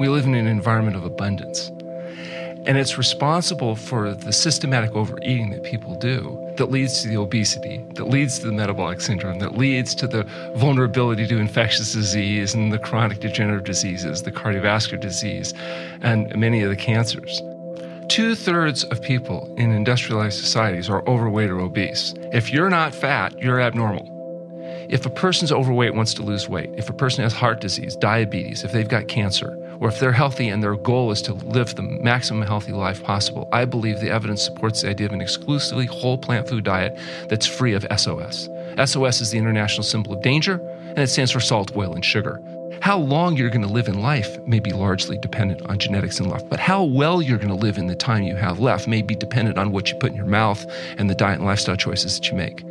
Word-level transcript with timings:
We 0.00 0.08
live 0.08 0.24
in 0.24 0.34
an 0.34 0.46
environment 0.46 0.96
of 0.96 1.04
abundance. 1.04 1.68
And 2.64 2.78
it's 2.78 2.96
responsible 2.96 3.76
for 3.76 4.14
the 4.14 4.32
systematic 4.32 4.92
overeating 4.92 5.50
that 5.50 5.62
people 5.62 5.94
do 5.94 6.54
that 6.56 6.70
leads 6.70 7.02
to 7.02 7.08
the 7.08 7.18
obesity, 7.18 7.84
that 7.96 8.06
leads 8.06 8.38
to 8.38 8.46
the 8.46 8.52
metabolic 8.52 9.02
syndrome, 9.02 9.40
that 9.40 9.58
leads 9.58 9.94
to 9.96 10.06
the 10.06 10.24
vulnerability 10.56 11.26
to 11.26 11.36
infectious 11.36 11.92
disease 11.92 12.54
and 12.54 12.72
the 12.72 12.78
chronic 12.78 13.20
degenerative 13.20 13.64
diseases, 13.64 14.22
the 14.22 14.32
cardiovascular 14.32 14.98
disease, 14.98 15.52
and 16.00 16.34
many 16.34 16.62
of 16.62 16.70
the 16.70 16.76
cancers. 16.76 17.42
Two 18.08 18.34
thirds 18.34 18.84
of 18.84 19.02
people 19.02 19.54
in 19.58 19.70
industrialized 19.70 20.38
societies 20.38 20.88
are 20.88 21.06
overweight 21.06 21.50
or 21.50 21.60
obese. 21.60 22.14
If 22.32 22.50
you're 22.50 22.70
not 22.70 22.94
fat, 22.94 23.38
you're 23.38 23.60
abnormal. 23.60 24.16
If 24.88 25.04
a 25.04 25.10
person's 25.10 25.52
overweight 25.52 25.94
wants 25.94 26.14
to 26.14 26.22
lose 26.22 26.48
weight, 26.48 26.70
if 26.78 26.88
a 26.88 26.94
person 26.94 27.22
has 27.22 27.34
heart 27.34 27.60
disease, 27.60 27.96
diabetes, 27.96 28.64
if 28.64 28.72
they've 28.72 28.88
got 28.88 29.06
cancer, 29.06 29.56
or 29.80 29.88
if 29.88 29.98
they're 29.98 30.12
healthy 30.12 30.48
and 30.48 30.62
their 30.62 30.76
goal 30.76 31.10
is 31.10 31.22
to 31.22 31.32
live 31.32 31.74
the 31.74 31.82
maximum 31.82 32.46
healthy 32.46 32.72
life 32.72 33.02
possible, 33.02 33.48
I 33.50 33.64
believe 33.64 33.98
the 34.00 34.10
evidence 34.10 34.42
supports 34.42 34.82
the 34.82 34.90
idea 34.90 35.06
of 35.06 35.12
an 35.12 35.22
exclusively 35.22 35.86
whole 35.86 36.18
plant 36.18 36.48
food 36.48 36.64
diet 36.64 36.98
that's 37.28 37.46
free 37.46 37.72
of 37.72 37.86
SOS. 37.96 38.48
SOS 38.84 39.20
is 39.20 39.30
the 39.30 39.38
international 39.38 39.82
symbol 39.82 40.12
of 40.12 40.22
danger, 40.22 40.60
and 40.90 40.98
it 40.98 41.08
stands 41.08 41.32
for 41.32 41.40
salt, 41.40 41.74
oil, 41.74 41.94
and 41.94 42.04
sugar. 42.04 42.40
How 42.82 42.98
long 42.98 43.36
you're 43.36 43.50
going 43.50 43.66
to 43.66 43.72
live 43.72 43.88
in 43.88 44.00
life 44.00 44.38
may 44.46 44.58
be 44.58 44.72
largely 44.72 45.18
dependent 45.18 45.62
on 45.62 45.78
genetics 45.78 46.18
and 46.18 46.30
luck, 46.30 46.42
but 46.48 46.60
how 46.60 46.84
well 46.84 47.20
you're 47.20 47.38
going 47.38 47.48
to 47.48 47.54
live 47.54 47.76
in 47.76 47.86
the 47.86 47.94
time 47.94 48.22
you 48.22 48.36
have 48.36 48.60
left 48.60 48.86
may 48.86 49.02
be 49.02 49.14
dependent 49.14 49.58
on 49.58 49.70
what 49.70 49.90
you 49.90 49.98
put 49.98 50.10
in 50.10 50.16
your 50.16 50.26
mouth 50.26 50.64
and 50.96 51.10
the 51.10 51.14
diet 51.14 51.38
and 51.38 51.46
lifestyle 51.46 51.76
choices 51.76 52.18
that 52.18 52.30
you 52.30 52.36
make. 52.36 52.64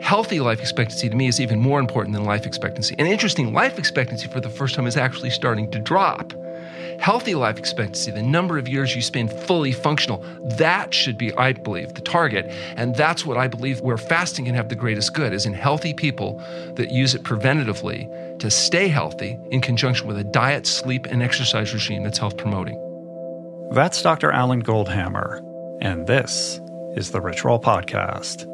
Healthy 0.00 0.40
life 0.40 0.60
expectancy 0.60 1.08
to 1.08 1.14
me 1.14 1.28
is 1.28 1.40
even 1.40 1.58
more 1.58 1.78
important 1.78 2.14
than 2.14 2.24
life 2.24 2.46
expectancy. 2.46 2.94
And 2.98 3.06
interesting, 3.06 3.52
life 3.52 3.78
expectancy 3.78 4.28
for 4.28 4.40
the 4.40 4.48
first 4.48 4.74
time 4.74 4.86
is 4.86 4.96
actually 4.96 5.30
starting 5.30 5.70
to 5.70 5.78
drop. 5.78 6.32
Healthy 6.98 7.34
life 7.34 7.58
expectancy, 7.58 8.10
the 8.10 8.22
number 8.22 8.58
of 8.58 8.68
years 8.68 8.94
you 8.94 9.02
spend 9.02 9.32
fully 9.32 9.72
functional, 9.72 10.24
that 10.58 10.92
should 10.92 11.16
be, 11.16 11.32
I 11.34 11.52
believe, 11.52 11.94
the 11.94 12.00
target. 12.00 12.46
And 12.76 12.94
that's 12.94 13.24
what 13.24 13.36
I 13.36 13.46
believe 13.46 13.80
where 13.80 13.96
fasting 13.96 14.46
can 14.46 14.54
have 14.54 14.68
the 14.68 14.74
greatest 14.74 15.14
good 15.14 15.32
is 15.32 15.46
in 15.46 15.54
healthy 15.54 15.94
people 15.94 16.42
that 16.74 16.90
use 16.90 17.14
it 17.14 17.22
preventatively 17.22 18.38
to 18.38 18.50
stay 18.50 18.88
healthy 18.88 19.38
in 19.50 19.60
conjunction 19.60 20.08
with 20.08 20.18
a 20.18 20.24
diet, 20.24 20.66
sleep, 20.66 21.06
and 21.06 21.22
exercise 21.22 21.72
regime 21.72 22.02
that's 22.02 22.18
health 22.18 22.36
promoting. 22.36 22.78
That's 23.72 24.02
Dr. 24.02 24.30
Alan 24.32 24.62
Goldhamer. 24.62 25.40
and 25.80 26.06
this 26.06 26.60
is 26.96 27.12
the 27.12 27.20
Rich 27.20 27.44
Roll 27.44 27.60
Podcast. 27.60 28.46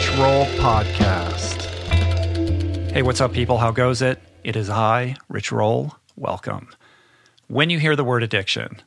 Rich 0.00 0.16
Roll 0.16 0.46
Podcast. 0.56 1.60
Hey, 2.90 3.02
what's 3.02 3.20
up, 3.20 3.34
people? 3.34 3.58
How 3.58 3.70
goes 3.70 4.00
it? 4.00 4.18
It 4.42 4.56
is 4.56 4.70
I, 4.70 5.16
Rich 5.28 5.52
Roll. 5.52 5.94
Welcome. 6.16 6.70
When 7.48 7.68
you 7.68 7.78
hear 7.78 7.94
the 7.94 8.02
word 8.02 8.22
addiction, 8.22 8.80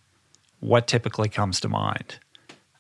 what 0.60 0.88
typically 0.88 1.30
comes 1.30 1.60
to 1.60 1.70
mind? 1.70 2.18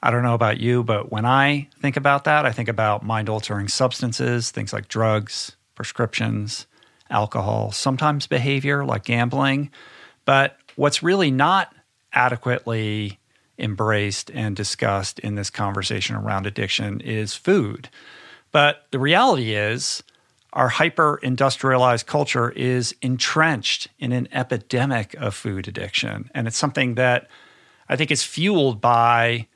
I 0.01 0.09
don't 0.09 0.23
know 0.23 0.33
about 0.33 0.59
you, 0.59 0.81
but 0.83 1.11
when 1.11 1.25
I 1.27 1.67
think 1.79 1.95
about 1.95 2.23
that, 2.23 2.43
I 2.43 2.51
think 2.51 2.69
about 2.69 3.03
mind 3.05 3.29
altering 3.29 3.67
substances, 3.67 4.49
things 4.49 4.73
like 4.73 4.87
drugs, 4.87 5.55
prescriptions, 5.75 6.65
alcohol, 7.11 7.71
sometimes 7.71 8.25
behavior 8.25 8.83
like 8.83 9.03
gambling. 9.03 9.69
But 10.25 10.57
what's 10.75 11.03
really 11.03 11.29
not 11.29 11.71
adequately 12.11 13.19
embraced 13.59 14.31
and 14.31 14.55
discussed 14.55 15.19
in 15.19 15.35
this 15.35 15.51
conversation 15.51 16.15
around 16.15 16.47
addiction 16.47 16.99
is 16.99 17.35
food. 17.35 17.89
But 18.53 18.85
the 18.91 18.99
reality 18.99 19.55
is, 19.55 20.01
our 20.53 20.69
hyper 20.69 21.19
industrialized 21.21 22.05
culture 22.05 22.51
is 22.51 22.95
entrenched 23.01 23.89
in 23.99 24.11
an 24.11 24.29
epidemic 24.31 25.15
of 25.15 25.33
food 25.35 25.67
addiction. 25.67 26.29
And 26.35 26.47
it's 26.47 26.57
something 26.57 26.95
that 26.95 27.27
I 27.89 27.95
think 27.95 28.11
is 28.11 28.23
fueled 28.23 28.79
by 28.79 29.47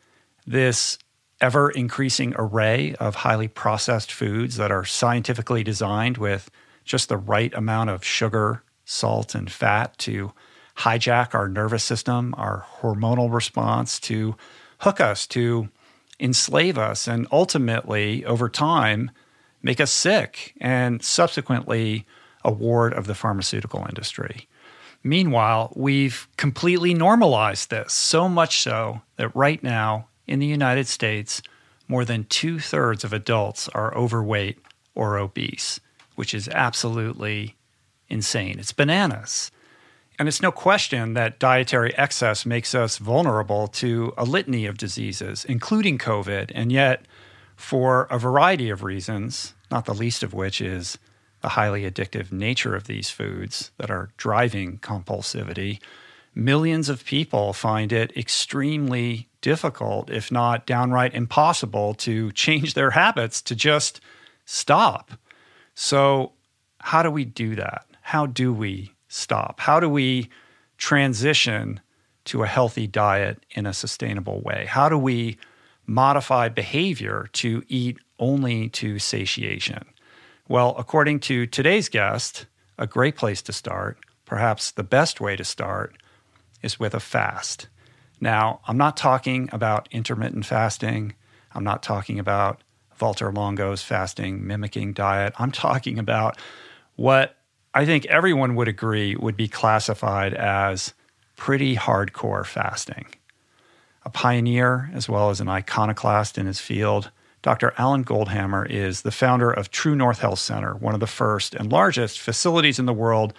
this 0.46 0.98
ever 1.40 1.70
increasing 1.70 2.34
array 2.36 2.96
of 2.96 3.14
highly 3.16 3.48
processed 3.48 4.12
foods 4.12 4.58
that 4.58 4.72
are 4.72 4.84
scientifically 4.84 5.64
designed 5.64 6.18
with 6.18 6.50
just 6.84 7.10
the 7.10 7.18
right 7.18 7.54
amount 7.54 7.92
of 7.92 8.04
sugar, 8.04 8.64
salt, 8.86 9.36
and 9.36 9.52
fat 9.52 9.96
to 10.00 10.34
hijack 10.78 11.36
our 11.36 11.48
nervous 11.48 11.84
system, 11.84 12.34
our 12.38 12.66
hormonal 12.82 13.32
response, 13.32 14.00
to 14.00 14.36
hook 14.80 15.00
us, 15.00 15.28
to 15.28 15.70
enslave 16.20 16.78
us, 16.78 17.08
and 17.08 17.28
ultimately, 17.32 18.26
over 18.26 18.50
time, 18.50 19.12
make 19.62 19.80
us 19.80 19.92
sick 19.92 20.54
and 20.60 21.04
subsequently 21.04 22.06
a 22.44 22.52
ward 22.52 22.94
of 22.94 23.08
the 23.08 23.16
pharmaceutical 23.16 23.86
industry. 23.88 24.48
Meanwhile, 25.04 25.74
we've 25.76 26.28
completely 26.38 26.94
normalized 26.94 27.70
this, 27.70 27.94
so 27.94 28.28
much 28.28 28.60
so 28.60 29.02
that 29.18 29.36
right 29.36 29.62
now 29.62 30.08
in 30.26 30.40
the 30.40 30.46
United 30.46 30.88
States, 30.88 31.42
more 31.88 32.04
than 32.04 32.26
two 32.26 32.60
thirds 32.60 33.04
of 33.04 33.14
adults 33.14 33.70
are 33.70 33.96
overweight 33.96 34.60
or 34.96 35.18
obese, 35.18 35.80
which 36.16 36.34
is 36.34 36.50
absolutely 36.50 37.56
insane. 38.10 38.60
It's 38.60 38.74
bananas. 38.74 39.52
And 40.20 40.28
it's 40.28 40.42
no 40.42 40.52
question 40.52 41.14
that 41.14 41.38
dietary 41.38 41.96
excess 41.96 42.46
makes 42.46 42.74
us 42.74 42.98
vulnerable 42.98 43.68
to 43.68 44.14
a 44.18 44.26
litany 44.26 44.66
of 44.66 44.78
diseases, 44.78 45.46
including 45.46 46.00
COVID. 46.00 46.52
And 46.56 46.72
yet, 46.72 47.06
for 47.56 48.08
a 48.10 48.18
variety 48.18 48.70
of 48.70 48.84
reasons, 48.84 49.54
not 49.70 49.86
the 49.86 49.94
least 49.94 50.24
of 50.24 50.34
which 50.34 50.60
is 50.60 50.98
the 51.42 51.50
highly 51.50 51.90
addictive 51.90 52.32
nature 52.32 52.76
of 52.76 52.86
these 52.86 53.12
foods 53.12 53.72
that 53.78 53.92
are 53.92 54.10
driving 54.18 54.80
compulsivity, 54.80 55.80
millions 56.34 56.90
of 56.90 57.06
people 57.06 57.54
find 57.54 57.92
it 57.92 58.16
extremely 58.18 59.28
difficult, 59.42 60.10
if 60.10 60.32
not 60.32 60.66
downright 60.66 61.14
impossible, 61.14 61.94
to 61.94 62.32
change 62.32 62.74
their 62.74 62.92
habits, 62.92 63.40
to 63.44 63.56
just 63.56 64.02
stop. 64.46 65.12
So, 65.76 66.34
how 66.80 67.04
do 67.04 67.12
we 67.12 67.26
do 67.26 67.56
that? 67.56 67.86
How 68.02 68.26
do 68.26 68.52
we 68.52 68.94
stop? 69.08 69.60
How 69.60 69.80
do 69.80 69.90
we 69.90 70.30
transition 70.78 71.80
to 72.26 72.44
a 72.44 72.48
healthy 72.48 72.88
diet 72.88 73.46
in 73.52 73.66
a 73.66 73.74
sustainable 73.74 74.42
way? 74.42 74.66
How 74.68 74.90
do 74.90 74.98
we 74.98 75.38
modify 75.86 76.50
behavior 76.50 77.30
to 77.34 77.64
eat 77.68 77.98
only 78.20 78.70
to 78.70 79.00
satiation? 79.00 79.86
Well, 80.48 80.76
according 80.78 81.22
to 81.22 81.46
today's 81.48 81.90
guest, 81.90 82.46
a 82.78 82.88
great 82.88 83.16
place 83.16 83.42
to 83.44 83.54
start, 83.54 83.98
perhaps 84.26 84.72
the 84.72 84.84
best 84.84 85.22
way 85.22 85.36
to 85.36 85.44
start, 85.44 85.96
is 86.62 86.80
with 86.80 86.94
a 86.94 87.00
fast. 87.00 87.68
Now, 88.20 88.60
I'm 88.68 88.78
not 88.78 88.98
talking 88.98 89.50
about 89.52 89.88
intermittent 89.92 90.46
fasting. 90.46 91.14
I'm 91.54 91.64
not 91.64 91.84
talking 91.84 92.20
about 92.20 92.62
Valter 93.00 93.34
Longo's 93.34 93.84
fasting 93.84 94.46
mimicking 94.46 94.94
diet. 94.94 95.34
I'm 95.38 95.52
talking 95.52 96.00
about 96.00 96.38
what 96.96 97.37
I 97.74 97.86
think 97.86 98.06
everyone 98.06 98.56
would 98.56 98.68
agree 98.68 99.16
would 99.16 99.38
be 99.38 99.48
classified 99.48 100.34
as 100.34 100.94
pretty 101.36 101.76
hardcore 101.76 102.46
fasting. 102.46 103.06
A 104.04 104.10
pioneer 104.10 104.90
as 104.94 105.08
well 105.10 105.30
as 105.30 105.42
an 105.42 105.50
iconoclast 105.50 106.38
in 106.38 106.46
his 106.46 106.60
field, 106.60 107.12
Dr. 107.42 107.74
Alan 107.78 108.04
Goldhamer 108.04 108.70
is 108.70 109.02
the 109.02 109.12
founder 109.12 109.52
of 109.52 109.70
True 109.70 109.96
North 109.96 110.20
Health 110.20 110.40
Center, 110.40 110.76
one 110.76 110.94
of 110.94 111.00
the 111.00 111.08
first 111.08 111.54
and 111.54 111.72
largest 111.72 112.20
facilities 112.20 112.80
in 112.80 112.86
the 112.86 112.94
world 112.94 113.34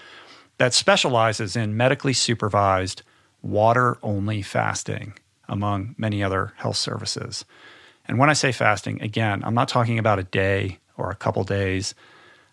that 0.59 0.75
specializes 0.75 1.57
in 1.57 1.77
medically 1.77 2.13
supervised 2.13 3.03
water 3.43 3.99
only 4.03 4.43
fasting, 4.43 5.15
among 5.49 5.95
many 5.99 6.23
other 6.23 6.53
health 6.57 6.77
services. 6.77 7.45
And 8.07 8.19
when 8.19 8.31
I 8.31 8.35
say 8.35 8.53
fasting, 8.53 9.01
again, 9.03 9.43
I'm 9.45 9.55
not 9.55 9.69
talking 9.69 9.99
about 9.99 10.19
a 10.19 10.25
day 10.25 10.79
or 10.97 11.11
a 11.11 11.17
couple 11.17 11.45
days. 11.45 11.95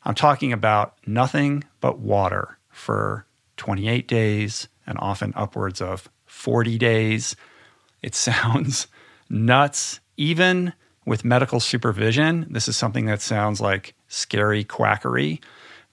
I'm 0.06 0.16
talking 0.16 0.54
about 0.54 0.96
nothing 1.06 1.64
but 1.82 2.00
water 2.00 2.58
for 2.70 3.26
28 3.58 4.08
days 4.08 4.68
and 4.86 4.98
often 5.00 5.34
upwards 5.36 5.82
of 5.82 6.10
40 6.26 6.78
days. 6.78 7.36
It 8.02 8.16
sounds 8.16 8.88
nuts. 9.30 10.00
Even 10.18 10.74
with 11.06 11.26
medical 11.26 11.60
supervision, 11.60 12.48
this 12.50 12.68
is 12.68 12.78
something 12.78 13.06
that 13.06 13.22
sounds 13.22 13.60
like 13.60 13.94
scary 14.08 14.64
quackery. 14.64 15.42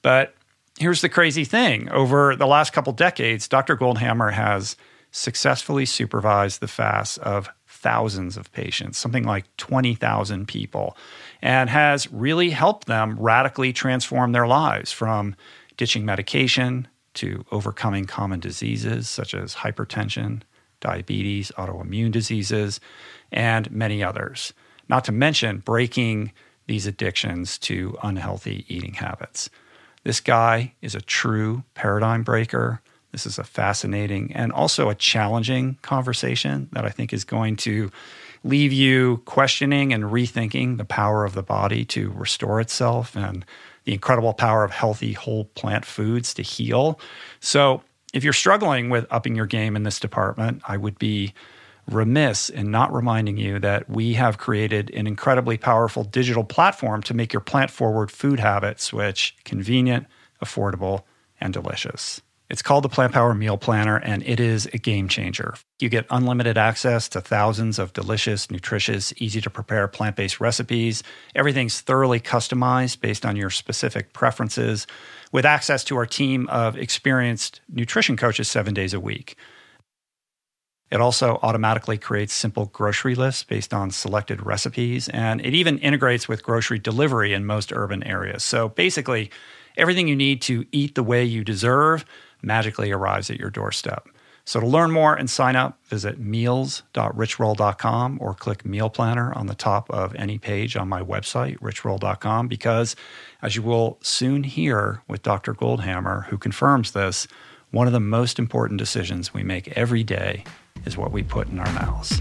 But 0.00 0.34
here's 0.78 1.00
the 1.00 1.08
crazy 1.08 1.44
thing 1.44 1.88
over 1.90 2.36
the 2.36 2.46
last 2.46 2.72
couple 2.72 2.92
decades, 2.92 3.48
Dr. 3.48 3.76
Goldhamer 3.76 4.32
has 4.32 4.76
successfully 5.10 5.84
supervised 5.84 6.60
the 6.60 6.68
fasts 6.68 7.18
of 7.18 7.48
thousands 7.66 8.36
of 8.36 8.50
patients, 8.52 8.98
something 8.98 9.24
like 9.24 9.44
20,000 9.56 10.46
people, 10.46 10.96
and 11.42 11.68
has 11.68 12.10
really 12.12 12.50
helped 12.50 12.86
them 12.86 13.16
radically 13.18 13.72
transform 13.72 14.32
their 14.32 14.46
lives 14.46 14.92
from 14.92 15.34
ditching 15.76 16.04
medication 16.04 16.86
to 17.14 17.44
overcoming 17.50 18.04
common 18.06 18.40
diseases 18.40 19.08
such 19.08 19.34
as 19.34 19.56
hypertension, 19.56 20.42
diabetes, 20.80 21.50
autoimmune 21.58 22.12
diseases, 22.12 22.80
and 23.30 23.70
many 23.70 24.02
others. 24.02 24.52
not 24.88 25.04
to 25.04 25.12
mention 25.12 25.58
breaking 25.58 26.32
these 26.66 26.86
addictions 26.86 27.58
to 27.58 27.96
unhealthy 28.02 28.64
eating 28.68 28.94
habits. 28.94 29.48
This 30.04 30.20
guy 30.20 30.74
is 30.82 30.94
a 30.94 31.00
true 31.00 31.64
paradigm 31.74 32.22
breaker. 32.22 32.80
This 33.10 33.26
is 33.26 33.38
a 33.38 33.44
fascinating 33.44 34.32
and 34.32 34.52
also 34.52 34.88
a 34.88 34.94
challenging 34.94 35.78
conversation 35.82 36.68
that 36.72 36.84
I 36.84 36.90
think 36.90 37.12
is 37.12 37.24
going 37.24 37.56
to 37.58 37.90
leave 38.44 38.72
you 38.72 39.18
questioning 39.24 39.92
and 39.92 40.04
rethinking 40.04 40.76
the 40.76 40.84
power 40.84 41.24
of 41.24 41.34
the 41.34 41.42
body 41.42 41.84
to 41.86 42.10
restore 42.10 42.60
itself 42.60 43.16
and 43.16 43.44
the 43.84 43.92
incredible 43.92 44.32
power 44.32 44.64
of 44.64 44.70
healthy 44.70 45.12
whole 45.12 45.46
plant 45.46 45.84
foods 45.84 46.34
to 46.34 46.42
heal. 46.42 46.98
So, 47.40 47.82
if 48.12 48.22
you're 48.22 48.34
struggling 48.34 48.90
with 48.90 49.06
upping 49.10 49.34
your 49.34 49.46
game 49.46 49.74
in 49.74 49.84
this 49.84 49.98
department, 49.98 50.62
I 50.68 50.76
would 50.76 50.98
be 50.98 51.32
remiss 51.90 52.50
in 52.50 52.70
not 52.70 52.92
reminding 52.92 53.38
you 53.38 53.58
that 53.58 53.88
we 53.88 54.14
have 54.14 54.38
created 54.38 54.90
an 54.90 55.06
incredibly 55.06 55.56
powerful 55.56 56.04
digital 56.04 56.44
platform 56.44 57.02
to 57.04 57.14
make 57.14 57.32
your 57.32 57.40
plant 57.40 57.70
forward 57.70 58.10
food 58.10 58.38
habit 58.38 58.80
switch 58.80 59.34
convenient, 59.44 60.06
affordable, 60.44 61.04
and 61.40 61.52
delicious. 61.52 62.20
It's 62.52 62.60
called 62.60 62.84
the 62.84 62.90
Plant 62.90 63.14
Power 63.14 63.32
Meal 63.32 63.56
Planner, 63.56 63.96
and 63.96 64.22
it 64.24 64.38
is 64.38 64.66
a 64.74 64.78
game 64.78 65.08
changer. 65.08 65.54
You 65.80 65.88
get 65.88 66.04
unlimited 66.10 66.58
access 66.58 67.08
to 67.08 67.22
thousands 67.22 67.78
of 67.78 67.94
delicious, 67.94 68.50
nutritious, 68.50 69.14
easy 69.16 69.40
to 69.40 69.48
prepare 69.48 69.88
plant 69.88 70.16
based 70.16 70.38
recipes. 70.38 71.02
Everything's 71.34 71.80
thoroughly 71.80 72.20
customized 72.20 73.00
based 73.00 73.24
on 73.24 73.36
your 73.36 73.48
specific 73.48 74.12
preferences, 74.12 74.86
with 75.32 75.46
access 75.46 75.82
to 75.84 75.96
our 75.96 76.04
team 76.04 76.46
of 76.48 76.76
experienced 76.76 77.62
nutrition 77.70 78.18
coaches 78.18 78.48
seven 78.48 78.74
days 78.74 78.92
a 78.92 79.00
week. 79.00 79.36
It 80.90 81.00
also 81.00 81.38
automatically 81.42 81.96
creates 81.96 82.34
simple 82.34 82.66
grocery 82.66 83.14
lists 83.14 83.44
based 83.44 83.72
on 83.72 83.90
selected 83.90 84.44
recipes, 84.44 85.08
and 85.08 85.40
it 85.40 85.54
even 85.54 85.78
integrates 85.78 86.28
with 86.28 86.42
grocery 86.42 86.78
delivery 86.78 87.32
in 87.32 87.46
most 87.46 87.72
urban 87.72 88.02
areas. 88.02 88.44
So 88.44 88.68
basically, 88.68 89.30
everything 89.78 90.06
you 90.06 90.16
need 90.16 90.42
to 90.42 90.66
eat 90.70 90.94
the 90.94 91.02
way 91.02 91.24
you 91.24 91.44
deserve 91.44 92.04
magically 92.42 92.90
arrives 92.90 93.30
at 93.30 93.38
your 93.38 93.50
doorstep. 93.50 94.08
So 94.44 94.58
to 94.58 94.66
learn 94.66 94.90
more 94.90 95.14
and 95.14 95.30
sign 95.30 95.54
up, 95.54 95.78
visit 95.86 96.18
meals.richroll.com 96.18 98.18
or 98.20 98.34
click 98.34 98.64
Meal 98.64 98.90
Planner 98.90 99.32
on 99.34 99.46
the 99.46 99.54
top 99.54 99.88
of 99.90 100.16
any 100.16 100.36
page 100.36 100.76
on 100.76 100.88
my 100.88 101.00
website, 101.00 101.60
richroll.com, 101.60 102.48
because 102.48 102.96
as 103.40 103.54
you 103.54 103.62
will 103.62 103.98
soon 104.02 104.42
hear 104.42 105.00
with 105.06 105.22
Dr. 105.22 105.54
Goldhamer, 105.54 106.26
who 106.26 106.38
confirms 106.38 106.90
this, 106.90 107.28
one 107.70 107.86
of 107.86 107.92
the 107.92 108.00
most 108.00 108.40
important 108.40 108.78
decisions 108.78 109.32
we 109.32 109.44
make 109.44 109.68
every 109.68 110.02
day 110.02 110.42
is 110.84 110.98
what 110.98 111.12
we 111.12 111.22
put 111.22 111.48
in 111.48 111.60
our 111.60 111.72
mouths. 111.72 112.20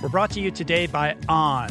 We're 0.00 0.10
brought 0.10 0.30
to 0.32 0.40
you 0.40 0.52
today 0.52 0.86
by 0.86 1.16
On. 1.28 1.70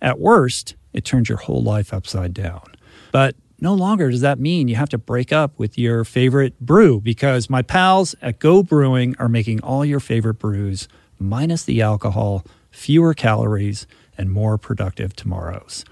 At 0.00 0.18
worst, 0.18 0.74
it 0.92 1.04
turns 1.04 1.28
your 1.28 1.38
whole 1.38 1.62
life 1.62 1.92
upside 1.92 2.34
down. 2.34 2.74
But 3.12 3.36
no 3.60 3.74
longer 3.74 4.10
does 4.10 4.20
that 4.20 4.38
mean 4.38 4.68
you 4.68 4.76
have 4.76 4.88
to 4.90 4.98
break 4.98 5.32
up 5.32 5.58
with 5.58 5.76
your 5.76 6.04
favorite 6.04 6.58
brew 6.60 7.00
because 7.00 7.50
my 7.50 7.62
pals 7.62 8.14
at 8.22 8.38
Go 8.38 8.62
Brewing 8.62 9.16
are 9.18 9.28
making 9.28 9.60
all 9.62 9.84
your 9.84 10.00
favorite 10.00 10.34
brews 10.34 10.88
minus 11.18 11.64
the 11.64 11.82
alcohol, 11.82 12.44
fewer 12.70 13.14
calories, 13.14 13.86
and 14.16 14.30
more 14.30 14.58
productive 14.58 15.14
tomorrows. 15.14 15.84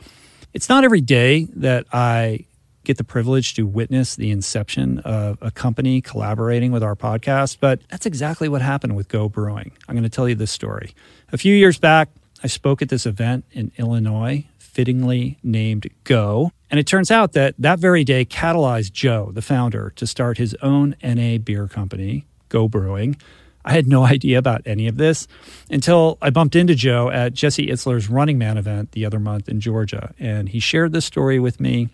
It's 0.53 0.69
not 0.69 0.85
every 0.85 1.01
day 1.01 1.49
that 1.57 1.87
I 1.93 2.47
get 2.85 2.99
the 2.99 3.05
privilege 3.05 3.55
to 3.55 3.67
witness 3.67 4.15
the 4.15 4.31
inception 4.31 5.01
of 5.01 5.39
a 5.43 5.51
company 5.51 6.01
collaborating 6.01 6.71
with 6.71 6.85
our 6.85 6.95
podcast, 6.95 7.59
but 7.61 7.81
that's 7.91 8.07
exactly 8.07 8.49
what 8.49 8.63
happened 8.63 8.95
with 8.95 9.09
Go 9.09 9.29
Brewing. 9.29 9.73
I'm 9.89 9.97
going 9.97 10.05
to 10.05 10.09
tell 10.09 10.29
you 10.29 10.37
this 10.37 10.53
story. 10.53 10.95
A 11.33 11.37
few 11.37 11.55
years 11.55 11.81
back, 11.81 12.09
I 12.43 12.47
spoke 12.47 12.83
at 12.83 12.89
this 12.89 13.07
event 13.07 13.45
in 13.53 13.73
Illinois, 13.79 14.47
fittingly 14.59 15.39
named 15.43 15.89
Go. 16.05 16.53
And 16.71 16.79
it 16.79 16.87
turns 16.87 17.11
out 17.11 17.33
that 17.33 17.55
that 17.59 17.79
very 17.79 18.05
day 18.05 18.25
catalyzed 18.25 18.93
Joe, 18.93 19.31
the 19.33 19.43
founder, 19.43 19.93
to 19.97 20.07
start 20.07 20.39
his 20.39 20.55
own 20.63 20.95
NA 21.03 21.39
beer 21.39 21.69
company, 21.69 22.27
Go 22.49 22.69
Brewing. 22.69 23.17
I 23.65 23.73
had 23.73 23.87
no 23.87 24.05
idea 24.15 24.39
about 24.39 24.63
any 24.67 24.87
of 24.87 24.97
this 24.97 25.27
until 25.71 26.19
I 26.21 26.31
bumped 26.31 26.57
into 26.57 26.75
Joe 26.75 27.11
at 27.11 27.35
Jesse 27.35 27.67
Itzler's 27.67 28.09
Running 28.09 28.39
Man 28.39 28.59
event 28.59 28.93
the 28.93 29.05
other 29.05 29.19
month 29.19 29.49
in 29.49 29.61
Georgia. 29.61 30.15
And 30.19 30.49
he 30.49 30.61
shared 30.61 30.93
this 30.93 31.05
story 31.05 31.39
with 31.39 31.61
me. 31.61 31.89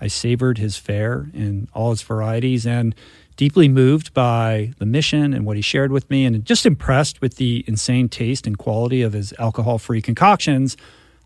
I 0.00 0.06
savored 0.06 0.58
his 0.58 0.76
fare 0.76 1.28
in 1.34 1.68
all 1.74 1.92
its 1.92 2.02
varieties. 2.02 2.66
And 2.66 2.94
deeply 3.38 3.68
moved 3.68 4.12
by 4.12 4.72
the 4.78 4.84
mission 4.84 5.32
and 5.32 5.46
what 5.46 5.56
he 5.56 5.62
shared 5.62 5.92
with 5.92 6.10
me, 6.10 6.26
and 6.26 6.44
just 6.44 6.66
impressed 6.66 7.22
with 7.22 7.36
the 7.36 7.64
insane 7.68 8.08
taste 8.08 8.48
and 8.48 8.58
quality 8.58 9.00
of 9.00 9.12
his 9.12 9.32
alcohol 9.38 9.78
free 9.78 10.02
concoctions, 10.02 10.76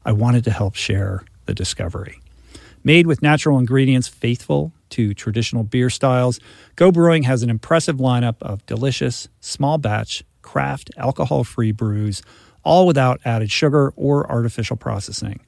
I 0.05 0.13
wanted 0.13 0.45
to 0.45 0.51
help 0.51 0.77
share 0.77 1.25
the 1.47 1.55
discovery. 1.55 2.21
Made 2.85 3.07
with 3.07 3.23
natural 3.23 3.59
ingredients 3.59 4.09
faithful 4.09 4.73
to 4.91 5.15
traditional 5.15 5.65
beer 5.65 5.89
styles, 5.89 6.39
Go 6.77 6.93
Brewing 6.93 7.23
has 7.23 7.43
an 7.43 7.49
impressive 7.49 7.97
lineup 7.97 8.37
of 8.43 8.65
delicious, 8.67 9.29
small 9.41 9.79
batch, 9.79 10.23
craft, 10.43 10.91
alcohol 10.99 11.45
free 11.45 11.73
brews, 11.73 12.23
all 12.63 12.87
without 12.87 13.23
added 13.25 13.51
sugar 13.51 13.95
or 13.97 14.31
artificial 14.31 14.77
processing. 14.77 15.41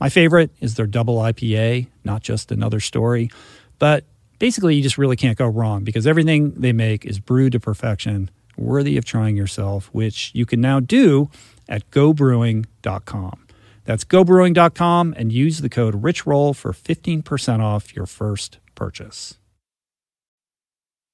My 0.00 0.08
favorite 0.08 0.50
is 0.60 0.76
their 0.76 0.86
double 0.86 1.18
IPA, 1.18 1.88
not 2.04 2.22
just 2.22 2.50
another 2.50 2.80
story, 2.80 3.30
but 3.78 4.04
basically, 4.38 4.74
you 4.74 4.82
just 4.82 4.98
really 4.98 5.16
can't 5.16 5.38
go 5.38 5.46
wrong 5.46 5.84
because 5.84 6.06
everything 6.06 6.52
they 6.52 6.72
make 6.72 7.04
is 7.04 7.18
brewed 7.18 7.52
to 7.52 7.60
perfection, 7.60 8.30
worthy 8.56 8.96
of 8.96 9.04
trying 9.04 9.36
yourself, 9.36 9.88
which 9.92 10.30
you 10.34 10.46
can 10.46 10.60
now 10.60 10.80
do 10.80 11.30
at 11.68 11.90
gobrewing.com. 11.90 13.46
That's 13.84 14.04
gobrewing.com 14.04 15.14
and 15.16 15.32
use 15.32 15.60
the 15.60 15.68
code 15.68 16.02
RichRoll 16.02 16.54
for 16.56 16.72
15% 16.72 17.60
off 17.60 17.94
your 17.94 18.06
first 18.06 18.58
purchase. 18.74 19.38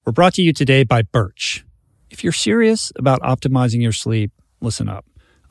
We're 0.05 0.13
brought 0.13 0.35
to 0.35 0.43
you 0.43 0.53
today 0.53 0.83
by 0.83 1.03
Birch. 1.03 1.65
If 2.11 2.25
you're 2.25 2.33
serious 2.33 2.93
about 2.97 3.21
optimizing 3.21 3.83
your 3.83 3.93
sleep, 3.93 4.33
listen 4.61 4.89
up. 4.89 5.05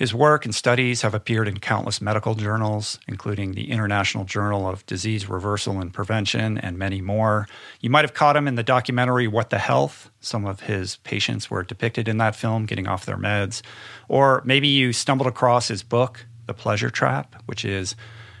His 0.00 0.14
work 0.14 0.46
and 0.46 0.54
studies 0.54 1.02
have 1.02 1.12
appeared 1.12 1.46
in 1.46 1.60
countless 1.60 2.00
medical 2.00 2.34
journals, 2.34 2.98
including 3.06 3.52
the 3.52 3.70
International 3.70 4.24
Journal 4.24 4.66
of 4.66 4.86
Disease 4.86 5.28
Reversal 5.28 5.78
and 5.78 5.92
Prevention, 5.92 6.56
and 6.56 6.78
many 6.78 7.02
more. 7.02 7.46
You 7.82 7.90
might 7.90 8.06
have 8.06 8.14
caught 8.14 8.34
him 8.34 8.48
in 8.48 8.54
the 8.54 8.62
documentary 8.62 9.28
What 9.28 9.50
the 9.50 9.58
Health. 9.58 10.10
Some 10.22 10.46
of 10.46 10.60
his 10.60 10.96
patients 11.04 11.50
were 11.50 11.62
depicted 11.62 12.08
in 12.08 12.16
that 12.16 12.34
film 12.34 12.64
getting 12.64 12.88
off 12.88 13.04
their 13.04 13.18
meds. 13.18 13.60
Or 14.08 14.40
maybe 14.46 14.68
you 14.68 14.94
stumbled 14.94 15.28
across 15.28 15.68
his 15.68 15.82
book, 15.82 16.24
The 16.46 16.54
Pleasure 16.54 16.88
Trap, 16.88 17.42
which 17.44 17.66
is 17.66 17.94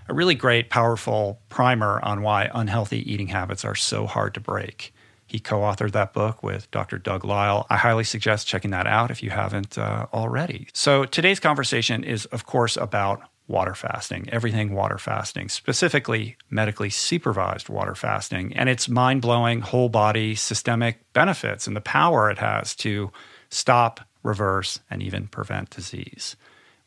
a 0.08 0.14
really 0.14 0.34
great, 0.34 0.70
powerful 0.70 1.42
primer 1.50 2.00
on 2.02 2.22
why 2.22 2.50
unhealthy 2.54 3.12
eating 3.12 3.28
habits 3.28 3.66
are 3.66 3.74
so 3.74 4.06
hard 4.06 4.32
to 4.32 4.40
break. 4.40 4.94
He 5.30 5.38
co 5.38 5.60
authored 5.60 5.92
that 5.92 6.12
book 6.12 6.42
with 6.42 6.68
Dr. 6.72 6.98
Doug 6.98 7.24
Lyle. 7.24 7.64
I 7.70 7.76
highly 7.76 8.02
suggest 8.02 8.48
checking 8.48 8.72
that 8.72 8.88
out 8.88 9.12
if 9.12 9.22
you 9.22 9.30
haven't 9.30 9.78
uh, 9.78 10.06
already. 10.12 10.66
So, 10.74 11.04
today's 11.04 11.38
conversation 11.38 12.02
is, 12.02 12.24
of 12.26 12.46
course, 12.46 12.76
about 12.76 13.22
water 13.46 13.74
fasting, 13.74 14.28
everything 14.30 14.74
water 14.74 14.98
fasting, 14.98 15.48
specifically 15.48 16.36
medically 16.50 16.90
supervised 16.90 17.68
water 17.68 17.94
fasting, 17.94 18.52
and 18.56 18.68
its 18.68 18.88
mind 18.88 19.22
blowing 19.22 19.60
whole 19.60 19.88
body 19.88 20.34
systemic 20.34 21.00
benefits 21.12 21.68
and 21.68 21.76
the 21.76 21.80
power 21.80 22.28
it 22.28 22.38
has 22.38 22.74
to 22.74 23.12
stop, 23.48 24.00
reverse, 24.24 24.80
and 24.90 25.00
even 25.02 25.28
prevent 25.28 25.70
disease. 25.70 26.36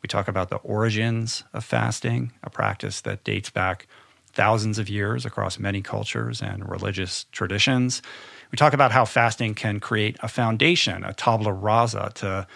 We 0.02 0.08
talk 0.08 0.28
about 0.28 0.50
the 0.50 0.56
origins 0.56 1.44
of 1.54 1.64
fasting, 1.64 2.32
a 2.42 2.50
practice 2.50 3.00
that 3.02 3.24
dates 3.24 3.48
back 3.48 3.86
thousands 4.34 4.78
of 4.78 4.88
years 4.88 5.24
across 5.24 5.58
many 5.58 5.80
cultures 5.80 6.42
and 6.42 6.68
religious 6.68 7.24
traditions. 7.32 8.02
We 8.54 8.56
talk 8.56 8.72
about 8.72 8.92
how 8.92 9.04
fasting 9.04 9.56
can 9.56 9.80
create 9.80 10.16
a 10.22 10.28
foundation, 10.28 11.02
a 11.02 11.12
tabula 11.12 11.52
rasa, 11.52 12.12
to 12.14 12.46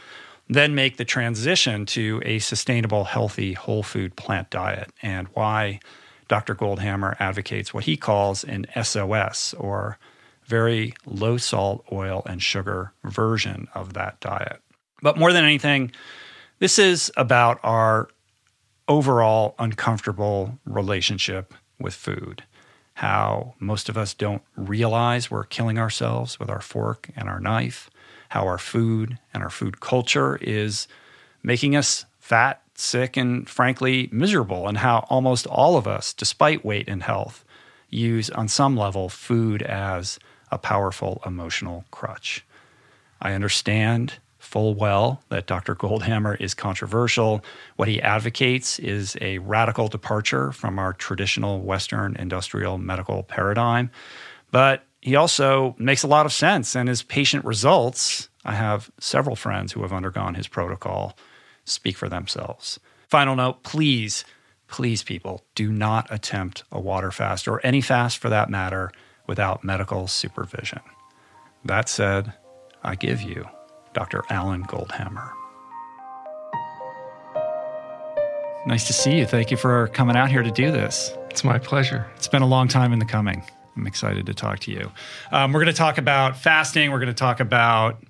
then 0.49 0.76
make 0.76 0.97
the 0.97 1.05
transition 1.05 1.87
to 1.87 2.23
a 2.25 2.38
sustainable, 2.38 3.02
healthy, 3.02 3.55
whole 3.55 3.83
food 3.83 4.14
plant 4.14 4.49
diet, 4.49 4.93
and 5.02 5.26
why 5.35 5.81
Dr. 6.28 6.55
Goldhamer 6.55 7.17
advocates 7.19 7.75
what 7.75 7.83
he 7.83 7.97
calls 7.97 8.45
an 8.45 8.67
SOS, 8.81 9.55
or 9.55 9.99
very 10.45 10.95
low 11.05 11.37
salt, 11.37 11.85
oil, 11.90 12.23
and 12.26 12.40
sugar 12.40 12.93
version 13.02 13.67
of 13.75 13.95
that 13.95 14.21
diet. 14.21 14.61
But 15.02 15.19
more 15.19 15.33
than 15.33 15.43
anything, 15.43 15.90
this 16.61 16.78
is 16.78 17.11
about 17.17 17.59
our 17.64 18.09
overall 18.87 19.57
uncomfortable 19.59 20.61
relationship 20.64 21.55
with 21.81 21.95
food 21.95 22.45
how 22.99 23.55
most 23.61 23.88
of 23.88 23.97
us 23.97 24.12
don't 24.12 24.43
realize 24.57 25.31
we're 25.31 25.45
killing 25.45 25.78
ourselves 25.78 26.40
with 26.40 26.50
our 26.50 26.61
fork 26.61 27.09
and 27.14 27.28
our 27.28 27.38
knife, 27.38 27.88
how 28.31 28.45
our 28.45 28.59
food 28.59 29.17
and 29.33 29.40
our 29.40 29.50
food 29.50 29.78
culture 29.78 30.37
is 30.40 30.88
making 31.40 31.76
us 31.76 32.07
fat, 32.19 32.61
sick, 32.75 33.17
and 33.17 33.49
frankly 33.49 34.09
miserable, 34.11 34.67
and 34.67 34.78
how 34.78 35.07
almost 35.09 35.47
all 35.47 35.76
of 35.76 35.87
us, 35.87 36.12
despite 36.12 36.64
weight 36.64 36.88
and 36.88 37.05
health, 37.05 37.45
use 37.88 38.31
on 38.31 38.49
some 38.49 38.76
level 38.76 39.09
food 39.09 39.62
as 39.62 40.19
a 40.50 40.59
powerful 40.59 41.23
emotional 41.25 41.85
crutch. 41.93 42.45
I 43.23 43.33
understand 43.33 44.14
full 44.49 44.75
well 44.75 45.23
that 45.28 45.47
Dr. 45.47 45.76
Goldhamer 45.76 46.40
is 46.40 46.55
controversial. 46.55 47.45
What 47.76 47.87
he 47.87 48.00
advocates 48.00 48.78
is 48.78 49.14
a 49.21 49.38
radical 49.38 49.88
departure 49.88 50.52
from 50.52 50.78
our 50.78 50.95
traditional 50.95 51.61
Western 51.61 52.17
industrial 52.17 52.78
medical 52.78 53.23
paradigm. 53.25 53.90
But 54.50 54.85
he 55.02 55.17
also 55.17 55.76
makes 55.78 56.02
a 56.02 56.07
lot 56.09 56.25
of 56.25 56.33
sense, 56.33 56.75
and 56.75 56.88
his 56.88 57.02
patient 57.02 57.45
results, 57.45 58.31
I 58.43 58.55
have 58.55 58.90
several 58.99 59.37
friends 59.37 59.73
who 59.73 59.83
have 59.83 59.93
undergone 59.93 60.35
his 60.35 60.49
protocol, 60.49 61.17
speak 61.64 61.99
for 61.99 62.09
themselves. 62.09 62.81
Final 63.07 63.37
note 63.37 63.62
please, 63.62 64.25
please, 64.67 65.02
people, 65.02 65.45
do 65.55 65.71
not 65.71 66.07
attempt 66.11 66.64
a 66.73 66.81
water 66.81 67.11
fast 67.11 67.47
or 67.47 67.64
any 67.64 67.83
fast 67.83 68.17
for 68.17 68.31
that 68.31 68.49
matter 68.49 68.90
without 69.26 69.62
medical 69.62 70.07
supervision. 70.07 70.81
That 71.67 71.90
said, 71.90 72.33
I 72.83 72.95
give 72.95 73.21
you 73.21 73.47
Dr. 73.92 74.25
Alan 74.30 74.64
Goldhamer. 74.64 75.33
Nice 78.66 78.87
to 78.87 78.92
see 78.92 79.18
you. 79.18 79.26
Thank 79.26 79.50
you 79.50 79.57
for 79.57 79.88
coming 79.88 80.16
out 80.16 80.30
here 80.30 80.42
to 80.42 80.50
do 80.50 80.71
this. 80.71 81.12
It's 81.30 81.42
my 81.42 81.59
pleasure. 81.59 82.07
It's 82.16 82.28
been 82.28 82.42
a 82.42 82.47
long 82.47 82.68
time 82.68 82.92
in 82.92 82.99
the 82.99 83.07
coming. 83.07 83.42
I'm 83.76 83.87
excited 83.87 84.26
to 84.26 84.35
talk 84.35 84.59
to 84.61 84.73
you. 84.73 84.90
Um, 85.30 85.52
we're 85.52 85.61
going 85.61 85.73
to 85.73 85.78
talk 85.78 85.99
about 85.99 86.37
fasting. 86.37 86.90
We're 86.90 86.99
going 86.99 87.09
to 87.09 87.14
talk 87.14 87.40
about 87.40 88.02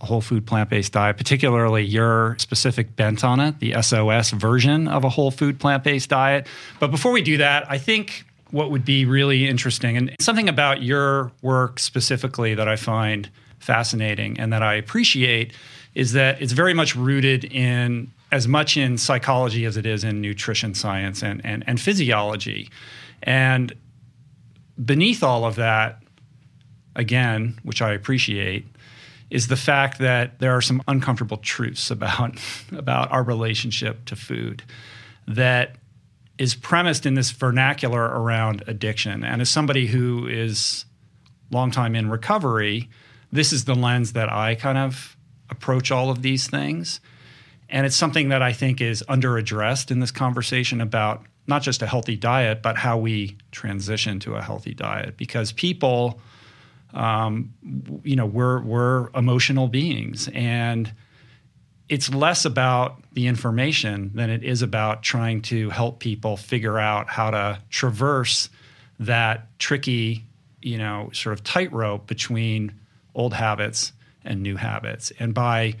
a 0.00 0.06
whole 0.06 0.20
food 0.20 0.46
plant 0.46 0.70
based 0.70 0.92
diet, 0.92 1.16
particularly 1.16 1.84
your 1.84 2.36
specific 2.38 2.96
bent 2.96 3.24
on 3.24 3.40
it, 3.40 3.58
the 3.60 3.74
SOS 3.82 4.30
version 4.30 4.88
of 4.88 5.04
a 5.04 5.08
whole 5.08 5.30
food 5.30 5.60
plant 5.60 5.84
based 5.84 6.08
diet. 6.08 6.46
But 6.78 6.90
before 6.90 7.12
we 7.12 7.22
do 7.22 7.36
that, 7.36 7.70
I 7.70 7.76
think 7.76 8.24
what 8.50 8.70
would 8.70 8.84
be 8.84 9.04
really 9.04 9.46
interesting 9.46 9.96
and 9.96 10.14
something 10.20 10.48
about 10.48 10.82
your 10.82 11.30
work 11.42 11.78
specifically 11.78 12.54
that 12.54 12.68
I 12.68 12.76
find 12.76 13.28
fascinating 13.60 14.38
and 14.40 14.52
that 14.52 14.62
I 14.62 14.74
appreciate 14.74 15.52
is 15.94 16.12
that 16.12 16.40
it's 16.42 16.52
very 16.52 16.74
much 16.74 16.96
rooted 16.96 17.44
in 17.44 18.12
as 18.32 18.46
much 18.46 18.76
in 18.76 18.96
psychology 18.96 19.64
as 19.64 19.76
it 19.76 19.86
is 19.86 20.04
in 20.04 20.20
nutrition 20.20 20.74
science 20.74 21.22
and, 21.22 21.40
and, 21.44 21.64
and 21.66 21.80
physiology. 21.80 22.70
And 23.22 23.74
beneath 24.82 25.22
all 25.22 25.44
of 25.44 25.56
that, 25.56 26.02
again, 26.94 27.58
which 27.64 27.82
I 27.82 27.92
appreciate, 27.92 28.66
is 29.30 29.48
the 29.48 29.56
fact 29.56 29.98
that 29.98 30.38
there 30.38 30.56
are 30.56 30.60
some 30.60 30.82
uncomfortable 30.88 31.38
truths 31.38 31.90
about, 31.90 32.38
about 32.72 33.10
our 33.10 33.22
relationship 33.22 34.04
to 34.06 34.16
food 34.16 34.62
that 35.26 35.76
is 36.38 36.54
premised 36.54 37.04
in 37.04 37.14
this 37.14 37.30
vernacular 37.32 38.02
around 38.02 38.62
addiction. 38.66 39.24
And 39.24 39.42
as 39.42 39.50
somebody 39.50 39.86
who 39.86 40.26
is 40.26 40.84
long 41.50 41.70
time 41.70 41.94
in 41.94 42.08
recovery, 42.08 42.88
this 43.32 43.52
is 43.52 43.64
the 43.64 43.74
lens 43.74 44.12
that 44.12 44.32
I 44.32 44.54
kind 44.54 44.78
of 44.78 45.16
approach 45.48 45.90
all 45.90 46.10
of 46.10 46.22
these 46.22 46.48
things. 46.48 47.00
And 47.68 47.86
it's 47.86 47.96
something 47.96 48.30
that 48.30 48.42
I 48.42 48.52
think 48.52 48.80
is 48.80 49.04
under 49.08 49.38
addressed 49.38 49.90
in 49.90 50.00
this 50.00 50.10
conversation 50.10 50.80
about 50.80 51.24
not 51.46 51.62
just 51.62 51.82
a 51.82 51.86
healthy 51.86 52.16
diet, 52.16 52.62
but 52.62 52.76
how 52.76 52.98
we 52.98 53.36
transition 53.52 54.18
to 54.20 54.34
a 54.34 54.42
healthy 54.42 54.74
diet. 54.74 55.16
Because 55.16 55.52
people, 55.52 56.20
um, 56.92 57.52
you 58.02 58.16
know, 58.16 58.26
we're, 58.26 58.60
we're 58.60 59.10
emotional 59.14 59.68
beings. 59.68 60.28
And 60.34 60.92
it's 61.88 62.12
less 62.12 62.44
about 62.44 63.02
the 63.12 63.26
information 63.26 64.12
than 64.14 64.30
it 64.30 64.44
is 64.44 64.62
about 64.62 65.02
trying 65.02 65.42
to 65.42 65.70
help 65.70 65.98
people 65.98 66.36
figure 66.36 66.78
out 66.78 67.08
how 67.08 67.30
to 67.30 67.60
traverse 67.68 68.48
that 69.00 69.58
tricky, 69.58 70.24
you 70.62 70.78
know, 70.78 71.10
sort 71.12 71.32
of 71.32 71.42
tightrope 71.42 72.06
between 72.06 72.72
old 73.14 73.34
habits 73.34 73.92
and 74.24 74.42
new 74.42 74.56
habits. 74.56 75.12
And 75.18 75.34
by 75.34 75.76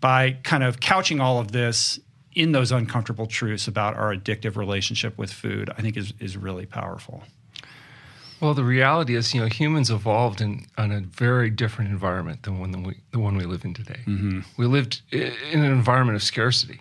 by 0.00 0.32
kind 0.42 0.62
of 0.62 0.80
couching 0.80 1.20
all 1.20 1.38
of 1.40 1.52
this 1.52 1.98
in 2.34 2.52
those 2.52 2.70
uncomfortable 2.70 3.26
truths 3.26 3.66
about 3.66 3.96
our 3.96 4.14
addictive 4.14 4.56
relationship 4.56 5.18
with 5.18 5.32
food, 5.32 5.70
I 5.76 5.82
think 5.82 5.96
is 5.96 6.12
is 6.20 6.36
really 6.36 6.66
powerful. 6.66 7.24
Well, 8.40 8.54
the 8.54 8.64
reality 8.64 9.16
is, 9.16 9.34
you 9.34 9.40
know, 9.40 9.48
humans 9.48 9.90
evolved 9.90 10.40
in, 10.40 10.66
a 10.76 11.00
very 11.00 11.50
different 11.50 11.90
environment 11.90 12.44
than 12.44 12.60
one 12.60 12.84
we, 12.84 13.00
the 13.10 13.18
one 13.18 13.36
we 13.36 13.44
live 13.44 13.64
in 13.64 13.74
today. 13.74 14.00
Mm-hmm. 14.06 14.40
We 14.56 14.66
lived 14.66 15.02
in 15.10 15.32
an 15.52 15.64
environment 15.64 16.14
of 16.14 16.22
scarcity. 16.22 16.80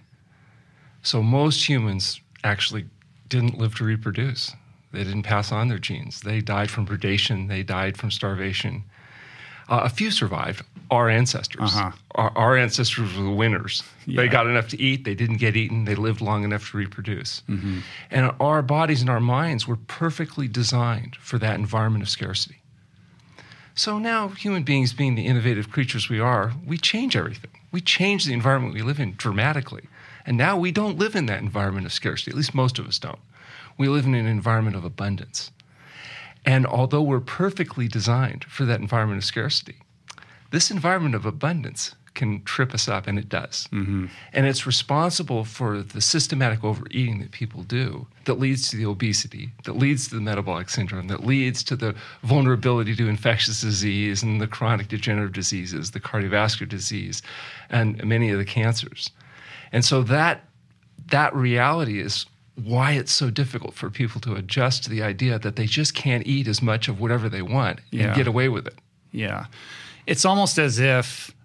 So 1.01 1.24
most 1.24 1.67
humans 1.67 2.22
actually 2.43 2.86
didn't 3.27 3.57
live 3.57 3.75
to 3.75 3.84
reproduce. 3.84 4.53
They 4.91 5.03
didn't 5.03 5.24
pass 5.24 5.51
on 5.51 5.67
their 5.67 5.79
genes. 5.79 6.22
They 6.22 6.41
died 6.41 6.69
from 6.69 6.86
predation. 6.86 7.48
They 7.48 7.63
died 7.63 7.98
from 7.98 8.12
starvation. 8.12 8.84
Uh, 9.69 9.81
a 9.83 9.89
few 9.89 10.12
survived. 10.12 10.63
Our 10.89 11.09
ancestors. 11.09 11.75
Uh-huh. 11.75 11.91
Our, 12.15 12.31
our, 12.38 12.57
ancestors 12.57 13.13
were 13.17 13.24
the 13.24 13.29
winners. 13.29 13.83
Yeah. 14.05 14.21
They 14.21 14.29
got 14.29 14.47
enough 14.47 14.69
to 14.69 14.81
eat. 14.81 15.03
They 15.03 15.15
didn't 15.15 15.38
get 15.38 15.57
eaten. 15.57 15.83
They 15.83 15.95
lived 15.95 16.21
long 16.21 16.45
enough 16.45 16.71
to 16.71 16.77
reproduce. 16.77 17.43
Mm-hmm. 17.50 17.79
And 18.09 18.31
our 18.39 18.62
bodies 18.62 19.01
and 19.01 19.09
our 19.09 19.19
minds 19.19 19.67
were 19.67 19.75
perfectly 19.75 20.47
designed 20.47 21.17
for 21.17 21.38
that 21.39 21.55
environment 21.55 22.03
of 22.03 22.09
scarcity. 22.09 22.62
So 23.75 24.00
now, 24.00 24.29
human 24.29 24.63
beings, 24.63 24.93
being 24.93 25.15
the 25.15 25.25
innovative 25.25 25.69
creatures 25.69 26.09
we 26.09 26.21
are, 26.21 26.53
we 26.65 26.77
change 26.77 27.17
everything. 27.17 27.51
We 27.71 27.81
change 27.81 28.24
the 28.24 28.33
environment 28.33 28.74
we 28.74 28.81
live 28.81 29.00
in 29.00 29.15
dramatically. 29.17 29.83
And 30.25 30.38
now 30.38 30.57
we 30.57 30.71
don't 30.71 30.97
live 30.97 31.15
in 31.15 31.25
that 31.27 31.41
environment 31.41 31.86
of 31.86 31.93
scarcity. 31.93 32.31
At 32.31 32.38
least 32.38 32.55
most 32.55 32.79
of 32.79 32.88
us 32.88 32.97
don't. 32.97 33.19
We 33.77 33.88
live 33.88 34.05
in 34.05 34.15
an 34.15 34.25
environment 34.25 34.75
of 34.75 34.83
abundance. 34.83 35.51
And 36.48 36.66
although 36.66 37.01
we're 37.01 37.20
perfectly 37.20 37.89
designed 37.89 38.46
for 38.46 38.63
that 38.63 38.80
environment 38.80 39.18
of 39.18 39.25
scarcity, 39.25 39.75
this 40.51 40.72
environment 40.72 41.13
of 41.13 41.25
abundance 41.25 41.94
can 42.13 42.42
trip 42.46 42.74
us 42.74 42.88
up, 42.88 43.06
and 43.06 43.20
it 43.20 43.27
does. 43.27 43.68
Mm-hmm. 43.74 44.06
And 44.32 44.46
it's 44.48 44.66
responsible 44.66 45.44
for 45.44 45.84
the 45.84 46.00
systematic 46.00 46.63
overeating 46.63 47.20
that 47.20 47.32
people 47.32 47.63
do 47.63 48.08
that 48.24 48.39
leads 48.39 48.70
to 48.70 48.77
the 48.77 48.86
obesity, 48.86 49.51
that 49.66 49.75
leads 49.75 50.08
to 50.08 50.16
the 50.16 50.22
metabolic 50.22 50.70
syndrome, 50.70 51.10
that 51.10 51.25
leads 51.25 51.63
to 51.63 51.75
the 51.75 51.94
vulnerability 52.24 52.96
to 52.96 53.10
infectious 53.10 53.60
disease 53.60 54.24
and 54.24 54.39
the 54.39 54.48
chronic 54.48 54.88
degenerative 54.88 55.34
diseases, 55.34 55.92
the 55.92 56.00
cardiovascular 56.00 56.70
disease, 56.70 57.22
and 57.70 58.01
many 58.06 58.32
of 58.32 58.39
the 58.39 58.46
cancers. 58.46 59.12
And 59.74 59.84
so 59.84 60.01
that 60.04 60.46
that 61.10 61.36
reality 61.36 62.00
is 62.00 62.25
why 62.63 62.93
it's 62.93 63.11
so 63.11 63.29
difficult 63.29 63.75
for 63.75 63.89
people 63.89 64.19
to 64.21 64.33
adjust 64.33 64.83
to 64.83 64.89
the 64.89 65.03
idea 65.03 65.37
that 65.39 65.55
they 65.55 65.65
just 65.65 65.93
can't 65.93 66.25
eat 66.25 66.47
as 66.47 66.61
much 66.61 66.87
of 66.87 66.99
whatever 66.99 67.29
they 67.29 67.41
want 67.41 67.79
and 67.91 68.01
yeah. 68.01 68.15
get 68.15 68.27
away 68.27 68.49
with 68.49 68.65
it. 68.65 68.75
Yeah. 69.11 69.45
It's 70.07 70.25
almost 70.25 70.57
as 70.57 70.79
if 70.79 71.35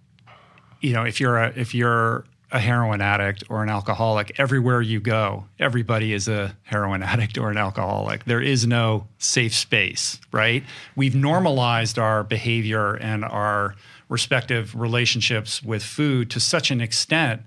you 0.81 0.93
know, 0.93 1.05
if 1.05 1.21
you're 1.21 1.39
a 1.39 1.53
if 1.57 1.75
you're 1.75 2.25
a 2.51 2.59
heroin 2.59 3.01
addict 3.01 3.45
or 3.49 3.63
an 3.63 3.71
alcoholic, 3.71 4.39
everywhere 4.39 4.83
you 4.83 5.01
go, 5.01 5.47
everybody 5.59 6.13
is 6.13 6.29
a 6.29 6.55
heroin 6.65 7.03
addict 7.03 7.39
or 7.39 7.51
an 7.51 7.57
alcoholic. 7.57 8.25
There 8.25 8.43
is 8.43 8.67
no 8.67 9.07
safe 9.19 9.55
space, 9.55 10.21
right? 10.33 10.63
We've 10.95 11.15
normalized 11.15 11.99
our 11.99 12.23
behavior 12.25 12.95
and 12.95 13.25
our 13.25 13.75
respective 14.09 14.75
relationships 14.75 15.63
with 15.63 15.83
food 15.83 16.31
to 16.31 16.41
such 16.41 16.71
an 16.71 16.83
extent 16.83 17.43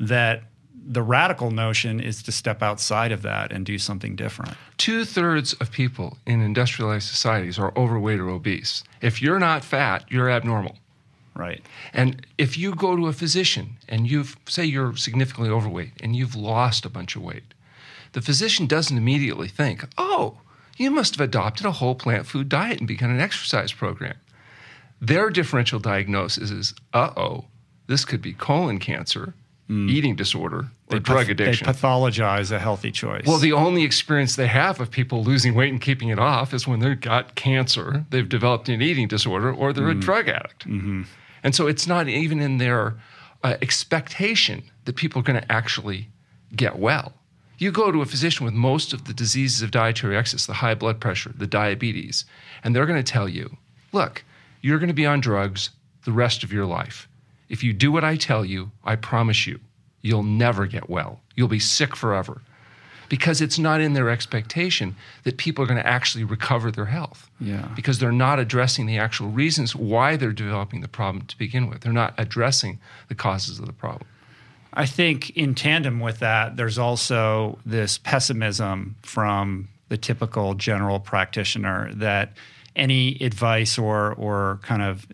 that 0.00 0.42
the 0.86 1.02
radical 1.02 1.50
notion 1.50 2.00
is 2.00 2.22
to 2.22 2.32
step 2.32 2.62
outside 2.62 3.12
of 3.12 3.22
that 3.22 3.52
and 3.52 3.66
do 3.66 3.78
something 3.78 4.16
different. 4.16 4.56
Two 4.76 5.04
thirds 5.04 5.52
of 5.54 5.70
people 5.70 6.18
in 6.26 6.40
industrialized 6.40 7.08
societies 7.08 7.58
are 7.58 7.72
overweight 7.76 8.20
or 8.20 8.28
obese. 8.28 8.82
If 9.00 9.20
you're 9.20 9.38
not 9.38 9.64
fat, 9.64 10.04
you're 10.08 10.30
abnormal. 10.30 10.76
Right. 11.34 11.62
And 11.92 12.26
if 12.38 12.58
you 12.58 12.74
go 12.74 12.96
to 12.96 13.06
a 13.06 13.12
physician 13.12 13.76
and 13.88 14.10
you've, 14.10 14.36
say, 14.46 14.64
you're 14.64 14.96
significantly 14.96 15.50
overweight 15.50 15.92
and 16.02 16.16
you've 16.16 16.34
lost 16.34 16.84
a 16.84 16.90
bunch 16.90 17.14
of 17.14 17.22
weight, 17.22 17.54
the 18.12 18.20
physician 18.20 18.66
doesn't 18.66 18.96
immediately 18.96 19.48
think, 19.48 19.84
oh, 19.96 20.38
you 20.76 20.90
must 20.90 21.14
have 21.14 21.24
adopted 21.24 21.66
a 21.66 21.72
whole 21.72 21.94
plant 21.94 22.26
food 22.26 22.48
diet 22.48 22.78
and 22.78 22.88
begun 22.88 23.10
an 23.10 23.20
exercise 23.20 23.72
program. 23.72 24.16
Their 25.00 25.30
differential 25.30 25.78
diagnosis 25.78 26.50
is, 26.50 26.74
uh 26.92 27.12
oh, 27.16 27.44
this 27.86 28.04
could 28.04 28.20
be 28.20 28.32
colon 28.32 28.78
cancer 28.78 29.34
mm. 29.70 29.88
eating 29.88 30.16
disorder 30.16 30.66
or 30.90 30.98
drug 30.98 31.26
path- 31.26 31.28
addiction. 31.30 31.66
They 31.66 31.72
pathologize 31.72 32.50
a 32.50 32.58
healthy 32.58 32.90
choice. 32.90 33.24
Well, 33.26 33.38
the 33.38 33.52
only 33.52 33.84
experience 33.84 34.36
they 34.36 34.48
have 34.48 34.80
of 34.80 34.90
people 34.90 35.22
losing 35.22 35.54
weight 35.54 35.70
and 35.70 35.80
keeping 35.80 36.08
it 36.08 36.18
off 36.18 36.52
is 36.52 36.66
when 36.66 36.80
they've 36.80 37.00
got 37.00 37.36
cancer, 37.36 38.04
they've 38.10 38.28
developed 38.28 38.68
an 38.68 38.82
eating 38.82 39.08
disorder, 39.08 39.52
or 39.52 39.72
they're 39.72 39.86
mm. 39.86 39.98
a 39.98 40.00
drug 40.00 40.28
addict. 40.28 40.68
Mm-hmm. 40.68 41.02
And 41.42 41.54
so 41.54 41.66
it's 41.66 41.86
not 41.86 42.08
even 42.08 42.40
in 42.40 42.58
their 42.58 42.96
uh, 43.42 43.56
expectation 43.62 44.64
that 44.84 44.96
people 44.96 45.20
are 45.20 45.24
going 45.24 45.40
to 45.40 45.52
actually 45.52 46.08
get 46.54 46.78
well. 46.78 47.14
You 47.58 47.70
go 47.70 47.92
to 47.92 48.00
a 48.00 48.06
physician 48.06 48.44
with 48.44 48.54
most 48.54 48.92
of 48.92 49.04
the 49.04 49.12
diseases 49.12 49.62
of 49.62 49.70
dietary 49.70 50.16
excess, 50.16 50.46
the 50.46 50.54
high 50.54 50.74
blood 50.74 50.98
pressure, 50.98 51.32
the 51.36 51.46
diabetes, 51.46 52.24
and 52.64 52.74
they're 52.74 52.86
going 52.86 53.02
to 53.02 53.12
tell 53.12 53.28
you, 53.28 53.56
look, 53.92 54.24
you're 54.62 54.78
going 54.78 54.88
to 54.88 54.94
be 54.94 55.06
on 55.06 55.20
drugs 55.20 55.70
the 56.04 56.12
rest 56.12 56.42
of 56.42 56.52
your 56.52 56.64
life. 56.64 57.06
If 57.50 57.62
you 57.62 57.74
do 57.74 57.92
what 57.92 58.04
I 58.04 58.16
tell 58.16 58.44
you, 58.44 58.70
I 58.84 58.96
promise 58.96 59.46
you, 59.46 59.60
you'll 60.00 60.22
never 60.22 60.66
get 60.66 60.88
well. 60.88 61.20
You'll 61.36 61.48
be 61.48 61.58
sick 61.58 61.94
forever. 61.94 62.40
Because 63.08 63.40
it's 63.40 63.58
not 63.58 63.80
in 63.80 63.92
their 63.94 64.08
expectation 64.08 64.94
that 65.24 65.36
people 65.36 65.64
are 65.64 65.66
going 65.66 65.80
to 65.80 65.86
actually 65.86 66.22
recover 66.22 66.70
their 66.70 66.86
health. 66.86 67.28
Yeah. 67.40 67.68
Because 67.74 67.98
they're 67.98 68.12
not 68.12 68.38
addressing 68.38 68.86
the 68.86 68.98
actual 68.98 69.28
reasons 69.28 69.74
why 69.74 70.16
they're 70.16 70.32
developing 70.32 70.80
the 70.80 70.88
problem 70.88 71.26
to 71.26 71.36
begin 71.36 71.68
with. 71.68 71.80
They're 71.80 71.92
not 71.92 72.14
addressing 72.16 72.78
the 73.08 73.16
causes 73.16 73.58
of 73.58 73.66
the 73.66 73.72
problem. 73.72 74.06
I 74.72 74.86
think 74.86 75.30
in 75.30 75.56
tandem 75.56 75.98
with 75.98 76.20
that, 76.20 76.56
there's 76.56 76.78
also 76.78 77.58
this 77.66 77.98
pessimism 77.98 78.94
from 79.02 79.68
the 79.88 79.96
typical 79.96 80.54
general 80.54 81.00
practitioner 81.00 81.92
that 81.94 82.34
any 82.76 83.16
advice 83.20 83.76
or 83.76 84.14
or 84.14 84.60
kind 84.62 84.82
of 84.82 85.06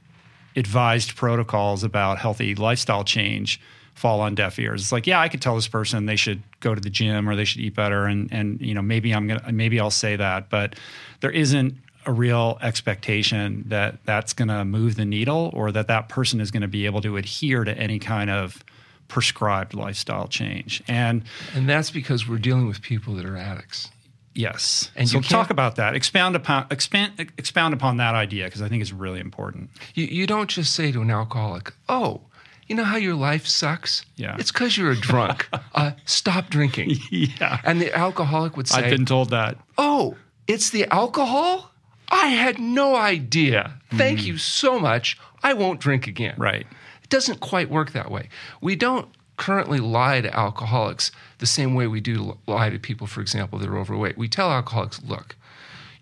advised 0.57 1.14
protocols 1.14 1.85
about 1.85 2.19
healthy 2.19 2.55
lifestyle 2.55 3.05
change 3.05 3.61
fall 3.95 4.21
on 4.21 4.35
deaf 4.35 4.59
ears. 4.59 4.83
It's 4.83 4.92
like, 4.92 5.07
yeah, 5.07 5.21
I 5.21 5.29
could 5.29 5.40
tell 5.40 5.55
this 5.55 5.69
person 5.69 6.07
they 6.07 6.16
should 6.16 6.42
go 6.61 6.75
to 6.75 6.81
the 6.81 6.90
gym 6.90 7.29
or 7.29 7.37
they 7.37 7.45
should 7.45 7.61
eat 7.61 7.75
better, 7.75 8.07
and 8.07 8.33
and 8.33 8.61
you 8.61 8.75
know 8.75 8.83
maybe 8.83 9.14
I'm 9.14 9.27
gonna 9.27 9.53
maybe 9.53 9.79
I'll 9.81 9.90
say 9.90 10.16
that, 10.16 10.51
but 10.51 10.77
there 11.21 11.31
isn't 11.31 11.75
a 12.07 12.12
real 12.12 12.59
expectation 12.62 13.64
that 13.66 13.97
that's 14.05 14.33
to 14.33 14.64
move 14.64 14.95
the 14.95 15.05
needle 15.05 15.51
or 15.53 15.73
that 15.73 15.88
that 15.88 16.09
person 16.09 16.40
is 16.40 16.53
going 16.53 16.62
to 16.62 16.69
be 16.69 16.87
able 16.87 17.01
to 17.01 17.16
adhere 17.16 17.64
to 17.64 17.77
any 17.77 17.99
kind 17.99 18.31
of 18.31 18.64
prescribed 19.09 19.75
lifestyle 19.75 20.29
change. 20.29 20.83
And 20.87 21.25
and 21.55 21.69
that's 21.69 21.90
because 21.90 22.29
we're 22.29 22.38
dealing 22.38 22.66
with 22.66 22.81
people 22.81 23.14
that 23.14 23.25
are 23.25 23.37
addicts. 23.37 23.90
Yes. 24.37 24.90
And 24.94 25.09
so 25.09 25.20
talk 25.20 25.49
about 25.51 25.77
that. 25.77 25.94
Expound 25.94 26.37
upon 26.37 26.66
expand 26.70 27.12
expound 27.38 27.72
upon 27.72 27.96
that 27.96 28.14
idea 28.14 28.44
because 28.44 28.61
I 28.61 28.68
think 28.68 28.83
it's 28.83 28.92
really 28.92 29.18
important. 29.18 29.70
You 29.94 30.05
you 30.05 30.27
don't 30.27 30.51
just 30.51 30.75
say 30.75 30.92
to 30.92 31.01
an 31.01 31.11
alcoholic, 31.11 31.72
"Oh, 31.88 32.20
you 32.66 32.77
know 32.77 32.85
how 32.85 32.96
your 32.96 33.14
life 33.14 33.46
sucks? 33.46 34.05
Yeah. 34.16 34.37
It's 34.38 34.53
because 34.53 34.77
you're 34.77 34.90
a 34.90 34.96
drunk. 34.96 35.49
uh, 35.75 35.92
stop 36.05 36.51
drinking." 36.51 36.96
yeah. 37.11 37.61
And 37.64 37.81
the 37.81 37.94
alcoholic 37.96 38.57
would 38.59 38.68
say, 38.68 38.83
"I've 38.83 38.90
been 38.90 39.07
told 39.07 39.31
that." 39.31 39.57
Oh, 39.79 40.16
it's 40.46 40.68
the 40.70 40.87
alcohol? 40.92 41.70
I 42.09 42.29
had 42.29 42.59
no 42.59 42.94
idea. 42.94 43.81
Thank 43.94 44.20
mm. 44.20 44.25
you 44.25 44.38
so 44.38 44.79
much. 44.79 45.18
I 45.42 45.55
won't 45.55 45.81
drink 45.81 46.07
again. 46.07 46.35
Right. 46.37 46.66
It 47.03 47.09
doesn't 47.09 47.40
quite 47.40 47.70
work 47.70 47.92
that 47.92 48.11
way. 48.11 48.29
We 48.61 48.77
don't 48.77 49.09
currently 49.37 49.79
lie 49.79 50.20
to 50.20 50.35
alcoholics 50.35 51.12
the 51.38 51.46
same 51.46 51.75
way 51.75 51.87
we 51.87 52.01
do 52.01 52.38
lie 52.46 52.70
to 52.70 52.79
people, 52.79 53.07
for 53.07 53.20
example, 53.20 53.59
that 53.59 53.68
are 53.68 53.79
overweight. 53.79 54.18
We 54.18 54.29
tell 54.29 54.51
alcoholics, 54.51 55.03
look, 55.03 55.37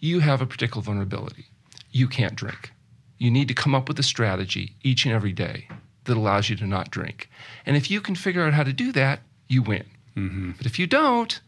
you 0.01 0.20
have 0.20 0.40
a 0.40 0.47
particular 0.47 0.83
vulnerability. 0.83 1.47
You 1.90 2.09
can't 2.09 2.35
drink. 2.37 2.73
You 3.18 3.31
need 3.31 3.49
to 3.49 3.55
come 3.55 3.75
up 3.75 3.88
with 3.88 3.99
a 3.99 4.03
strategy 4.03 4.75
each 4.83 5.05
and 5.05 5.14
every 5.14 5.33
day 5.33 5.68
that 6.05 6.16
allows 6.16 6.51
you 6.51 6.57
to 6.57 6.66
not 6.66 6.90
drink. 6.90 7.31
And 7.64 7.77
if 7.77 7.90
you 7.90 8.01
can 8.01 8.14
figure 8.14 8.44
out 8.44 8.53
how 8.53 8.62
to 8.62 8.73
do 8.73 8.92
that, 8.92 9.20
you 9.49 9.62
win. 9.62 9.85
Mm-hmm. 10.16 10.53
But 10.57 10.66
if 10.66 10.79
you 10.79 10.87
don't, 10.87 11.40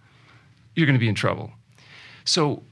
you're 0.75 0.87
going 0.87 0.99
to 0.99 1.01
be 1.01 1.09
in 1.09 1.15
trouble. 1.15 1.53
So 2.25 2.63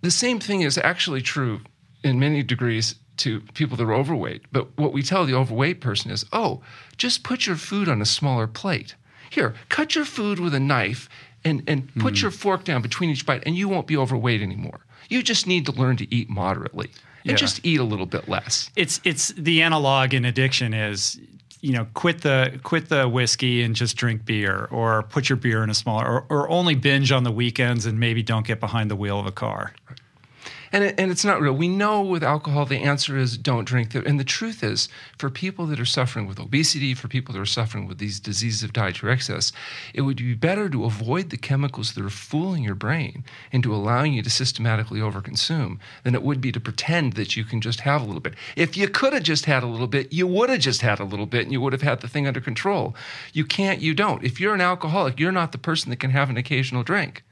the 0.00 0.10
same 0.10 0.40
thing 0.40 0.62
is 0.62 0.78
actually 0.78 1.22
true 1.22 1.60
in 2.02 2.18
many 2.18 2.42
degrees 2.42 2.94
to 3.20 3.40
people 3.54 3.76
that 3.76 3.84
are 3.84 3.94
overweight. 3.94 4.42
But 4.52 4.76
what 4.76 4.92
we 4.92 5.02
tell 5.02 5.24
the 5.26 5.34
overweight 5.34 5.80
person 5.80 6.10
is, 6.10 6.24
oh, 6.32 6.62
just 6.96 7.22
put 7.22 7.46
your 7.46 7.56
food 7.56 7.88
on 7.88 8.00
a 8.00 8.06
smaller 8.06 8.46
plate. 8.46 8.94
Here, 9.30 9.54
cut 9.68 9.94
your 9.94 10.04
food 10.04 10.40
with 10.40 10.54
a 10.54 10.60
knife 10.60 11.08
and, 11.44 11.62
and 11.66 11.94
put 11.96 12.14
mm. 12.14 12.22
your 12.22 12.30
fork 12.30 12.64
down 12.64 12.82
between 12.82 13.10
each 13.10 13.24
bite, 13.24 13.42
and 13.46 13.56
you 13.56 13.68
won't 13.68 13.86
be 13.86 13.96
overweight 13.96 14.42
anymore. 14.42 14.80
You 15.08 15.22
just 15.22 15.46
need 15.46 15.66
to 15.66 15.72
learn 15.72 15.96
to 15.96 16.14
eat 16.14 16.28
moderately 16.28 16.90
and 17.24 17.32
yeah. 17.32 17.36
just 17.36 17.64
eat 17.64 17.80
a 17.80 17.84
little 17.84 18.06
bit 18.06 18.28
less. 18.28 18.70
It's 18.76 19.00
it's 19.04 19.28
the 19.28 19.62
analog 19.62 20.14
in 20.14 20.24
addiction 20.24 20.74
is 20.74 21.18
you 21.60 21.72
know 21.72 21.86
quit 21.94 22.22
the 22.22 22.58
quit 22.62 22.88
the 22.88 23.08
whiskey 23.08 23.62
and 23.62 23.74
just 23.74 23.96
drink 23.96 24.24
beer 24.24 24.68
or 24.70 25.02
put 25.04 25.28
your 25.28 25.36
beer 25.36 25.62
in 25.62 25.70
a 25.70 25.74
smaller 25.74 26.06
or, 26.06 26.26
or 26.28 26.48
only 26.48 26.74
binge 26.74 27.12
on 27.12 27.24
the 27.24 27.32
weekends 27.32 27.86
and 27.86 27.98
maybe 27.98 28.22
don't 28.22 28.46
get 28.46 28.60
behind 28.60 28.90
the 28.90 28.96
wheel 28.96 29.18
of 29.18 29.26
a 29.26 29.32
car. 29.32 29.74
Right 29.88 30.00
and 30.72 30.84
it, 30.84 30.94
and 30.98 31.10
it's 31.10 31.24
not 31.24 31.40
real. 31.40 31.52
We 31.52 31.68
know 31.68 32.02
with 32.02 32.22
alcohol 32.22 32.64
the 32.64 32.78
answer 32.78 33.16
is 33.16 33.36
don't 33.36 33.64
drink. 33.64 33.94
And 33.94 34.20
the 34.20 34.24
truth 34.24 34.62
is, 34.62 34.88
for 35.18 35.30
people 35.30 35.66
that 35.66 35.80
are 35.80 35.84
suffering 35.84 36.26
with 36.26 36.38
obesity, 36.38 36.94
for 36.94 37.08
people 37.08 37.34
that 37.34 37.40
are 37.40 37.46
suffering 37.46 37.86
with 37.86 37.98
these 37.98 38.20
diseases 38.20 38.62
of 38.62 38.72
dietary 38.72 39.12
excess, 39.12 39.52
it 39.94 40.02
would 40.02 40.18
be 40.18 40.34
better 40.34 40.68
to 40.68 40.84
avoid 40.84 41.30
the 41.30 41.36
chemicals 41.36 41.94
that 41.94 42.04
are 42.04 42.10
fooling 42.10 42.62
your 42.62 42.74
brain 42.74 43.24
into 43.50 43.74
allowing 43.74 44.12
you 44.12 44.22
to 44.22 44.30
systematically 44.30 45.00
overconsume 45.00 45.78
than 46.04 46.14
it 46.14 46.22
would 46.22 46.40
be 46.40 46.52
to 46.52 46.60
pretend 46.60 47.14
that 47.14 47.36
you 47.36 47.44
can 47.44 47.60
just 47.60 47.80
have 47.80 48.02
a 48.02 48.04
little 48.04 48.20
bit. 48.20 48.34
If 48.56 48.76
you 48.76 48.88
could 48.88 49.12
have 49.12 49.22
just 49.22 49.46
had 49.46 49.62
a 49.62 49.66
little 49.66 49.86
bit, 49.86 50.12
you 50.12 50.26
would 50.26 50.50
have 50.50 50.60
just 50.60 50.82
had 50.82 51.00
a 51.00 51.04
little 51.04 51.26
bit, 51.26 51.42
and 51.42 51.52
you 51.52 51.60
would 51.60 51.72
have 51.72 51.82
had 51.82 52.00
the 52.00 52.08
thing 52.08 52.26
under 52.26 52.40
control. 52.40 52.94
You 53.32 53.44
can't. 53.44 53.80
You 53.80 53.94
don't. 53.94 54.24
If 54.24 54.40
you're 54.40 54.54
an 54.54 54.60
alcoholic, 54.60 55.18
you're 55.18 55.32
not 55.32 55.52
the 55.52 55.58
person 55.58 55.90
that 55.90 55.96
can 55.96 56.10
have 56.10 56.30
an 56.30 56.36
occasional 56.36 56.82
drink. 56.82 57.22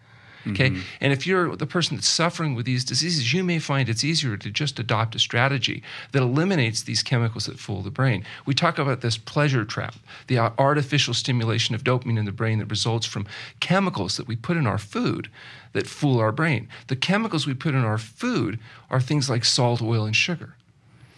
Okay. 0.47 0.71
Mm-hmm. 0.71 0.81
And 1.01 1.13
if 1.13 1.27
you're 1.27 1.57
the 1.57 1.67
person 1.67 1.97
that's 1.97 2.09
suffering 2.09 2.55
with 2.55 2.65
these 2.65 2.85
diseases, 2.85 3.33
you 3.33 3.43
may 3.43 3.59
find 3.59 3.89
it's 3.89 4.05
easier 4.05 4.37
to 4.37 4.51
just 4.51 4.79
adopt 4.79 5.15
a 5.15 5.19
strategy 5.19 5.83
that 6.13 6.23
eliminates 6.23 6.83
these 6.83 7.03
chemicals 7.03 7.47
that 7.47 7.59
fool 7.59 7.83
the 7.83 7.91
brain. 7.91 8.25
We 8.47 8.55
talk 8.55 8.79
about 8.79 9.01
this 9.01 9.19
pleasure 9.19 9.65
trap, 9.65 9.97
the 10.29 10.39
artificial 10.39 11.15
stimulation 11.15 11.75
of 11.75 11.85
dopamine 11.85 12.19
in 12.19 12.25
the 12.25 12.33
brain 12.33 12.59
that 12.61 12.71
results 12.71 13.07
from 13.07 13.27
chemicals 13.61 14.17
that 14.17 14.29
we 14.29 14.37
put 14.37 14.57
in 14.57 14.67
our 14.67 14.79
food 14.79 15.29
that 15.73 15.87
fool 15.87 16.19
our 16.19 16.33
brain. 16.33 16.69
The 16.87 16.97
chemicals 16.97 17.47
we 17.47 17.55
put 17.55 17.75
in 17.75 17.85
our 17.85 17.99
food 17.99 18.59
are 18.91 19.01
things 19.01 19.29
like 19.29 19.45
salt, 19.45 19.83
oil, 19.83 20.05
and 20.05 20.17
sugar. 20.17 20.55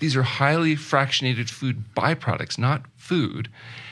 These 0.01 0.17
are 0.17 0.23
highly 0.23 0.77
fractionated 0.77 1.51
food 1.51 1.85
byproducts, 1.95 2.59
not 2.59 2.83
food, 2.97 3.49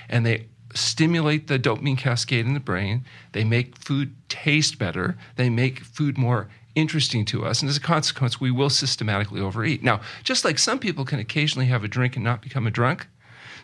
and 0.08 0.24
they 0.24 0.46
stimulate 0.74 1.46
the 1.46 1.58
dopamine 1.58 1.98
cascade 1.98 2.46
in 2.46 2.54
the 2.54 2.60
brain. 2.60 3.04
They 3.32 3.44
make 3.44 3.76
food 3.76 4.14
taste 4.28 4.78
better. 4.78 5.16
They 5.36 5.48
make 5.48 5.80
food 5.80 6.18
more 6.18 6.48
interesting 6.74 7.24
to 7.26 7.44
us. 7.44 7.60
And 7.60 7.68
as 7.68 7.76
a 7.76 7.80
consequence, 7.80 8.40
we 8.40 8.50
will 8.50 8.70
systematically 8.70 9.40
overeat. 9.40 9.82
Now, 9.82 10.00
just 10.22 10.44
like 10.44 10.58
some 10.58 10.78
people 10.78 11.04
can 11.04 11.18
occasionally 11.18 11.66
have 11.66 11.84
a 11.84 11.88
drink 11.88 12.16
and 12.16 12.24
not 12.24 12.42
become 12.42 12.66
a 12.66 12.70
drunk, 12.70 13.08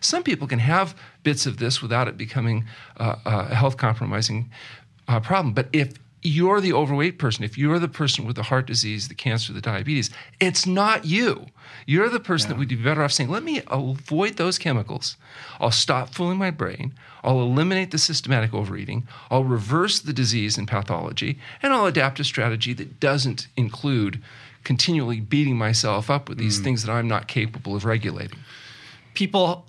some 0.01 0.23
people 0.23 0.47
can 0.47 0.59
have 0.59 0.95
bits 1.23 1.45
of 1.45 1.57
this 1.57 1.81
without 1.81 2.07
it 2.07 2.17
becoming 2.17 2.65
uh, 2.97 3.15
a 3.25 3.55
health 3.55 3.77
compromising 3.77 4.51
uh, 5.07 5.19
problem. 5.19 5.53
But 5.53 5.69
if 5.71 5.93
you're 6.25 6.59
the 6.59 6.73
overweight 6.73 7.19
person, 7.19 7.43
if 7.43 7.57
you're 7.57 7.79
the 7.79 7.87
person 7.87 8.25
with 8.25 8.35
the 8.35 8.43
heart 8.43 8.67
disease, 8.67 9.07
the 9.07 9.15
cancer, 9.15 9.53
the 9.53 9.61
diabetes, 9.61 10.09
it's 10.39 10.65
not 10.65 11.05
you. 11.05 11.45
You're 11.85 12.09
the 12.09 12.19
person 12.19 12.49
yeah. 12.49 12.53
that 12.53 12.59
would 12.59 12.69
be 12.69 12.75
better 12.75 13.03
off 13.03 13.11
saying, 13.11 13.29
let 13.29 13.43
me 13.43 13.61
avoid 13.67 14.37
those 14.37 14.57
chemicals. 14.57 15.17
I'll 15.59 15.71
stop 15.71 16.09
fooling 16.09 16.37
my 16.37 16.51
brain. 16.51 16.93
I'll 17.23 17.41
eliminate 17.41 17.91
the 17.91 17.97
systematic 17.97 18.53
overeating. 18.53 19.07
I'll 19.29 19.43
reverse 19.43 19.99
the 19.99 20.13
disease 20.13 20.57
and 20.57 20.67
pathology. 20.67 21.39
And 21.61 21.73
I'll 21.73 21.85
adapt 21.85 22.19
a 22.19 22.23
strategy 22.23 22.73
that 22.73 22.99
doesn't 22.99 23.47
include 23.55 24.21
continually 24.63 25.19
beating 25.19 25.57
myself 25.57 26.09
up 26.09 26.27
with 26.27 26.37
these 26.37 26.59
mm. 26.59 26.63
things 26.63 26.83
that 26.83 26.91
I'm 26.91 27.07
not 27.07 27.27
capable 27.27 27.75
of 27.75 27.85
regulating. 27.85 28.39
People 29.13 29.65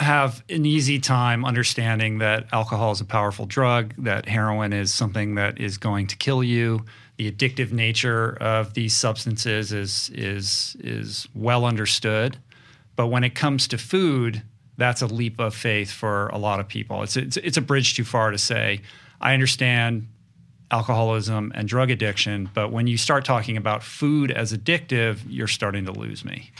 have 0.00 0.42
an 0.48 0.64
easy 0.64 0.98
time 0.98 1.44
understanding 1.44 2.18
that 2.18 2.46
alcohol 2.52 2.92
is 2.92 3.00
a 3.00 3.04
powerful 3.04 3.46
drug, 3.46 3.94
that 3.98 4.26
heroin 4.26 4.72
is 4.72 4.92
something 4.92 5.34
that 5.34 5.60
is 5.60 5.78
going 5.78 6.06
to 6.08 6.16
kill 6.16 6.42
you. 6.42 6.84
The 7.18 7.30
addictive 7.30 7.70
nature 7.70 8.36
of 8.40 8.74
these 8.74 8.96
substances 8.96 9.72
is 9.72 10.10
is 10.14 10.76
is 10.80 11.28
well 11.34 11.64
understood. 11.66 12.38
But 12.96 13.08
when 13.08 13.24
it 13.24 13.34
comes 13.34 13.68
to 13.68 13.78
food, 13.78 14.42
that's 14.78 15.02
a 15.02 15.06
leap 15.06 15.38
of 15.38 15.54
faith 15.54 15.90
for 15.90 16.28
a 16.28 16.38
lot 16.38 16.60
of 16.60 16.68
people. 16.68 17.02
It's 17.02 17.16
it's, 17.16 17.36
it's 17.36 17.58
a 17.58 17.62
bridge 17.62 17.94
too 17.94 18.04
far 18.04 18.30
to 18.30 18.38
say, 18.38 18.80
I 19.20 19.34
understand 19.34 20.08
alcoholism 20.70 21.52
and 21.54 21.68
drug 21.68 21.90
addiction, 21.90 22.48
but 22.54 22.70
when 22.72 22.86
you 22.86 22.96
start 22.96 23.24
talking 23.24 23.56
about 23.56 23.82
food 23.82 24.30
as 24.30 24.52
addictive, 24.52 25.18
you're 25.28 25.48
starting 25.48 25.84
to 25.84 25.92
lose 25.92 26.24
me. 26.24 26.52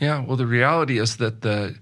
Yeah, 0.00 0.20
well, 0.20 0.36
the 0.36 0.46
reality 0.46 0.98
is 0.98 1.16
that 1.16 1.40
the 1.40 1.76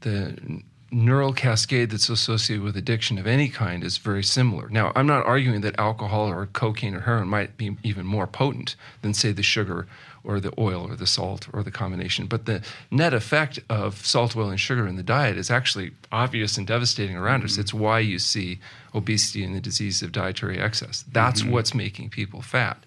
the 0.00 0.62
neural 0.92 1.32
cascade 1.32 1.90
that's 1.90 2.08
associated 2.08 2.62
with 2.62 2.76
addiction 2.76 3.18
of 3.18 3.26
any 3.26 3.48
kind 3.48 3.82
is 3.82 3.98
very 3.98 4.22
similar. 4.22 4.68
Now, 4.68 4.92
I'm 4.94 5.06
not 5.06 5.26
arguing 5.26 5.60
that 5.62 5.78
alcohol 5.78 6.28
or 6.28 6.46
cocaine 6.46 6.94
or 6.94 7.00
heroin 7.00 7.28
might 7.28 7.56
be 7.56 7.76
even 7.82 8.06
more 8.06 8.26
potent 8.26 8.76
than, 9.02 9.12
say, 9.12 9.32
the 9.32 9.42
sugar 9.42 9.86
or 10.22 10.40
the 10.40 10.52
oil 10.58 10.86
or 10.88 10.96
the 10.96 11.06
salt 11.06 11.48
or 11.52 11.62
the 11.62 11.70
combination, 11.70 12.26
but 12.26 12.46
the 12.46 12.60
net 12.90 13.14
effect 13.14 13.60
of 13.68 14.04
salt, 14.04 14.36
oil, 14.36 14.50
and 14.50 14.58
sugar 14.58 14.86
in 14.86 14.96
the 14.96 15.02
diet 15.02 15.36
is 15.36 15.50
actually 15.50 15.92
obvious 16.10 16.56
and 16.56 16.66
devastating 16.66 17.16
around 17.16 17.40
mm-hmm. 17.40 17.46
us. 17.46 17.58
It's 17.58 17.74
why 17.74 18.00
you 18.00 18.18
see 18.18 18.58
obesity 18.94 19.44
and 19.44 19.54
the 19.54 19.60
disease 19.60 20.02
of 20.02 20.12
dietary 20.12 20.58
excess. 20.58 21.04
That's 21.12 21.42
mm-hmm. 21.42 21.52
what's 21.52 21.74
making 21.74 22.10
people 22.10 22.42
fat. 22.42 22.78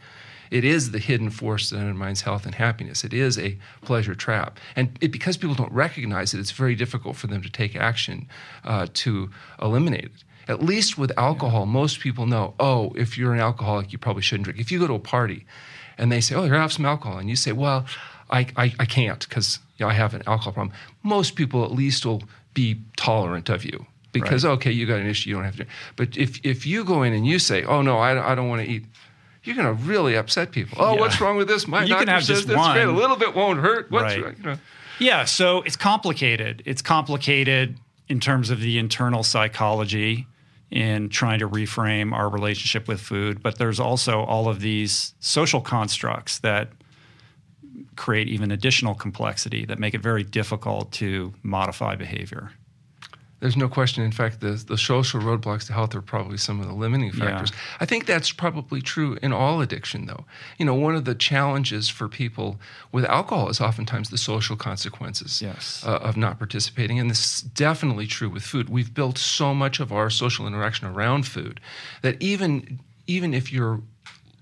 It 0.52 0.64
is 0.64 0.92
the 0.92 1.00
hidden 1.00 1.30
force 1.30 1.70
that 1.70 1.78
undermines 1.78 2.22
health 2.22 2.46
and 2.46 2.56
happiness. 2.56 3.04
It 3.04 3.14
is 3.14 3.38
a 3.38 3.58
pleasure 3.82 4.16
trap. 4.16 4.60
And 4.76 4.98
it, 5.02 5.12
because 5.12 5.38
people 5.38 5.56
don't 5.56 5.72
recognize 5.72 6.34
it, 6.34 6.40
it's 6.40 6.52
very 6.52 6.76
difficult 6.76 7.16
for 7.16 7.28
them 7.28 7.42
to 7.42 7.50
take 7.50 7.76
action 7.76 8.28
uh, 8.64 8.88
to 8.94 9.30
eliminate 9.62 10.06
it. 10.06 10.24
At 10.48 10.64
least 10.64 10.98
with 10.98 11.12
alcohol, 11.18 11.68
most 11.68 12.00
people 12.00 12.26
know, 12.26 12.56
oh, 12.60 12.92
if 12.96 13.18
you're 13.18 13.34
an 13.34 13.40
alcoholic, 13.40 13.92
you 13.92 14.00
probably 14.00 14.24
shouldn't 14.24 14.46
drink. 14.46 14.60
If 14.60 14.72
you 14.72 14.80
go 14.80 14.88
to 14.88 14.96
a 14.96 15.00
party 15.00 15.46
and 15.98 16.12
they 16.12 16.22
say, 16.22 16.34
oh, 16.34 16.44
here, 16.44 16.56
have 16.56 16.74
some 16.74 16.86
alcohol, 16.86 17.20
and 17.20 17.30
you 17.30 17.36
say, 17.36 17.52
well, 17.52 17.86
I, 18.32 18.48
I, 18.56 18.74
I 18.80 18.86
can't 18.86 19.28
because 19.28 19.60
you 19.78 19.86
know, 19.86 19.90
I 19.92 19.94
have 19.94 20.14
an 20.14 20.24
alcohol 20.26 20.54
problem, 20.54 20.76
most 21.04 21.36
people 21.36 21.64
at 21.64 21.72
least 21.72 22.06
will 22.06 22.24
be 22.54 22.82
tolerant 22.98 23.50
of 23.50 23.64
you 23.64 23.86
because 24.12 24.44
right. 24.44 24.52
okay, 24.54 24.72
you 24.72 24.86
got 24.86 25.00
an 25.00 25.08
issue, 25.08 25.30
you 25.30 25.36
don't 25.36 25.46
have 25.46 25.58
to. 25.58 25.66
But 25.96 26.18
if 26.18 26.44
if 26.44 26.66
you 26.66 26.84
go 26.84 27.04
in 27.04 27.14
and 27.14 27.26
you 27.26 27.40
say, 27.40 27.64
"Oh 27.64 27.82
no, 27.82 28.00
I, 28.00 28.32
I 28.32 28.36
don't 28.36 28.50
want 28.50 28.64
to 28.64 28.70
eat," 28.70 28.86
you're 29.50 29.64
going 29.64 29.76
to 29.78 29.84
really 29.84 30.16
upset 30.16 30.52
people. 30.52 30.78
Oh, 30.80 30.94
yeah. 30.94 31.00
what's 31.00 31.20
wrong 31.20 31.36
with 31.36 31.48
this? 31.48 31.68
My 31.68 31.82
you 31.82 31.90
doctor 31.90 32.06
can 32.06 32.14
have 32.14 32.24
says 32.24 32.46
just 32.46 32.48
great. 32.48 32.84
A 32.84 32.92
little 32.92 33.18
bit 33.18 33.36
won't 33.36 33.60
hurt. 33.60 33.90
What's 33.90 34.16
right. 34.16 34.38
You 34.38 34.44
know? 34.44 34.58
Yeah, 35.00 35.26
so 35.26 35.62
it's 35.64 35.76
complicated. 35.76 36.62
It's 36.66 36.82
complicated 36.82 37.78
in 38.08 38.20
terms 38.20 38.50
of 38.50 38.62
the 38.62 38.78
internal 38.78 39.24
psychology 39.24 40.28
in 40.72 41.10
trying 41.10 41.40
to 41.40 41.50
reframe 41.50 42.14
our 42.14 42.30
relationship 42.30 42.88
with 42.88 43.02
food, 43.02 43.42
but 43.42 43.58
there's 43.58 43.80
also 43.80 44.22
all 44.22 44.48
of 44.48 44.60
these 44.60 45.16
social 45.20 45.62
constructs 45.62 46.40
that 46.40 46.70
create 47.96 48.28
even 48.28 48.52
additional 48.52 48.94
complexity 48.94 49.66
that 49.66 49.80
make 49.80 49.94
it 49.94 50.02
very 50.02 50.24
difficult 50.24 50.92
to 50.92 51.34
modify 51.44 51.96
behavior. 51.96 52.52
There's 53.40 53.56
no 53.56 53.70
question. 53.70 54.04
In 54.04 54.12
fact, 54.12 54.42
the, 54.42 54.52
the 54.52 54.78
social 54.78 55.22
roadblocks 55.22 55.68
to 55.68 55.74
health 55.74 55.96
are 55.96 56.02
probably 56.02 56.38
some 56.38 56.60
of 56.60 56.68
the 56.68 56.74
limiting 56.74 57.12
factors. 57.12 57.52
Yeah. 57.52 57.78
I 57.80 57.86
think 57.86 58.06
that's 58.06 58.32
probably 58.32 58.82
true 58.82 59.18
in 59.22 59.32
all 59.32 59.62
addiction, 59.62 60.08
though. 60.08 60.26
You 60.58 60.66
know, 60.66 60.74
one 60.74 60.96
of 60.96 61.06
the 61.06 61.16
challenges 61.16 61.88
for 61.88 62.10
people 62.10 62.60
with 62.92 63.06
alcohol 63.06 63.50
is 63.50 63.62
oftentimes 63.62 64.10
the 64.10 64.18
social 64.18 64.56
consequences 64.56 65.42
yes. 65.42 65.84
uh, 65.86 65.98
of 65.98 66.18
not 66.18 66.38
participating. 66.38 67.00
And 67.00 67.10
this 67.10 67.26
is 67.26 67.42
definitely 67.42 68.08
true 68.08 68.30
with 68.30 68.44
food. 68.44 68.70
We've 68.70 68.94
built 68.94 69.18
so 69.18 69.54
much 69.54 69.80
of 69.80 69.94
our 69.94 70.10
social 70.10 70.46
interaction 70.46 70.88
around 70.88 71.26
food 71.26 71.60
that 72.02 72.22
even 72.22 72.80
even 73.08 73.34
if 73.34 73.52
you're 73.52 73.82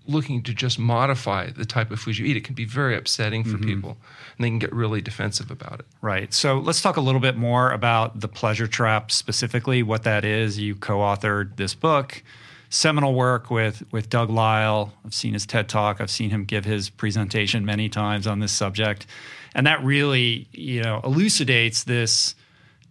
looking 0.07 0.41
to 0.43 0.53
just 0.53 0.79
modify 0.79 1.49
the 1.49 1.65
type 1.65 1.91
of 1.91 1.99
food 1.99 2.17
you 2.17 2.25
eat, 2.25 2.37
it 2.37 2.43
can 2.43 2.55
be 2.55 2.65
very 2.65 2.95
upsetting 2.95 3.43
for 3.43 3.57
mm-hmm. 3.57 3.65
people 3.65 3.97
and 4.37 4.45
they 4.45 4.49
can 4.49 4.59
get 4.59 4.73
really 4.73 5.01
defensive 5.01 5.51
about 5.51 5.79
it. 5.79 5.85
Right. 6.01 6.33
So 6.33 6.59
let's 6.59 6.81
talk 6.81 6.97
a 6.97 7.01
little 7.01 7.21
bit 7.21 7.35
more 7.35 7.71
about 7.71 8.19
the 8.19 8.27
pleasure 8.27 8.67
trap 8.67 9.11
specifically, 9.11 9.83
what 9.83 10.03
that 10.03 10.23
is. 10.23 10.59
You 10.59 10.75
co 10.75 10.99
authored 10.99 11.57
this 11.57 11.73
book. 11.73 12.23
Seminal 12.69 13.13
work 13.13 13.49
with 13.49 13.83
with 13.91 14.09
Doug 14.09 14.29
Lyle. 14.29 14.93
I've 15.05 15.13
seen 15.13 15.33
his 15.33 15.45
TED 15.45 15.69
talk. 15.69 16.01
I've 16.01 16.11
seen 16.11 16.31
him 16.31 16.43
give 16.43 16.65
his 16.65 16.89
presentation 16.89 17.65
many 17.65 17.87
times 17.87 18.27
on 18.27 18.39
this 18.39 18.51
subject, 18.51 19.07
and 19.55 19.65
that 19.65 19.81
really, 19.83 20.49
you 20.51 20.83
know, 20.83 20.99
elucidates 21.05 21.85
this 21.85 22.35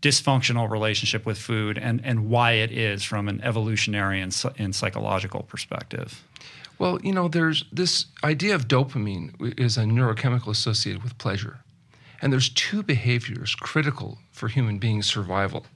dysfunctional 0.00 0.70
relationship 0.70 1.26
with 1.26 1.36
food 1.36 1.76
and 1.76 2.00
and 2.04 2.30
why 2.30 2.52
it 2.52 2.72
is 2.72 3.02
from 3.02 3.28
an 3.28 3.40
evolutionary 3.42 4.20
and, 4.20 4.34
and 4.56 4.74
psychological 4.74 5.42
perspective. 5.42 6.24
Well, 6.78 7.00
you 7.02 7.12
know, 7.12 7.28
there's 7.28 7.64
this 7.72 8.06
idea 8.22 8.54
of 8.54 8.68
dopamine 8.68 9.58
is 9.58 9.78
a 9.78 9.84
neurochemical 9.84 10.48
associated 10.48 11.02
with 11.02 11.16
pleasure. 11.18 11.60
And 12.20 12.32
there's 12.32 12.48
two 12.48 12.82
behaviors 12.82 13.54
critical 13.54 14.18
for 14.32 14.48
human 14.48 14.78
being 14.78 15.02
survival. 15.02 15.66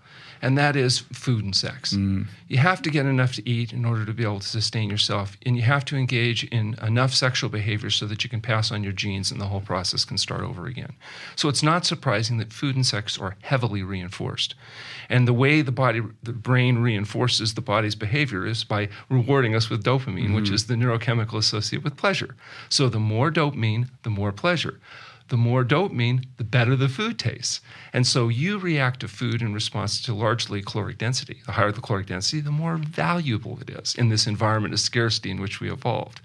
And 0.43 0.57
that 0.57 0.77
is 0.77 0.99
food 0.99 1.45
and 1.45 1.55
sex. 1.55 1.95
Mm. 1.95 2.27
You 2.49 2.59
have 2.59 2.83
to 2.83 2.91
get 2.91 3.07
enough 3.07 3.35
to 3.35 3.49
eat 3.49 3.73
in 3.73 3.85
order 3.85 4.05
to 4.05 4.13
be 4.13 4.23
able 4.23 4.41
to 4.41 4.47
sustain 4.47 4.91
yourself, 4.91 5.37
and 5.45 5.57
you 5.57 5.63
have 5.63 5.85
to 5.87 5.97
engage 5.97 6.45
in 6.45 6.75
enough 6.83 7.15
sexual 7.15 7.51
behavior 7.51 7.91
so 7.91 8.07
that 8.07 8.25
you 8.25 8.31
can 8.31 8.41
pass 8.41 8.73
on 8.73 8.83
your 8.83 8.93
genes 8.93 9.31
and 9.31 9.41
the 9.41 9.47
whole 9.47 9.61
process 9.61 10.05
can 10.05 10.19
start 10.19 10.43
over 10.43 10.67
again. 10.67 10.95
So 11.37 11.49
it's 11.49 11.63
not 11.63 11.85
surprising 11.87 12.39
that 12.39 12.53
food 12.53 12.77
and 12.77 12.87
sex 12.87 13.19
are 13.19 13.37
heavily 13.43 13.83
reinforced. 13.83 14.55
And 15.09 15.29
the 15.29 15.33
way 15.33 15.63
the 15.63 15.73
body, 15.73 16.03
the 16.23 16.33
brain 16.33 16.79
reinforces 16.79 17.55
the 17.55 17.61
body's 17.61 17.95
behavior 17.95 18.47
is 18.47 18.65
by 18.65 18.89
rewarding 19.09 19.55
us 19.55 19.69
with 19.69 19.85
dopamine, 19.85 20.27
mm-hmm. 20.27 20.35
which 20.35 20.51
is 20.51 20.67
the 20.67 20.75
neurochemical 20.75 21.39
associated 21.39 21.85
with 21.85 21.97
pleasure. 21.97 22.37
So 22.69 22.89
the 22.89 23.01
more 23.01 23.31
dopamine, 23.31 23.89
the 24.03 24.11
more 24.11 24.33
pleasure 24.33 24.81
the 25.31 25.37
more 25.37 25.65
dopamine, 25.65 26.25
the 26.37 26.45
better 26.45 26.77
the 26.77 26.89
food 26.89 27.19
tastes. 27.19 27.61
And 27.93 28.07
so 28.07 28.29
you 28.29 28.59
react 28.59 29.01
to 29.01 29.09
food 29.09 29.41
in 29.41 29.55
response 29.55 30.03
to 30.03 30.13
largely 30.13 30.61
caloric 30.61 30.99
density. 30.99 31.41
The 31.47 31.53
higher 31.53 31.73
the 31.73 31.81
caloric 31.81 32.09
density, 32.09 32.41
the 32.41 32.51
more 32.51 32.77
valuable 32.77 33.59
it 33.61 33.71
is 33.71 33.95
in 33.95 34.09
this 34.09 34.27
environment 34.27 34.75
of 34.75 34.81
scarcity 34.81 35.31
in 35.31 35.41
which 35.41 35.61
we 35.61 35.71
evolved. 35.71 36.21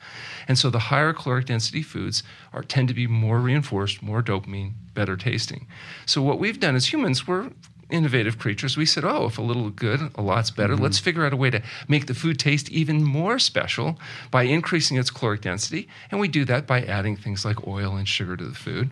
And 0.48 0.58
so 0.58 0.70
the 0.70 0.80
higher 0.80 1.14
caloric 1.14 1.46
density 1.46 1.84
foods 1.84 2.24
are 2.52 2.64
tend 2.64 2.88
to 2.88 2.94
be 2.94 3.08
more 3.08 3.40
reinforced, 3.40 4.02
more 4.02 4.24
dopamine, 4.24 4.74
better 4.94 5.16
tasting. 5.16 5.68
So 6.06 6.22
what 6.22 6.40
we've 6.40 6.60
done 6.60 6.76
as 6.76 6.92
humans, 6.92 7.28
we're 7.28 7.52
innovative 7.90 8.40
creatures, 8.40 8.78
we 8.78 8.86
said, 8.86 9.06
oh, 9.06 9.26
if 9.26 9.38
a 9.38 9.42
little 9.42 9.70
good, 9.70 10.12
a 10.16 10.22
lot's 10.22 10.52
better. 10.52 10.74
Mm-hmm. 10.74 10.84
Let's 10.84 11.00
figure 11.00 11.26
out 11.26 11.34
a 11.34 11.38
way 11.38 11.50
to 11.50 11.62
make 11.88 12.08
the 12.08 12.14
food 12.14 12.40
taste 12.40 12.70
even 12.70 13.04
more 13.04 13.40
special 13.40 14.00
by 14.32 14.44
increasing 14.44 14.98
its 14.98 15.12
caloric 15.12 15.42
density. 15.42 15.88
And 16.12 16.20
we 16.20 16.28
do 16.28 16.46
that 16.46 16.66
by 16.66 16.82
adding 16.82 17.16
things 17.16 17.46
like 17.46 17.68
oil 17.68 17.96
and 17.96 18.08
sugar 18.08 18.36
to 18.36 18.46
the 18.46 18.56
food. 18.56 18.90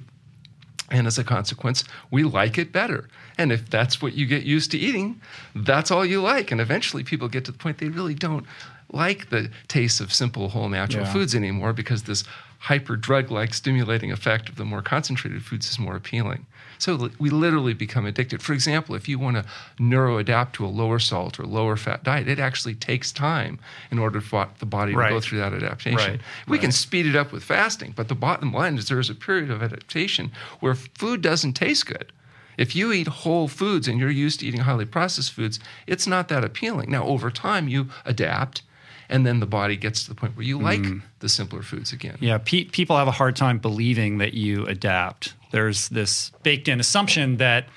And 0.91 1.08
as 1.08 1.17
a 1.17 1.23
consequence, 1.23 1.84
we 2.12 2.23
like 2.23 2.58
it 2.58 2.71
better. 2.71 3.10
And 3.38 3.51
if 3.51 3.69
that's 3.69 4.01
what 4.01 4.13
you 4.13 4.27
get 4.27 4.43
used 4.43 4.71
to 4.71 4.77
eating, 4.77 5.19
that's 5.56 5.89
all 5.89 6.06
you 6.06 6.21
like. 6.21 6.51
And 6.51 6.62
eventually 6.62 7.03
people 7.03 7.27
get 7.27 7.45
to 7.45 7.51
the 7.51 7.58
point 7.58 7.79
they 7.79 7.89
really 7.89 8.13
don't 8.13 8.45
like 8.91 9.29
the 9.29 9.49
taste 9.67 9.99
of 10.01 10.13
simple, 10.13 10.49
whole, 10.49 10.69
natural 10.69 11.06
yeah. 11.06 11.13
foods 11.13 11.34
anymore 11.34 11.73
because 11.73 12.03
this 12.03 12.23
hyper 12.63 12.95
drug 12.95 13.30
like 13.30 13.54
stimulating 13.54 14.10
effect 14.10 14.47
of 14.47 14.56
the 14.56 14.63
more 14.63 14.82
concentrated 14.82 15.43
foods 15.43 15.69
is 15.69 15.78
more 15.78 15.97
appealing. 15.97 16.45
So 16.78 17.10
we 17.19 17.30
literally 17.30 17.73
become 17.73 18.06
addicted. 18.06 18.41
For 18.41 18.54
example, 18.54 18.95
if 18.95 19.10
you 19.10 19.19
want 19.19 19.36
to 19.36 19.45
neuroadapt 19.82 20.54
to 20.54 20.65
a 20.65 20.67
lower 20.67 20.97
salt 20.97 21.41
or 21.41 21.43
lower 21.43 21.76
fat 21.76 22.06
diet, 22.06 22.30
it 22.30 22.39
actually 22.39 22.76
takes 22.76 23.12
time 23.12 23.60
in 23.91 23.99
order 23.99 24.21
for 24.21 24.47
the 24.60 24.65
body 24.65 24.95
right. 24.95 25.10
to 25.10 25.15
go 25.15 25.19
through 25.19 25.39
that 25.39 25.52
adaptation. 25.52 26.12
Right. 26.12 26.21
We 26.47 26.54
right. 26.54 26.62
can 26.62 26.71
speed 26.71 27.06
it 27.06 27.17
up 27.17 27.34
with 27.34 27.43
fasting, 27.43 27.91
but 27.97 28.08
the 28.08 28.15
bottom 28.15 28.54
line 28.54 28.78
is 28.78 28.88
there 28.88 28.99
is 28.99 29.10
a 29.10 29.15
period 29.15 29.52
of 29.52 29.62
adaptation 29.62 30.32
where 30.62 30.73
food 30.73 31.21
doesn't 31.21 31.54
taste 31.54 31.86
good. 31.86 32.13
If 32.58 32.78
you 32.78 32.93
eat 32.93 33.08
whole 33.08 33.49
foods 33.49 33.89
and 33.89 33.99
you're 33.99 34.10
used 34.10 34.39
to 34.39 34.45
eating 34.45 34.62
highly 34.62 34.86
processed 34.86 35.34
foods, 35.34 35.60
it's 35.86 36.08
not 36.08 36.30
that 36.30 36.45
appealing. 36.45 36.91
Now, 36.91 37.04
over 37.04 37.30
time, 37.30 37.67
you 37.67 37.89
adapt 38.06 38.62
and 39.09 39.25
then 39.25 39.39
the 39.39 39.45
body 39.45 39.75
gets 39.75 40.03
to 40.03 40.09
the 40.09 40.15
point 40.15 40.35
where 40.35 40.45
you 40.45 40.59
like 40.59 40.81
mm. 40.81 41.01
the 41.19 41.29
simpler 41.29 41.61
foods 41.61 41.93
again. 41.93 42.17
Yeah, 42.19 42.37
pe- 42.37 42.65
people 42.65 42.97
have 42.97 43.07
a 43.07 43.11
hard 43.11 43.35
time 43.35 43.59
believing 43.59 44.17
that 44.19 44.33
you 44.33 44.65
adapt. 44.65 45.33
There's 45.51 45.89
this 45.89 46.31
baked 46.43 46.67
in 46.67 46.79
assumption 46.79 47.37
that 47.37 47.67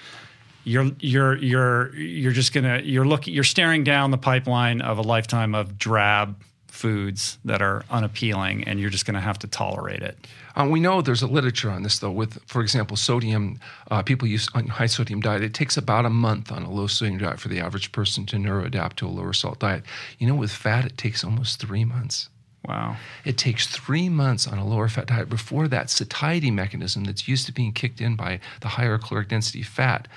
you're 0.64 0.90
you're 0.98 1.36
you're 1.36 1.94
you're 1.94 2.32
just 2.32 2.52
gonna 2.52 2.80
you're 2.82 3.06
looking 3.06 3.32
you're 3.32 3.44
staring 3.44 3.84
down 3.84 4.10
the 4.10 4.18
pipeline 4.18 4.80
of 4.80 4.98
a 4.98 5.02
lifetime 5.02 5.54
of 5.54 5.78
drab 5.78 6.36
foods 6.76 7.38
that 7.44 7.62
are 7.62 7.84
unappealing, 7.90 8.64
and 8.64 8.78
you're 8.78 8.90
just 8.90 9.06
going 9.06 9.14
to 9.14 9.20
have 9.20 9.38
to 9.38 9.46
tolerate 9.46 10.02
it. 10.02 10.16
Um, 10.54 10.70
we 10.70 10.78
know 10.78 11.02
there's 11.02 11.22
a 11.22 11.26
literature 11.26 11.70
on 11.70 11.82
this, 11.82 11.98
though. 11.98 12.10
With, 12.10 12.38
for 12.46 12.60
example, 12.62 12.96
sodium, 12.96 13.58
uh, 13.90 14.02
people 14.02 14.28
use 14.28 14.48
on 14.54 14.66
high 14.68 14.86
sodium 14.86 15.20
diet. 15.20 15.42
It 15.42 15.54
takes 15.54 15.76
about 15.76 16.04
a 16.04 16.10
month 16.10 16.52
on 16.52 16.62
a 16.62 16.70
low 16.70 16.86
sodium 16.86 17.18
diet 17.18 17.40
for 17.40 17.48
the 17.48 17.60
average 17.60 17.92
person 17.92 18.26
to 18.26 18.36
neuroadapt 18.36 18.94
to 18.96 19.06
a 19.06 19.08
lower 19.08 19.32
salt 19.32 19.58
diet. 19.58 19.84
You 20.18 20.26
know, 20.26 20.34
with 20.34 20.52
fat, 20.52 20.84
it 20.84 20.96
takes 20.96 21.24
almost 21.24 21.60
three 21.60 21.84
months. 21.84 22.28
Wow. 22.68 22.96
It 23.24 23.38
takes 23.38 23.66
three 23.66 24.08
months 24.08 24.46
on 24.46 24.58
a 24.58 24.66
lower 24.66 24.88
fat 24.88 25.06
diet 25.06 25.28
before 25.28 25.68
that 25.68 25.88
satiety 25.88 26.50
mechanism 26.50 27.04
that's 27.04 27.28
used 27.28 27.46
to 27.46 27.52
being 27.52 27.72
kicked 27.72 28.00
in 28.00 28.16
by 28.16 28.40
the 28.60 28.68
higher 28.68 28.98
caloric 28.98 29.28
density 29.28 29.62
fat 29.62 30.08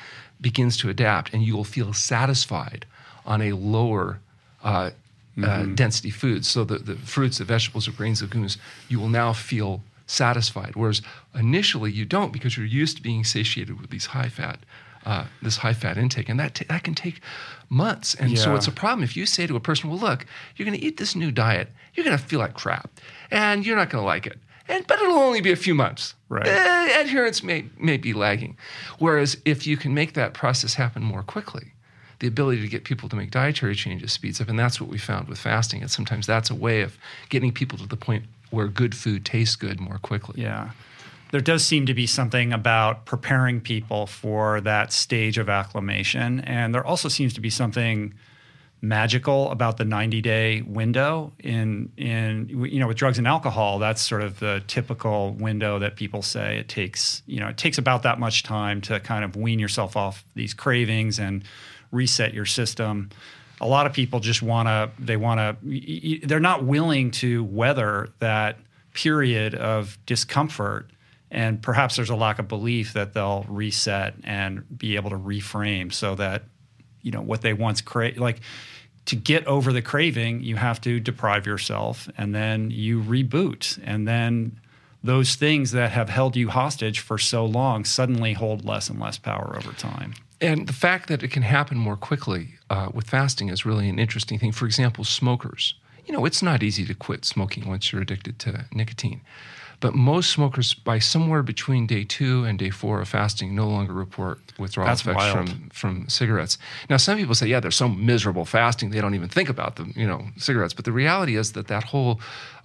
begins 0.41 0.77
to 0.77 0.89
adapt, 0.89 1.33
and 1.33 1.43
you 1.43 1.55
will 1.55 1.63
feel 1.63 1.93
satisfied 1.93 2.85
on 3.25 3.41
a 3.41 3.51
lower 3.51 4.19
uh, 4.63 4.67
uh, 4.67 4.91
mm-hmm. 5.41 5.71
uh, 5.71 5.75
density 5.75 6.09
foods. 6.09 6.47
So 6.47 6.63
the, 6.63 6.77
the 6.79 6.95
fruits, 6.95 7.37
the 7.37 7.45
vegetables, 7.45 7.85
the 7.85 7.91
grains, 7.91 8.19
the 8.19 8.25
legumes, 8.25 8.57
you 8.87 8.99
will 8.99 9.09
now 9.09 9.33
feel 9.33 9.81
satisfied. 10.07 10.75
Whereas 10.75 11.01
initially 11.35 11.91
you 11.91 12.05
don't 12.05 12.33
because 12.33 12.57
you're 12.57 12.65
used 12.65 12.97
to 12.97 13.03
being 13.03 13.23
satiated 13.23 13.79
with 13.79 13.89
these 13.89 14.07
high 14.07 14.29
fat, 14.29 14.59
uh, 15.05 15.25
this 15.41 15.57
high 15.57 15.73
fat 15.73 15.97
intake, 15.97 16.29
and 16.29 16.39
that 16.39 16.55
t- 16.55 16.65
that 16.69 16.83
can 16.83 16.95
take 16.95 17.21
months. 17.69 18.15
And 18.15 18.31
yeah. 18.31 18.37
so 18.37 18.55
it's 18.55 18.67
a 18.67 18.71
problem 18.71 19.03
if 19.03 19.15
you 19.15 19.25
say 19.25 19.47
to 19.47 19.55
a 19.55 19.59
person, 19.59 19.89
"Well, 19.89 19.99
look, 19.99 20.25
you're 20.55 20.65
going 20.65 20.77
to 20.77 20.85
eat 20.85 20.97
this 20.97 21.15
new 21.15 21.31
diet. 21.31 21.69
You're 21.93 22.05
going 22.05 22.17
to 22.17 22.23
feel 22.23 22.39
like 22.39 22.53
crap, 22.53 22.89
and 23.31 23.65
you're 23.65 23.77
not 23.77 23.89
going 23.89 24.01
to 24.01 24.05
like 24.05 24.27
it." 24.27 24.39
And, 24.69 24.85
but 24.85 24.99
it'll 24.99 25.17
only 25.17 25.41
be 25.41 25.51
a 25.51 25.55
few 25.55 25.73
months. 25.73 26.13
Right. 26.29 26.47
Uh, 26.47 26.99
adherence 26.99 27.43
may, 27.43 27.65
may 27.79 27.97
be 27.97 28.13
lagging. 28.13 28.55
Whereas 28.99 29.35
if 29.43 29.65
you 29.65 29.75
can 29.77 29.95
make 29.95 30.13
that 30.13 30.35
process 30.35 30.75
happen 30.75 31.01
more 31.01 31.23
quickly, 31.23 31.73
the 32.19 32.27
ability 32.27 32.61
to 32.61 32.67
get 32.67 32.83
people 32.83 33.09
to 33.09 33.15
make 33.15 33.31
dietary 33.31 33.75
changes 33.75 34.13
speeds 34.13 34.41
up. 34.41 34.49
And 34.49 34.59
that's 34.59 34.79
what 34.79 34.89
we 34.89 34.97
found 34.97 35.27
with 35.27 35.39
fasting. 35.39 35.81
And 35.81 35.89
sometimes 35.89 36.27
that's 36.27 36.49
a 36.49 36.55
way 36.55 36.81
of 36.81 36.97
getting 37.29 37.51
people 37.51 37.77
to 37.77 37.87
the 37.87 37.95
point 37.95 38.25
where 38.51 38.67
good 38.67 38.95
food 38.95 39.25
tastes 39.25 39.55
good 39.55 39.79
more 39.79 39.97
quickly. 39.99 40.41
Yeah. 40.41 40.71
There 41.31 41.41
does 41.41 41.63
seem 41.63 41.85
to 41.85 41.93
be 41.93 42.07
something 42.07 42.51
about 42.51 43.05
preparing 43.05 43.61
people 43.61 44.07
for 44.07 44.61
that 44.61 44.91
stage 44.91 45.37
of 45.37 45.47
acclimation. 45.47 46.39
And 46.41 46.73
there 46.73 46.85
also 46.85 47.07
seems 47.07 47.33
to 47.35 47.41
be 47.41 47.49
something 47.49 48.15
magical 48.81 49.51
about 49.51 49.77
the 49.77 49.83
90 49.83 50.21
day 50.21 50.61
window 50.61 51.33
in 51.39 51.91
in 51.97 52.47
you 52.47 52.79
know 52.79 52.87
with 52.87 52.95
drugs 52.95 53.17
and 53.17 53.27
alcohol 53.27 53.77
that's 53.77 54.01
sort 54.01 54.21
of 54.21 54.39
the 54.39 54.63
typical 54.67 55.33
window 55.33 55.79
that 55.79 55.97
people 55.97 56.21
say 56.21 56.57
it 56.57 56.69
takes 56.69 57.21
you 57.25 57.41
know 57.41 57.49
it 57.49 57.57
takes 57.57 57.77
about 57.77 58.03
that 58.03 58.19
much 58.19 58.41
time 58.41 58.79
to 58.79 58.97
kind 59.01 59.25
of 59.25 59.35
wean 59.35 59.59
yourself 59.59 59.97
off 59.97 60.23
these 60.33 60.53
cravings 60.53 61.19
and 61.19 61.43
reset 61.91 62.33
your 62.33 62.45
system. 62.45 63.09
A 63.61 63.67
lot 63.67 63.85
of 63.85 63.93
people 63.93 64.19
just 64.19 64.41
want 64.41 64.67
to, 64.67 64.91
they 64.99 65.17
want 65.17 65.39
to, 65.39 66.19
they're 66.25 66.39
not 66.39 66.63
willing 66.63 67.11
to 67.11 67.43
weather 67.43 68.09
that 68.19 68.57
period 68.93 69.55
of 69.55 69.97
discomfort. 70.05 70.89
And 71.31 71.61
perhaps 71.61 71.95
there's 71.95 72.09
a 72.09 72.15
lack 72.15 72.39
of 72.39 72.47
belief 72.47 72.93
that 72.93 73.13
they'll 73.13 73.45
reset 73.47 74.15
and 74.23 74.65
be 74.77 74.95
able 74.95 75.09
to 75.11 75.17
reframe 75.17 75.93
so 75.93 76.15
that, 76.15 76.43
you 77.01 77.11
know, 77.11 77.21
what 77.21 77.41
they 77.41 77.53
once 77.53 77.81
craved, 77.81 78.17
like, 78.17 78.41
to 79.05 79.15
get 79.15 79.45
over 79.47 79.73
the 79.73 79.81
craving, 79.81 80.43
you 80.43 80.55
have 80.55 80.79
to 80.81 80.99
deprive 80.99 81.47
yourself 81.47 82.07
and 82.17 82.35
then 82.35 82.69
you 82.69 83.01
reboot. 83.01 83.79
And 83.83 84.07
then 84.07 84.59
those 85.03 85.35
things 85.35 85.71
that 85.71 85.91
have 85.91 86.09
held 86.09 86.35
you 86.35 86.49
hostage 86.49 86.99
for 86.99 87.17
so 87.17 87.45
long 87.45 87.85
suddenly 87.85 88.33
hold 88.33 88.65
less 88.65 88.89
and 88.89 88.99
less 88.99 89.17
power 89.17 89.55
over 89.57 89.71
time. 89.73 90.13
And 90.41 90.67
the 90.67 90.73
fact 90.73 91.09
that 91.09 91.21
it 91.23 91.31
can 91.31 91.43
happen 91.43 91.77
more 91.77 91.97
quickly 91.97 92.55
uh, 92.69 92.89
with 92.93 93.09
fasting 93.09 93.49
is 93.49 93.65
really 93.65 93.89
an 93.89 93.99
interesting 93.99 94.39
thing. 94.39 94.51
For 94.51 94.65
example, 94.65 95.03
smokers. 95.03 95.75
You 96.05 96.13
know, 96.13 96.25
it's 96.25 96.41
not 96.41 96.63
easy 96.63 96.85
to 96.85 96.93
quit 96.93 97.25
smoking 97.25 97.67
once 97.67 97.91
you're 97.91 98.01
addicted 98.01 98.39
to 98.39 98.65
nicotine. 98.73 99.21
But 99.81 99.95
most 99.95 100.31
smokers, 100.31 100.73
by 100.73 100.99
somewhere 100.99 101.41
between 101.41 101.87
day 101.87 102.03
two 102.03 102.43
and 102.43 102.59
day 102.59 102.69
four 102.69 102.99
of 102.99 103.07
fasting, 103.07 103.55
no 103.55 103.67
longer 103.67 103.93
report 103.93 104.39
withdrawal 104.57 104.87
That's 104.87 105.01
effects 105.01 105.17
wild. 105.17 105.49
from 105.49 105.69
from 105.69 106.09
cigarettes. 106.09 106.57
Now, 106.89 106.97
some 106.97 107.17
people 107.17 107.33
say, 107.33 107.47
yeah, 107.47 107.61
they're 107.61 107.71
so 107.71 107.87
miserable 107.87 108.43
fasting 108.43 108.89
they 108.89 108.99
don't 108.99 109.15
even 109.15 109.29
think 109.29 109.47
about 109.49 109.77
the 109.77 109.85
you 109.95 110.05
know 110.05 110.27
cigarettes. 110.37 110.73
But 110.73 110.83
the 110.85 110.91
reality 110.91 111.37
is 111.37 111.53
that 111.53 111.67
that 111.67 111.85
whole 111.85 112.19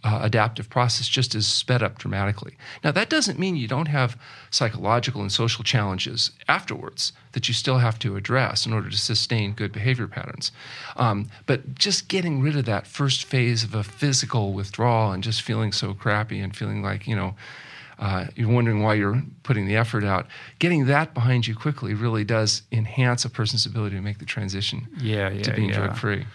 uh, 0.04 0.20
adaptive 0.22 0.68
process 0.68 1.08
just 1.08 1.34
is 1.34 1.46
sped 1.46 1.82
up 1.82 1.98
dramatically. 1.98 2.56
Now, 2.84 2.92
that 2.92 3.08
doesn't 3.08 3.38
mean 3.38 3.56
you 3.56 3.66
don't 3.66 3.88
have 3.88 4.20
psychological 4.50 5.22
and 5.22 5.32
social 5.32 5.64
challenges 5.64 6.30
afterwards 6.46 7.12
that 7.32 7.48
you 7.48 7.54
still 7.54 7.78
have 7.78 7.98
to 8.00 8.14
address 8.14 8.66
in 8.66 8.74
order 8.74 8.90
to 8.90 8.98
sustain 8.98 9.54
good 9.54 9.72
behavior 9.72 10.06
patterns. 10.06 10.52
Um, 10.96 11.30
but 11.46 11.74
just 11.74 12.08
getting 12.08 12.42
rid 12.42 12.54
of 12.54 12.66
that 12.66 12.86
first 12.86 13.24
phase 13.24 13.64
of 13.64 13.74
a 13.74 13.82
physical 13.82 14.52
withdrawal 14.52 15.10
and 15.10 15.22
just 15.22 15.40
feeling 15.40 15.72
so 15.72 15.94
crappy 15.94 16.38
and 16.38 16.54
feeling 16.54 16.82
like, 16.82 17.06
you 17.06 17.16
know, 17.16 17.34
uh, 17.98 18.26
you're 18.36 18.50
wondering 18.50 18.82
why 18.82 18.92
you're 18.92 19.22
putting 19.42 19.66
the 19.66 19.76
effort 19.76 20.04
out. 20.04 20.26
Getting 20.58 20.84
that 20.86 21.14
behind 21.14 21.46
you 21.46 21.54
quickly 21.54 21.94
really 21.94 22.24
does 22.24 22.62
enhance 22.70 23.24
a 23.24 23.30
person's 23.30 23.64
ability 23.64 23.96
to 23.96 24.02
make 24.02 24.18
the 24.18 24.26
transition 24.26 24.86
yeah, 24.98 25.30
yeah, 25.30 25.42
to 25.44 25.52
being 25.52 25.70
yeah. 25.70 25.76
drug 25.76 25.96
free. 25.96 26.26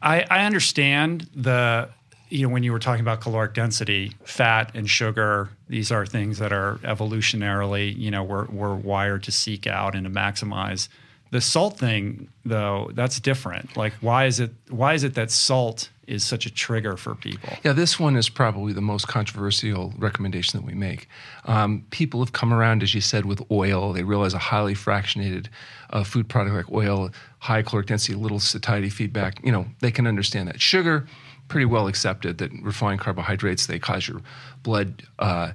I, 0.00 0.24
I 0.30 0.44
understand 0.44 1.28
the 1.34 1.88
you 2.30 2.46
know 2.46 2.52
when 2.52 2.62
you 2.62 2.72
were 2.72 2.78
talking 2.78 3.00
about 3.00 3.20
caloric 3.20 3.54
density, 3.54 4.12
fat 4.24 4.70
and 4.74 4.88
sugar, 4.88 5.50
these 5.68 5.90
are 5.90 6.06
things 6.06 6.38
that 6.38 6.52
are 6.52 6.76
evolutionarily 6.82 7.96
you 7.96 8.10
know 8.10 8.22
we're 8.22 8.46
we're 8.46 8.74
wired 8.74 9.22
to 9.24 9.32
seek 9.32 9.66
out 9.66 9.94
and 9.94 10.04
to 10.04 10.10
maximize. 10.10 10.88
The 11.30 11.42
salt 11.42 11.78
thing, 11.78 12.30
though, 12.46 12.90
that's 12.94 13.20
different. 13.20 13.76
Like, 13.76 13.92
why 14.00 14.24
is 14.24 14.40
it 14.40 14.52
why 14.70 14.94
is 14.94 15.04
it 15.04 15.14
that 15.14 15.30
salt 15.30 15.90
is 16.08 16.24
such 16.24 16.46
a 16.46 16.50
trigger 16.50 16.96
for 16.96 17.14
people. 17.14 17.50
Yeah, 17.62 17.74
this 17.74 18.00
one 18.00 18.16
is 18.16 18.30
probably 18.30 18.72
the 18.72 18.80
most 18.80 19.06
controversial 19.06 19.92
recommendation 19.98 20.58
that 20.58 20.66
we 20.66 20.74
make. 20.74 21.06
Um, 21.44 21.84
people 21.90 22.20
have 22.20 22.32
come 22.32 22.52
around, 22.52 22.82
as 22.82 22.94
you 22.94 23.02
said, 23.02 23.26
with 23.26 23.42
oil. 23.50 23.92
They 23.92 24.02
realize 24.02 24.32
a 24.32 24.38
highly 24.38 24.74
fractionated 24.74 25.48
uh, 25.90 26.04
food 26.04 26.28
product 26.28 26.56
like 26.56 26.72
oil, 26.72 27.10
high 27.40 27.62
caloric 27.62 27.88
density, 27.88 28.14
little 28.14 28.40
satiety 28.40 28.88
feedback. 28.88 29.44
You 29.44 29.52
know, 29.52 29.66
they 29.80 29.90
can 29.90 30.06
understand 30.06 30.48
that. 30.48 30.60
Sugar, 30.62 31.06
pretty 31.48 31.66
well 31.66 31.88
accepted 31.88 32.38
that 32.38 32.52
refined 32.62 33.00
carbohydrates 33.00 33.66
they 33.66 33.78
cause 33.78 34.06
your 34.06 34.22
blood. 34.62 35.02
Uh, 35.18 35.52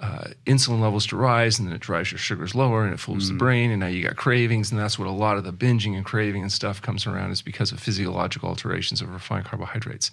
uh, 0.00 0.28
insulin 0.44 0.80
levels 0.80 1.06
to 1.06 1.16
rise, 1.16 1.58
and 1.58 1.68
then 1.68 1.74
it 1.74 1.80
drives 1.80 2.10
your 2.10 2.18
sugars 2.18 2.54
lower, 2.54 2.84
and 2.84 2.92
it 2.92 2.98
fools 2.98 3.24
mm. 3.24 3.28
the 3.28 3.34
brain, 3.34 3.70
and 3.70 3.80
now 3.80 3.86
you 3.86 4.02
got 4.02 4.16
cravings, 4.16 4.70
and 4.70 4.78
that's 4.78 4.98
what 4.98 5.06
a 5.06 5.10
lot 5.10 5.38
of 5.38 5.44
the 5.44 5.52
binging 5.52 5.96
and 5.96 6.04
craving 6.04 6.42
and 6.42 6.50
stuff 6.50 6.82
comes 6.82 7.06
around 7.06 7.30
is 7.30 7.40
because 7.40 7.70
of 7.70 7.78
physiological 7.78 8.48
alterations 8.48 9.00
of 9.00 9.10
refined 9.10 9.44
carbohydrates. 9.44 10.10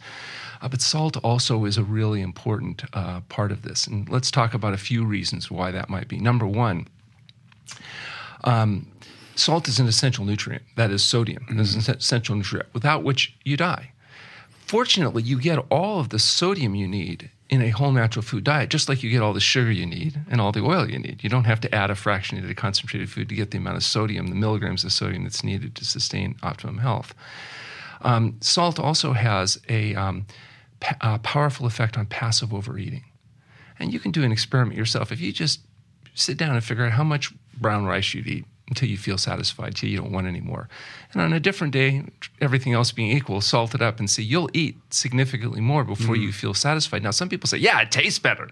Uh, 0.62 0.70
but 0.70 0.82
salt 0.82 1.18
also 1.18 1.66
is 1.66 1.78
a 1.78 1.84
really 1.84 2.22
important 2.22 2.84
uh, 2.94 3.22
part 3.22 3.52
of 3.52 3.64
this, 3.64 3.88
and 3.88 4.08
let's 4.08 4.30
talk 4.30 4.54
about 4.54 4.74
a 4.74 4.78
few 4.78 5.04
reasons 5.04 5.50
why 5.50 5.72
that 5.72 5.90
might 5.90 6.08
be. 6.08 6.20
Number 6.20 6.46
one. 6.46 6.88
Um, 8.44 8.88
salt 9.36 9.68
is 9.68 9.80
an 9.80 9.88
essential 9.88 10.26
nutrient. 10.26 10.64
That 10.76 10.92
is 10.92 11.04
sodium. 11.04 11.44
Mm-hmm. 11.50 11.60
It's 11.60 11.88
an 11.88 11.96
essential 11.96 12.36
nutrient 12.36 12.70
without 12.74 13.04
which 13.04 13.36
you 13.44 13.58
die. 13.58 13.91
Fortunately, 14.72 15.22
you 15.22 15.38
get 15.38 15.60
all 15.70 16.00
of 16.00 16.08
the 16.08 16.18
sodium 16.18 16.76
you 16.76 16.88
need 16.88 17.30
in 17.50 17.62
a 17.62 17.72
whole 17.72 17.92
natural 17.92 18.24
food 18.24 18.46
diet, 18.46 18.70
just 18.70 18.88
like 18.88 19.04
you 19.04 19.10
get 19.10 19.22
all 19.22 19.34
the 19.34 19.42
sugar 19.42 19.70
you 19.70 19.86
need 19.86 20.18
and 20.30 20.40
all 20.40 20.54
the 20.54 20.64
oil 20.64 20.90
you 20.90 20.98
need. 20.98 21.22
You 21.22 21.30
don't 21.30 21.44
have 21.44 21.60
to 21.60 21.76
add 21.76 21.92
a 21.92 21.94
fractionated 21.94 22.56
concentrated 22.56 23.10
food 23.10 23.28
to 23.28 23.36
get 23.36 23.52
the 23.52 23.58
amount 23.58 23.76
of 23.76 23.84
sodium, 23.84 24.28
the 24.28 24.36
milligrams 24.36 24.86
of 24.86 24.94
sodium 24.94 25.24
that's 25.24 25.44
needed 25.44 25.76
to 25.76 25.84
sustain 25.84 26.38
optimum 26.42 26.78
health. 26.78 27.14
Um, 28.00 28.38
salt 28.40 28.80
also 28.80 29.12
has 29.12 29.60
a, 29.68 29.94
um, 29.96 30.26
p- 30.80 30.96
a 31.02 31.20
powerful 31.20 31.66
effect 31.66 31.98
on 31.98 32.06
passive 32.06 32.54
overeating. 32.54 33.04
And 33.78 33.92
you 33.92 34.00
can 34.00 34.12
do 34.12 34.24
an 34.24 34.32
experiment 34.32 34.78
yourself. 34.78 35.12
If 35.12 35.20
you 35.20 35.34
just 35.34 35.60
sit 36.16 36.38
down 36.38 36.56
and 36.56 36.64
figure 36.64 36.86
out 36.86 36.94
how 36.94 37.04
much 37.04 37.34
brown 37.60 37.84
rice 37.84 38.14
you'd 38.14 38.26
eat 38.26 38.46
until 38.68 38.88
you 38.88 38.98
feel 38.98 39.18
satisfied, 39.18 39.70
until 39.70 39.90
you 39.90 39.98
don't 39.98 40.12
want 40.12 40.28
any 40.28 40.40
more. 40.40 40.70
And 41.12 41.22
on 41.22 41.34
a 41.34 41.40
different 41.40 41.74
day, 41.74 42.04
everything 42.40 42.74
else 42.74 42.92
being 42.92 43.12
equal, 43.12 43.42
salt 43.42 43.76
it 43.76 43.82
up 43.82 44.00
and 44.00 44.10
see 44.10 44.24
you'll 44.24 44.50
eat 44.54 44.78
significantly 44.90 45.62
more 45.62 45.84
before 45.84 46.16
mm. 46.16 46.22
you 46.22 46.32
feel 46.32 46.54
satisfied. 46.54 47.04
Now, 47.04 47.12
some 47.12 47.30
people 47.30 47.48
say, 47.48 47.58
yeah, 47.58 47.82
it 47.82 47.92
tastes 47.92 48.20
better. 48.20 48.50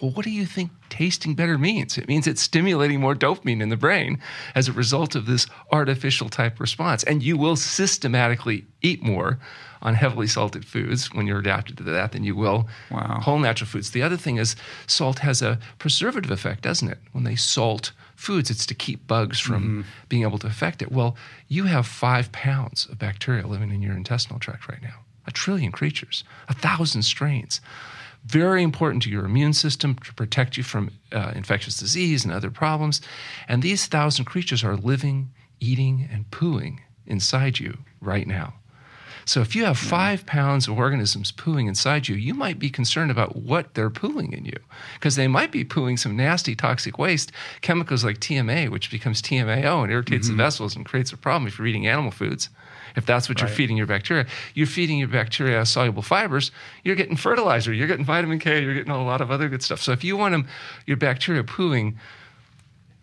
Well, 0.00 0.10
what 0.10 0.24
do 0.24 0.30
you 0.30 0.46
think 0.46 0.72
tasting 0.88 1.34
better 1.34 1.56
means? 1.56 1.96
It 1.96 2.08
means 2.08 2.26
it's 2.26 2.42
stimulating 2.42 3.00
more 3.00 3.14
dopamine 3.14 3.62
in 3.62 3.68
the 3.68 3.76
brain 3.76 4.20
as 4.54 4.66
a 4.66 4.72
result 4.72 5.14
of 5.14 5.26
this 5.26 5.46
artificial 5.70 6.28
type 6.28 6.58
response. 6.58 7.04
And 7.04 7.22
you 7.22 7.36
will 7.36 7.54
systematically 7.54 8.66
eat 8.82 9.02
more 9.02 9.38
on 9.80 9.94
heavily 9.94 10.26
salted 10.26 10.64
foods 10.64 11.12
when 11.14 11.26
you're 11.26 11.38
adapted 11.38 11.76
to 11.76 11.82
that 11.84 12.12
than 12.12 12.24
you 12.24 12.34
will 12.34 12.68
wow. 12.90 13.20
whole 13.20 13.38
natural 13.38 13.68
foods. 13.68 13.92
The 13.92 14.02
other 14.02 14.16
thing 14.16 14.38
is 14.38 14.56
salt 14.86 15.20
has 15.20 15.40
a 15.40 15.58
preservative 15.78 16.30
effect, 16.30 16.62
doesn't 16.62 16.88
it? 16.88 16.98
When 17.12 17.24
they 17.24 17.36
salt 17.36 17.92
foods, 18.22 18.50
it's 18.50 18.66
to 18.66 18.74
keep 18.74 19.06
bugs 19.06 19.40
from 19.40 19.62
mm-hmm. 19.62 19.80
being 20.08 20.22
able 20.22 20.38
to 20.38 20.46
affect 20.46 20.80
it. 20.80 20.92
Well, 20.92 21.16
you 21.48 21.64
have 21.64 21.86
five 21.86 22.30
pounds 22.30 22.86
of 22.86 22.98
bacteria 22.98 23.46
living 23.46 23.70
in 23.70 23.82
your 23.82 23.96
intestinal 23.96 24.38
tract 24.38 24.68
right 24.68 24.82
now, 24.82 25.00
a 25.26 25.32
trillion 25.32 25.72
creatures, 25.72 26.24
a 26.48 26.54
thousand 26.54 27.02
strains. 27.02 27.60
Very 28.24 28.62
important 28.62 29.02
to 29.02 29.10
your 29.10 29.24
immune 29.24 29.52
system 29.52 29.96
to 29.96 30.14
protect 30.14 30.56
you 30.56 30.62
from 30.62 30.90
uh, 31.10 31.32
infectious 31.34 31.76
disease 31.76 32.24
and 32.24 32.32
other 32.32 32.50
problems. 32.50 33.00
And 33.48 33.62
these 33.62 33.86
thousand 33.86 34.26
creatures 34.26 34.62
are 34.62 34.76
living, 34.76 35.32
eating, 35.58 36.08
and 36.12 36.30
pooing 36.30 36.78
inside 37.04 37.58
you 37.58 37.78
right 38.00 38.26
now. 38.26 38.54
So 39.24 39.40
if 39.40 39.54
you 39.54 39.64
have 39.64 39.78
five 39.78 40.26
pounds 40.26 40.68
of 40.68 40.78
organisms 40.78 41.32
pooing 41.32 41.68
inside 41.68 42.08
you, 42.08 42.16
you 42.16 42.34
might 42.34 42.58
be 42.58 42.70
concerned 42.70 43.10
about 43.10 43.36
what 43.36 43.74
they're 43.74 43.90
pooing 43.90 44.36
in 44.36 44.44
you 44.44 44.58
because 44.94 45.16
they 45.16 45.28
might 45.28 45.52
be 45.52 45.64
pooing 45.64 45.98
some 45.98 46.16
nasty 46.16 46.54
toxic 46.54 46.98
waste, 46.98 47.32
chemicals 47.60 48.04
like 48.04 48.18
TMA, 48.18 48.68
which 48.68 48.90
becomes 48.90 49.22
TMAO 49.22 49.82
and 49.82 49.92
irritates 49.92 50.26
mm-hmm. 50.26 50.36
the 50.36 50.42
vessels 50.42 50.76
and 50.76 50.84
creates 50.84 51.12
a 51.12 51.16
problem 51.16 51.46
if 51.46 51.58
you're 51.58 51.66
eating 51.66 51.86
animal 51.86 52.10
foods. 52.10 52.48
If 52.94 53.06
that's 53.06 53.28
what 53.28 53.40
right. 53.40 53.48
you're 53.48 53.56
feeding 53.56 53.76
your 53.76 53.86
bacteria, 53.86 54.26
you're 54.54 54.66
feeding 54.66 54.98
your 54.98 55.08
bacteria 55.08 55.64
soluble 55.64 56.02
fibers. 56.02 56.50
You're 56.84 56.96
getting 56.96 57.16
fertilizer. 57.16 57.72
You're 57.72 57.86
getting 57.86 58.04
vitamin 58.04 58.38
K. 58.38 58.62
You're 58.62 58.74
getting 58.74 58.92
a 58.92 59.02
lot 59.02 59.20
of 59.20 59.30
other 59.30 59.48
good 59.48 59.62
stuff. 59.62 59.80
So 59.80 59.92
if 59.92 60.04
you 60.04 60.16
want 60.16 60.32
them, 60.32 60.46
your 60.86 60.98
bacteria 60.98 61.42
pooing 61.42 61.94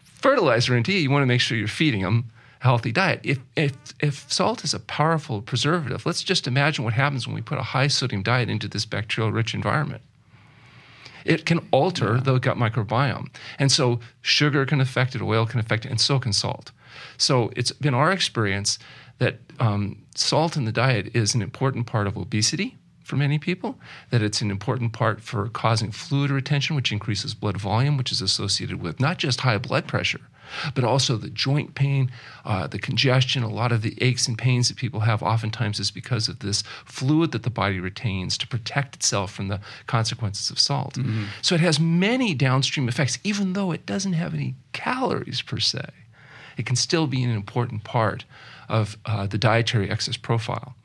fertilizer 0.03 0.75
into 0.75 0.91
you, 0.91 0.99
you 0.99 1.09
want 1.09 1.23
to 1.23 1.27
make 1.27 1.41
sure 1.41 1.57
you're 1.57 1.67
feeding 1.67 2.03
them 2.03 2.31
healthy 2.59 2.91
diet. 2.91 3.21
If, 3.23 3.39
if, 3.55 3.73
if 3.99 4.31
salt 4.31 4.63
is 4.63 4.73
a 4.73 4.79
powerful 4.79 5.41
preservative, 5.41 6.05
let's 6.05 6.23
just 6.23 6.47
imagine 6.47 6.83
what 6.83 6.93
happens 6.93 7.25
when 7.25 7.35
we 7.35 7.41
put 7.41 7.57
a 7.57 7.63
high 7.63 7.87
sodium 7.87 8.23
diet 8.23 8.49
into 8.49 8.67
this 8.67 8.85
bacterial 8.85 9.31
rich 9.31 9.53
environment. 9.53 10.01
It 11.25 11.45
can 11.45 11.59
alter 11.71 12.15
yeah. 12.15 12.21
the 12.21 12.39
gut 12.39 12.57
microbiome. 12.57 13.27
And 13.57 13.71
so 13.71 13.99
sugar 14.21 14.65
can 14.65 14.81
affect 14.81 15.15
it, 15.15 15.21
oil 15.21 15.45
can 15.45 15.59
affect 15.59 15.85
it, 15.85 15.89
and 15.89 15.99
so 15.99 16.19
can 16.19 16.33
salt. 16.33 16.71
So 17.17 17.51
it's 17.55 17.71
been 17.71 17.93
our 17.93 18.11
experience 18.11 18.79
that 19.19 19.39
um, 19.59 20.01
salt 20.15 20.55
in 20.55 20.65
the 20.65 20.71
diet 20.71 21.15
is 21.15 21.35
an 21.35 21.41
important 21.41 21.87
part 21.87 22.07
of 22.07 22.17
obesity 22.17 22.78
for 23.09 23.17
many 23.17 23.39
people, 23.39 23.79
that 24.11 24.21
it's 24.21 24.41
an 24.41 24.51
important 24.51 24.93
part 24.93 25.19
for 25.19 25.49
causing 25.49 25.91
fluid 25.91 26.29
retention, 26.29 26.75
which 26.75 26.91
increases 26.91 27.33
blood 27.33 27.57
volume, 27.57 27.97
which 27.97 28.11
is 28.11 28.21
associated 28.21 28.81
with 28.81 28.99
not 28.99 29.17
just 29.17 29.41
high 29.41 29.57
blood 29.57 29.87
pressure, 29.87 30.21
but 30.75 30.83
also 30.83 31.17
the 31.17 31.29
joint 31.29 31.73
pain, 31.73 32.11
uh, 32.45 32.67
the 32.67 32.77
congestion, 32.77 33.41
a 33.41 33.49
lot 33.49 33.71
of 33.71 33.81
the 33.81 33.97
aches 33.99 34.27
and 34.27 34.37
pains 34.37 34.67
that 34.67 34.77
people 34.77 35.01
have 35.01 35.23
oftentimes 35.23 35.79
is 35.79 35.89
because 35.89 36.27
of 36.27 36.39
this 36.39 36.63
fluid 36.85 37.31
that 37.31 37.41
the 37.41 37.49
body 37.49 37.79
retains 37.79 38.37
to 38.37 38.47
protect 38.47 38.95
itself 38.95 39.31
from 39.31 39.47
the 39.47 39.59
consequences 39.87 40.51
of 40.51 40.59
salt. 40.59 40.93
Mm-hmm. 40.93 41.25
So 41.41 41.55
it 41.55 41.61
has 41.61 41.79
many 41.79 42.35
downstream 42.35 42.87
effects, 42.87 43.17
even 43.23 43.53
though 43.53 43.71
it 43.71 43.87
doesn't 43.87 44.13
have 44.13 44.35
any 44.35 44.53
calories 44.71 45.41
per 45.41 45.59
se. 45.59 45.89
It 46.57 46.65
can 46.67 46.75
still 46.75 47.07
be 47.07 47.23
an 47.23 47.31
important 47.31 47.83
part 47.83 48.25
of 48.67 48.97
uh, 49.05 49.25
the 49.25 49.37
dietary 49.39 49.89
excess 49.89 50.17
profile. 50.17 50.75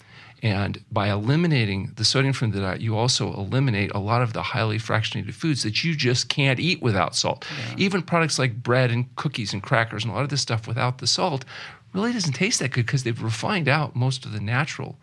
And 0.45 0.85
by 0.93 1.11
eliminating 1.11 1.93
the 1.97 2.05
sodium 2.05 2.35
from 2.35 2.51
the 2.51 2.61
diet, 2.61 2.83
you 2.83 2.99
also 2.99 3.33
eliminate 3.33 3.91
a 3.95 3.99
lot 3.99 4.21
of 4.21 4.35
the 4.35 4.43
highly 4.43 4.77
fractionated 4.77 5.33
foods 5.33 5.63
that 5.63 5.83
you 5.83 5.97
just 5.97 6.29
can't 6.29 6.61
eat 6.61 6.83
without 6.83 7.17
salt. 7.17 7.47
Yeah. 7.71 7.77
Even 7.79 8.03
products 8.03 8.39
like 8.39 8.63
bread 8.63 8.91
and 8.91 9.17
cookies 9.17 9.55
and 9.55 9.63
crackers 9.63 10.05
and 10.05 10.13
a 10.13 10.15
lot 10.15 10.23
of 10.23 10.29
this 10.29 10.43
stuff 10.43 10.69
without 10.69 10.99
the 10.99 11.07
salt 11.07 11.47
really 11.95 12.13
doesn't 12.13 12.35
taste 12.35 12.61
that 12.61 12.73
good 12.73 12.85
because 12.85 13.05
they've 13.05 13.23
refined 13.23 13.69
out 13.69 13.97
most 13.97 14.27
of 14.27 14.33
the 14.33 14.41
natural 14.41 14.99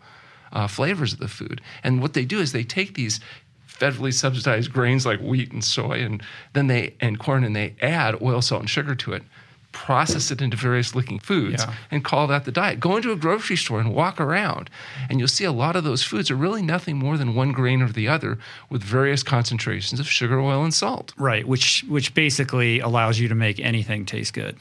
uh, 0.52 0.68
flavors 0.68 1.12
of 1.12 1.18
the 1.18 1.26
food. 1.26 1.60
And 1.82 2.00
what 2.00 2.12
they 2.12 2.24
do 2.24 2.38
is 2.38 2.52
they 2.52 2.62
take 2.62 2.94
these 2.94 3.18
federally 3.66 4.14
subsidized 4.14 4.72
grains 4.72 5.04
like 5.04 5.18
wheat 5.18 5.50
and 5.50 5.64
soy 5.64 6.04
and 6.04 6.22
then 6.52 6.68
they 6.68 6.94
and 7.00 7.18
corn 7.18 7.42
and 7.42 7.56
they 7.56 7.74
add 7.82 8.22
oil, 8.22 8.42
salt, 8.42 8.60
and 8.60 8.70
sugar 8.70 8.94
to 8.94 9.12
it 9.12 9.24
process 9.72 10.30
it 10.30 10.40
into 10.40 10.56
various 10.56 10.94
looking 10.94 11.18
foods 11.18 11.64
yeah. 11.64 11.74
and 11.90 12.04
call 12.04 12.26
that 12.26 12.44
the 12.44 12.52
diet. 12.52 12.80
Go 12.80 12.96
into 12.96 13.10
a 13.10 13.16
grocery 13.16 13.56
store 13.56 13.80
and 13.80 13.94
walk 13.94 14.20
around, 14.20 14.70
and 15.08 15.18
you'll 15.18 15.28
see 15.28 15.44
a 15.44 15.52
lot 15.52 15.76
of 15.76 15.84
those 15.84 16.02
foods 16.02 16.30
are 16.30 16.36
really 16.36 16.62
nothing 16.62 16.96
more 16.96 17.16
than 17.16 17.34
one 17.34 17.52
grain 17.52 17.82
or 17.82 17.88
the 17.88 18.08
other 18.08 18.38
with 18.70 18.82
various 18.82 19.22
concentrations 19.22 19.98
of 19.98 20.06
sugar, 20.06 20.38
oil, 20.40 20.62
and 20.62 20.74
salt. 20.74 21.12
Right, 21.16 21.46
which 21.46 21.84
which 21.88 22.14
basically 22.14 22.80
allows 22.80 23.18
you 23.18 23.28
to 23.28 23.34
make 23.34 23.58
anything 23.60 24.06
taste 24.06 24.34
good. 24.34 24.56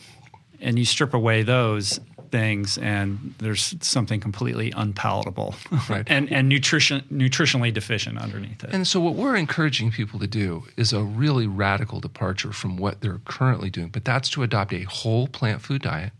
And 0.59 0.77
you 0.77 0.85
strip 0.85 1.13
away 1.13 1.41
those, 1.41 1.99
things 2.31 2.77
and 2.77 3.35
there's 3.37 3.75
something 3.81 4.19
completely 4.19 4.71
unpalatable 4.75 5.55
right. 5.89 6.03
and, 6.07 6.31
and 6.31 6.49
nutrition, 6.49 7.03
nutritionally 7.11 7.73
deficient 7.73 8.17
underneath 8.17 8.63
it. 8.63 8.71
And 8.73 8.87
so, 8.87 8.99
what 8.99 9.15
we're 9.15 9.35
encouraging 9.35 9.91
people 9.91 10.19
to 10.19 10.27
do 10.27 10.63
is 10.77 10.93
a 10.93 11.03
really 11.03 11.47
radical 11.47 11.99
departure 11.99 12.53
from 12.53 12.77
what 12.77 13.01
they're 13.01 13.21
currently 13.25 13.69
doing, 13.69 13.89
but 13.89 14.05
that's 14.05 14.29
to 14.29 14.43
adopt 14.43 14.73
a 14.73 14.83
whole 14.83 15.27
plant 15.27 15.61
food 15.61 15.81
diet 15.81 16.13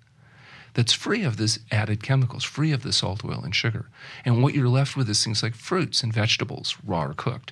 that's 0.73 0.93
free 0.93 1.23
of 1.23 1.37
this 1.37 1.59
added 1.69 2.01
chemicals, 2.01 2.43
free 2.43 2.71
of 2.71 2.83
the 2.83 2.93
salt, 2.93 3.25
oil, 3.25 3.41
and 3.43 3.53
sugar. 3.53 3.87
And 4.23 4.41
what 4.41 4.53
you're 4.53 4.69
left 4.69 4.95
with 4.95 5.09
is 5.09 5.23
things 5.23 5.43
like 5.43 5.53
fruits 5.53 6.01
and 6.01 6.13
vegetables, 6.13 6.77
raw 6.85 7.05
or 7.05 7.13
cooked 7.13 7.51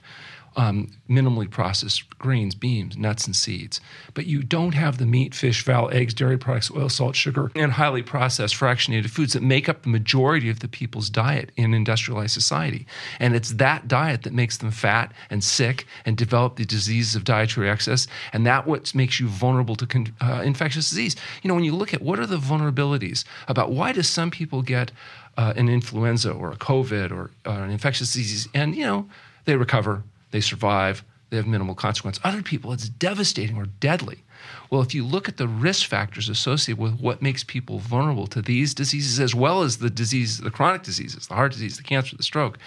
um, 0.55 0.89
minimally 1.09 1.49
processed 1.49 2.17
grains, 2.19 2.55
beans, 2.55 2.97
nuts, 2.97 3.25
and 3.25 3.35
seeds. 3.35 3.79
But 4.13 4.25
you 4.25 4.43
don't 4.43 4.73
have 4.73 4.97
the 4.97 5.05
meat, 5.05 5.33
fish, 5.33 5.63
fowl, 5.63 5.89
eggs, 5.91 6.13
dairy 6.13 6.37
products, 6.37 6.71
oil, 6.71 6.89
salt, 6.89 7.15
sugar, 7.15 7.51
and 7.55 7.71
highly 7.71 8.03
processed 8.03 8.55
fractionated 8.55 9.09
foods 9.09 9.33
that 9.33 9.43
make 9.43 9.69
up 9.69 9.83
the 9.83 9.89
majority 9.89 10.49
of 10.49 10.59
the 10.59 10.67
people's 10.67 11.09
diet 11.09 11.51
in 11.55 11.73
industrialized 11.73 12.33
society. 12.33 12.85
And 13.19 13.35
it's 13.35 13.53
that 13.53 13.87
diet 13.87 14.23
that 14.23 14.33
makes 14.33 14.57
them 14.57 14.71
fat 14.71 15.13
and 15.29 15.43
sick 15.43 15.85
and 16.05 16.17
develop 16.17 16.55
the 16.55 16.65
diseases 16.65 17.15
of 17.15 17.23
dietary 17.23 17.69
excess. 17.69 18.07
And 18.33 18.45
that 18.45 18.67
what 18.67 18.93
makes 18.93 19.19
you 19.19 19.27
vulnerable 19.27 19.75
to 19.75 19.85
con- 19.85 20.13
uh, 20.21 20.41
infectious 20.43 20.89
disease. 20.89 21.15
You 21.41 21.47
know, 21.47 21.55
when 21.55 21.63
you 21.63 21.75
look 21.75 21.93
at 21.93 22.01
what 22.01 22.19
are 22.19 22.25
the 22.25 22.37
vulnerabilities 22.37 23.23
about 23.47 23.71
why 23.71 23.91
do 23.91 24.03
some 24.03 24.31
people 24.31 24.61
get 24.61 24.91
uh, 25.37 25.53
an 25.55 25.69
influenza 25.69 26.31
or 26.31 26.51
a 26.51 26.57
COVID 26.57 27.11
or 27.11 27.31
uh, 27.45 27.63
an 27.63 27.69
infectious 27.69 28.11
disease, 28.11 28.47
and 28.53 28.75
you 28.75 28.83
know 28.83 29.07
they 29.45 29.55
recover 29.55 30.03
they 30.31 30.41
survive, 30.41 31.03
they 31.29 31.37
have 31.37 31.47
minimal 31.47 31.75
consequence. 31.75 32.19
Other 32.23 32.41
people, 32.41 32.73
it's 32.73 32.89
devastating 32.89 33.57
or 33.57 33.65
deadly. 33.65 34.23
Well, 34.69 34.81
if 34.81 34.95
you 34.95 35.05
look 35.05 35.27
at 35.27 35.37
the 35.37 35.47
risk 35.47 35.87
factors 35.87 36.29
associated 36.29 36.81
with 36.81 36.99
what 36.99 37.21
makes 37.21 37.43
people 37.43 37.79
vulnerable 37.79 38.27
to 38.27 38.41
these 38.41 38.73
diseases, 38.73 39.19
as 39.19 39.35
well 39.35 39.61
as 39.61 39.77
the 39.77 39.89
disease, 39.89 40.39
the 40.39 40.49
chronic 40.49 40.83
diseases, 40.83 41.27
the 41.27 41.35
heart 41.35 41.51
disease, 41.51 41.77
the 41.77 41.83
cancer, 41.83 42.15
the 42.15 42.23
stroke, 42.23 42.57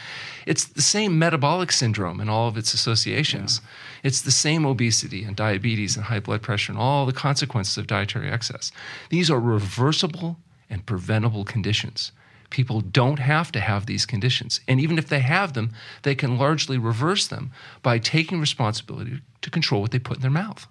it's 0.47 0.65
the 0.65 0.83
same 0.83 1.19
metabolic 1.19 1.73
syndrome 1.73 2.21
and 2.21 2.31
all 2.31 2.49
of 2.49 2.57
its 2.57 2.75
associations. 2.75 3.61
Yeah. 3.63 3.71
It's 4.05 4.23
the 4.23 4.31
same 4.31 4.67
obesity 4.67 5.25
and 5.25 5.35
diabetes 5.35 5.97
and 5.97 6.05
high 6.05 6.21
blood 6.21 6.43
pressure 6.43 6.73
and 6.73 6.81
all 6.81 7.07
the 7.07 7.13
consequences 7.13 7.79
of 7.79 7.87
dietary 7.87 8.31
excess. 8.31 8.71
These 9.09 9.31
are 9.31 9.41
reversible 9.41 10.39
and 10.69 10.85
preventable 10.87 11.45
conditions. 11.45 12.13
People 12.53 12.83
don't 12.83 13.19
have 13.19 13.51
to 13.53 13.61
have 13.61 13.87
these 13.87 14.05
conditions. 14.05 14.61
And 14.69 14.79
even 14.79 14.99
if 14.99 15.09
they 15.09 15.21
have 15.21 15.55
them, 15.55 15.73
they 16.03 16.15
can 16.15 16.37
largely 16.37 16.77
reverse 16.77 17.27
them 17.27 17.51
by 17.83 17.99
taking 17.99 18.41
responsibility 18.41 19.23
to 19.41 19.51
control 19.51 19.81
what 19.81 19.91
they 19.91 19.99
put 19.99 20.19
in 20.19 20.21
their 20.21 20.31
mouth. 20.31 20.69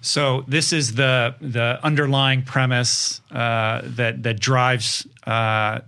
So 0.00 0.44
this 0.48 0.72
is 0.72 0.96
the 0.96 1.36
the 1.40 1.78
underlying 1.84 2.42
premise 2.42 3.20
uh, 3.30 3.82
that 3.84 4.24
that 4.24 4.40
drives 4.40 5.06
uh, 5.24 5.78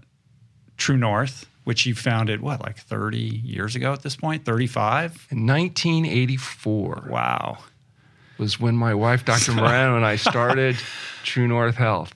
True 0.76 0.97
North, 0.97 1.47
which 1.64 1.85
you 1.85 1.97
founded 1.97 2.41
what 2.41 2.61
like 2.61 2.78
30 2.78 3.18
years 3.18 3.74
ago 3.74 3.93
at 3.93 4.03
this 4.03 4.14
point, 4.14 4.45
35? 4.45 5.26
In 5.32 5.47
1984. 5.49 7.09
Wow. 7.11 7.59
Was 8.39 8.61
when 8.61 8.76
my 8.76 8.95
wife, 8.95 9.24
Dr. 9.24 9.53
Marano, 9.53 9.97
and 9.97 10.07
I 10.07 10.14
started 10.14 10.76
True 11.24 11.49
North 11.49 11.76
Health. 11.76 12.14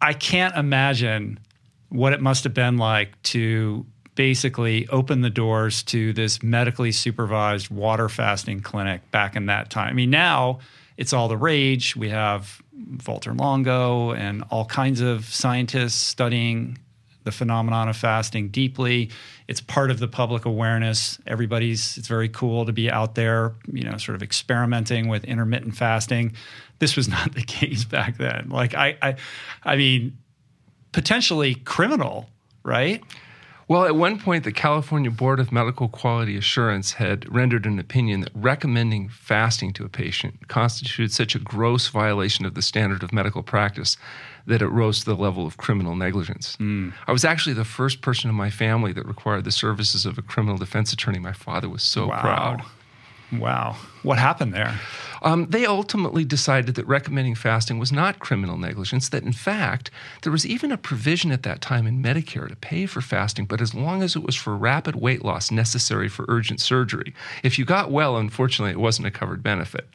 I 0.00 0.12
can't 0.12 0.56
imagine 0.56 1.40
what 1.88 2.12
it 2.12 2.20
must 2.20 2.44
have 2.44 2.54
been 2.54 2.76
like 2.76 3.20
to 3.22 3.86
basically 4.14 4.88
open 4.88 5.20
the 5.20 5.30
doors 5.30 5.82
to 5.82 6.12
this 6.14 6.42
medically 6.42 6.90
supervised 6.90 7.70
water 7.70 8.08
fasting 8.08 8.60
clinic 8.60 9.08
back 9.10 9.36
in 9.36 9.46
that 9.46 9.70
time. 9.70 9.88
I 9.88 9.92
mean, 9.92 10.10
now 10.10 10.58
it's 10.96 11.12
all 11.12 11.28
the 11.28 11.36
rage. 11.36 11.94
We 11.94 12.08
have 12.08 12.62
Valter 12.96 13.38
Longo 13.38 14.12
and 14.12 14.42
all 14.50 14.64
kinds 14.64 15.00
of 15.00 15.26
scientists 15.26 15.94
studying 15.94 16.78
the 17.24 17.32
phenomenon 17.32 17.88
of 17.88 17.96
fasting 17.96 18.48
deeply. 18.48 19.10
It's 19.48 19.60
part 19.60 19.90
of 19.90 19.98
the 19.98 20.08
public 20.08 20.44
awareness. 20.44 21.18
Everybody's, 21.26 21.98
it's 21.98 22.08
very 22.08 22.28
cool 22.28 22.64
to 22.64 22.72
be 22.72 22.90
out 22.90 23.16
there, 23.16 23.54
you 23.70 23.82
know, 23.82 23.98
sort 23.98 24.14
of 24.14 24.22
experimenting 24.22 25.08
with 25.08 25.24
intermittent 25.24 25.76
fasting. 25.76 26.34
This 26.78 26.96
was 26.96 27.08
not 27.08 27.32
the 27.34 27.42
case 27.42 27.84
back 27.84 28.16
then. 28.16 28.48
Like, 28.48 28.74
I, 28.74 28.96
I, 29.02 29.16
I 29.64 29.76
mean, 29.76 30.16
potentially 30.96 31.54
criminal, 31.54 32.26
right? 32.64 33.04
Well, 33.68 33.84
at 33.84 33.96
one 33.96 34.18
point, 34.18 34.44
the 34.44 34.52
California 34.52 35.10
Board 35.10 35.38
of 35.38 35.52
Medical 35.52 35.90
Quality 35.90 36.38
Assurance 36.38 36.94
had 36.94 37.30
rendered 37.30 37.66
an 37.66 37.78
opinion 37.78 38.22
that 38.22 38.30
recommending 38.34 39.10
fasting 39.10 39.74
to 39.74 39.84
a 39.84 39.90
patient 39.90 40.48
constituted 40.48 41.12
such 41.12 41.34
a 41.34 41.38
gross 41.38 41.88
violation 41.88 42.46
of 42.46 42.54
the 42.54 42.62
standard 42.62 43.02
of 43.02 43.12
medical 43.12 43.42
practice 43.42 43.98
that 44.46 44.62
it 44.62 44.68
rose 44.68 45.00
to 45.00 45.04
the 45.04 45.16
level 45.16 45.46
of 45.46 45.58
criminal 45.58 45.96
negligence. 45.96 46.56
Mm. 46.56 46.94
I 47.06 47.12
was 47.12 47.26
actually 47.26 47.52
the 47.52 47.66
first 47.66 48.00
person 48.00 48.30
in 48.30 48.36
my 48.36 48.48
family 48.48 48.94
that 48.94 49.04
required 49.04 49.44
the 49.44 49.52
services 49.52 50.06
of 50.06 50.16
a 50.16 50.22
criminal 50.22 50.56
defense 50.56 50.94
attorney. 50.94 51.18
My 51.18 51.34
father 51.34 51.68
was 51.68 51.82
so 51.82 52.06
wow. 52.06 52.20
proud. 52.22 52.62
Wow. 53.32 53.76
What 54.02 54.18
happened 54.18 54.54
there? 54.54 54.78
Um, 55.26 55.46
they 55.50 55.66
ultimately 55.66 56.24
decided 56.24 56.76
that 56.76 56.86
recommending 56.86 57.34
fasting 57.34 57.80
was 57.80 57.90
not 57.90 58.20
criminal 58.20 58.56
negligence, 58.56 59.08
that 59.08 59.24
in 59.24 59.32
fact, 59.32 59.90
there 60.22 60.30
was 60.30 60.46
even 60.46 60.70
a 60.70 60.78
provision 60.78 61.32
at 61.32 61.42
that 61.42 61.60
time 61.60 61.84
in 61.84 62.00
Medicare 62.00 62.48
to 62.48 62.54
pay 62.54 62.86
for 62.86 63.00
fasting, 63.00 63.44
but 63.44 63.60
as 63.60 63.74
long 63.74 64.04
as 64.04 64.14
it 64.14 64.22
was 64.22 64.36
for 64.36 64.56
rapid 64.56 64.94
weight 64.94 65.24
loss 65.24 65.50
necessary 65.50 66.08
for 66.08 66.24
urgent 66.28 66.60
surgery. 66.60 67.12
If 67.42 67.58
you 67.58 67.64
got 67.64 67.90
well, 67.90 68.16
unfortunately, 68.16 68.70
it 68.70 68.78
wasn't 68.78 69.08
a 69.08 69.10
covered 69.10 69.42
benefit. 69.42 69.88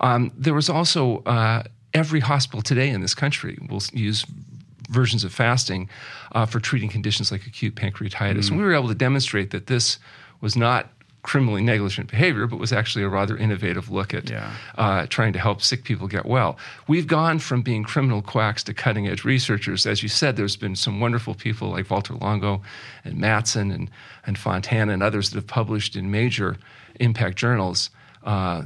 Um, 0.00 0.32
there 0.36 0.52
was 0.52 0.68
also 0.68 1.22
uh, 1.24 1.62
every 1.94 2.20
hospital 2.20 2.60
today 2.60 2.90
in 2.90 3.00
this 3.00 3.14
country 3.14 3.56
will 3.70 3.82
use 3.94 4.26
versions 4.90 5.24
of 5.24 5.32
fasting 5.32 5.88
uh, 6.32 6.44
for 6.44 6.60
treating 6.60 6.90
conditions 6.90 7.32
like 7.32 7.46
acute 7.46 7.74
pancreatitis. 7.74 8.44
Mm. 8.44 8.50
And 8.50 8.58
we 8.58 8.64
were 8.64 8.74
able 8.74 8.88
to 8.88 8.94
demonstrate 8.94 9.50
that 9.52 9.66
this 9.66 9.98
was 10.42 10.56
not 10.56 10.90
criminally 11.22 11.62
negligent 11.62 12.10
behavior, 12.10 12.46
but 12.46 12.58
was 12.58 12.72
actually 12.72 13.04
a 13.04 13.08
rather 13.08 13.36
innovative 13.36 13.90
look 13.90 14.14
at 14.14 14.30
yeah. 14.30 14.52
uh, 14.76 15.06
trying 15.06 15.32
to 15.32 15.38
help 15.38 15.60
sick 15.60 15.84
people 15.84 16.06
get 16.06 16.24
well. 16.24 16.56
We've 16.86 17.06
gone 17.06 17.38
from 17.38 17.62
being 17.62 17.84
criminal 17.84 18.22
quacks 18.22 18.62
to 18.64 18.74
cutting 18.74 19.08
edge 19.08 19.24
researchers. 19.24 19.86
As 19.86 20.02
you 20.02 20.08
said, 20.08 20.36
there's 20.36 20.56
been 20.56 20.76
some 20.76 21.00
wonderful 21.00 21.34
people 21.34 21.70
like 21.70 21.86
Valter 21.86 22.20
Longo 22.20 22.62
and 23.04 23.18
Mattson 23.18 23.74
and, 23.74 23.90
and 24.26 24.38
Fontana 24.38 24.92
and 24.92 25.02
others 25.02 25.30
that 25.30 25.36
have 25.36 25.46
published 25.46 25.96
in 25.96 26.10
major 26.10 26.56
impact 27.00 27.36
journals. 27.36 27.90
Uh, 28.22 28.62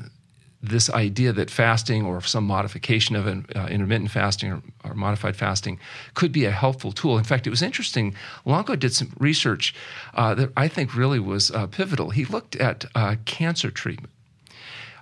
this 0.62 0.88
idea 0.90 1.32
that 1.32 1.50
fasting 1.50 2.04
or 2.04 2.20
some 2.20 2.44
modification 2.44 3.16
of 3.16 3.26
an 3.26 3.46
uh, 3.56 3.66
intermittent 3.66 4.10
fasting 4.10 4.52
or, 4.52 4.62
or, 4.84 4.94
modified 4.94 5.34
fasting 5.34 5.78
could 6.14 6.30
be 6.30 6.44
a 6.44 6.52
helpful 6.52 6.92
tool. 6.92 7.18
In 7.18 7.24
fact, 7.24 7.46
it 7.46 7.50
was 7.50 7.62
interesting. 7.62 8.14
Longo 8.44 8.76
did 8.76 8.94
some 8.94 9.12
research 9.18 9.74
uh, 10.14 10.34
that 10.34 10.52
I 10.56 10.68
think 10.68 10.94
really 10.94 11.18
was 11.18 11.50
uh, 11.50 11.66
pivotal. 11.66 12.10
He 12.10 12.24
looked 12.24 12.54
at 12.56 12.84
uh, 12.94 13.16
cancer 13.24 13.70
treatment. 13.70 14.12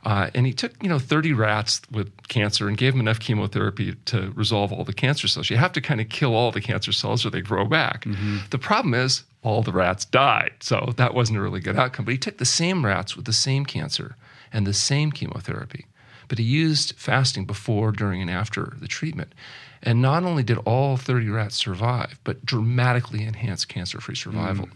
Uh, 0.03 0.31
and 0.35 0.47
he 0.47 0.53
took, 0.55 0.83
you 0.83 0.89
know, 0.89 0.99
30 0.99 1.35
rats 1.35 1.83
with 1.91 2.11
cancer 2.29 2.69
and 2.69 2.79
gave 2.79 2.95
them 2.95 3.01
enough 3.01 3.21
chemotherapy 3.21 3.95
to 4.07 4.33
resolve 4.35 4.73
all 4.73 4.83
the 4.83 4.95
cancer 4.95 5.29
cells. 5.29 5.51
You 5.51 5.59
have 5.59 5.73
to 5.73 5.83
kind 5.83 6.01
of 6.01 6.09
kill 6.09 6.35
all 6.35 6.51
the 6.51 6.63
cancer 6.63 6.91
cells 6.91 7.27
or 7.27 7.29
they 7.29 7.43
grow 7.43 7.67
back. 7.67 8.07
Mm-hmm. 8.07 8.39
The 8.49 8.57
problem 8.57 8.95
is 8.95 9.25
all 9.43 9.61
the 9.61 9.73
rats 9.73 10.07
died. 10.07 10.53
So 10.61 10.95
that 10.97 11.13
wasn't 11.13 11.39
a 11.39 11.43
really 11.43 11.61
good 11.61 11.77
outcome. 11.77 12.07
But 12.07 12.13
he 12.13 12.19
took 12.19 12.39
the 12.39 12.47
same 12.47 12.87
rats 12.87 13.15
with 13.15 13.27
the 13.27 13.35
same 13.35 13.67
cancer 13.67 14.17
and 14.53 14.67
the 14.67 14.75
same 14.75 15.13
chemotherapy. 15.13 15.87
But 16.29 16.39
he 16.39 16.45
used 16.45 16.95
fasting 16.97 17.45
before, 17.45 17.91
during, 17.91 18.21
and 18.21 18.31
after 18.31 18.75
the 18.81 18.87
treatment. 18.87 19.35
And 19.83 20.01
not 20.01 20.23
only 20.23 20.43
did 20.43 20.59
all 20.59 20.97
30 20.97 21.29
rats 21.29 21.57
survive, 21.57 22.21
but 22.23 22.45
dramatically 22.45 23.25
enhanced 23.25 23.69
cancer 23.69 24.01
free 24.01 24.15
survival. 24.15 24.67
Mm. 24.67 24.73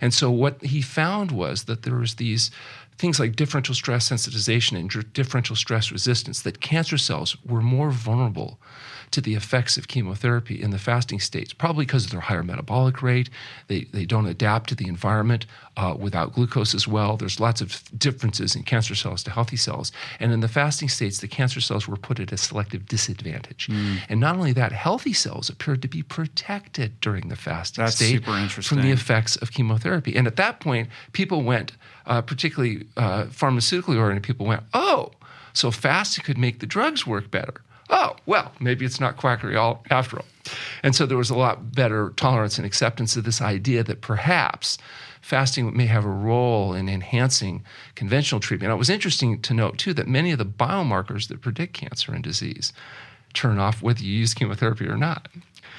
And 0.00 0.14
so 0.14 0.30
what 0.30 0.62
he 0.62 0.80
found 0.80 1.30
was 1.30 1.64
that 1.64 1.82
there 1.82 1.96
was 1.96 2.14
these 2.14 2.50
things 2.96 3.18
like 3.18 3.36
differential 3.36 3.74
stress 3.74 4.08
sensitization 4.08 4.78
and 4.78 5.12
differential 5.12 5.56
stress 5.56 5.90
resistance, 5.90 6.42
that 6.42 6.60
cancer 6.60 6.96
cells 6.96 7.36
were 7.44 7.60
more 7.60 7.90
vulnerable 7.90 8.58
to 9.14 9.20
the 9.20 9.34
effects 9.34 9.76
of 9.76 9.86
chemotherapy 9.86 10.60
in 10.60 10.70
the 10.70 10.78
fasting 10.78 11.20
states, 11.20 11.52
probably 11.52 11.86
because 11.86 12.04
of 12.04 12.10
their 12.10 12.20
higher 12.20 12.42
metabolic 12.42 13.00
rate. 13.00 13.30
They, 13.68 13.84
they 13.92 14.04
don't 14.04 14.26
adapt 14.26 14.68
to 14.70 14.74
the 14.74 14.88
environment 14.88 15.46
uh, 15.76 15.94
without 15.96 16.32
glucose 16.32 16.74
as 16.74 16.88
well. 16.88 17.16
There's 17.16 17.38
lots 17.38 17.60
of 17.60 17.82
differences 17.96 18.56
in 18.56 18.64
cancer 18.64 18.96
cells 18.96 19.22
to 19.22 19.30
healthy 19.30 19.56
cells. 19.56 19.92
And 20.18 20.32
in 20.32 20.40
the 20.40 20.48
fasting 20.48 20.88
states, 20.88 21.20
the 21.20 21.28
cancer 21.28 21.60
cells 21.60 21.86
were 21.86 21.96
put 21.96 22.18
at 22.18 22.32
a 22.32 22.36
selective 22.36 22.86
disadvantage. 22.86 23.68
Mm. 23.68 23.98
And 24.08 24.20
not 24.20 24.34
only 24.34 24.52
that, 24.52 24.72
healthy 24.72 25.12
cells 25.12 25.48
appeared 25.48 25.80
to 25.82 25.88
be 25.88 26.02
protected 26.02 27.00
during 27.00 27.28
the 27.28 27.36
fasting 27.36 27.84
That's 27.84 27.96
state 27.96 28.24
from 28.24 28.82
the 28.82 28.90
effects 28.90 29.36
of 29.36 29.52
chemotherapy. 29.52 30.16
And 30.16 30.26
at 30.26 30.34
that 30.36 30.58
point, 30.58 30.88
people 31.12 31.42
went, 31.42 31.72
uh, 32.06 32.20
particularly 32.22 32.88
uh, 32.96 33.26
pharmaceutically 33.26 33.96
oriented 33.96 34.24
people 34.24 34.44
went, 34.44 34.64
oh, 34.74 35.12
so 35.52 35.70
fasting 35.70 36.24
could 36.24 36.36
make 36.36 36.58
the 36.58 36.66
drugs 36.66 37.06
work 37.06 37.30
better 37.30 37.62
oh, 37.90 38.16
well, 38.26 38.52
maybe 38.60 38.84
it's 38.84 39.00
not 39.00 39.16
quackery 39.16 39.56
all, 39.56 39.84
after 39.90 40.18
all. 40.18 40.24
And 40.82 40.94
so 40.94 41.06
there 41.06 41.16
was 41.16 41.30
a 41.30 41.36
lot 41.36 41.74
better 41.74 42.12
tolerance 42.16 42.58
and 42.58 42.66
acceptance 42.66 43.16
of 43.16 43.24
this 43.24 43.40
idea 43.40 43.82
that 43.82 44.00
perhaps 44.00 44.78
fasting 45.20 45.74
may 45.74 45.86
have 45.86 46.04
a 46.04 46.10
role 46.10 46.74
in 46.74 46.88
enhancing 46.88 47.64
conventional 47.94 48.40
treatment. 48.40 48.68
Now, 48.68 48.74
it 48.74 48.78
was 48.78 48.90
interesting 48.90 49.40
to 49.40 49.54
note, 49.54 49.78
too, 49.78 49.94
that 49.94 50.06
many 50.06 50.32
of 50.32 50.38
the 50.38 50.44
biomarkers 50.44 51.28
that 51.28 51.40
predict 51.40 51.72
cancer 51.72 52.12
and 52.12 52.22
disease 52.22 52.72
turn 53.32 53.58
off 53.58 53.82
whether 53.82 54.02
you 54.02 54.12
use 54.12 54.34
chemotherapy 54.34 54.86
or 54.86 54.96
not. 54.96 55.28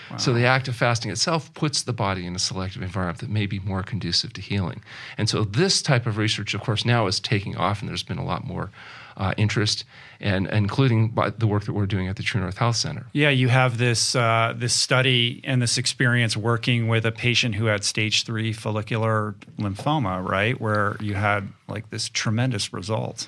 Wow. 0.10 0.18
So 0.18 0.34
the 0.34 0.46
act 0.46 0.68
of 0.68 0.76
fasting 0.76 1.12
itself 1.12 1.54
puts 1.54 1.84
the 1.84 1.94
body 1.94 2.26
in 2.26 2.36
a 2.36 2.40
selective 2.40 2.82
environment 2.82 3.20
that 3.20 3.30
may 3.30 3.46
be 3.46 3.60
more 3.60 3.84
conducive 3.84 4.34
to 4.34 4.42
healing. 4.42 4.84
And 5.18 5.30
so 5.30 5.44
this 5.44 5.82
type 5.82 6.06
of 6.06 6.18
research, 6.18 6.54
of 6.54 6.62
course, 6.62 6.86
now 6.86 7.08
is 7.08 7.20
taking 7.20 7.56
off, 7.56 7.82
and 7.82 7.90
there's 7.90 8.04
been 8.04 8.18
a 8.18 8.26
lot 8.26 8.46
more 8.46 8.72
uh, 9.18 9.34
interest, 9.38 9.86
and 10.20 10.48
including 10.48 11.10
by 11.10 11.30
the 11.30 11.48
work 11.48 11.66
that 11.66 11.74
we're 11.74 11.86
doing 11.86 12.08
at 12.08 12.16
the 12.16 12.24
True 12.24 12.42
North 12.42 12.58
Health 12.58 12.76
Center. 12.76 13.06
Yeah, 13.14 13.30
you 13.30 13.48
have 13.50 13.78
this 13.78 14.16
uh, 14.16 14.54
this 14.56 14.74
study 14.74 15.42
and 15.44 15.62
this 15.62 15.78
experience 15.78 16.36
working 16.36 16.88
with 16.88 17.06
a 17.06 17.12
patient 17.12 17.56
who 17.56 17.66
had 17.66 17.84
stage 17.84 18.24
three 18.24 18.54
follicular 18.54 19.36
lymphoma, 19.58 20.28
right? 20.28 20.60
Where 20.60 20.98
you 21.00 21.16
had 21.16 21.50
like 21.68 21.90
this 21.90 22.10
tremendous 22.10 22.74
result. 22.74 23.28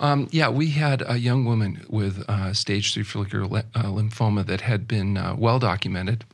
Um, 0.00 0.28
yeah, 0.32 0.48
we 0.48 0.70
had 0.70 1.02
a 1.06 1.18
young 1.18 1.44
woman 1.44 1.86
with 1.88 2.28
uh, 2.28 2.52
stage 2.54 2.92
three 2.92 3.04
follicular 3.04 3.46
le- 3.46 3.64
uh, 3.74 3.84
lymphoma 3.84 4.44
that 4.46 4.62
had 4.62 4.88
been 4.88 5.16
uh, 5.16 5.36
well 5.38 5.58
documented, 5.58 6.24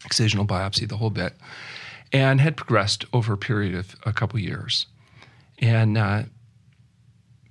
excisional 0.00 0.46
biopsy, 0.46 0.88
the 0.88 0.96
whole 0.96 1.10
bit, 1.10 1.34
and 2.12 2.40
had 2.40 2.56
progressed 2.56 3.04
over 3.12 3.34
a 3.34 3.38
period 3.38 3.74
of 3.74 3.94
a 4.06 4.12
couple 4.12 4.38
years. 4.38 4.86
And 5.58 5.98
uh, 5.98 6.22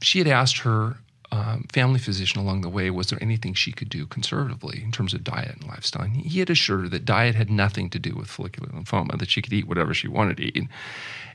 she 0.02 0.20
had 0.20 0.28
asked 0.28 0.60
her 0.60 0.98
um, 1.32 1.66
family 1.74 2.00
physician 2.00 2.40
along 2.40 2.62
the 2.62 2.70
way, 2.70 2.90
was 2.90 3.08
there 3.10 3.20
anything 3.22 3.54
she 3.54 3.72
could 3.72 3.90
do 3.90 4.06
conservatively 4.06 4.82
in 4.82 4.92
terms 4.92 5.14
of 5.14 5.24
diet 5.24 5.56
and 5.60 5.68
lifestyle? 5.68 6.04
And 6.04 6.16
he 6.16 6.40
had 6.40 6.50
assured 6.50 6.82
her 6.82 6.90
that 6.90 7.06
diet 7.06 7.36
had 7.36 7.50
nothing 7.50 7.90
to 7.90 8.00
do 8.00 8.16
with 8.16 8.28
follicular 8.28 8.70
lymphoma, 8.70 9.20
that 9.20 9.30
she 9.30 9.42
could 9.42 9.54
eat 9.54 9.68
whatever 9.68 9.94
she 9.94 10.08
wanted 10.08 10.38
to 10.38 10.58
eat. 10.58 10.70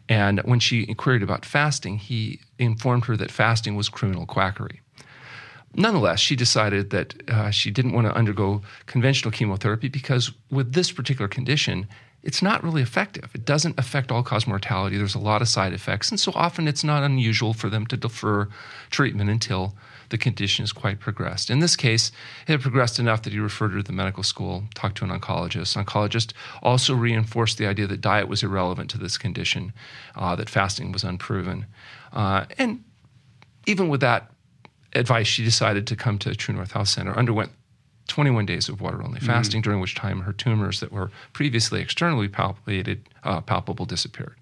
And 0.09 0.41
when 0.41 0.61
she 0.61 0.89
inquired 0.89 1.23
about 1.23 1.45
fasting, 1.45 1.99
he 1.99 2.41
informed 2.59 3.05
her 3.05 3.17
that 3.17 3.31
fasting 3.31 3.77
was 3.77 3.89
criminal 3.89 4.27
quackery. 4.27 4.81
Nonetheless, 5.75 6.21
she 6.21 6.37
decided 6.37 6.91
that 6.91 7.15
uh, 7.31 7.51
she 7.51 7.71
didn't 7.71 7.93
want 7.93 8.07
to 8.07 8.15
undergo 8.15 8.63
conventional 8.87 9.31
chemotherapy 9.31 9.89
because, 9.89 10.33
with 10.51 10.73
this 10.73 10.93
particular 10.93 11.29
condition, 11.29 11.87
it's 12.23 12.41
not 12.41 12.63
really 12.63 12.83
effective. 12.83 13.31
It 13.35 13.45
doesn't 13.45 13.79
affect 13.79 14.13
all 14.13 14.23
cause 14.23 14.47
mortality. 14.47 14.97
There's 14.97 15.15
a 15.15 15.21
lot 15.21 15.43
of 15.43 15.49
side 15.49 15.73
effects. 15.73 16.11
And 16.11 16.21
so 16.21 16.31
often 16.35 16.69
it's 16.69 16.85
not 16.85 17.03
unusual 17.03 17.53
for 17.53 17.69
them 17.69 17.85
to 17.87 17.97
defer 17.97 18.49
treatment 18.91 19.29
until 19.29 19.75
the 20.11 20.19
condition 20.19 20.63
is 20.63 20.73
quite 20.73 21.01
progressed. 21.01 21.51
In 21.51 21.59
this 21.59 21.75
case, 21.75 22.13
it 22.47 22.53
had 22.53 22.61
progressed 22.61 22.99
enough 22.99 23.23
that 23.23 23.33
he 23.33 23.39
referred 23.41 23.73
her 23.73 23.79
to 23.79 23.83
the 23.83 23.93
medical 23.93 24.23
school, 24.23 24.65
talked 24.75 24.99
to 24.99 25.05
an 25.05 25.11
oncologist. 25.11 25.83
Oncologist 25.83 26.33
also 26.63 26.95
reinforced 26.95 27.59
the 27.59 27.67
idea 27.67 27.87
that 27.87 28.01
diet 28.01 28.29
was 28.29 28.43
irrelevant 28.43 28.91
to 28.91 28.99
this 28.99 29.19
condition, 29.19 29.73
uh, 30.15 30.37
that 30.37 30.51
fasting 30.51 30.93
was 30.93 31.03
unproven. 31.03 31.67
Uh, 32.13 32.45
and 32.59 32.85
even 33.67 33.89
with 33.89 34.01
that 34.01 34.31
advice, 34.93 35.27
she 35.27 35.43
decided 35.43 35.87
to 35.87 35.97
come 35.97 36.19
to 36.19 36.35
True 36.35 36.55
North 36.55 36.73
Health 36.73 36.89
Center, 36.89 37.17
underwent 37.17 37.51
21 38.13 38.45
days 38.45 38.69
of 38.69 38.83
water 38.83 39.03
only 39.03 39.21
fasting, 39.21 39.63
mm-hmm. 39.63 39.71
during 39.71 39.81
which 39.81 39.95
time 39.95 40.21
her 40.21 40.35
tumors 40.35 40.81
that 40.81 40.93
were 40.93 41.11
previously 41.33 41.81
externally 41.81 42.29
palpated, 42.29 42.99
uh, 43.25 43.41
palpable 43.41 43.87
disappeared. 43.87 44.37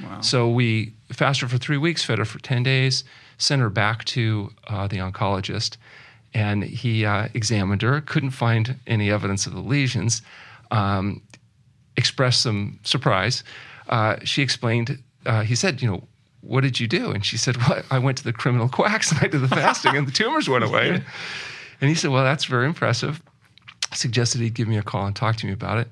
Wow. 0.00 0.20
So 0.20 0.48
we 0.48 0.94
fasted 1.12 1.50
for 1.50 1.58
three 1.58 1.78
weeks, 1.78 2.04
fed 2.04 2.18
her 2.18 2.24
for 2.24 2.38
10 2.38 2.62
days, 2.62 3.02
sent 3.38 3.60
her 3.60 3.70
back 3.70 4.04
to 4.04 4.52
uh, 4.68 4.86
the 4.86 4.98
oncologist, 4.98 5.78
and 6.32 6.62
he 6.62 7.04
uh, 7.04 7.26
examined 7.34 7.82
her, 7.82 8.00
couldn't 8.02 8.30
find 8.30 8.76
any 8.86 9.10
evidence 9.10 9.46
of 9.46 9.52
the 9.52 9.60
lesions, 9.60 10.22
um, 10.70 11.20
expressed 11.96 12.40
some 12.40 12.78
surprise. 12.84 13.42
Uh, 13.88 14.14
she 14.22 14.42
explained, 14.42 15.02
uh, 15.26 15.42
he 15.42 15.56
said, 15.56 15.82
you 15.82 15.90
know, 15.90 16.04
what 16.42 16.60
did 16.60 16.78
you 16.78 16.86
do? 16.86 17.10
And 17.10 17.26
she 17.26 17.36
said, 17.36 17.56
well, 17.56 17.82
I 17.90 17.98
went 17.98 18.16
to 18.18 18.24
the 18.24 18.32
criminal 18.32 18.68
quacks 18.78 19.10
and 19.10 19.20
I 19.20 19.26
did 19.26 19.40
the 19.40 19.48
fasting 19.48 19.96
and 19.96 20.06
the 20.06 20.12
tumors 20.12 20.48
went 20.48 20.62
away. 20.62 21.02
And 21.80 21.88
he 21.88 21.94
said, 21.94 22.10
well, 22.10 22.24
that's 22.24 22.44
very 22.44 22.66
impressive. 22.66 23.22
Suggested 23.92 24.40
he'd 24.40 24.54
give 24.54 24.68
me 24.68 24.76
a 24.76 24.82
call 24.82 25.06
and 25.06 25.16
talk 25.16 25.36
to 25.36 25.46
me 25.46 25.52
about 25.52 25.78
it. 25.78 25.88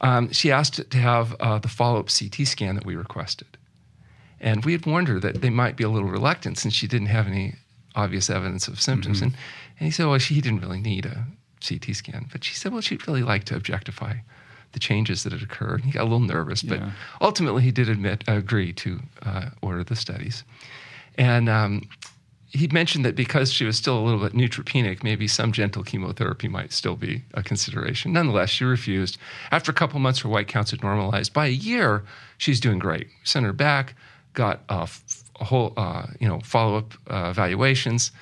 Um, 0.00 0.32
she 0.32 0.52
asked 0.52 0.90
to 0.90 0.98
have 0.98 1.34
uh, 1.40 1.58
the 1.58 1.68
follow 1.68 1.98
up 2.00 2.08
CT 2.08 2.46
scan 2.46 2.74
that 2.74 2.86
we 2.86 2.96
requested. 2.96 3.48
And 4.40 4.64
we 4.64 4.72
had 4.72 4.86
warned 4.86 5.08
her 5.08 5.18
that 5.20 5.40
they 5.40 5.50
might 5.50 5.76
be 5.76 5.84
a 5.84 5.88
little 5.88 6.08
reluctant 6.08 6.58
since 6.58 6.74
she 6.74 6.86
didn't 6.86 7.08
have 7.08 7.26
any 7.26 7.54
obvious 7.96 8.30
evidence 8.30 8.68
of 8.68 8.80
symptoms. 8.80 9.18
Mm-hmm. 9.18 9.26
And, 9.26 9.36
and 9.80 9.86
he 9.86 9.90
said, 9.90 10.06
well, 10.06 10.18
she 10.18 10.40
didn't 10.40 10.60
really 10.60 10.80
need 10.80 11.06
a 11.06 11.26
CT 11.66 11.96
scan. 11.96 12.28
But 12.30 12.44
she 12.44 12.54
said, 12.54 12.72
well, 12.72 12.80
she'd 12.80 13.06
really 13.08 13.22
like 13.22 13.44
to 13.44 13.56
objectify 13.56 14.14
the 14.72 14.78
changes 14.78 15.24
that 15.24 15.32
had 15.32 15.42
occurred. 15.42 15.82
He 15.82 15.90
got 15.90 16.02
a 16.02 16.04
little 16.04 16.20
nervous, 16.20 16.62
yeah. 16.62 16.76
but 16.76 16.82
ultimately 17.20 17.62
he 17.62 17.70
did 17.72 17.88
admit, 17.88 18.22
agree 18.28 18.72
to 18.74 19.00
uh, 19.22 19.50
order 19.62 19.82
the 19.82 19.96
studies. 19.96 20.44
And 21.16 21.48
um, 21.48 21.88
he 22.50 22.66
mentioned 22.68 23.04
that 23.04 23.14
because 23.14 23.52
she 23.52 23.64
was 23.64 23.76
still 23.76 23.98
a 23.98 24.00
little 24.00 24.20
bit 24.20 24.32
neutropenic, 24.32 25.02
maybe 25.02 25.28
some 25.28 25.52
gentle 25.52 25.82
chemotherapy 25.82 26.48
might 26.48 26.72
still 26.72 26.96
be 26.96 27.22
a 27.34 27.42
consideration. 27.42 28.12
Nonetheless, 28.12 28.50
she 28.50 28.64
refused. 28.64 29.18
After 29.50 29.70
a 29.70 29.74
couple 29.74 30.00
months, 30.00 30.20
her 30.20 30.28
white 30.28 30.48
counts 30.48 30.70
had 30.70 30.82
normalized. 30.82 31.32
By 31.32 31.46
a 31.46 31.50
year, 31.50 32.04
she's 32.38 32.60
doing 32.60 32.78
great. 32.78 33.08
Sent 33.24 33.44
her 33.44 33.52
back, 33.52 33.94
got 34.32 34.62
a, 34.68 34.82
f- 34.82 35.24
a 35.40 35.44
whole, 35.44 35.74
uh, 35.76 36.06
you 36.20 36.28
know, 36.28 36.40
follow-up 36.40 36.94
uh, 37.10 37.28
evaluations, 37.30 38.12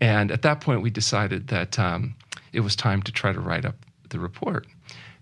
and 0.00 0.30
at 0.30 0.42
that 0.42 0.60
point, 0.60 0.82
we 0.82 0.90
decided 0.90 1.48
that 1.48 1.78
um, 1.78 2.14
it 2.52 2.60
was 2.60 2.74
time 2.74 3.02
to 3.02 3.12
try 3.12 3.32
to 3.32 3.40
write 3.40 3.64
up 3.64 3.76
the 4.10 4.18
report. 4.18 4.66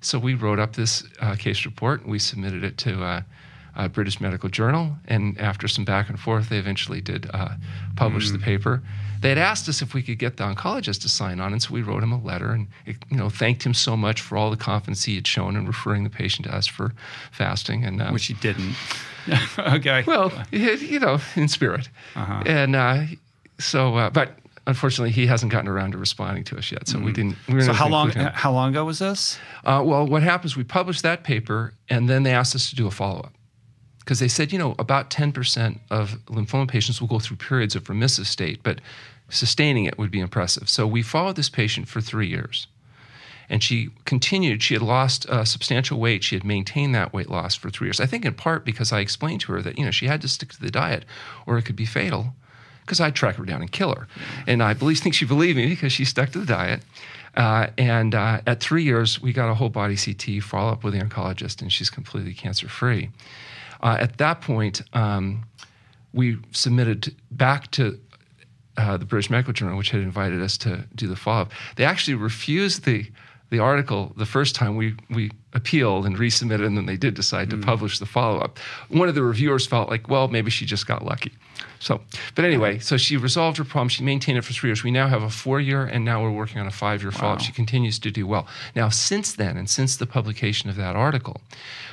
So 0.01 0.19
we 0.19 0.35
wrote 0.35 0.59
up 0.59 0.75
this 0.75 1.05
uh, 1.21 1.37
case 1.37 1.67
report. 1.67 2.03
and 2.03 2.11
We 2.11 2.19
submitted 2.19 2.65
it 2.65 2.79
to 2.79 3.03
uh, 3.81 3.89
British 3.89 4.20
Medical 4.20 4.51
Journal, 4.51 4.93
and 5.09 5.39
after 5.41 5.66
some 5.66 5.87
back 5.87 6.11
and 6.11 6.20
forth, 6.20 6.51
they 6.51 6.59
eventually 6.59 7.01
did 7.01 7.31
uh, 7.33 7.51
publish 7.97 8.28
mm. 8.28 8.33
the 8.33 8.39
paper. 8.39 8.83
They 9.22 9.31
had 9.31 9.39
asked 9.39 9.68
us 9.68 9.81
if 9.81 9.95
we 9.95 10.03
could 10.03 10.18
get 10.18 10.37
the 10.37 10.45
oncologist 10.45 11.01
to 11.03 11.09
sign 11.09 11.41
on, 11.41 11.53
and 11.53 11.62
so 11.62 11.72
we 11.72 11.81
wrote 11.81 12.03
him 12.03 12.12
a 12.12 12.20
letter 12.20 12.51
and 12.51 12.66
you 12.85 13.16
know 13.16 13.31
thanked 13.31 13.64
him 13.64 13.72
so 13.72 13.97
much 13.97 14.20
for 14.20 14.37
all 14.37 14.51
the 14.51 14.57
confidence 14.57 15.05
he 15.05 15.14
had 15.14 15.26
shown 15.26 15.57
in 15.57 15.66
referring 15.66 16.05
the 16.05 16.11
patient 16.11 16.47
to 16.47 16.55
us 16.55 16.66
for 16.66 16.93
fasting, 17.33 17.85
and 17.85 18.03
uh, 18.03 18.11
which 18.11 18.26
he 18.26 18.35
didn't. 18.35 18.74
okay. 19.59 20.05
Well, 20.07 20.31
you 20.51 21.01
know, 21.01 21.18
in 21.37 21.49
spirit, 21.49 21.89
uh-huh. 22.14 22.43
and 22.45 22.76
uh, 22.76 23.03
so, 23.59 23.97
uh, 23.97 24.11
but 24.11 24.33
unfortunately, 24.66 25.12
he 25.12 25.26
hasn't 25.26 25.53
gotten 25.53 25.68
around 25.68 25.93
to 25.93 25.99
responding 25.99 26.45
to 26.45 26.59
us 26.59 26.70
yet. 26.70 26.87
So 26.87 26.97
mm-hmm. 26.97 27.07
we 27.07 27.12
didn't. 27.12 27.37
We 27.49 27.62
so 27.62 27.72
how 27.72 27.89
long? 27.89 28.11
How 28.11 28.53
long 28.53 28.70
ago 28.70 28.85
was 28.85 28.99
this? 28.99 29.39
Uh, 29.64 29.83
well, 29.87 30.07
what 30.07 30.22
happens? 30.22 30.55
We 30.55 30.64
published 30.64 31.03
that 31.03 31.24
paper, 31.24 31.72
and 31.89 32.11
then 32.11 32.24
they 32.24 32.33
asked 32.33 32.55
us 32.55 32.68
to 32.68 32.76
do 32.76 32.87
a 32.87 32.91
follow 32.91 33.20
up 33.20 33.33
because 34.11 34.19
they 34.19 34.27
said, 34.27 34.53
you 34.53 34.59
know, 34.59 34.75
about 34.77 35.09
10% 35.09 35.79
of 35.89 36.19
lymphoma 36.27 36.67
patients 36.67 37.01
will 37.01 37.07
go 37.07 37.21
through 37.21 37.37
periods 37.37 37.77
of 37.77 37.89
remissive 37.89 38.27
state, 38.27 38.59
but 38.65 38.81
sustaining 39.29 39.85
it 39.85 39.99
would 39.99 40.11
be 40.11 40.19
impressive. 40.19 40.69
So 40.69 40.85
we 40.85 41.01
followed 41.01 41.37
this 41.37 41.49
patient 41.49 41.87
for 41.87 42.01
three 42.01 42.27
years. 42.27 42.67
And 43.49 43.63
she 43.63 43.91
continued, 44.07 44.65
she 44.65 44.75
had 44.75 44.83
lost 44.83 45.27
uh, 45.29 45.45
substantial 45.45 46.01
weight. 46.01 46.25
She 46.25 46.35
had 46.35 46.43
maintained 46.43 46.93
that 46.93 47.13
weight 47.13 47.31
loss 47.31 47.55
for 47.55 47.71
three 47.71 47.87
years. 47.87 48.01
I 48.01 48.07
think 48.07 48.25
in 48.25 48.35
part 48.35 48.65
because 48.65 48.93
I 48.93 48.99
explained 48.99 49.43
to 49.43 49.53
her 49.53 49.63
that, 49.63 49.79
you 49.79 49.85
know, 49.85 49.93
she 49.93 50.09
had 50.09 50.21
to 50.23 50.29
stick 50.29 50.49
to 50.55 50.61
the 50.61 50.73
diet 50.73 51.05
or 51.47 51.57
it 51.57 51.63
could 51.63 51.77
be 51.77 51.87
fatal 51.87 52.35
because 52.81 53.01
I'd 53.01 53.15
track 53.15 53.37
her 53.37 53.45
down 53.45 53.61
and 53.61 53.71
kill 53.71 53.95
her. 53.95 54.09
And 54.45 54.61
I 54.61 54.75
believe, 54.75 54.99
think 55.03 55.15
she 55.15 55.25
believed 55.25 55.57
me 55.57 55.69
because 55.69 55.93
she 55.93 56.05
stuck 56.05 56.31
to 56.31 56.41
the 56.41 56.47
diet. 56.47 56.81
Uh, 57.37 57.69
and 57.79 58.17
uh, 58.17 58.41
at 58.45 58.59
three 58.59 58.83
years, 58.83 59.23
we 59.23 59.33
got 59.33 59.49
a 59.49 59.55
whole 59.55 59.69
body 59.69 59.95
CT 59.95 60.43
follow 60.43 60.73
up 60.73 60.83
with 60.83 60.95
the 60.95 61.01
oncologist, 61.01 61.63
and 61.63 61.73
she's 61.73 61.91
completely 61.91 62.35
cancer 62.35 62.69
free. 62.69 63.11
Uh, 63.83 63.97
at 63.99 64.18
that 64.18 64.41
point, 64.41 64.83
um, 64.93 65.45
we 66.12 66.39
submitted 66.53 67.14
back 67.31 67.70
to 67.72 67.99
uh, 68.76 68.97
the 68.97 69.05
British 69.05 69.31
Medical 69.31 69.53
Journal, 69.53 69.76
which 69.76 69.91
had 69.91 70.01
invited 70.01 70.41
us 70.41 70.57
to 70.59 70.85
do 70.95 71.07
the 71.07 71.16
follow 71.16 71.43
up. 71.43 71.53
They 71.76 71.85
actually 71.85 72.14
refused 72.14 72.85
the 72.85 73.11
the 73.51 73.59
article 73.59 74.12
the 74.16 74.26
first 74.26 74.55
time 74.55 74.76
we 74.76 74.95
we 75.09 75.31
appealed 75.53 76.07
and 76.07 76.16
resubmitted, 76.16 76.66
and 76.66 76.76
then 76.76 76.86
they 76.86 76.96
did 76.96 77.14
decide 77.14 77.48
mm. 77.48 77.61
to 77.61 77.66
publish 77.66 77.98
the 77.98 78.07
follow 78.07 78.38
up. 78.38 78.59
One 78.88 79.09
of 79.09 79.14
the 79.14 79.22
reviewers 79.22 79.66
felt 79.66 79.88
like, 79.88 80.09
well, 80.09 80.28
maybe 80.28 80.51
she 80.51 80.66
just 80.66 80.86
got 80.86 81.05
lucky. 81.05 81.32
So, 81.78 82.03
but 82.34 82.44
anyway, 82.44 82.78
so 82.78 82.98
she 82.98 83.16
resolved 83.16 83.57
her 83.57 83.64
problem. 83.64 83.88
She 83.88 84.05
maintained 84.05 84.36
it 84.36 84.42
for 84.42 84.53
three 84.53 84.68
years. 84.68 84.84
We 84.84 84.90
now 84.90 85.09
have 85.09 85.22
a 85.22 85.30
four 85.30 85.61
year, 85.61 85.84
and 85.84 86.05
now 86.05 86.22
we're 86.22 86.30
working 86.30 86.61
on 86.61 86.66
a 86.66 86.70
five 86.70 87.03
year 87.03 87.11
follow 87.11 87.34
up. 87.34 87.40
She 87.40 87.53
continues 87.53 87.98
to 88.01 88.11
do 88.11 88.26
well. 88.26 88.46
Now, 88.76 88.90
since 88.90 89.32
then, 89.32 89.57
and 89.57 89.68
since 89.68 89.96
the 89.96 90.07
publication 90.07 90.68
of 90.68 90.76
that 90.76 90.94
article, 90.94 91.40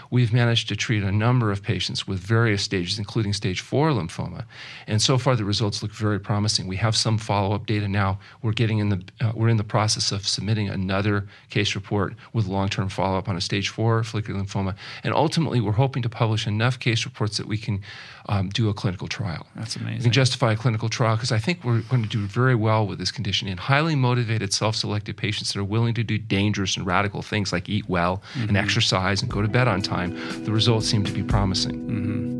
we've 0.10 0.34
managed 0.34 0.68
to 0.70 0.76
treat 0.76 1.04
a 1.04 1.12
number 1.12 1.52
of 1.52 1.64
patients 1.64 2.06
with 2.06 2.20
various 2.20 2.64
stages, 2.64 3.00
including 3.00 3.32
stage 3.32 3.62
four 3.62 3.92
lymphoma. 3.92 4.44
And 4.88 5.02
so 5.02 5.18
far, 5.18 5.38
the 5.38 5.46
results 5.46 5.82
look 5.82 5.92
very 5.92 6.20
promising. 6.20 6.68
We 6.68 6.78
have 6.78 6.96
some 6.96 7.18
follow 7.18 7.56
up 7.56 7.66
data 7.66 7.88
now. 7.88 8.20
We're 8.42 8.52
getting 8.52 8.80
in 8.80 8.90
the 8.90 9.04
uh, 9.22 9.32
we're 9.36 9.50
in 9.50 9.58
the 9.58 9.64
process 9.64 10.12
of 10.12 10.28
submitting 10.28 10.70
another 10.70 11.28
case 11.50 11.76
report 11.76 12.14
with 12.34 12.46
long 12.46 12.68
term 12.68 12.90
follow 12.90 13.18
up 13.18 13.30
on 13.30 13.38
a 13.38 13.42
stage 13.48 13.70
four 13.70 14.04
follicular 14.04 14.40
lymphoma. 14.40 14.76
And 15.04 15.14
ultimately, 15.14 15.60
we're 15.60 15.72
hoping 15.74 16.04
to 16.04 16.10
publish 16.10 16.48
enough 16.48 16.80
case 16.80 17.04
reports 17.04 17.38
that 17.38 17.48
we 17.48 17.58
can 17.58 17.82
um, 18.30 18.50
do 18.50 18.70
a 18.70 18.74
clinical 18.74 19.08
trial. 19.08 19.48
That's 19.56 19.76
amazing. 19.76 19.98
We 19.98 20.04
can 20.04 20.12
justify 20.12 20.54
a 20.54 20.56
clinical 20.56 20.90
trial 20.90 21.16
because 21.16 21.32
I 21.32 21.40
think 21.40 21.64
we're 21.64 21.82
going 21.82 22.04
to 22.04 22.10
do 22.10 22.26
very 22.28 22.56
well 22.56 22.88
with 22.88 23.00
this 23.00 23.12
condition 23.12 23.48
in 23.48 23.58
highly 23.58 23.96
motivated, 23.96 24.54
self 24.54 24.76
selected 24.76 25.18
patients 25.18 25.52
that 25.54 25.60
are 25.60 25.64
willing 25.64 25.96
to 25.96 26.04
do 26.04 26.18
dangerous 26.18 26.78
and 26.78 26.86
radical 26.86 27.22
things 27.22 27.52
like 27.52 27.68
eat 27.68 27.90
well 27.90 28.22
mm-hmm. 28.34 28.50
and 28.50 28.58
exercise 28.58 29.22
and 29.22 29.32
go 29.32 29.42
to 29.42 29.48
bed 29.48 29.68
on 29.68 29.82
time 29.82 29.98
time, 29.98 30.44
the 30.44 30.52
results 30.52 30.88
seem 30.88 31.04
to 31.04 31.12
be 31.12 31.24
promising. 31.24 31.76
Mm-hmm. 31.88 32.38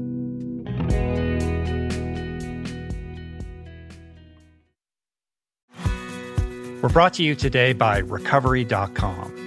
We're 6.82 6.90
brought 6.90 7.14
to 7.16 7.24
you 7.24 7.34
today 7.36 7.74
by 7.74 7.98
Recovery.com. 8.00 9.47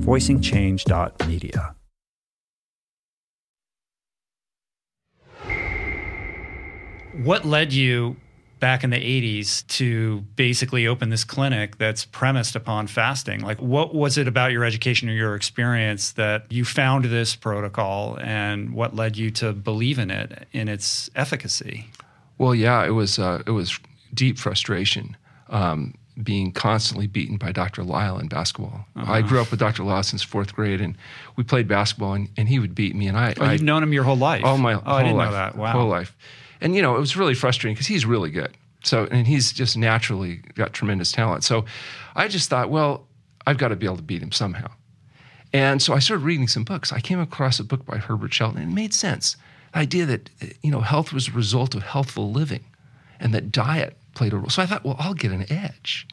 voicingchange.media. 0.01 1.75
What 7.23 7.45
led 7.45 7.73
you 7.73 8.15
back 8.61 8.83
in 8.83 8.91
the 8.91 8.97
80s 8.97 9.67
to 9.67 10.21
basically 10.35 10.87
open 10.87 11.09
this 11.09 11.25
clinic 11.25 11.77
that's 11.77 12.05
premised 12.05 12.55
upon 12.55 12.87
fasting? 12.87 13.41
Like, 13.41 13.59
what 13.61 13.93
was 13.93 14.17
it 14.17 14.27
about 14.27 14.53
your 14.53 14.63
education 14.63 15.09
or 15.09 15.13
your 15.13 15.35
experience 15.35 16.13
that 16.13 16.49
you 16.49 16.63
found 16.63 17.05
this 17.05 17.35
protocol, 17.35 18.17
and 18.21 18.73
what 18.73 18.95
led 18.95 19.17
you 19.17 19.31
to 19.31 19.51
believe 19.51 19.99
in 19.99 20.09
it, 20.09 20.47
in 20.53 20.69
its 20.69 21.09
efficacy? 21.15 21.87
Well, 22.37 22.55
yeah, 22.55 22.85
it 22.85 22.91
was 22.91 23.19
uh, 23.19 23.43
it 23.45 23.51
was 23.51 23.77
deep 24.13 24.39
frustration. 24.39 25.17
Um, 25.49 25.95
being 26.21 26.51
constantly 26.51 27.07
beaten 27.07 27.37
by 27.37 27.51
Dr. 27.51 27.83
Lisle 27.83 28.19
in 28.19 28.27
basketball. 28.27 28.85
Uh-huh. 28.95 29.11
I 29.11 29.21
grew 29.21 29.41
up 29.41 29.51
with 29.51 29.59
Dr. 29.59 29.83
Lisle 29.83 30.03
since 30.03 30.23
fourth 30.23 30.53
grade, 30.53 30.81
and 30.81 30.97
we 31.35 31.43
played 31.43 31.67
basketball, 31.67 32.13
and, 32.13 32.29
and 32.37 32.47
he 32.47 32.59
would 32.59 32.75
beat 32.75 32.95
me. 32.95 33.07
And 33.07 33.17
I, 33.17 33.33
oh, 33.37 33.45
I, 33.45 33.53
you've 33.53 33.61
known 33.61 33.83
him 33.83 33.93
your 33.93 34.03
whole 34.03 34.17
life. 34.17 34.41
Oh 34.43 34.57
my, 34.57 34.73
oh, 34.73 34.79
whole 34.79 34.93
I 34.93 35.03
didn't 35.03 35.17
life, 35.17 35.27
know 35.27 35.33
that. 35.33 35.55
Wow, 35.55 35.71
whole 35.71 35.87
life. 35.87 36.15
And 36.59 36.75
you 36.75 36.81
know, 36.81 36.95
it 36.95 36.99
was 36.99 37.15
really 37.15 37.33
frustrating 37.33 37.73
because 37.73 37.87
he's 37.87 38.05
really 38.05 38.29
good. 38.29 38.55
So, 38.83 39.07
and 39.11 39.27
he's 39.27 39.51
just 39.51 39.77
naturally 39.77 40.37
got 40.55 40.73
tremendous 40.73 41.11
talent. 41.11 41.43
So, 41.43 41.65
I 42.15 42.27
just 42.27 42.49
thought, 42.49 42.69
well, 42.69 43.07
I've 43.45 43.57
got 43.57 43.69
to 43.69 43.75
be 43.75 43.85
able 43.85 43.97
to 43.97 44.03
beat 44.03 44.21
him 44.21 44.31
somehow. 44.31 44.71
And 45.53 45.81
so 45.81 45.93
I 45.93 45.99
started 45.99 46.23
reading 46.23 46.47
some 46.47 46.63
books. 46.63 46.93
I 46.93 46.99
came 46.99 47.19
across 47.19 47.59
a 47.59 47.63
book 47.63 47.85
by 47.85 47.97
Herbert 47.97 48.33
Shelton, 48.33 48.61
and 48.61 48.71
it 48.71 48.75
made 48.75 48.93
sense. 48.93 49.35
The 49.73 49.79
idea 49.79 50.05
that 50.05 50.29
you 50.61 50.71
know 50.71 50.81
health 50.81 51.13
was 51.13 51.27
a 51.27 51.31
result 51.31 51.75
of 51.75 51.83
healthful 51.83 52.31
living, 52.31 52.65
and 53.19 53.33
that 53.33 53.51
diet 53.51 53.97
played 54.13 54.33
a 54.33 54.37
role. 54.37 54.49
So 54.49 54.61
I 54.61 54.65
thought, 54.65 54.83
well, 54.83 54.95
I'll 54.99 55.13
get 55.13 55.31
an 55.31 55.51
edge. 55.51 56.07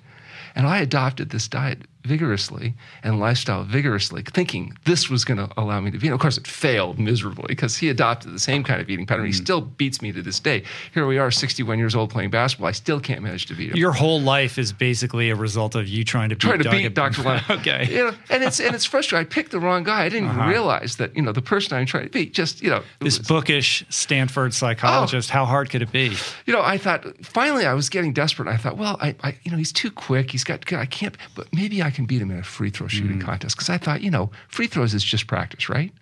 And 0.55 0.67
I 0.67 0.79
adopted 0.79 1.31
this 1.31 1.49
diet 1.49 1.83
vigorously 2.09 2.75
and 3.03 3.21
lifestyle 3.21 3.63
vigorously, 3.63 4.23
thinking 4.23 4.77
this 4.87 5.11
was 5.11 5.25
going 5.25 5.39
to 5.39 5.49
allow 5.59 5.81
me 5.81 5.91
to 5.91 5.99
be. 5.99 6.07
And 6.07 6.15
of 6.15 6.21
course, 6.21 6.39
it 6.39 6.47
failed 6.47 6.99
miserably 6.99 7.47
because 7.49 7.77
he 7.77 7.91
adopted 7.91 8.33
the 8.33 8.39
same 8.39 8.65
kind 8.65 8.81
of 8.81 8.89
eating 8.89 9.07
pattern. 9.07 9.25
Mm. 9.25 9.29
He 9.29 9.33
still 9.35 9.61
beats 9.61 10.01
me 10.01 10.11
to 10.13 10.23
this 10.23 10.41
day. 10.41 10.65
Here 10.95 11.07
we 11.07 11.19
are, 11.19 11.31
61 11.31 11.79
years 11.79 11.95
old, 11.95 12.11
playing 12.11 12.31
basketball. 12.31 12.69
I 12.69 12.73
still 12.73 12.99
can't 12.99 13.23
manage 13.23 13.47
to 13.47 13.55
beat 13.55 13.71
him. 13.71 13.77
Your 13.77 13.93
whole 13.93 14.21
life 14.21 14.59
is 14.59 14.73
basically 14.73 15.29
a 15.31 15.37
result 15.37 15.75
of 15.75 15.87
you 15.87 16.03
trying 16.03 16.31
to 16.31 16.35
beat, 16.35 16.41
trying 16.41 16.63
to 16.63 16.71
beat 16.71 16.95
Dr. 16.95 17.23
Lisle. 17.23 17.41
okay. 17.51 17.87
You 17.91 18.05
know, 18.05 18.15
and 18.31 18.43
it's 18.43 18.59
and 18.59 18.75
it's 18.75 18.87
frustrating. 18.87 19.27
I 19.27 19.29
picked 19.29 19.53
the 19.53 19.61
wrong 19.61 19.85
guy. 19.85 20.05
I 20.05 20.09
didn't 20.09 20.31
uh-huh. 20.31 20.49
realize 20.49 20.97
that 20.97 21.15
you 21.15 21.23
know 21.23 21.33
the 21.33 21.43
person 21.43 21.77
I'm 21.77 21.87
trying 21.87 22.05
to 22.05 22.11
beat. 22.11 22.33
Just 22.33 22.63
you 22.63 22.71
know, 22.71 22.83
this 23.01 23.19
was, 23.19 23.29
bookish 23.29 23.85
Stanford 23.91 24.55
psychologist. 24.55 25.31
Oh, 25.31 25.35
how 25.35 25.45
hard 25.45 25.69
could 25.69 25.83
it 25.83 25.93
be? 25.93 26.17
You 26.47 26.53
know, 26.55 26.63
I 26.63 26.79
thought 26.79 27.05
finally 27.25 27.67
I 27.67 27.75
was 27.75 27.89
getting 27.89 28.13
desperate. 28.13 28.49
I 28.49 28.57
thought, 28.57 28.79
well, 28.79 28.97
I, 29.01 29.15
I 29.23 29.37
you 29.43 29.51
know 29.51 29.59
he's 29.59 29.73
too 29.73 29.91
quick. 29.91 30.31
He's 30.31 30.45
got 30.45 30.73
I 30.73 30.87
can't, 30.87 31.17
but 31.35 31.53
maybe 31.53 31.83
I 31.83 31.91
can 31.99 32.07
beat 32.07 32.23
him 32.23 32.31
in 32.31 32.39
a 32.39 32.45
free 32.45 32.71
throw 32.71 32.87
shooting 32.87 33.19
mm. 33.19 33.25
contest 33.25 33.57
because 33.57 33.69
I 33.69 33.77
thought, 33.77 34.03
you 34.03 34.11
know, 34.11 34.31
free 34.47 34.69
throws 34.69 34.95
is 34.95 35.03
just 35.03 35.27
practice, 35.27 35.69
right? 35.69 35.93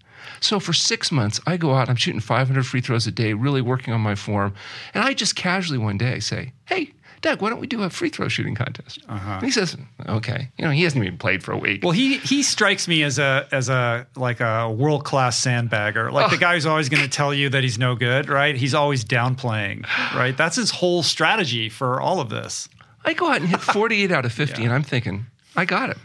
So 0.40 0.60
for 0.60 0.74
six 0.74 1.10
months, 1.10 1.40
I 1.46 1.56
go 1.56 1.74
out, 1.74 1.88
I'm 1.88 1.96
shooting 1.96 2.20
500 2.20 2.66
free 2.66 2.82
throws 2.82 3.06
a 3.06 3.10
day, 3.10 3.32
really 3.32 3.62
working 3.62 3.94
on 3.94 4.02
my 4.02 4.14
form. 4.14 4.54
And 4.92 5.02
I 5.02 5.14
just 5.14 5.36
casually 5.36 5.78
one 5.78 5.96
day 5.96 6.20
say, 6.20 6.52
hey, 6.66 6.92
Doug, 7.22 7.40
why 7.40 7.48
don't 7.48 7.60
we 7.60 7.66
do 7.66 7.82
a 7.82 7.88
free 7.88 8.10
throw 8.10 8.28
shooting 8.28 8.54
contest? 8.54 8.98
Uh-huh. 9.08 9.40
he 9.40 9.50
says, 9.50 9.74
okay. 10.06 10.50
You 10.58 10.66
know, 10.66 10.70
he 10.70 10.82
hasn't 10.82 11.02
even 11.02 11.16
played 11.16 11.42
for 11.42 11.52
a 11.52 11.56
week. 11.56 11.82
Well, 11.82 11.92
he 11.92 12.18
he 12.18 12.42
strikes 12.42 12.86
me 12.86 13.02
as 13.02 13.18
a 13.18 13.48
as 13.50 13.70
a 13.70 14.06
like 14.16 14.40
a 14.40 14.70
world 14.70 15.04
class 15.04 15.42
sandbagger, 15.42 16.12
like 16.12 16.26
oh. 16.26 16.28
the 16.28 16.36
guy 16.46 16.54
who's 16.54 16.66
always 16.66 16.90
going 16.90 17.02
to 17.02 17.08
tell 17.08 17.32
you 17.32 17.48
that 17.48 17.62
he's 17.62 17.78
no 17.78 17.94
good, 17.94 18.28
right? 18.28 18.54
He's 18.54 18.74
always 18.74 19.02
downplaying, 19.02 19.86
right? 20.14 20.36
That's 20.36 20.56
his 20.56 20.70
whole 20.70 21.02
strategy 21.02 21.70
for 21.70 22.02
all 22.02 22.20
of 22.20 22.28
this. 22.28 22.68
I 23.06 23.14
go 23.14 23.30
out 23.30 23.40
and 23.40 23.48
hit 23.48 23.60
48 23.60 24.10
out 24.10 24.24
of 24.24 24.32
50, 24.32 24.58
yeah. 24.58 24.66
and 24.66 24.74
I'm 24.74 24.82
thinking, 24.82 25.26
I 25.56 25.64
got 25.64 25.90
it. 25.90 25.98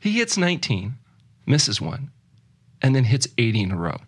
He 0.00 0.12
hits 0.12 0.36
19, 0.36 0.94
misses 1.46 1.80
one, 1.80 2.10
and 2.80 2.94
then 2.94 3.04
hits 3.04 3.28
80 3.36 3.62
in 3.62 3.72
a 3.72 3.76
row. 3.76 3.98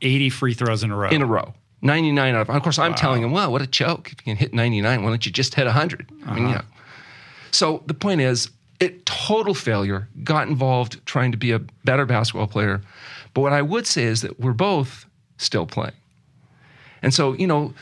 80 0.00 0.30
free 0.30 0.54
throws 0.54 0.82
in 0.82 0.90
a 0.90 0.96
row. 0.96 1.10
In 1.10 1.22
a 1.22 1.26
row. 1.26 1.54
99 1.82 2.34
out 2.34 2.40
of, 2.42 2.50
of 2.50 2.62
course, 2.62 2.78
I'm 2.78 2.92
wow. 2.92 2.96
telling 2.96 3.22
him, 3.22 3.32
well, 3.32 3.52
what 3.52 3.60
a 3.60 3.66
choke. 3.66 4.10
If 4.12 4.18
you 4.20 4.32
can 4.32 4.36
hit 4.36 4.54
99, 4.54 5.02
why 5.02 5.08
don't 5.08 5.26
you 5.26 5.32
just 5.32 5.54
hit 5.54 5.66
100? 5.66 6.10
Uh-huh. 6.10 6.30
I 6.30 6.34
mean, 6.34 6.46
uh-huh. 6.46 6.62
So 7.50 7.82
the 7.86 7.94
point 7.94 8.20
is, 8.20 8.50
it 8.80 9.06
total 9.06 9.54
failure, 9.54 10.08
got 10.22 10.48
involved 10.48 11.04
trying 11.06 11.30
to 11.32 11.38
be 11.38 11.52
a 11.52 11.60
better 11.84 12.06
basketball 12.06 12.46
player. 12.46 12.80
But 13.32 13.42
what 13.42 13.52
I 13.52 13.62
would 13.62 13.86
say 13.86 14.04
is 14.04 14.22
that 14.22 14.40
we're 14.40 14.52
both 14.52 15.06
still 15.36 15.66
playing. 15.66 15.94
And 17.02 17.12
so, 17.12 17.34
you 17.34 17.46
know, 17.46 17.74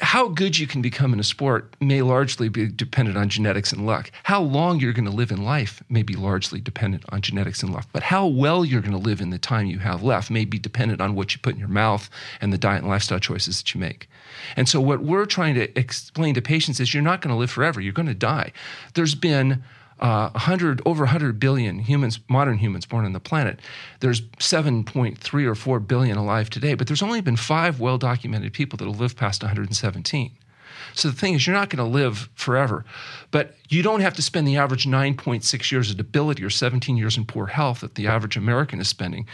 how 0.00 0.28
good 0.28 0.58
you 0.58 0.66
can 0.66 0.82
become 0.82 1.12
in 1.12 1.20
a 1.20 1.24
sport 1.24 1.74
may 1.80 2.02
largely 2.02 2.48
be 2.48 2.68
dependent 2.68 3.16
on 3.16 3.28
genetics 3.28 3.72
and 3.72 3.86
luck. 3.86 4.10
How 4.24 4.40
long 4.40 4.78
you're 4.78 4.92
going 4.92 5.06
to 5.06 5.10
live 5.10 5.30
in 5.30 5.42
life 5.42 5.82
may 5.88 6.02
be 6.02 6.14
largely 6.14 6.60
dependent 6.60 7.04
on 7.08 7.22
genetics 7.22 7.62
and 7.62 7.72
luck. 7.72 7.88
But 7.92 8.02
how 8.02 8.26
well 8.26 8.64
you're 8.64 8.82
going 8.82 8.92
to 8.92 8.98
live 8.98 9.20
in 9.20 9.30
the 9.30 9.38
time 9.38 9.66
you 9.66 9.78
have 9.78 10.02
left 10.02 10.30
may 10.30 10.44
be 10.44 10.58
dependent 10.58 11.00
on 11.00 11.14
what 11.14 11.34
you 11.34 11.40
put 11.40 11.54
in 11.54 11.60
your 11.60 11.68
mouth 11.68 12.10
and 12.40 12.52
the 12.52 12.58
diet 12.58 12.82
and 12.82 12.90
lifestyle 12.90 13.18
choices 13.18 13.58
that 13.58 13.74
you 13.74 13.80
make. 13.80 14.08
And 14.56 14.68
so, 14.68 14.80
what 14.80 15.02
we're 15.02 15.26
trying 15.26 15.54
to 15.54 15.78
explain 15.78 16.34
to 16.34 16.42
patients 16.42 16.78
is 16.78 16.92
you're 16.92 17.02
not 17.02 17.22
going 17.22 17.34
to 17.34 17.38
live 17.38 17.50
forever, 17.50 17.80
you're 17.80 17.92
going 17.92 18.06
to 18.06 18.14
die. 18.14 18.52
There's 18.94 19.14
been 19.14 19.62
uh, 20.00 20.30
100 20.30 20.82
over 20.84 21.04
100 21.04 21.38
billion 21.40 21.78
humans 21.78 22.20
modern 22.28 22.58
humans 22.58 22.86
born 22.86 23.04
on 23.04 23.12
the 23.12 23.20
planet. 23.20 23.60
There's 24.00 24.20
7.3 24.20 25.46
or 25.46 25.54
4 25.54 25.80
billion 25.80 26.16
alive 26.16 26.50
today 26.50 26.74
but 26.74 26.86
there's 26.86 27.02
only 27.02 27.20
been 27.20 27.36
five 27.36 27.80
well 27.80 27.98
documented 27.98 28.52
people 28.52 28.76
that 28.76 28.86
have 28.86 29.00
lived 29.00 29.16
past 29.16 29.42
117 29.42 30.32
so 30.94 31.08
the 31.08 31.14
thing 31.14 31.34
is 31.34 31.46
you're 31.46 31.56
not 31.56 31.70
going 31.70 31.84
to 31.84 31.90
live 31.90 32.28
forever 32.34 32.84
but 33.30 33.54
you 33.68 33.82
don't 33.82 34.00
have 34.00 34.14
to 34.14 34.22
spend 34.22 34.46
the 34.46 34.56
average 34.56 34.86
9.6 34.86 35.70
years 35.70 35.90
of 35.90 35.96
debility 35.96 36.44
or 36.44 36.50
17 36.50 36.96
years 36.96 37.16
in 37.16 37.24
poor 37.24 37.46
health 37.46 37.80
that 37.80 37.94
the 37.94 38.06
average 38.06 38.36
american 38.36 38.80
is 38.80 38.88
spending. 38.88 39.26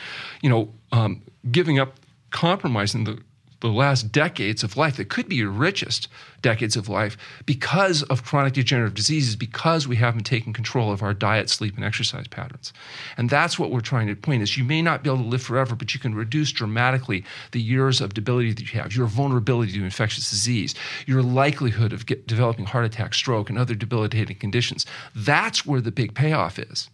You 0.43 0.51
know 0.51 0.75
um, 0.93 1.23
giving 1.51 1.79
up 1.79 1.97
compromising 2.31 3.05
the 3.05 3.19
the 3.63 3.69
last 3.73 4.13
decades 4.13 4.63
of 4.63 4.77
life 4.77 4.97
that 4.97 5.09
could 5.09 5.29
be 5.29 5.37
your 5.37 5.51
richest 5.51 6.09
decades 6.43 6.77
of 6.77 6.89
life 6.89 7.17
because 7.47 8.03
of 8.05 8.25
chronic 8.25 8.53
degenerative 8.53 8.95
diseases 8.95 9.37
because 9.37 9.87
we 9.87 9.97
haven't 9.97 10.25
taken 10.25 10.53
control 10.53 10.93
of 10.93 11.03
our 11.03 11.15
diet 11.15 11.49
sleep 11.49 11.77
and 11.77 11.85
exercise 11.85 12.27
patterns. 12.27 12.73
And 13.17 13.31
that's 13.31 13.59
what 13.59 13.71
we're 13.71 13.81
trying 13.81 14.09
to 14.09 14.17
point 14.17 14.43
is 14.43 14.59
you 14.59 14.65
may 14.65 14.83
not 14.83 15.05
be 15.05 15.11
able 15.11 15.23
to 15.23 15.29
live 15.29 15.43
forever 15.43 15.77
but 15.77 15.95
you 15.95 16.01
can 16.01 16.15
reduce 16.15 16.51
dramatically 16.51 17.25
the 17.53 17.63
years 17.63 18.01
of 18.01 18.15
debility 18.15 18.53
that 18.53 18.73
you 18.73 18.81
have 18.81 18.95
your 18.95 19.07
vulnerability 19.07 19.73
to 19.73 19.85
infectious 19.85 20.29
disease 20.29 20.75
your 21.07 21.23
likelihood 21.23 21.93
of 21.93 22.07
get, 22.07 22.27
developing 22.27 22.67
heart 22.67 22.85
attack 22.85 23.15
stroke 23.15 23.49
and 23.49 23.59
other 23.59 23.75
debilitating 23.75 24.37
conditions. 24.37 24.85
That's 25.15 25.65
where 25.65 25.81
the 25.81 25.93
big 25.93 26.15
payoff 26.15 26.59
is 26.59 26.91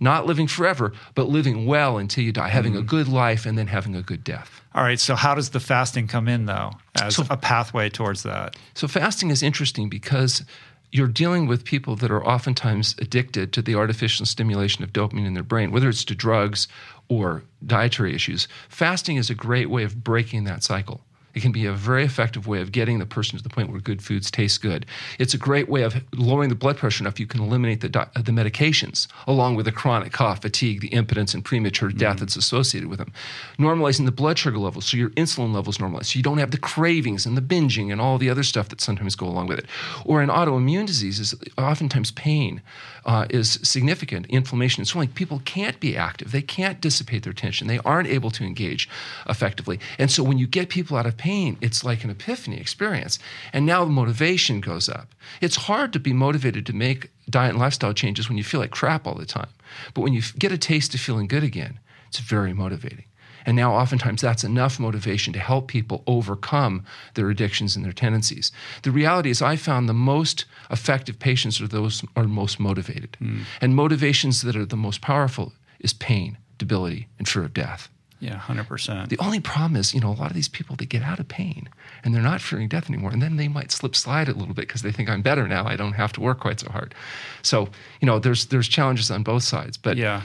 not 0.00 0.26
living 0.26 0.46
forever, 0.46 0.92
but 1.14 1.28
living 1.28 1.66
well 1.66 1.98
until 1.98 2.24
you 2.24 2.32
die, 2.32 2.48
having 2.48 2.72
mm-hmm. 2.72 2.82
a 2.82 2.86
good 2.86 3.08
life 3.08 3.46
and 3.46 3.56
then 3.56 3.68
having 3.68 3.94
a 3.94 4.02
good 4.02 4.24
death. 4.24 4.60
All 4.74 4.82
right. 4.82 4.98
So, 4.98 5.14
how 5.14 5.34
does 5.34 5.50
the 5.50 5.60
fasting 5.60 6.08
come 6.08 6.28
in, 6.28 6.46
though, 6.46 6.72
as 7.00 7.16
so, 7.16 7.24
a 7.30 7.36
pathway 7.36 7.88
towards 7.88 8.22
that? 8.24 8.56
So, 8.74 8.88
fasting 8.88 9.30
is 9.30 9.42
interesting 9.42 9.88
because 9.88 10.44
you're 10.90 11.08
dealing 11.08 11.46
with 11.46 11.64
people 11.64 11.96
that 11.96 12.10
are 12.10 12.24
oftentimes 12.24 12.94
addicted 12.98 13.52
to 13.52 13.62
the 13.62 13.74
artificial 13.74 14.26
stimulation 14.26 14.84
of 14.84 14.92
dopamine 14.92 15.26
in 15.26 15.34
their 15.34 15.42
brain, 15.42 15.72
whether 15.72 15.88
it's 15.88 16.04
to 16.04 16.14
drugs 16.14 16.68
or 17.08 17.42
dietary 17.66 18.14
issues. 18.14 18.46
Fasting 18.68 19.16
is 19.16 19.28
a 19.28 19.34
great 19.34 19.70
way 19.70 19.82
of 19.82 20.04
breaking 20.04 20.44
that 20.44 20.62
cycle. 20.62 21.00
It 21.34 21.42
can 21.42 21.52
be 21.52 21.66
a 21.66 21.72
very 21.72 22.04
effective 22.04 22.46
way 22.46 22.60
of 22.60 22.72
getting 22.72 22.98
the 22.98 23.06
person 23.06 23.36
to 23.36 23.42
the 23.42 23.48
point 23.48 23.70
where 23.70 23.80
good 23.80 24.02
foods 24.02 24.30
taste 24.30 24.62
good. 24.62 24.86
It's 25.18 25.34
a 25.34 25.38
great 25.38 25.68
way 25.68 25.82
of 25.82 26.02
lowering 26.14 26.48
the 26.48 26.54
blood 26.54 26.76
pressure 26.76 27.02
enough 27.02 27.20
you 27.20 27.26
can 27.26 27.40
eliminate 27.40 27.80
the, 27.80 27.88
the 27.88 28.32
medications, 28.32 29.06
along 29.26 29.56
with 29.56 29.66
the 29.66 29.72
chronic 29.72 30.12
cough, 30.12 30.42
fatigue, 30.42 30.80
the 30.80 30.88
impotence, 30.88 31.34
and 31.34 31.44
premature 31.44 31.90
death 31.90 32.04
mm 32.04 32.14
that's 32.14 32.36
associated 32.36 32.88
with 32.88 32.98
them. 32.98 33.12
Normalizing 33.58 34.04
the 34.04 34.12
blood 34.12 34.38
sugar 34.38 34.58
levels 34.58 34.84
so 34.84 34.96
your 34.96 35.10
insulin 35.10 35.52
levels 35.52 35.78
normalize, 35.78 36.06
so 36.06 36.16
you 36.16 36.22
don't 36.22 36.38
have 36.38 36.52
the 36.52 36.58
cravings 36.58 37.26
and 37.26 37.36
the 37.36 37.42
binging 37.42 37.90
and 37.90 38.00
all 38.00 38.18
the 38.18 38.30
other 38.30 38.42
stuff 38.42 38.68
that 38.68 38.80
sometimes 38.80 39.16
go 39.16 39.26
along 39.26 39.48
with 39.48 39.58
it. 39.58 39.66
Or 40.04 40.22
in 40.22 40.28
autoimmune 40.28 40.86
diseases, 40.86 41.34
oftentimes 41.58 42.12
pain 42.12 42.62
uh, 43.04 43.26
is 43.30 43.58
significant. 43.62 44.26
Inflammation 44.26 44.80
and 44.80 44.88
swelling. 44.88 45.08
People 45.08 45.42
can't 45.44 45.78
be 45.80 45.96
active. 45.96 46.32
They 46.32 46.42
can't 46.42 46.80
dissipate 46.80 47.22
their 47.24 47.32
tension. 47.32 47.66
They 47.66 47.78
aren't 47.80 48.08
able 48.08 48.30
to 48.32 48.44
engage 48.44 48.88
effectively. 49.28 49.80
And 49.98 50.10
so 50.10 50.22
when 50.22 50.38
you 50.38 50.46
get 50.46 50.68
people 50.68 50.96
out 50.96 51.06
of 51.06 51.16
pain, 51.16 51.23
it's 51.24 51.84
like 51.84 52.04
an 52.04 52.10
epiphany 52.10 52.58
experience. 52.58 53.18
And 53.52 53.64
now 53.66 53.84
the 53.84 53.90
motivation 53.90 54.60
goes 54.60 54.88
up. 54.88 55.14
It's 55.40 55.56
hard 55.56 55.92
to 55.92 55.98
be 55.98 56.12
motivated 56.12 56.66
to 56.66 56.72
make 56.72 57.10
diet 57.30 57.50
and 57.50 57.58
lifestyle 57.58 57.94
changes 57.94 58.28
when 58.28 58.38
you 58.38 58.44
feel 58.44 58.60
like 58.60 58.70
crap 58.70 59.06
all 59.06 59.14
the 59.14 59.26
time. 59.26 59.48
But 59.94 60.02
when 60.02 60.12
you 60.12 60.22
get 60.38 60.52
a 60.52 60.58
taste 60.58 60.94
of 60.94 61.00
feeling 61.00 61.26
good 61.26 61.42
again, 61.42 61.80
it's 62.08 62.18
very 62.18 62.52
motivating. 62.52 63.04
And 63.46 63.56
now, 63.56 63.74
oftentimes, 63.74 64.22
that's 64.22 64.44
enough 64.44 64.80
motivation 64.80 65.32
to 65.34 65.38
help 65.38 65.68
people 65.68 66.02
overcome 66.06 66.84
their 67.14 67.28
addictions 67.28 67.76
and 67.76 67.84
their 67.84 67.92
tendencies. 67.92 68.52
The 68.82 68.90
reality 68.90 69.30
is, 69.30 69.42
I 69.42 69.56
found 69.56 69.88
the 69.88 69.94
most 69.94 70.46
effective 70.70 71.18
patients 71.18 71.60
are 71.60 71.68
those 71.68 72.02
are 72.16 72.24
most 72.24 72.58
motivated. 72.58 73.16
Mm. 73.20 73.42
And 73.60 73.76
motivations 73.76 74.42
that 74.42 74.56
are 74.56 74.64
the 74.64 74.76
most 74.76 75.02
powerful 75.02 75.52
is 75.80 75.92
pain, 75.92 76.38
debility, 76.56 77.08
and 77.18 77.28
fear 77.28 77.44
of 77.44 77.52
death. 77.52 77.90
Yeah, 78.20 78.38
100%. 78.38 79.08
The 79.08 79.18
only 79.18 79.40
problem 79.40 79.76
is, 79.76 79.92
you 79.92 80.00
know, 80.00 80.10
a 80.10 80.14
lot 80.14 80.30
of 80.30 80.34
these 80.34 80.48
people, 80.48 80.76
they 80.76 80.86
get 80.86 81.02
out 81.02 81.20
of 81.20 81.28
pain 81.28 81.68
and 82.02 82.14
they're 82.14 82.22
not 82.22 82.40
fearing 82.40 82.68
death 82.68 82.88
anymore. 82.88 83.10
And 83.10 83.20
then 83.20 83.36
they 83.36 83.48
might 83.48 83.70
slip 83.70 83.94
slide 83.94 84.28
a 84.28 84.32
little 84.32 84.54
bit 84.54 84.66
because 84.66 84.82
they 84.82 84.92
think 84.92 85.10
I'm 85.10 85.20
better 85.20 85.46
now. 85.46 85.66
I 85.66 85.76
don't 85.76 85.92
have 85.92 86.12
to 86.14 86.20
work 86.20 86.40
quite 86.40 86.60
so 86.60 86.70
hard. 86.70 86.94
So, 87.42 87.68
you 88.00 88.06
know, 88.06 88.18
there's, 88.18 88.46
there's 88.46 88.68
challenges 88.68 89.10
on 89.10 89.24
both 89.24 89.42
sides. 89.42 89.76
But 89.76 89.96
yeah. 89.96 90.22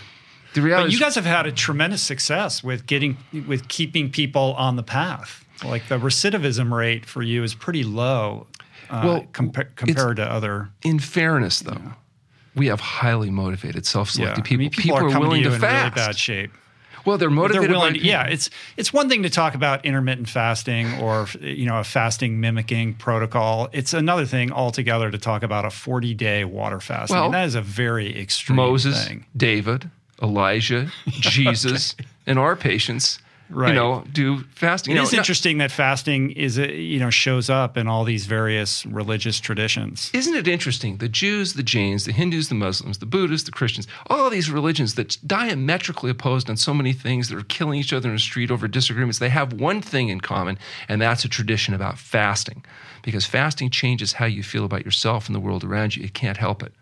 The 0.53 0.61
reality 0.61 0.87
but 0.87 0.93
you 0.93 0.99
guys 0.99 1.15
have 1.15 1.25
had 1.25 1.45
a 1.45 1.51
tremendous 1.51 2.01
success 2.01 2.63
with 2.63 2.87
getting 2.87 3.17
with 3.47 3.67
keeping 3.67 4.09
people 4.09 4.55
on 4.57 4.77
the 4.77 4.83
path. 4.83 5.45
Like 5.63 5.87
the 5.89 5.99
recidivism 5.99 6.71
rate 6.71 7.05
for 7.05 7.21
you 7.21 7.43
is 7.43 7.53
pretty 7.53 7.83
low. 7.83 8.47
Uh, 8.89 9.01
well, 9.03 9.21
compa- 9.31 9.75
compared 9.75 10.17
to 10.17 10.23
other. 10.23 10.69
In 10.83 10.97
fairness, 10.97 11.59
though, 11.59 11.73
yeah. 11.73 11.93
we 12.55 12.67
have 12.67 12.79
highly 12.79 13.29
motivated, 13.29 13.85
self-selected 13.85 14.39
yeah. 14.39 14.43
people. 14.43 14.55
I 14.55 14.57
mean, 14.57 14.69
people. 14.71 14.97
people. 14.97 15.11
are, 15.11 15.15
are 15.15 15.19
willing 15.19 15.43
to, 15.43 15.51
to 15.51 15.59
fast. 15.59 15.95
Really 15.95 16.07
bad 16.07 16.17
shape. 16.17 16.51
Well, 17.05 17.17
they're 17.17 17.29
motivated. 17.29 17.69
They're 17.69 17.77
willing 17.77 17.93
to, 17.95 17.99
yeah, 17.99 18.25
it's 18.25 18.49
it's 18.77 18.93
one 18.93 19.09
thing 19.09 19.23
to 19.23 19.29
talk 19.29 19.55
about 19.55 19.85
intermittent 19.85 20.29
fasting 20.29 20.99
or 20.99 21.27
you 21.39 21.65
know 21.65 21.79
a 21.79 21.83
fasting 21.83 22.39
mimicking 22.39 22.95
protocol. 22.95 23.69
It's 23.71 23.93
another 23.93 24.25
thing 24.25 24.51
altogether 24.51 25.11
to 25.11 25.17
talk 25.17 25.43
about 25.43 25.65
a 25.65 25.69
40 25.69 26.13
day 26.13 26.45
water 26.45 26.79
fast. 26.79 27.11
Well, 27.11 27.21
I 27.21 27.25
mean, 27.25 27.31
that 27.33 27.45
is 27.45 27.55
a 27.55 27.61
very 27.61 28.19
extreme 28.19 28.57
Moses, 28.57 29.07
thing. 29.07 29.25
David, 29.35 29.89
Elijah, 30.21 30.91
Jesus, 31.07 31.95
and 32.25 32.39
our 32.39 32.55
patients 32.55 33.19
right. 33.49 33.69
you 33.69 33.75
know, 33.75 34.03
do 34.11 34.39
fasting. 34.55 34.95
It 34.95 35.01
is 35.01 35.11
know, 35.11 35.17
interesting 35.17 35.57
that 35.59 35.71
fasting 35.71 36.31
is, 36.31 36.57
a, 36.57 36.71
you 36.73 36.99
know, 36.99 37.09
shows 37.09 37.49
up 37.49 37.77
in 37.77 37.87
all 37.87 38.03
these 38.03 38.25
various 38.25 38.85
religious 38.85 39.39
traditions. 39.39 40.11
Isn't 40.13 40.35
it 40.35 40.47
interesting? 40.47 40.97
The 40.97 41.09
Jews, 41.09 41.53
the 41.53 41.63
Jains, 41.63 42.05
the 42.05 42.11
Hindus, 42.11 42.49
the 42.49 42.55
Muslims, 42.55 42.99
the 42.99 43.05
Buddhists, 43.05 43.45
the 43.45 43.51
Christians, 43.51 43.87
all 44.07 44.29
these 44.29 44.49
religions 44.49 44.95
that 44.95 45.17
diametrically 45.25 46.11
opposed 46.11 46.49
on 46.49 46.57
so 46.57 46.73
many 46.73 46.93
things 46.93 47.29
that 47.29 47.37
are 47.37 47.43
killing 47.43 47.79
each 47.79 47.93
other 47.93 48.09
in 48.09 48.15
the 48.15 48.19
street 48.19 48.51
over 48.51 48.67
disagreements, 48.67 49.19
they 49.19 49.29
have 49.29 49.53
one 49.53 49.81
thing 49.81 50.09
in 50.09 50.21
common, 50.21 50.57
and 50.87 51.01
that's 51.01 51.25
a 51.25 51.29
tradition 51.29 51.73
about 51.73 51.97
fasting. 51.97 52.63
Because 53.01 53.25
fasting 53.25 53.69
changes 53.69 54.13
how 54.13 54.25
you 54.25 54.43
feel 54.43 54.65
about 54.65 54.85
yourself 54.85 55.27
and 55.27 55.35
the 55.35 55.39
world 55.39 55.63
around 55.63 55.95
you. 55.95 56.03
It 56.03 56.13
can't 56.13 56.37
help 56.37 56.61
it. 56.63 56.73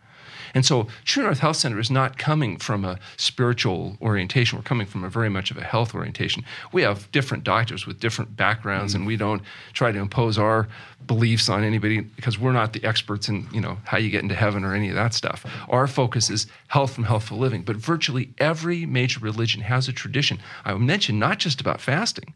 And 0.57 0.65
so 0.65 0.87
True 1.05 1.21
North 1.21 1.37
Health 1.37 1.57
Center 1.57 1.79
is 1.79 1.91
not 1.91 2.17
coming 2.17 2.57
from 2.57 2.83
a 2.83 2.97
spiritual 3.15 3.95
orientation. 4.01 4.57
We're 4.57 4.63
coming 4.63 4.87
from 4.87 5.03
a 5.03 5.09
very 5.09 5.29
much 5.29 5.51
of 5.51 5.57
a 5.57 5.63
health 5.63 5.93
orientation. 5.93 6.43
We 6.71 6.81
have 6.81 7.11
different 7.11 7.43
doctors 7.43 7.85
with 7.85 7.99
different 7.99 8.35
backgrounds, 8.35 8.93
mm-hmm. 8.93 9.01
and 9.01 9.07
we 9.07 9.17
don't 9.17 9.43
try 9.73 9.91
to 9.91 9.99
impose 9.99 10.39
our 10.39 10.67
beliefs 11.05 11.47
on 11.47 11.63
anybody 11.63 11.99
because 11.99 12.39
we're 12.39 12.53
not 12.53 12.73
the 12.73 12.83
experts 12.83 13.29
in 13.29 13.45
you 13.53 13.61
know 13.61 13.77
how 13.83 13.99
you 13.99 14.09
get 14.09 14.23
into 14.23 14.33
heaven 14.33 14.63
or 14.63 14.73
any 14.73 14.89
of 14.89 14.95
that 14.95 15.13
stuff. 15.13 15.45
Our 15.69 15.85
focus 15.85 16.31
is 16.31 16.47
health 16.69 16.95
from 16.95 17.03
healthful 17.03 17.37
living. 17.37 17.61
But 17.61 17.75
virtually 17.75 18.31
every 18.39 18.87
major 18.87 19.19
religion 19.19 19.61
has 19.61 19.87
a 19.87 19.93
tradition. 19.93 20.39
I 20.65 20.73
mentioned 20.73 21.19
not 21.19 21.37
just 21.37 21.61
about 21.61 21.81
fasting, 21.81 22.33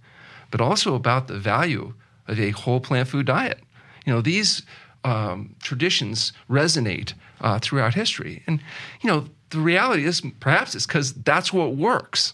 but 0.52 0.62
also 0.62 0.94
about 0.94 1.28
the 1.28 1.40
value 1.40 1.96
of 2.28 2.40
a 2.40 2.52
whole 2.52 2.82
plant 2.82 3.08
food 3.08 3.26
diet. 3.26 3.62
You 4.06 4.14
know, 4.14 4.22
these 4.22 4.62
um, 5.04 5.56
traditions 5.60 6.34
resonate 6.48 7.14
uh, 7.42 7.60
throughout 7.60 7.94
history. 7.94 8.44
And, 8.48 8.62
you 9.02 9.10
know, 9.10 9.26
the 9.50 9.60
reality 9.60 10.06
is 10.06 10.22
perhaps 10.40 10.76
it's 10.76 10.86
because 10.86 11.14
that's 11.14 11.52
what 11.52 11.76
works. 11.76 12.34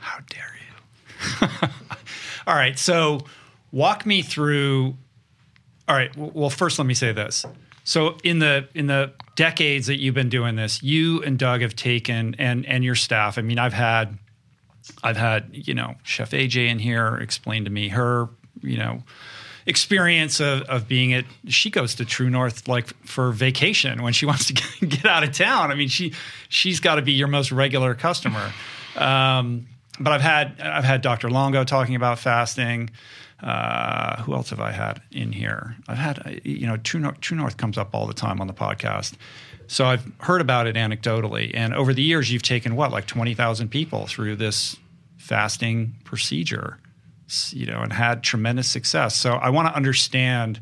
How 0.00 0.18
dare 0.30 0.56
you? 0.60 1.68
all 2.46 2.54
right. 2.54 2.78
So, 2.78 3.20
walk 3.72 4.06
me 4.06 4.22
through. 4.22 4.96
All 5.86 5.96
right. 5.96 6.14
Well, 6.16 6.50
first, 6.50 6.78
let 6.78 6.86
me 6.86 6.94
say 6.94 7.12
this. 7.12 7.44
So, 7.84 8.16
in 8.24 8.38
the 8.38 8.68
in 8.74 8.86
the 8.86 9.12
decades 9.34 9.86
that 9.86 10.00
you've 10.00 10.14
been 10.14 10.28
doing 10.28 10.56
this, 10.56 10.82
you 10.82 11.22
and 11.22 11.38
Doug 11.38 11.62
have 11.62 11.76
taken 11.76 12.34
and 12.38 12.64
and 12.66 12.84
your 12.84 12.94
staff. 12.94 13.38
I 13.38 13.42
mean, 13.42 13.58
I've 13.58 13.72
had 13.72 14.18
I've 15.02 15.16
had 15.16 15.50
you 15.52 15.74
know 15.74 15.96
Chef 16.02 16.30
AJ 16.30 16.68
in 16.68 16.78
here 16.78 17.16
explain 17.16 17.64
to 17.64 17.70
me 17.70 17.88
her 17.88 18.28
you 18.62 18.78
know 18.78 19.02
experience 19.68 20.40
of, 20.40 20.62
of 20.62 20.88
being 20.88 21.12
at 21.12 21.26
she 21.46 21.68
goes 21.68 21.94
to 21.96 22.04
True 22.04 22.30
North 22.30 22.66
like 22.66 22.88
for 23.04 23.30
vacation 23.30 24.02
when 24.02 24.14
she 24.14 24.26
wants 24.32 24.46
to 24.46 24.86
get 24.86 25.04
out 25.04 25.22
of 25.22 25.32
town. 25.32 25.70
I 25.70 25.74
mean, 25.74 25.88
she 25.88 26.14
she's 26.48 26.80
got 26.80 26.96
to 26.96 27.02
be 27.02 27.12
your 27.12 27.28
most 27.28 27.52
regular 27.52 27.94
customer. 27.94 28.52
Um, 28.96 29.68
but 30.00 30.12
I've 30.12 30.22
had 30.22 30.60
I've 30.60 30.84
had 30.84 31.02
Dr. 31.02 31.30
Longo 31.30 31.62
talking 31.64 31.94
about 31.94 32.18
fasting. 32.18 32.90
Uh, 33.40 34.20
who 34.22 34.34
else 34.34 34.50
have 34.50 34.58
I 34.58 34.72
had 34.72 35.00
in 35.12 35.30
here? 35.30 35.76
I've 35.86 35.98
had 35.98 36.40
you 36.42 36.66
know 36.66 36.76
True 36.78 36.98
North, 36.98 37.20
True 37.20 37.36
North 37.36 37.56
comes 37.56 37.78
up 37.78 37.90
all 37.92 38.06
the 38.06 38.14
time 38.14 38.40
on 38.40 38.46
the 38.46 38.54
podcast. 38.54 39.14
So 39.68 39.84
I've 39.84 40.10
heard 40.20 40.40
about 40.40 40.66
it 40.66 40.76
anecdotally, 40.76 41.50
and 41.54 41.74
over 41.74 41.92
the 41.92 42.02
years, 42.02 42.32
you've 42.32 42.42
taken 42.42 42.74
what 42.74 42.90
like 42.90 43.06
twenty 43.06 43.34
thousand 43.34 43.68
people 43.68 44.06
through 44.06 44.36
this 44.36 44.76
fasting 45.18 45.94
procedure. 46.04 46.78
You 47.50 47.66
know, 47.66 47.80
and 47.80 47.92
had 47.92 48.22
tremendous 48.22 48.68
success. 48.68 49.16
So 49.16 49.32
I 49.34 49.50
want 49.50 49.68
to 49.68 49.74
understand 49.74 50.60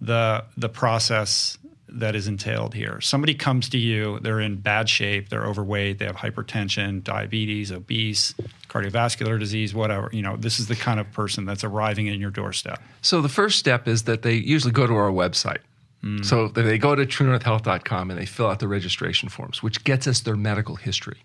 the 0.00 0.44
the 0.56 0.68
process 0.68 1.58
that 1.88 2.16
is 2.16 2.26
entailed 2.26 2.74
here. 2.74 3.00
Somebody 3.00 3.34
comes 3.34 3.68
to 3.68 3.78
you, 3.78 4.18
they're 4.20 4.40
in 4.40 4.56
bad 4.56 4.88
shape, 4.88 5.28
they're 5.28 5.46
overweight, 5.46 5.98
they 5.98 6.06
have 6.06 6.16
hypertension, 6.16 7.04
diabetes, 7.04 7.70
obese, 7.70 8.34
cardiovascular 8.68 9.38
disease, 9.38 9.74
whatever. 9.74 10.10
You 10.12 10.22
know, 10.22 10.36
this 10.36 10.58
is 10.58 10.66
the 10.66 10.74
kind 10.74 10.98
of 10.98 11.10
person 11.12 11.44
that's 11.44 11.62
arriving 11.62 12.08
in 12.08 12.20
your 12.20 12.30
doorstep. 12.30 12.82
So 13.00 13.20
the 13.20 13.28
first 13.28 13.58
step 13.58 13.86
is 13.86 14.04
that 14.04 14.22
they 14.22 14.34
usually 14.34 14.72
go 14.72 14.86
to 14.86 14.94
our 14.94 15.10
website. 15.10 15.58
Mm. 16.02 16.24
So 16.24 16.48
they 16.48 16.78
go 16.78 16.94
to 16.94 17.06
truenorthhealth.com 17.06 18.10
and 18.10 18.18
they 18.18 18.26
fill 18.26 18.48
out 18.48 18.58
the 18.58 18.68
registration 18.68 19.28
forms, 19.28 19.62
which 19.62 19.84
gets 19.84 20.06
us 20.06 20.20
their 20.20 20.36
medical 20.36 20.76
history. 20.76 21.22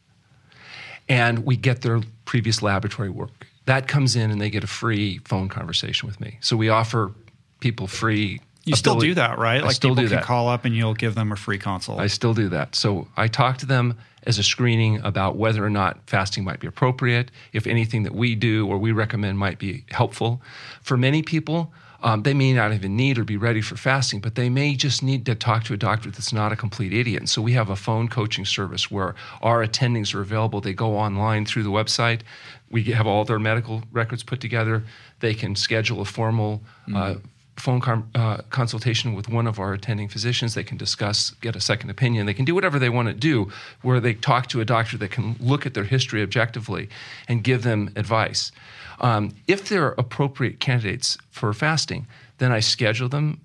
And 1.08 1.46
we 1.46 1.58
get 1.58 1.82
their 1.82 2.02
previous 2.26 2.62
laboratory 2.62 3.10
work. 3.10 3.48
That 3.70 3.88
comes 3.88 4.16
in 4.16 4.32
and 4.32 4.42
they 4.42 4.50
get 4.50 4.64
a 4.64 4.68
free 4.68 5.20
phone 5.26 5.48
conversation 5.48 6.08
with 6.08 6.20
me. 6.20 6.40
So 6.42 6.58
we 6.58 6.70
offer 6.70 7.12
people 7.60 7.86
free 7.86 8.42
you 8.66 8.76
still 8.76 9.00
do 9.00 9.14
that, 9.14 9.38
right? 9.38 9.62
I 9.62 9.68
like 9.68 9.76
still 9.76 9.92
people 9.92 10.04
do 10.04 10.10
can 10.10 10.18
that. 10.18 10.26
call 10.26 10.48
up 10.48 10.66
and 10.66 10.76
you'll 10.76 10.94
give 10.94 11.16
them 11.16 11.32
a 11.32 11.36
free 11.36 11.58
consult. 11.58 12.00
I 12.00 12.08
still 12.08 12.34
do 12.34 12.50
that. 12.50 12.76
So 12.76 13.08
I 13.16 13.28
talk 13.28 13.58
to 13.60 13.66
them 13.66 13.98
as 14.24 14.38
a 14.38 14.44
screening 14.44 15.02
about 15.02 15.38
whether 15.38 15.64
or 15.64 15.70
not 15.70 15.98
fasting 16.08 16.44
might 16.44 16.60
be 16.60 16.68
appropriate, 16.68 17.32
if 17.54 17.66
anything 17.68 18.04
that 18.04 18.14
we 18.14 18.36
do 18.36 18.68
or 18.68 18.78
we 18.78 18.92
recommend 18.92 19.38
might 19.38 19.60
be 19.60 19.86
helpful. 19.90 20.42
For 20.82 20.98
many 20.98 21.22
people, 21.22 21.74
um, 22.02 22.24
they 22.24 22.34
may 22.34 22.54
not 22.54 22.74
even 22.74 22.96
need 22.96 23.18
or 23.18 23.24
be 23.24 23.38
ready 23.38 23.62
for 23.62 23.76
fasting, 23.76 24.20
but 24.22 24.36
they 24.36 24.50
may 24.50 24.76
just 24.76 25.04
need 25.04 25.26
to 25.26 25.36
talk 25.36 25.64
to 25.66 25.74
a 25.74 25.78
doctor 25.78 26.10
that's 26.10 26.32
not 26.32 26.52
a 26.52 26.56
complete 26.56 26.94
idiot. 26.94 27.22
And 27.22 27.30
so 27.30 27.42
we 27.42 27.54
have 27.54 27.70
a 27.70 27.76
phone 27.76 28.08
coaching 28.08 28.46
service 28.46 28.90
where 28.90 29.16
our 29.42 29.66
attendings 29.66 30.16
are 30.16 30.22
available. 30.22 30.62
They 30.62 30.74
go 30.74 30.98
online 30.98 31.46
through 31.46 31.64
the 31.64 31.72
website. 31.72 32.22
We 32.70 32.84
have 32.86 33.08
all 33.08 33.26
their 33.26 33.40
medical 33.40 33.84
records 33.92 34.24
put 34.24 34.40
together. 34.40 34.84
They 35.20 35.34
can 35.34 35.56
schedule 35.56 36.02
a 36.02 36.06
formal 36.06 36.62
uh, 36.88 36.92
mm-hmm. 36.92 36.96
uh, 36.98 37.16
phone 37.60 37.82
com- 37.82 38.10
uh, 38.16 38.38
consultation 38.50 39.14
with 39.14 39.30
one 39.30 39.48
of 39.48 39.60
our 39.60 39.74
attending 39.74 40.08
physicians. 40.08 40.54
They 40.54 40.64
can 40.64 40.78
discuss, 40.78 41.32
get 41.42 41.56
a 41.56 41.62
second 41.62 41.90
opinion. 41.90 42.26
They 42.26 42.34
can 42.34 42.46
do 42.46 42.56
whatever 42.56 42.80
they 42.80 42.90
want 42.90 43.08
to 43.08 43.14
do, 43.14 43.52
where 43.82 44.00
they 44.00 44.14
talk 44.14 44.48
to 44.48 44.62
a 44.62 44.66
doctor 44.66 44.98
that 44.98 45.12
can 45.12 45.36
look 45.40 45.66
at 45.66 45.74
their 45.74 45.84
history 45.84 46.22
objectively 46.22 46.90
and 47.28 47.44
give 47.44 47.64
them 47.64 47.92
advice. 47.96 48.52
Um, 49.00 49.36
if 49.48 49.70
they're 49.70 49.96
appropriate 49.98 50.60
candidates 50.60 51.18
for 51.32 51.54
fasting, 51.54 52.08
then 52.38 52.52
I 52.52 52.60
schedule 52.60 53.10
them 53.10 53.40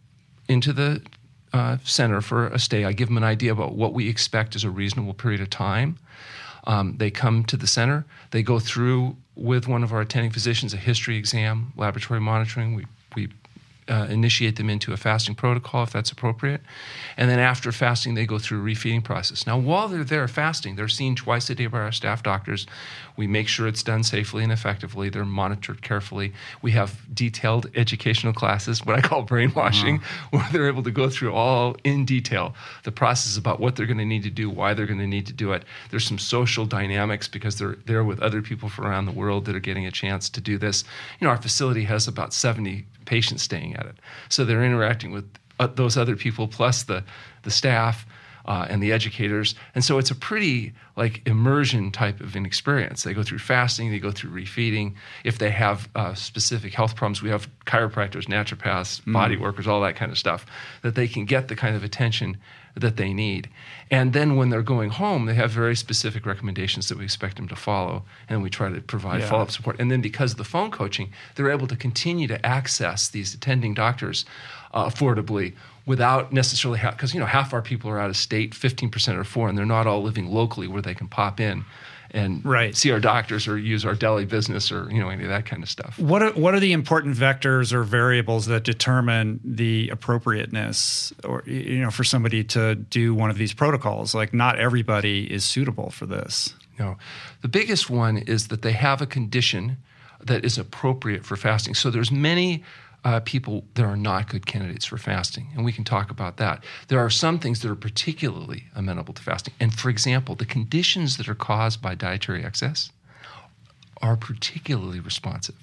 into 0.49 0.73
the 0.73 1.03
uh, 1.53 1.79
center 1.85 2.21
for 2.21 2.49
a 2.49 2.59
stay. 2.59 2.85
I 2.85 2.93
give 2.93 3.09
them 3.09 3.17
an 3.17 3.25
idea 3.25 3.53
about 3.53 3.75
what 3.75 3.93
we 3.93 4.09
expect 4.09 4.57
is 4.57 4.65
a 4.65 4.71
reasonable 4.71 5.15
period 5.15 5.41
of 5.41 5.51
time. 5.51 5.99
Um, 6.67 6.97
they 6.97 7.11
come 7.11 7.45
to 7.45 7.57
the 7.57 7.67
center. 7.67 8.05
They 8.31 8.43
go 8.43 8.59
through 8.59 9.17
with 9.37 9.69
one 9.69 9.85
of 9.85 9.93
our 9.93 10.01
attending 10.01 10.31
physicians 10.31 10.75
a 10.75 10.77
history 10.77 11.17
exam, 11.17 11.73
laboratory 11.77 12.21
monitoring. 12.21 12.75
We 12.75 12.87
uh, 13.89 14.07
initiate 14.09 14.57
them 14.57 14.71
into 14.71 14.93
a 14.93 14.97
fasting 14.97 15.35
protocol 15.35 15.83
if 15.83 15.93
that's 15.93 16.11
appropriate. 16.11 16.61
And 17.17 17.31
then 17.31 17.39
after 17.39 17.73
fasting, 17.73 18.15
they 18.15 18.27
go 18.27 18.39
through 18.39 18.61
a 18.61 18.65
refeeding 18.65 19.05
process. 19.05 19.47
Now, 19.47 19.59
while 19.59 19.89
they're 19.89 20.05
there 20.05 20.27
fasting, 20.29 20.77
they're 20.77 20.89
seen 20.89 21.15
twice 21.15 21.51
a 21.51 21.55
day 21.55 21.67
by 21.67 21.79
our 21.81 21.93
staff 21.93 22.23
doctors. 22.23 22.67
We 23.17 23.27
make 23.27 23.49
sure 23.49 23.67
it's 23.67 23.83
done 23.83 24.03
safely 24.03 24.43
and 24.43 24.53
effectively. 24.53 25.09
They're 25.09 25.25
monitored 25.25 25.83
carefully. 25.83 26.33
We 26.63 26.73
have 26.73 27.03
detailed 27.15 27.71
educational 27.75 28.33
classes, 28.33 28.85
what 28.85 28.97
I 28.97 29.01
call 29.01 29.23
brainwashing, 29.23 29.99
uh-huh. 29.99 30.29
where 30.31 30.49
they're 30.53 30.69
able 30.69 30.83
to 30.83 30.91
go 30.91 31.09
through 31.09 31.33
all 31.33 31.77
in 31.85 32.05
detail 32.05 32.55
the 32.83 32.93
process 32.93 33.37
about 33.37 33.61
what 33.61 33.77
they're 33.77 33.87
going 33.87 33.99
to 33.99 34.05
need 34.05 34.25
to 34.25 34.31
do, 34.31 34.51
why 34.51 34.75
they're 34.75 34.87
going 34.87 34.99
to 34.99 35.07
need 35.07 35.27
to 35.27 35.33
do 35.33 35.53
it. 35.53 35.65
There's 35.91 36.07
some 36.07 36.19
social 36.19 36.67
dynamics 36.67 37.29
because 37.29 37.59
they're 37.59 37.77
there 37.87 38.05
with 38.05 38.21
other 38.21 38.43
people 38.43 38.69
from 38.69 38.87
around 38.87 39.07
the 39.07 39.13
world 39.13 39.45
that 39.45 39.55
are 39.55 39.61
getting 39.61 39.87
a 39.87 39.91
chance 39.91 40.29
to 40.31 40.41
do 40.41 40.59
this. 40.59 40.85
You 41.21 41.27
know, 41.27 41.31
our 41.31 41.41
facility 41.41 41.85
has 41.85 42.09
about 42.09 42.33
70 42.33 42.85
patients 43.05 43.43
staying 43.43 43.77
at 43.77 43.87
it. 43.87 43.97
So 44.29 44.45
they're 44.45 44.65
interacting 44.65 45.13
with 45.13 45.31
uh, 45.61 45.69
those 45.69 45.97
other 45.97 46.17
people 46.17 46.49
plus 46.49 46.83
the, 46.83 47.05
the 47.43 47.51
staff 47.51 48.07
uh, 48.45 48.67
and 48.69 48.83
the 48.83 48.93
educators. 48.93 49.55
And 49.75 49.85
so 49.85 49.99
it's 49.99 50.11
a 50.11 50.15
pretty 50.15 50.73
like 50.97 51.27
immersion 51.27 51.91
type 51.91 52.21
of 52.21 52.37
an 52.37 52.47
experience. 52.47 53.03
They 53.03 53.15
go 53.15 53.23
through 53.23 53.39
fasting, 53.39 53.91
they 53.91 53.99
go 53.99 54.11
through 54.11 54.31
refeeding. 54.31 54.95
If 55.25 55.39
they 55.39 55.51
have 55.51 55.89
uh, 55.95 56.15
specific 56.15 56.75
health 56.75 56.95
problems, 56.95 57.23
we 57.23 57.31
have 57.31 57.49
chiropractors, 57.67 58.27
naturopaths, 58.27 59.03
mm. 59.03 59.13
body 59.13 59.37
workers, 59.37 59.67
all 59.67 59.81
that 59.83 59.97
kind 59.97 60.13
of 60.13 60.19
stuff, 60.19 60.47
that 60.83 60.95
they 60.95 61.09
can 61.09 61.25
get 61.25 61.49
the 61.49 61.57
kind 61.57 61.75
of 61.75 61.83
attention 61.83 62.37
that 62.77 62.97
they 62.97 63.13
need. 63.13 63.49
And 63.91 64.13
then 64.13 64.37
when 64.37 64.51
they're 64.51 64.63
going 64.63 64.91
home, 64.91 65.27
they 65.27 65.35
have 65.35 65.51
very 65.51 65.77
specific 65.77 66.27
recommendations 66.27 66.89
that 66.89 66.99
we 66.99 67.05
expect 67.05 67.37
them 67.37 67.49
to 67.49 67.57
follow, 67.57 68.05
and 68.29 68.43
we 68.43 68.51
try 68.51 68.69
to 68.69 68.81
provide 68.81 69.21
yeah. 69.21 69.29
follow 69.29 69.43
up 69.43 69.51
support. 69.51 69.79
And 69.79 69.91
then 69.91 70.01
because 70.01 70.33
of 70.33 70.39
the 70.39 70.45
phone 70.45 70.71
coaching, 70.71 71.13
they're 71.35 71.51
able 71.51 71.69
to 71.69 71.77
continue 71.77 72.27
to 72.29 72.45
access 72.45 73.09
these 73.09 73.33
attending 73.33 73.75
doctors 73.75 74.25
uh, 74.73 74.89
affordably 74.89 75.55
without 75.87 76.33
necessarily 76.33 76.81
because 76.91 77.15
you 77.15 77.21
know 77.21 77.27
half 77.27 77.53
our 77.53 77.63
people 77.63 77.91
are 77.91 77.99
out 77.99 78.11
of 78.11 78.17
state, 78.17 78.53
15% 78.53 79.17
are 79.17 79.25
foreign, 79.25 79.55
they're 79.55 79.67
not 79.67 79.87
all 79.87 80.03
living 80.03 80.31
locally 80.31 80.67
where 80.67 80.83
they 80.83 80.95
can 80.95 81.09
pop 81.09 81.41
in 81.41 81.65
and 82.15 82.45
right. 82.45 82.77
see 82.77 82.93
our 82.93 83.01
doctors 83.01 83.49
or 83.49 83.59
use 83.59 83.85
our 83.85 83.95
deli 83.95 84.25
business 84.25 84.71
or 84.71 84.89
you 84.91 85.01
know 85.01 85.09
any 85.09 85.25
of 85.25 85.29
that 85.29 85.45
kind 85.45 85.63
of 85.63 85.69
stuff. 85.69 85.99
What 85.99 86.23
are, 86.23 86.31
what 86.33 86.55
are 86.55 86.61
the 86.61 86.73
important 86.73 87.17
vectors 87.17 87.73
or 87.73 87.83
variables 87.83 88.47
that 88.47 88.63
determine 88.63 89.41
the 89.45 89.91
appropriateness 89.91 91.13
or 91.25 91.43
you 91.45 91.81
know 91.81 91.91
for 91.91 92.05
somebody 92.05 92.45
to 92.45 92.77
do 92.77 93.15
one 93.15 93.31
of 93.31 93.37
these 93.37 93.53
protocols? 93.53 94.15
Like 94.15 94.33
not 94.33 94.59
everybody 94.59 95.31
is 95.31 95.45
suitable 95.45 95.91
for 95.91 96.07
this. 96.07 96.55
No. 96.79 96.97
The 97.43 97.49
biggest 97.49 97.91
one 97.91 98.19
is 98.19 98.49
that 98.49 98.63
they 98.63 98.73
have 98.73 99.03
a 99.03 99.07
condition 99.07 99.77
that 100.21 100.45
is 100.45 100.57
appropriate 100.57 101.25
for 101.25 101.37
fasting. 101.37 101.75
So 101.75 101.91
there's 101.91 102.11
many 102.11 102.65
uh, 103.05 103.21
people 103.21 103.65
that 103.75 103.85
are 103.85 103.97
not 103.97 104.29
good 104.29 104.47
candidates 104.47 104.87
for 104.87 104.97
fasting, 104.97 105.49
and 105.55 105.65
we 105.65 105.73
can 105.73 105.85
talk 105.85 106.11
about 106.11 106.39
that. 106.39 106.65
There 106.89 106.99
are 106.99 107.11
some 107.11 107.39
things 107.39 107.61
that 107.61 107.71
are 107.71 107.77
particularly 107.77 108.65
amenable 108.75 109.15
to 109.15 109.23
fasting. 109.23 109.55
And 109.61 109.75
for 109.75 109.91
example, 109.91 110.35
the 110.35 110.47
conditions 110.47 111.19
that 111.19 111.29
are 111.29 111.35
caused 111.35 111.83
by 111.83 111.95
dietary 111.95 112.45
excess 112.45 112.91
are 114.01 114.17
particularly 114.17 115.01
responsive 115.01 115.57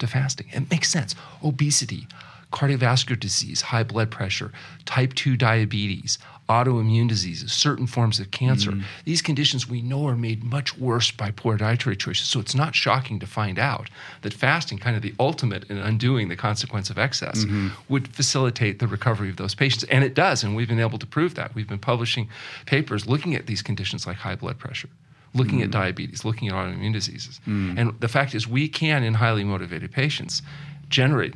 to 0.00 0.06
fasting. 0.06 0.48
It 0.52 0.70
makes 0.70 0.90
sense. 0.90 1.14
Obesity, 1.42 2.08
cardiovascular 2.52 3.18
disease, 3.18 3.62
high 3.62 3.82
blood 3.82 4.10
pressure, 4.10 4.52
type 4.84 5.14
2 5.14 5.36
diabetes, 5.36 6.18
autoimmune 6.48 7.08
diseases, 7.08 7.52
certain 7.52 7.86
forms 7.86 8.20
of 8.20 8.30
cancer. 8.30 8.72
Mm. 8.72 8.82
These 9.04 9.22
conditions 9.22 9.68
we 9.68 9.80
know 9.80 10.06
are 10.06 10.16
made 10.16 10.44
much 10.44 10.76
worse 10.76 11.10
by 11.10 11.30
poor 11.30 11.56
dietary 11.56 11.96
choices. 11.96 12.26
So 12.26 12.40
it's 12.40 12.54
not 12.54 12.74
shocking 12.74 13.18
to 13.20 13.26
find 13.26 13.58
out 13.58 13.88
that 14.20 14.34
fasting, 14.34 14.78
kind 14.78 14.94
of 14.94 15.02
the 15.02 15.14
ultimate 15.18 15.70
in 15.70 15.78
undoing 15.78 16.28
the 16.28 16.36
consequence 16.36 16.90
of 16.90 16.98
excess, 16.98 17.44
mm-hmm. 17.44 17.68
would 17.88 18.08
facilitate 18.08 18.80
the 18.80 18.86
recovery 18.86 19.30
of 19.30 19.36
those 19.36 19.54
patients. 19.54 19.84
And 19.84 20.04
it 20.04 20.14
does. 20.14 20.44
And 20.44 20.54
we've 20.54 20.68
been 20.68 20.80
able 20.80 20.98
to 20.98 21.06
prove 21.06 21.34
that. 21.36 21.54
We've 21.54 21.68
been 21.68 21.78
publishing 21.78 22.28
papers 22.66 23.06
looking 23.06 23.34
at 23.34 23.46
these 23.46 23.62
conditions 23.62 24.06
like 24.06 24.16
high 24.16 24.36
blood 24.36 24.58
pressure 24.58 24.88
looking 25.34 25.60
mm. 25.60 25.64
at 25.64 25.70
diabetes, 25.70 26.26
looking 26.26 26.48
at 26.48 26.54
autoimmune 26.54 26.92
diseases. 26.92 27.40
Mm. 27.46 27.78
And 27.78 28.00
the 28.00 28.08
fact 28.08 28.34
is, 28.34 28.46
we 28.46 28.68
can, 28.68 29.02
in 29.02 29.14
highly 29.14 29.44
motivated 29.44 29.90
patients, 29.90 30.42
generate 30.90 31.34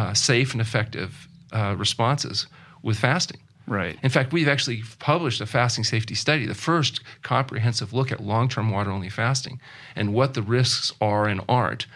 uh, 0.00 0.14
safe 0.14 0.52
and 0.52 0.60
effective 0.60 1.28
uh, 1.52 1.74
responses 1.76 2.46
with 2.82 2.98
fasting. 2.98 3.40
Right. 3.66 3.98
In 4.02 4.10
fact, 4.10 4.32
we've 4.32 4.48
actually 4.48 4.82
published 4.98 5.40
a 5.40 5.46
fasting 5.46 5.84
safety 5.84 6.14
study, 6.14 6.46
the 6.46 6.54
first 6.54 7.00
comprehensive 7.22 7.92
look 7.92 8.10
at 8.10 8.20
long 8.20 8.48
term 8.48 8.70
water 8.70 8.90
only 8.90 9.10
fasting 9.10 9.60
and 9.94 10.14
what 10.14 10.34
the 10.34 10.42
risks 10.42 10.92
are 11.00 11.28
and 11.28 11.42
aren't 11.48 11.86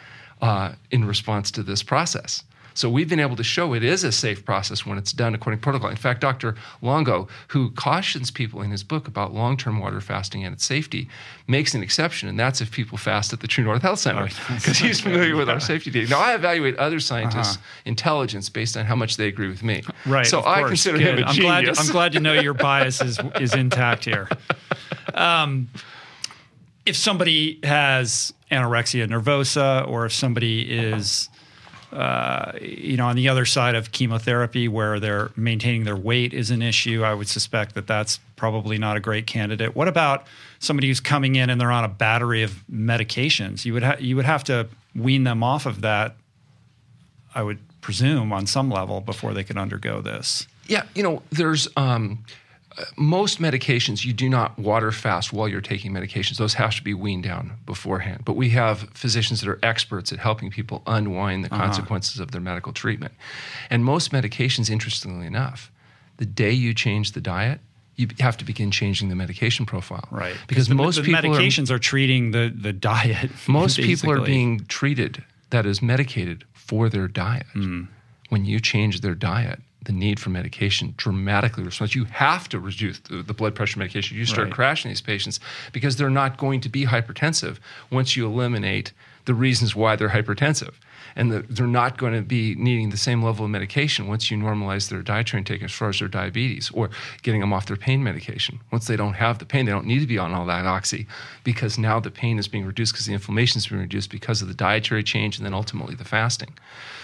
uh, 0.43 0.73
in 0.91 1.07
response 1.07 1.51
to 1.53 1.63
this 1.63 1.83
process. 1.83 2.45
So 2.75 2.91
we've 2.91 3.09
been 3.09 3.21
able 3.21 3.37
to 3.37 3.45
show 3.45 3.73
it 3.73 3.83
is 3.83 4.05
a 4.05 4.13
safe 4.13 4.45
process 4.45 4.85
when 4.85 4.99
it's 4.99 5.13
done 5.13 5.35
according 5.35 5.61
to 5.61 5.63
protocol. 5.63 5.91
In 5.91 5.97
fact, 5.97 6.21
Dr. 6.21 6.57
Longo, 6.83 7.29
who 7.49 7.71
cautions 7.71 8.31
people 8.31 8.61
in 8.63 8.71
his 8.71 8.83
book 8.83 9.09
about 9.09 9.33
long-term 9.33 9.79
water 9.81 10.01
fasting 10.01 10.45
and 10.45 10.53
its 10.53 10.65
safety, 10.65 11.09
makes 11.47 11.75
an 11.75 11.83
exception, 11.83 12.29
and 12.29 12.39
that's 12.39 12.61
if 12.61 12.71
people 12.71 12.99
fast 12.99 13.33
at 13.33 13.41
the 13.41 13.47
True 13.47 13.65
North 13.65 13.83
Health 13.83 14.01
Center 14.01 14.29
because 14.55 14.79
he's 14.79 15.01
familiar 15.01 15.37
with 15.37 15.49
our 15.49 15.61
safety 15.61 15.91
data. 15.91 16.11
Now, 16.11 16.21
I 16.21 16.35
evaluate 16.35 16.77
other 16.77 17.01
scientists' 17.01 17.57
uh-huh. 17.57 17.83
intelligence 17.85 18.49
based 18.49 18.77
on 18.77 18.85
how 18.85 18.97
much 18.97 19.17
they 19.17 19.29
agree 19.29 19.49
with 19.49 19.63
me. 19.63 19.83
Right. 20.05 20.27
So 20.27 20.45
I 20.45 20.63
consider 20.63 20.99
Good. 20.99 21.19
him 21.19 21.25
a 21.25 21.27
I'm 21.29 21.35
genius. 21.35 21.77
Glad, 21.77 21.87
I'm 21.87 21.93
glad 21.93 22.13
to 22.13 22.21
know 22.21 22.33
your 22.35 22.55
bias 22.55 23.01
is 23.01 23.19
is 23.41 23.55
intact 23.55 24.05
here. 24.05 24.29
Um, 25.15 25.69
if 26.87 26.97
somebody 26.97 27.61
has 27.63 28.35
anorexia 28.51 29.09
nervosa, 29.09 29.87
or 29.89 30.07
if 30.07 30.13
somebody 30.13 30.63
is 30.63 31.29
uh, 31.95 32.53
you 32.61 32.97
know, 32.97 33.07
on 33.07 33.15
the 33.15 33.29
other 33.29 33.45
side 33.45 33.77
of 33.77 33.93
chemotherapy, 33.93 34.67
where 34.67 34.99
they're 34.99 35.31
maintaining 35.37 35.85
their 35.85 35.97
weight 35.97 36.35
is 36.35 36.51
an 36.51 36.61
issue, 36.61 37.05
I 37.05 37.15
would 37.15 37.29
suspect 37.29 37.75
that 37.77 37.87
that's 37.87 38.19
probably 38.37 38.79
not 38.79 38.97
a 38.97 39.01
great 39.01 39.27
candidate. 39.27 39.77
What 39.77 39.87
about 39.87 40.27
somebody 40.59 40.89
who's 40.89 41.01
coming 41.01 41.37
in 41.37 41.51
and 41.51 41.61
they're 41.61 41.71
on 41.71 41.85
a 41.85 41.89
battery 41.89 42.43
of 42.43 42.65
medications? 42.71 43.65
You 43.65 43.75
would 43.75 43.85
ha- 43.85 43.97
you 44.01 44.17
would 44.17 44.25
have 44.25 44.43
to 44.45 44.69
wean 44.95 45.23
them 45.25 45.43
off 45.43 45.67
of 45.67 45.83
that. 45.83 46.17
I 47.35 47.43
would 47.43 47.59
presume 47.81 48.33
on 48.33 48.47
some 48.47 48.71
level 48.71 49.01
before 49.01 49.33
they 49.33 49.45
could 49.45 49.57
undergo 49.57 50.01
this. 50.01 50.49
Yeah, 50.67 50.85
you 50.95 51.03
know, 51.03 51.23
there's. 51.31 51.69
Um, 51.77 52.25
most 52.97 53.41
medications 53.41 54.05
you 54.05 54.13
do 54.13 54.29
not 54.29 54.59
water 54.59 54.91
fast 54.93 55.33
while 55.33 55.49
you're 55.49 55.61
taking 55.61 55.93
medications 55.93 56.37
those 56.39 56.55
have 56.55 56.75
to 56.75 56.83
be 56.83 56.95
weaned 56.95 57.23
down 57.23 57.53
beforehand 57.67 58.23
but 58.25 58.37
we 58.37 58.51
have 58.51 58.81
physicians 58.95 59.41
that 59.41 59.49
are 59.49 59.59
experts 59.63 60.13
at 60.13 60.19
helping 60.19 60.51
people 60.51 60.83
unwind 60.87 61.45
the 61.45 61.53
Uh-huh. 61.53 61.65
consequences 61.65 62.19
of 62.21 62.31
their 62.33 62.41
medical 62.41 62.73
treatment 62.73 63.13
and 63.71 63.85
most 63.85 64.11
medications 64.13 64.69
interestingly 64.71 65.27
enough 65.27 65.71
the 66.17 66.27
day 66.27 66.51
you 66.53 66.75
change 66.75 67.13
the 67.13 67.21
diet 67.21 67.61
you 67.97 68.09
have 68.19 68.37
to 68.37 68.45
begin 68.45 68.71
changing 68.73 69.09
the 69.09 69.15
medication 69.15 69.65
profile 69.67 70.09
Right. 70.11 70.37
because 70.49 70.67
the, 70.69 70.75
most 70.75 70.97
the 70.97 71.03
people 71.03 71.33
are, 71.33 71.39
medications 71.39 71.71
are, 71.71 71.79
treating 71.79 72.33
the, 72.33 72.53
the 72.55 72.73
diet. 72.73 73.31
most 73.49 73.77
people 73.79 74.11
are 74.11 74.21
being 74.21 74.65
treated 74.67 75.23
that 75.51 75.65
is 75.65 75.81
medicated 75.81 76.45
for 76.53 76.89
their 76.89 77.07
diet. 77.07 77.47
Hmm. 77.53 77.83
When 78.31 78.45
you 78.45 78.59
change 78.59 79.01
their 79.01 79.15
diet, 79.15 79.61
the 79.85 79.93
need 79.93 80.19
for 80.21 80.31
medication 80.31 80.95
dramatically 80.97 81.63
responds. 81.65 81.95
You 81.95 82.05
have 82.05 82.49
to 82.51 82.59
reduce 82.59 82.99
the, 83.01 83.23
the 83.23 83.35
blood 83.35 83.55
pressure 83.55 83.79
medication. 83.79 84.17
You 84.17 84.27
start 84.27 84.47
Right. 84.49 84.55
crashing 84.55 84.91
these 84.91 85.01
patients 85.01 85.41
because 85.73 85.97
they're 85.97 86.11
not 86.11 86.37
going 86.39 86.61
to 86.63 86.69
be 86.69 86.87
hypertensive 86.87 87.59
once 87.91 88.17
you 88.17 88.27
eliminate 88.27 88.93
the 89.27 89.35
reasons 89.35 89.75
why 89.75 89.97
they're 89.97 90.11
hypertensive. 90.11 90.75
And 91.17 91.31
the, 91.31 91.41
they're 91.49 91.67
not 91.67 91.97
going 91.97 92.13
to 92.13 92.23
be 92.23 92.55
needing 92.57 92.91
the 92.91 92.97
same 92.97 93.23
level 93.23 93.45
of 93.45 93.51
medication 93.51 94.09
once 94.09 94.31
you 94.31 94.37
normalize 94.37 94.89
their 94.89 95.03
dietary 95.03 95.41
intake 95.41 95.63
as 95.63 95.73
far 95.73 95.91
as 95.91 95.99
their 95.99 96.09
diabetes 96.09 96.71
or 96.73 96.91
getting 97.23 97.41
them 97.41 97.53
off 97.53 97.67
their 97.67 97.77
pain 97.77 98.03
medication. 98.03 98.61
Once 98.73 98.87
they 98.87 98.97
don't 98.97 99.15
have 99.15 99.39
the 99.39 99.45
pain, 99.45 99.65
they 99.65 99.73
don't 99.73 99.87
need 99.87 100.01
to 100.01 100.07
be 100.07 100.19
on 100.19 100.33
all 100.33 100.47
that 100.47 100.67
oxy 100.67 101.07
because 101.45 101.79
now 101.79 102.01
the 102.01 102.11
pain 102.11 102.39
is 102.39 102.49
being 102.49 102.65
reduced 102.65 102.93
because 102.93 103.07
the 103.07 103.13
inflammation 103.13 103.59
is 103.59 103.67
being 103.67 103.81
reduced 103.81 104.11
because 104.11 104.43
of 104.43 104.49
the 104.49 104.55
dietary 104.55 105.03
change 105.03 105.37
and 105.37 105.47
then 105.47 105.55
ultimately 105.55 105.95
the 105.95 106.05
fasting. 106.05 106.55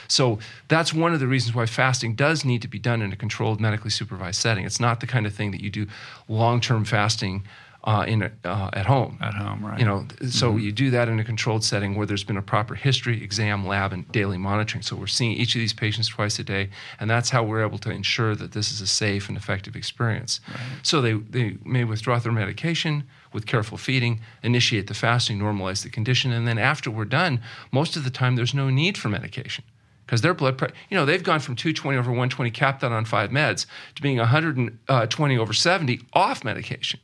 So 0.09 0.41
that's 0.67 0.93
one 0.93 1.15
of 1.15 1.21
the 1.21 1.29
reasons 1.29 1.55
why 1.55 1.67
fasting 1.67 2.17
does 2.17 2.45
need 2.45 2.63
to 2.63 2.69
be 2.69 2.81
done 2.81 3.01
in 3.01 3.13
a 3.13 3.17
controlled, 3.17 3.61
medically 3.61 3.91
supervised 3.91 4.41
setting. 4.41 4.65
It's 4.65 4.81
not 4.81 4.99
the 4.99 5.07
kind 5.07 5.25
of 5.25 5.33
thing 5.33 5.53
that 5.53 5.63
you 5.63 5.71
do 5.71 5.87
long-term 6.29 6.85
fasting 6.85 7.45
uh, 7.85 8.05
in 8.07 8.22
a, 8.22 8.31
uh, 8.45 8.70
at 8.72 8.87
home. 8.87 9.18
At 9.20 9.35
home, 9.35 9.64
right. 9.64 9.78
You 9.78 9.85
know, 9.85 10.07
so 10.28 10.57
you 10.57 10.72
do 10.72 10.91
that 10.91 11.09
in 11.09 11.18
a 11.18 11.24
controlled 11.24 11.64
setting 11.64 11.95
where 11.95 12.07
there's 12.07 12.24
been 12.24 12.37
a 12.37 12.43
proper 12.43 12.74
history, 12.74 13.22
exam, 13.22 13.66
lab, 13.66 13.93
and 13.93 14.11
daily 14.12 14.37
monitoring. 14.37 14.83
So 14.83 14.97
we're 14.97 15.07
seeing 15.07 15.33
each 15.33 15.55
of 15.55 15.61
these 15.61 15.72
patients 15.72 16.09
twice 16.09 16.39
a 16.39 16.45
day, 16.45 16.68
and 16.99 17.09
that's 17.09 17.31
how 17.31 17.43
we're 17.43 17.64
able 17.64 17.78
to 17.78 17.91
ensure 17.91 18.35
that 18.35 18.53
this 18.53 18.70
is 18.70 18.81
a 18.81 18.87
safe 18.87 19.28
and 19.28 19.37
effective 19.37 19.76
experience. 19.76 20.41
So 20.83 21.01
they, 21.01 21.14
they 21.14 21.57
may 21.64 21.85
withdraw 21.85 22.18
their 22.18 22.33
medication 22.33 23.05
with 23.33 23.47
careful 23.47 23.78
feeding, 23.78 24.20
initiate 24.43 24.89
the 24.89 24.95
fasting, 24.95 25.39
normalize 25.39 25.83
the 25.83 25.91
condition, 25.91 26.33
and 26.33 26.47
then 26.47 26.59
after 26.59 26.91
we're 26.91 27.05
done, 27.05 27.41
most 27.70 27.97
of 27.97 28.05
the 28.05 28.11
time 28.11 28.37
there's 28.37 28.55
no 28.55 28.68
need 28.68 28.99
for 28.99 29.09
medication 29.09 29.64
because 30.05 30.22
their 30.22 30.35
blood 30.35 30.59
pressure, 30.59 30.74
you 30.89 30.97
know, 30.97 31.07
they've 31.07 31.22
gone 31.22 31.39
from 31.39 31.55
220 31.55 31.97
over 31.97 32.11
120 32.11 32.51
capped 32.51 32.83
out 32.83 32.91
on 32.91 33.05
five 33.05 33.31
meds 33.31 33.64
to 33.95 34.03
being 34.03 34.16
120 34.16 35.39
over 35.39 35.53
70 35.53 36.01
off 36.12 36.43
medication. 36.43 36.99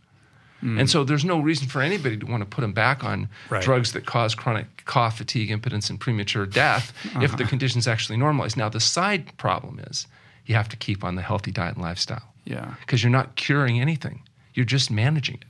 Mm-hmm. 0.67 0.81
And 0.81 0.91
so 0.91 1.05
there's 1.05 1.25
no 1.25 1.39
reason 1.39 1.69
for 1.69 1.81
anybody 1.81 2.17
to 2.17 2.27
want 2.27 2.43
to 2.43 2.47
put 2.47 2.63
them 2.63 2.73
back 2.73 3.05
on 3.05 3.29
Right. 3.51 3.63
drugs 3.63 3.93
that 3.93 4.05
cause 4.05 4.35
chronic 4.35 4.67
cough, 4.85 5.19
fatigue, 5.19 5.51
impotence, 5.51 5.89
and 5.91 6.01
premature 6.01 6.45
death 6.45 6.93
if 7.05 7.17
uh-huh. 7.17 7.37
the 7.37 7.45
condition's 7.45 7.87
actually 7.87 8.17
normalized. 8.19 8.57
Now, 8.57 8.69
the 8.69 8.81
side 8.81 9.37
problem 9.37 9.79
is 9.79 10.07
you 10.45 10.55
have 10.57 10.69
to 10.71 10.77
keep 10.77 11.05
on 11.05 11.15
the 11.15 11.23
healthy 11.23 11.53
diet 11.53 11.75
and 11.77 11.83
lifestyle 11.85 12.33
Yeah. 12.45 12.75
because 12.81 13.03
you're 13.03 13.13
not 13.13 13.37
curing 13.37 13.81
anything, 13.81 14.23
you're 14.55 14.65
just 14.67 14.91
managing 14.91 15.37
it. 15.37 15.45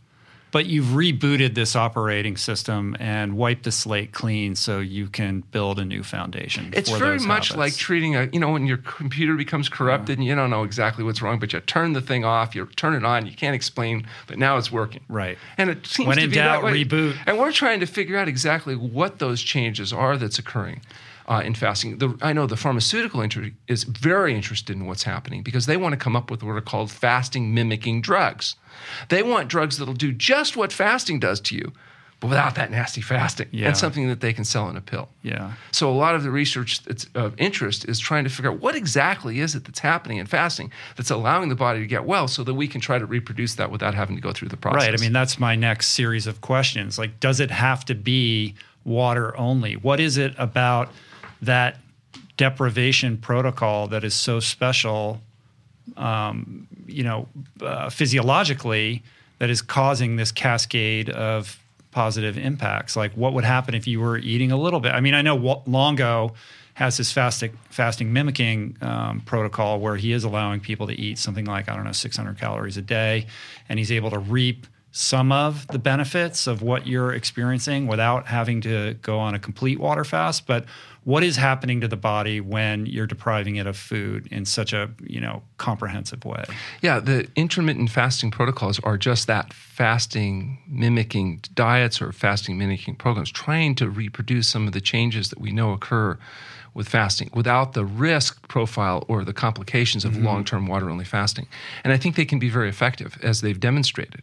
But 0.53 0.67
you've 0.67 0.87
rebooted 0.87 1.55
this 1.55 1.77
operating 1.77 2.37
system 2.37 2.97
and 2.99 3.37
wiped 3.37 3.65
the 3.65 3.73
slate 3.73 4.13
clean 4.13 4.55
so 4.55 4.79
you 4.81 5.09
can 5.09 5.41
build 5.41 5.79
a 5.79 5.85
new 5.85 6.03
foundation. 6.03 6.71
It's 6.73 6.91
very 6.91 7.19
much 7.19 7.49
habits. 7.49 7.57
like 7.57 7.77
treating 7.77 8.17
a, 8.17 8.29
you 8.33 8.41
know, 8.41 8.51
when 8.53 8.65
your 8.67 8.79
computer 8.79 9.35
becomes 9.35 9.69
corrupted 9.69 10.19
and 10.19 10.27
you 10.27 10.35
don't 10.35 10.49
know 10.51 10.63
exactly 10.63 11.05
what's 11.05 11.21
wrong, 11.21 11.39
but 11.39 11.53
you 11.53 11.61
turn 11.61 11.93
the 11.93 12.01
thing 12.01 12.25
off, 12.25 12.55
you 12.55 12.65
turn 12.77 12.95
it 12.95 13.05
on, 13.05 13.27
you 13.27 13.35
can't 13.35 13.55
explain, 13.55 14.07
but 14.29 14.39
now 14.39 14.57
it's 14.57 14.71
working. 14.73 15.03
Right. 15.09 15.37
And 15.59 15.69
it 15.69 15.87
seems 15.87 16.07
When 16.07 16.17
to 16.19 16.25
in 16.25 16.31
be 16.31 16.37
doubt, 16.37 16.63
that 16.63 16.73
way. 16.73 16.85
reboot. 16.85 17.17
And 17.27 17.39
we're 17.39 17.53
trying 17.53 17.81
to 17.81 17.87
figure 17.87 18.17
out 18.17 18.29
exactly 18.29 18.77
what 18.77 19.19
those 19.19 19.43
changes 19.43 19.93
are 19.93 20.17
that's 20.17 20.39
occurring. 20.39 20.81
Uh, 21.29 21.43
in 21.45 21.55
fasting, 21.55 21.99
the, 21.99 22.17
I 22.23 22.33
know 22.33 22.47
the 22.47 22.57
pharmaceutical 22.57 23.21
industry 23.21 23.55
is 23.67 23.83
very 23.83 24.33
interested 24.33 24.77
in 24.77 24.87
what's 24.87 25.03
happening 25.03 25.43
because 25.43 25.67
they 25.67 25.77
want 25.77 25.93
to 25.93 25.97
come 25.97 26.15
up 26.15 26.31
with 26.31 26.45
what 26.45 26.53
are 26.53 26.61
called 26.61 26.89
fasting 26.89 27.53
mimicking 27.53 28.01
drugs. 28.01 28.55
They 29.09 29.25
want 29.25 29.49
drugs 29.49 29.79
that'll 29.79 29.95
do 29.95 30.13
just 30.13 30.57
what 30.57 30.73
fasting 30.73 31.19
does 31.19 31.41
to 31.41 31.57
you, 31.57 31.73
but 32.21 32.29
without 32.29 32.55
that 32.55 32.71
nasty 32.71 33.01
fasting, 33.01 33.49
Yeah. 33.51 33.67
and 33.67 33.77
something 33.77 34.07
that 34.07 34.21
they 34.21 34.33
can 34.33 34.45
sell 34.45 34.69
in 34.71 34.77
a 34.77 34.81
pill. 34.81 35.09
Yeah. 35.23 35.55
So 35.73 35.91
a 35.91 35.97
lot 36.05 36.15
of 36.15 36.23
the 36.23 36.31
research 36.31 36.85
that's 36.85 37.07
of 37.17 37.35
interest 37.39 37.85
is 37.89 37.99
trying 37.99 38.23
to 38.23 38.31
figure 38.31 38.53
out 38.53 38.61
what 38.61 38.77
exactly 38.77 39.41
is 39.41 39.57
it 39.57 39.65
that's 39.65 39.81
happening 39.81 40.19
in 40.19 40.27
fasting 40.27 40.71
that's 40.97 41.11
allowing 41.11 41.49
the 41.49 41.57
body 41.57 41.81
to 41.81 41.87
get 41.89 42.05
well, 42.05 42.29
so 42.29 42.45
that 42.45 42.55
we 42.55 42.69
can 42.69 42.81
try 42.81 43.01
to 43.01 43.05
reproduce 43.07 43.57
that 43.57 43.73
without 43.73 43.95
having 43.95 44.15
to 44.15 44.23
go 44.23 44.31
through 44.33 44.51
the 44.51 44.57
process. 44.57 44.91
Right. 44.91 44.97
I 45.01 45.03
mean, 45.03 45.13
that's 45.13 45.41
my 45.41 45.57
next 45.57 45.89
series 45.89 46.29
of 46.29 46.41
questions. 46.41 47.01
Like, 47.01 47.19
does 47.19 47.41
it 47.41 47.51
have 47.51 47.85
to 47.87 47.97
be 47.97 48.55
water 48.85 49.37
only? 49.37 49.75
What 49.75 49.99
is 49.99 50.17
it 50.17 50.33
about 50.39 50.93
that 51.43 51.77
deprivation 52.37 53.17
protocol 53.17 53.87
that 53.89 54.05
is 54.05 54.15
so 54.15 54.41
special, 54.41 55.21
um, 55.97 56.67
you 56.87 57.03
know, 57.03 57.29
uh, 57.61 57.89
physiologically, 57.91 59.03
that 59.39 59.51
is 59.51 59.63
causing 59.63 60.17
this 60.17 60.33
cascade 60.33 61.11
of 61.11 61.59
positive 61.91 62.37
impacts? 62.37 62.97
Like, 62.97 63.13
what 63.13 63.33
would 63.33 63.45
happen 63.45 63.75
if 63.75 63.87
you 63.87 64.01
were 64.01 64.19
eating 64.19 64.53
a 64.53 64.57
little 64.57 64.81
bit? 64.81 64.93
I 64.93 65.01
mean, 65.01 65.15
I 65.15 65.23
know 65.23 65.63
Longo 65.67 66.35
has 66.75 66.99
this 66.99 67.11
fasting, 67.11 67.57
fasting 67.71 68.13
mimicking 68.13 68.77
um, 68.83 69.23
protocol 69.23 69.81
where 69.81 69.97
he 69.97 70.13
is 70.13 70.25
allowing 70.25 70.61
people 70.61 70.87
to 70.87 70.93
eat 70.93 71.19
something 71.19 71.47
like, 71.47 71.71
I 71.71 71.75
don't 71.75 71.85
know, 71.85 71.93
600 71.93 72.39
calories 72.39 72.77
a 72.77 72.83
day, 72.83 73.27
and 73.69 73.79
he's 73.79 73.91
able 73.91 74.11
to 74.11 74.19
reap 74.19 74.67
some 74.93 75.33
of 75.33 75.67
the 75.69 75.79
benefits 75.79 76.47
of 76.47 76.63
what 76.63 76.87
you're 76.87 77.13
experiencing 77.13 77.87
without 77.87 78.27
having 78.27 78.61
to 78.63 78.95
go 79.03 79.19
on 79.19 79.35
a 79.35 79.39
complete 79.39 79.79
water 79.79 80.05
fast. 80.05 80.47
But 80.47 80.67
what 81.07 81.23
is 81.23 81.37
happening 81.37 81.81
to 81.81 81.87
the 81.87 81.97
body 81.97 82.41
when 82.41 82.85
you're 82.85 83.07
depriving 83.07 83.55
it 83.55 83.67
of 83.69 83.77
food 83.77 84.27
in 84.33 84.45
such 84.45 84.73
a 84.73 84.91
you 85.07 85.21
know 85.21 85.41
comprehensive 85.57 86.25
way? 86.25 86.45
Yeah, 86.83 86.99
the 86.99 87.29
intermittent 87.37 87.91
fasting 87.91 88.33
protocols 88.33 88.81
are 88.81 88.99
just 88.99 89.29
that 89.29 89.53
fasting 89.53 90.59
mimicking 90.67 91.43
diets 91.55 92.03
or 92.03 92.11
fasting 92.11 92.59
mimicking 92.59 92.97
programs, 92.97 93.31
trying 93.31 93.77
to 93.77 93.89
reproduce 93.89 94.49
some 94.49 94.67
of 94.67 94.73
the 94.73 94.81
changes 94.81 95.29
that 95.29 95.41
we 95.41 95.53
know 95.53 95.71
occur 95.71 96.19
with 96.75 96.89
fasting 96.89 97.31
without 97.33 97.75
the 97.75 97.85
risk 97.85 98.49
profile 98.49 99.05
or 99.07 99.23
the 99.23 99.33
complications 99.33 100.05
of 100.05 100.19
long 100.19 100.45
term 100.45 100.67
water 100.67 100.91
only 100.91 101.05
fasting. 101.05 101.47
And 101.85 101.93
I 101.93 101.99
think 101.99 102.17
they 102.17 102.25
can 102.25 102.41
be 102.41 102.51
very 102.51 102.69
effective, 102.69 103.17
as 103.23 103.43
they've 103.43 103.61
demonstrated. 103.61 104.23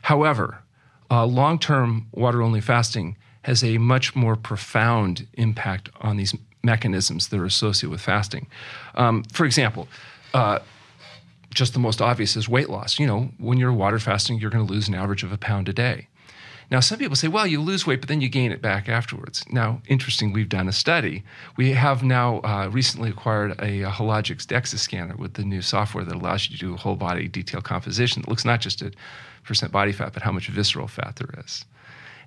However, 0.00 0.62
uh, 1.10 1.26
long 1.26 1.58
term 1.58 2.06
water 2.12 2.40
only 2.40 2.62
fasting 2.62 3.18
has 3.48 3.64
a 3.64 3.78
much 3.78 4.14
more 4.14 4.36
profound 4.36 5.26
impact 5.32 5.88
on 6.02 6.18
these 6.18 6.34
mechanisms 6.62 7.28
that 7.28 7.40
are 7.40 7.46
associated 7.46 7.90
with 7.90 8.02
fasting. 8.02 8.46
Um, 8.94 9.24
for 9.32 9.46
example, 9.46 9.88
uh, 10.34 10.58
just 11.54 11.72
the 11.72 11.78
most 11.78 12.02
obvious 12.02 12.36
is 12.36 12.46
weight 12.46 12.68
loss. 12.68 12.98
You 12.98 13.06
know, 13.06 13.30
when 13.38 13.56
you're 13.56 13.72
water 13.72 13.98
fasting, 13.98 14.38
you're 14.38 14.50
going 14.50 14.66
to 14.66 14.70
lose 14.70 14.86
an 14.86 14.94
average 14.94 15.22
of 15.22 15.32
a 15.32 15.38
pound 15.38 15.66
a 15.66 15.72
day. 15.72 16.08
Now, 16.70 16.80
some 16.80 16.98
people 16.98 17.16
say, 17.16 17.28
well, 17.28 17.46
you 17.46 17.62
lose 17.62 17.86
weight, 17.86 18.00
but 18.02 18.08
then 18.10 18.20
you 18.20 18.28
gain 18.28 18.52
it 18.52 18.60
back 18.60 18.86
afterwards. 18.86 19.46
Now, 19.50 19.80
interesting, 19.86 20.34
we've 20.34 20.50
done 20.50 20.68
a 20.68 20.72
study. 20.72 21.24
We 21.56 21.72
have 21.72 22.02
now 22.02 22.40
uh, 22.40 22.68
recently 22.70 23.08
acquired 23.08 23.52
a, 23.52 23.84
a 23.84 23.90
Hologic 23.90 24.44
DEXA 24.46 24.78
scanner 24.78 25.16
with 25.16 25.32
the 25.34 25.44
new 25.44 25.62
software 25.62 26.04
that 26.04 26.14
allows 26.14 26.50
you 26.50 26.58
to 26.58 26.60
do 26.66 26.74
a 26.74 26.76
whole 26.76 26.96
body 26.96 27.26
detailed 27.28 27.64
composition 27.64 28.20
that 28.20 28.28
looks 28.28 28.44
not 28.44 28.60
just 28.60 28.82
at 28.82 28.92
percent 29.44 29.72
body 29.72 29.92
fat, 29.92 30.12
but 30.12 30.22
how 30.22 30.32
much 30.32 30.48
visceral 30.48 30.88
fat 30.88 31.16
there 31.16 31.42
is. 31.42 31.64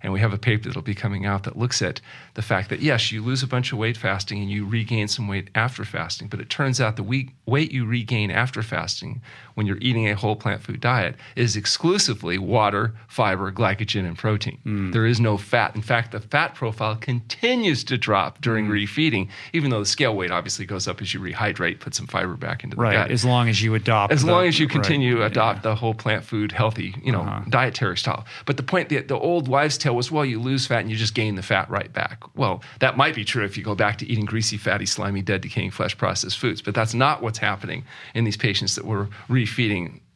And 0.03 0.11
we 0.11 0.19
have 0.19 0.33
a 0.33 0.37
paper 0.37 0.67
that'll 0.67 0.81
be 0.81 0.95
coming 0.95 1.25
out 1.25 1.43
that 1.43 1.57
looks 1.57 1.81
at 1.81 2.01
the 2.33 2.41
fact 2.41 2.69
that, 2.69 2.79
yes, 2.81 3.11
you 3.11 3.23
lose 3.23 3.43
a 3.43 3.47
bunch 3.47 3.71
of 3.71 3.77
weight 3.77 3.97
fasting 3.97 4.39
and 4.39 4.49
you 4.49 4.65
regain 4.65 5.07
some 5.07 5.27
weight 5.27 5.49
after 5.53 5.85
fasting, 5.85 6.27
but 6.27 6.39
it 6.39 6.49
turns 6.49 6.81
out 6.81 6.95
the 6.95 7.29
weight 7.45 7.71
you 7.71 7.85
regain 7.85 8.31
after 8.31 8.63
fasting 8.63 9.21
when 9.61 9.67
you're 9.67 9.77
eating 9.79 10.09
a 10.09 10.15
whole 10.15 10.35
plant 10.35 10.63
food 10.63 10.81
diet 10.81 11.13
is 11.35 11.55
exclusively 11.55 12.39
water, 12.39 12.95
fiber, 13.07 13.51
glycogen, 13.51 14.07
and 14.07 14.17
protein. 14.17 14.57
Mm. 14.65 14.91
There 14.91 15.05
is 15.05 15.19
no 15.19 15.37
fat. 15.37 15.75
In 15.75 15.83
fact, 15.83 16.13
the 16.13 16.19
fat 16.19 16.55
profile 16.55 16.95
continues 16.95 17.83
to 17.83 17.95
drop 17.95 18.41
during 18.41 18.65
mm. 18.67 18.71
refeeding, 18.71 19.29
even 19.53 19.69
though 19.69 19.81
the 19.81 19.85
scale 19.85 20.15
weight 20.15 20.31
obviously 20.31 20.65
goes 20.65 20.87
up 20.87 20.99
as 20.99 21.13
you 21.13 21.19
rehydrate, 21.19 21.79
put 21.79 21.93
some 21.93 22.07
fiber 22.07 22.35
back 22.35 22.63
into 22.63 22.75
the 22.75 22.81
Right. 22.81 22.93
gut 22.95 23.11
As 23.11 23.23
long 23.23 23.49
as 23.49 23.61
you 23.61 23.75
adopt. 23.75 24.11
as 24.11 24.23
the- 24.23 24.31
long 24.31 24.47
as 24.47 24.57
you 24.59 24.65
right, 24.65 24.71
continue 24.71 25.13
to 25.13 25.19
yeah. 25.19 25.27
adopt 25.27 25.61
the 25.61 25.75
whole 25.75 25.93
plant 25.93 26.23
food 26.23 26.51
healthy 26.51 26.95
you 27.03 27.11
know 27.11 27.21
uh-huh. 27.21 27.41
dietary 27.49 27.97
style 27.97 28.25
but 28.47 28.57
the 28.57 28.63
point 28.63 28.89
the, 28.89 28.97
the 29.01 29.17
old 29.17 29.47
wives 29.47 29.77
tale 29.77 29.95
was 29.95 30.09
well 30.11 30.25
you 30.25 30.39
lose 30.39 30.65
fat 30.65 30.79
and 30.79 30.89
you 30.89 30.97
just 30.97 31.13
gain 31.13 31.35
the 31.35 31.43
fat 31.43 31.69
right 31.69 31.93
back 31.93 32.23
well 32.35 32.63
that 32.79 32.97
might 32.97 33.13
be 33.13 33.23
true 33.23 33.43
if 33.43 33.57
you 33.57 33.63
go 33.63 33.75
back 33.75 33.99
to 33.99 34.07
eating 34.07 34.25
greasy 34.25 34.57
fatty 34.57 34.85
slimy 34.87 35.21
dead 35.21 35.41
decaying 35.41 35.69
flesh 35.69 35.95
processed 35.97 36.39
foods 36.39 36.61
but 36.61 36.73
that's 36.73 36.93
not 36.95 37.21
what's 37.21 37.37
happening 37.37 37.83
in 38.15 38.23
these 38.23 38.37
patients 38.37 38.75
that 38.75 38.85
were 38.85 39.07
refeeding 39.29 39.50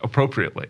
appropriately. 0.02 0.68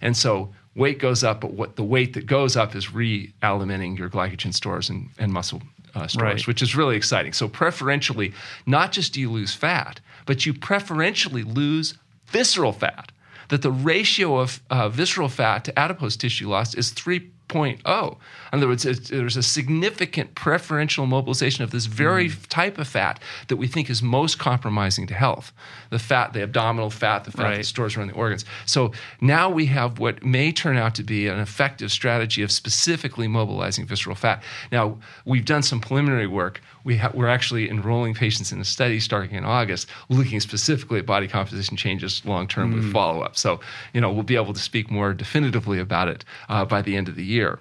And 0.00 0.16
so 0.16 0.52
weight 0.74 0.98
goes 0.98 1.22
up 1.22 1.40
but 1.40 1.52
what 1.52 1.76
the 1.76 1.84
weight 1.84 2.12
that 2.14 2.26
goes 2.26 2.56
up 2.56 2.74
is 2.74 2.92
re-alimenting 2.92 3.96
your 3.98 4.08
glycogen 4.10 4.52
stores 4.52 4.90
and, 4.90 5.08
and 5.18 5.32
muscle 5.32 5.62
uh, 5.94 6.06
stores 6.08 6.22
Right. 6.22 6.46
which 6.46 6.62
is 6.62 6.74
really 6.74 6.96
exciting. 6.96 7.32
So 7.32 7.48
preferentially 7.48 8.32
not 8.66 8.90
just 8.92 9.12
do 9.14 9.20
you 9.20 9.30
lose 9.30 9.54
fat 9.54 10.00
but 10.26 10.44
you 10.46 10.52
preferentially 10.54 11.42
lose 11.44 11.94
visceral 12.26 12.72
fat 12.72 13.12
that 13.50 13.62
the 13.62 13.70
ratio 13.70 14.38
of 14.38 14.60
uh, 14.70 14.88
visceral 14.88 15.28
fat 15.28 15.64
to 15.64 15.78
adipose 15.78 16.16
tissue 16.16 16.48
loss 16.48 16.74
is 16.74 16.90
3 16.90 17.30
0.0. 17.48 18.16
In 18.52 18.58
other 18.58 18.68
words, 18.68 18.82
there's 18.82 19.36
a 19.36 19.42
significant 19.42 20.34
preferential 20.34 21.06
mobilization 21.06 21.64
of 21.64 21.70
this 21.70 21.86
very 21.86 22.28
mm. 22.28 22.46
type 22.48 22.78
of 22.78 22.88
fat 22.88 23.20
that 23.48 23.56
we 23.56 23.66
think 23.66 23.90
is 23.90 24.02
most 24.02 24.38
compromising 24.38 25.06
to 25.06 25.14
health 25.14 25.52
the 25.90 25.98
fat, 25.98 26.32
the 26.32 26.42
abdominal 26.42 26.90
fat, 26.90 27.24
the 27.24 27.30
fat 27.30 27.42
right. 27.42 27.56
that 27.58 27.64
stores 27.64 27.96
around 27.96 28.08
the 28.08 28.14
organs. 28.14 28.44
So 28.66 28.92
now 29.20 29.48
we 29.48 29.66
have 29.66 29.98
what 29.98 30.24
may 30.24 30.50
turn 30.50 30.76
out 30.76 30.94
to 30.96 31.02
be 31.02 31.28
an 31.28 31.38
effective 31.38 31.92
strategy 31.92 32.42
of 32.42 32.50
specifically 32.50 33.28
mobilizing 33.28 33.86
visceral 33.86 34.16
fat. 34.16 34.42
Now, 34.72 34.98
we've 35.24 35.44
done 35.44 35.62
some 35.62 35.80
preliminary 35.80 36.26
work. 36.26 36.60
We 36.84 36.96
ha- 36.98 37.10
we're 37.14 37.28
actually 37.28 37.68
enrolling 37.68 38.14
patients 38.14 38.52
in 38.52 38.60
a 38.60 38.64
study 38.64 39.00
starting 39.00 39.36
in 39.36 39.44
August, 39.44 39.88
looking 40.08 40.40
specifically 40.40 41.00
at 41.00 41.06
body 41.06 41.28
composition 41.28 41.76
changes 41.76 42.24
long 42.24 42.46
term 42.46 42.72
mm. 42.72 42.76
with 42.76 42.92
follow 42.92 43.22
up. 43.22 43.36
So, 43.36 43.60
you 43.92 44.00
know, 44.00 44.12
we'll 44.12 44.22
be 44.22 44.36
able 44.36 44.52
to 44.52 44.60
speak 44.60 44.90
more 44.90 45.14
definitively 45.14 45.78
about 45.78 46.08
it 46.08 46.24
uh, 46.48 46.64
by 46.64 46.82
the 46.82 46.96
end 46.96 47.08
of 47.08 47.16
the 47.16 47.24
year. 47.24 47.58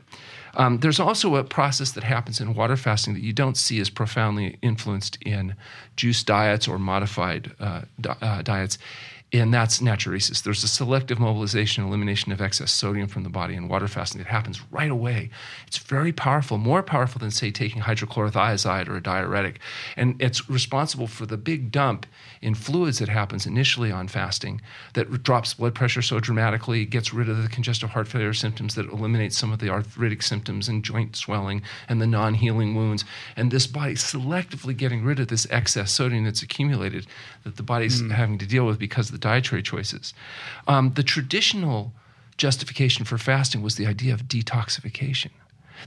Um, 0.55 0.79
there's 0.79 0.99
also 0.99 1.35
a 1.35 1.43
process 1.43 1.91
that 1.93 2.03
happens 2.03 2.39
in 2.39 2.53
water 2.53 2.77
fasting 2.77 3.13
that 3.15 3.23
you 3.23 3.33
don't 3.33 3.57
see 3.57 3.79
as 3.79 3.89
profoundly 3.89 4.57
influenced 4.61 5.17
in 5.21 5.55
juice 5.95 6.23
diets 6.23 6.67
or 6.67 6.77
modified 6.77 7.51
uh, 7.59 7.81
di- 7.99 8.15
uh, 8.21 8.41
diets 8.43 8.77
and 9.33 9.51
that's 9.51 9.79
natriuresis. 9.79 10.43
There's 10.43 10.63
a 10.63 10.67
selective 10.67 11.19
mobilization 11.19 11.83
elimination 11.83 12.31
of 12.31 12.39
excess 12.39 12.71
sodium 12.71 13.07
from 13.07 13.23
the 13.23 13.29
body 13.29 13.55
in 13.55 13.67
water 13.67 13.87
fasting 13.87 14.19
that 14.19 14.27
happens 14.27 14.61
right 14.71 14.91
away. 14.91 15.31
It's 15.65 15.79
very 15.79 16.13
powerful, 16.13 16.59
more 16.59 16.83
powerful 16.83 17.19
than, 17.19 17.31
say, 17.31 17.49
taking 17.49 17.81
hydrochlorothiazide 17.81 18.87
or 18.87 18.97
a 18.97 19.01
diuretic. 19.01 19.59
And 19.97 20.21
it's 20.21 20.47
responsible 20.49 21.07
for 21.07 21.25
the 21.25 21.37
big 21.37 21.71
dump 21.71 22.05
in 22.43 22.53
fluids 22.53 22.99
that 22.99 23.07
happens 23.07 23.45
initially 23.45 23.89
on 23.89 24.07
fasting 24.07 24.61
that 24.93 25.23
drops 25.23 25.53
blood 25.53 25.73
pressure 25.73 26.01
so 26.01 26.19
dramatically, 26.19 26.85
gets 26.85 27.13
rid 27.13 27.29
of 27.29 27.41
the 27.41 27.47
congestive 27.47 27.91
heart 27.91 28.07
failure 28.07 28.33
symptoms, 28.33 28.75
that 28.75 28.91
eliminates 28.91 29.37
some 29.37 29.53
of 29.53 29.59
the 29.59 29.69
arthritic 29.69 30.21
symptoms 30.21 30.67
and 30.67 30.83
joint 30.83 31.15
swelling 31.15 31.61
and 31.87 32.01
the 32.01 32.07
non 32.07 32.33
healing 32.33 32.75
wounds. 32.75 33.05
And 33.37 33.49
this 33.49 33.65
body 33.65 33.93
selectively 33.93 34.75
getting 34.75 35.05
rid 35.05 35.21
of 35.21 35.29
this 35.29 35.47
excess 35.49 35.93
sodium 35.93 36.25
that's 36.25 36.43
accumulated 36.43 37.07
that 37.45 37.55
the 37.55 37.63
body's 37.63 38.01
mm. 38.01 38.11
having 38.11 38.37
to 38.39 38.45
deal 38.45 38.65
with 38.65 38.77
because 38.77 39.07
of 39.07 39.13
the 39.13 39.17
dietary 39.17 39.63
choices. 39.63 40.13
Um, 40.67 40.91
the 40.95 41.03
traditional 41.03 41.93
justification 42.35 43.05
for 43.05 43.17
fasting 43.17 43.61
was 43.61 43.75
the 43.75 43.87
idea 43.87 44.13
of 44.13 44.23
detoxification. 44.23 45.29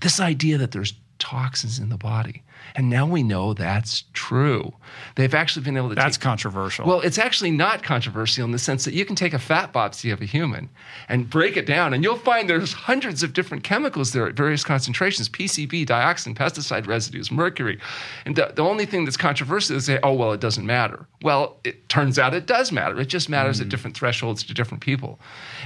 This 0.01 0.21
idea 0.21 0.57
that 0.57 0.73
there's 0.73 0.95
toxins 1.19 1.79
in 1.79 1.91
the 1.91 1.99
body. 1.99 2.43
And 2.75 2.91
now 2.91 3.07
we 3.07 3.23
know 3.23 3.55
that's 3.55 4.05
true. 4.12 4.73
They've 5.14 5.35
actually 5.35 5.64
been 5.64 5.77
able 5.77 5.91
to. 5.91 5.95
That's 5.95 6.17
take, 6.17 6.25
controversial. 6.25 6.87
Well, 6.87 7.01
it's 7.01 7.19
actually 7.19 7.51
not 7.51 7.83
controversial 7.83 8.45
in 8.45 8.53
the 8.53 8.59
sense 8.59 8.85
that 8.85 8.95
you 8.95 9.05
can 9.05 9.17
take 9.17 9.33
a 9.33 9.39
fat 9.39 9.73
biopsy 9.73 10.12
of 10.12 10.21
a 10.21 10.25
human 10.25 10.69
and 11.09 11.29
break 11.31 11.57
it 11.57 11.67
down, 11.67 11.95
and 11.95 12.03
you'll 12.03 12.17
find 12.17 12.49
there's 12.49 12.73
hundreds 12.73 13.23
of 13.23 13.33
different 13.33 13.64
chemicals 13.64 14.12
there 14.12 14.27
at 14.27 14.35
various 14.35 14.64
concentrations 14.64 15.29
PCB, 15.29 15.87
dioxin, 15.87 16.35
pesticide 16.35 16.87
residues, 16.87 17.31
mercury. 17.31 17.79
And 18.25 18.37
the, 18.37 18.53
the 18.55 18.62
only 18.62 18.87
thing 18.87 19.05
that's 19.05 19.17
controversial 19.17 19.77
is 19.77 19.87
say, 19.87 19.99
oh, 20.03 20.12
well, 20.12 20.33
it 20.33 20.41
doesn't 20.41 20.67
matter. 20.67 21.07
Well, 21.23 21.59
it 21.64 21.89
turns 21.89 22.19
out 22.19 22.35
it 22.35 22.47
does 22.47 22.73
matter. 22.73 23.01
It 23.01 23.07
just 23.07 23.29
matters 23.29 23.59
mm. 23.59 23.62
at 23.62 23.69
different 23.69 23.97
thresholds 23.97 24.43
to 24.45 24.55
different 24.55 24.83
people. 24.83 25.19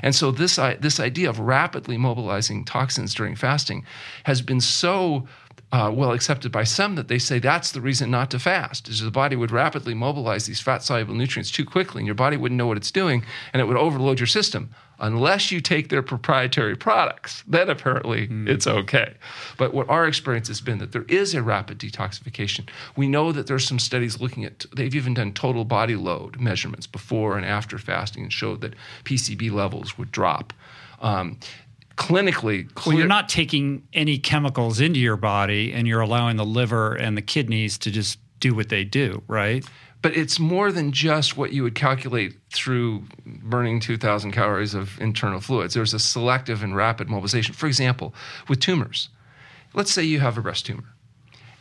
And 0.03 0.15
so 0.15 0.31
this, 0.31 0.57
this 0.57 1.01
idea 1.01 1.29
of 1.29 1.39
rapidly 1.39 1.97
mobilizing 1.97 2.65
toxins 2.65 3.15
during 3.15 3.35
fasting 3.35 3.85
has 4.25 4.43
been 4.43 4.61
so 4.61 5.27
uh, 5.73 5.91
well 5.95 6.13
accepted 6.13 6.51
by 6.51 6.65
some 6.65 6.97
that 6.97 7.09
they 7.09 7.19
say 7.19 7.39
that's 7.39 7.71
the 7.71 7.81
reason 7.81 8.11
not 8.11 8.31
to 8.31 8.39
fast 8.39 8.89
is 8.89 9.01
the 9.01 9.11
body 9.11 9.37
would 9.37 9.53
rapidly 9.53 9.95
mobilize 9.95 10.47
these 10.47 10.61
fat 10.61 10.83
soluble 10.83 11.15
nutrients 11.15 11.51
too 11.51 11.65
quickly 11.65 12.01
and 12.01 12.07
your 12.07 12.15
body 12.15 12.37
wouldn't 12.37 12.59
know 12.59 12.67
what 12.67 12.77
it's 12.77 12.91
doing 12.91 13.25
and 13.53 13.61
it 13.61 13.67
would 13.67 13.77
overload 13.77 14.19
your 14.19 14.27
system. 14.27 14.71
Unless 15.03 15.51
you 15.51 15.61
take 15.61 15.89
their 15.89 16.03
proprietary 16.03 16.77
products 16.77 17.45
then 17.47 17.71
apparently 17.71 18.27
mm. 18.27 18.49
it's 18.49 18.67
okay. 18.67 19.15
But 19.59 19.73
what 19.73 19.89
our 19.89 20.09
experience 20.09 20.49
has 20.49 20.61
been 20.61 20.79
that 20.79 20.91
there 20.91 21.07
is 21.09 21.35
a 21.35 21.43
rapid 21.43 21.79
detoxification. 21.79 22.69
We 22.97 23.07
know 23.07 23.31
that 23.31 23.47
there's 23.47 23.67
some 23.67 23.79
studies 23.79 24.21
looking 24.21 24.45
at 24.45 24.67
they've 24.75 24.95
even 24.95 25.15
done 25.15 25.33
total 25.33 25.65
body 25.65 25.95
load 25.95 26.41
measurements 26.41 26.89
before 26.89 27.37
and 27.37 27.47
after 27.47 27.79
fasting 27.79 28.25
and 28.25 28.33
showed 28.33 28.61
that 28.63 28.75
pcb 29.05 29.53
levels 29.53 29.97
would 29.97 30.11
drop. 30.11 30.53
Um, 31.01 31.39
clinically 32.01 32.73
clear. 32.75 32.95
Well, 32.95 32.99
you're 32.99 33.09
not 33.09 33.29
taking 33.29 33.87
any 33.93 34.19
chemicals 34.19 34.81
into 34.81 34.99
your 34.99 35.19
body 35.19 35.73
and 35.73 35.87
you're 35.87 36.01
allowing 36.01 36.37
the 36.37 36.47
liver 36.47 36.95
and 36.95 37.17
the 37.17 37.23
kidneys 37.23 37.77
to 37.79 37.91
just 37.91 38.19
do 38.41 38.55
what 38.55 38.71
they 38.71 38.85
do, 38.85 39.23
right? 39.29 39.65
But 40.01 40.17
it's 40.17 40.41
more 40.41 40.73
than 40.73 40.93
just 40.93 41.37
what 41.37 41.53
you 41.53 41.63
would 41.63 41.75
calculate 41.75 42.39
through 42.51 43.05
burning 43.27 43.81
2,000 43.81 44.33
calories 44.33 44.73
of 44.73 44.99
internal 44.99 45.41
fluids. 45.41 45.75
There's 45.75 45.93
a 45.93 45.99
selective 45.99 46.63
and 46.63 46.75
rapid 46.75 47.11
mobilization. 47.11 47.55
For 47.55 47.67
example, 47.67 48.15
with 48.49 48.61
tumors, 48.61 49.11
let's 49.75 49.93
say 49.93 50.03
you 50.03 50.21
have 50.21 50.39
a 50.39 50.41
breast 50.41 50.65
tumor 50.65 50.95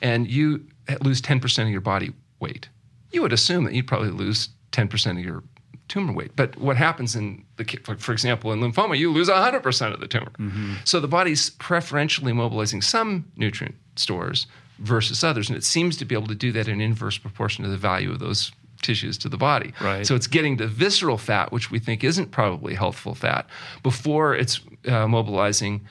and 0.01 0.25
you 0.25 0.65
lose 1.01 1.21
10% 1.21 1.63
of 1.63 1.69
your 1.69 1.81
body 1.81 2.13
weight. 2.39 2.69
You 3.11 3.21
would 3.23 3.33
assume 3.33 3.65
that 3.65 3.73
you'd 3.73 3.87
probably 3.87 4.11
lose 4.11 4.47
10% 4.71 5.19
of 5.19 5.25
your 5.25 5.43
tumor 5.89 6.13
weight. 6.13 6.31
But 6.35 6.57
what 6.57 6.77
happens 6.77 7.15
in 7.15 7.43
the, 7.57 7.65
for 7.97 8.13
example, 8.13 8.53
in 8.53 8.59
lymphoma, 8.61 8.97
you 8.97 9.11
lose 9.11 9.27
100% 9.27 9.93
of 9.93 9.99
the 9.99 10.07
tumor. 10.07 10.31
Mm-hmm. 10.39 10.75
So 10.85 10.99
the 10.99 11.07
body's 11.07 11.49
preferentially 11.49 12.31
mobilizing 12.31 12.81
some 12.81 13.25
nutrient 13.35 13.75
stores 13.95 14.47
versus 14.77 15.23
others, 15.23 15.49
and 15.49 15.57
it 15.57 15.65
seems 15.65 15.97
to 15.97 16.05
be 16.05 16.15
able 16.15 16.27
to 16.27 16.35
do 16.35 16.51
that 16.53 16.67
in 16.67 16.79
inverse 16.79 17.17
proportion 17.17 17.65
to 17.65 17.69
the 17.69 17.77
value 17.77 18.11
of 18.11 18.19
those 18.19 18.51
tissues 18.81 19.17
to 19.17 19.27
the 19.27 19.37
body. 19.37 19.73
Right. 19.81 20.07
So 20.07 20.15
it's 20.15 20.27
getting 20.27 20.57
the 20.57 20.67
visceral 20.67 21.17
fat, 21.17 21.51
which 21.51 21.69
we 21.69 21.79
think 21.79 22.03
isn't 22.03 22.31
probably 22.31 22.75
healthful 22.75 23.13
fat, 23.15 23.45
before 23.83 24.35
it's 24.35 24.61
uh, 24.87 25.07
mobilizing 25.07 25.81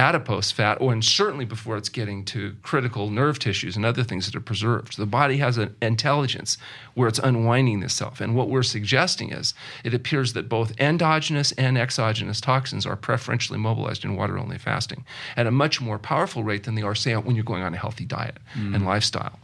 adipose 0.00 0.50
fat, 0.50 0.80
or 0.80 0.92
and 0.92 1.04
certainly 1.04 1.44
before 1.44 1.76
it's 1.76 1.90
getting 1.90 2.24
to 2.24 2.56
critical 2.62 3.10
nerve 3.10 3.38
tissues 3.38 3.76
and 3.76 3.84
other 3.84 4.02
things 4.02 4.24
that 4.26 4.34
are 4.34 4.40
preserved. 4.40 4.96
The 4.96 5.04
body 5.04 5.36
has 5.36 5.58
an 5.58 5.76
intelligence 5.82 6.56
where 6.94 7.06
it's 7.06 7.18
unwinding 7.18 7.82
itself. 7.82 8.20
And 8.20 8.34
what 8.34 8.48
we're 8.48 8.62
suggesting 8.62 9.30
is 9.30 9.52
it 9.84 9.92
appears 9.92 10.32
that 10.32 10.48
both 10.48 10.72
endogenous 10.80 11.52
and 11.52 11.76
exogenous 11.76 12.40
toxins 12.40 12.86
are 12.86 12.96
preferentially 12.96 13.58
mobilized 13.58 14.04
in 14.04 14.16
water 14.16 14.38
only 14.38 14.56
fasting 14.56 15.04
at 15.36 15.46
a 15.46 15.50
much 15.50 15.80
more 15.82 15.98
powerful 15.98 16.42
rate 16.42 16.64
than 16.64 16.74
they 16.74 16.82
are, 16.82 16.94
say, 16.94 17.14
when 17.14 17.36
you're 17.36 17.44
going 17.44 17.62
on 17.62 17.74
a 17.74 17.76
healthy 17.78 18.06
diet 18.06 18.38
mm. 18.54 18.74
and 18.74 18.86
lifestyle. 18.86 19.38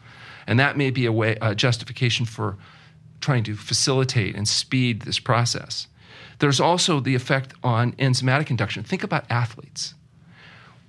And 0.46 0.58
that 0.58 0.78
may 0.78 0.90
be 0.90 1.04
a 1.04 1.12
way, 1.12 1.36
a 1.42 1.54
justification 1.54 2.24
for 2.24 2.56
trying 3.20 3.44
to 3.44 3.56
facilitate 3.56 4.34
and 4.34 4.48
speed 4.48 5.02
this 5.02 5.18
process. 5.18 5.86
There's 6.38 6.60
also 6.60 7.00
the 7.00 7.14
effect 7.14 7.52
on 7.62 7.92
enzymatic 7.92 8.50
induction. 8.50 8.82
Think 8.82 9.02
about 9.02 9.24
athletes 9.30 9.94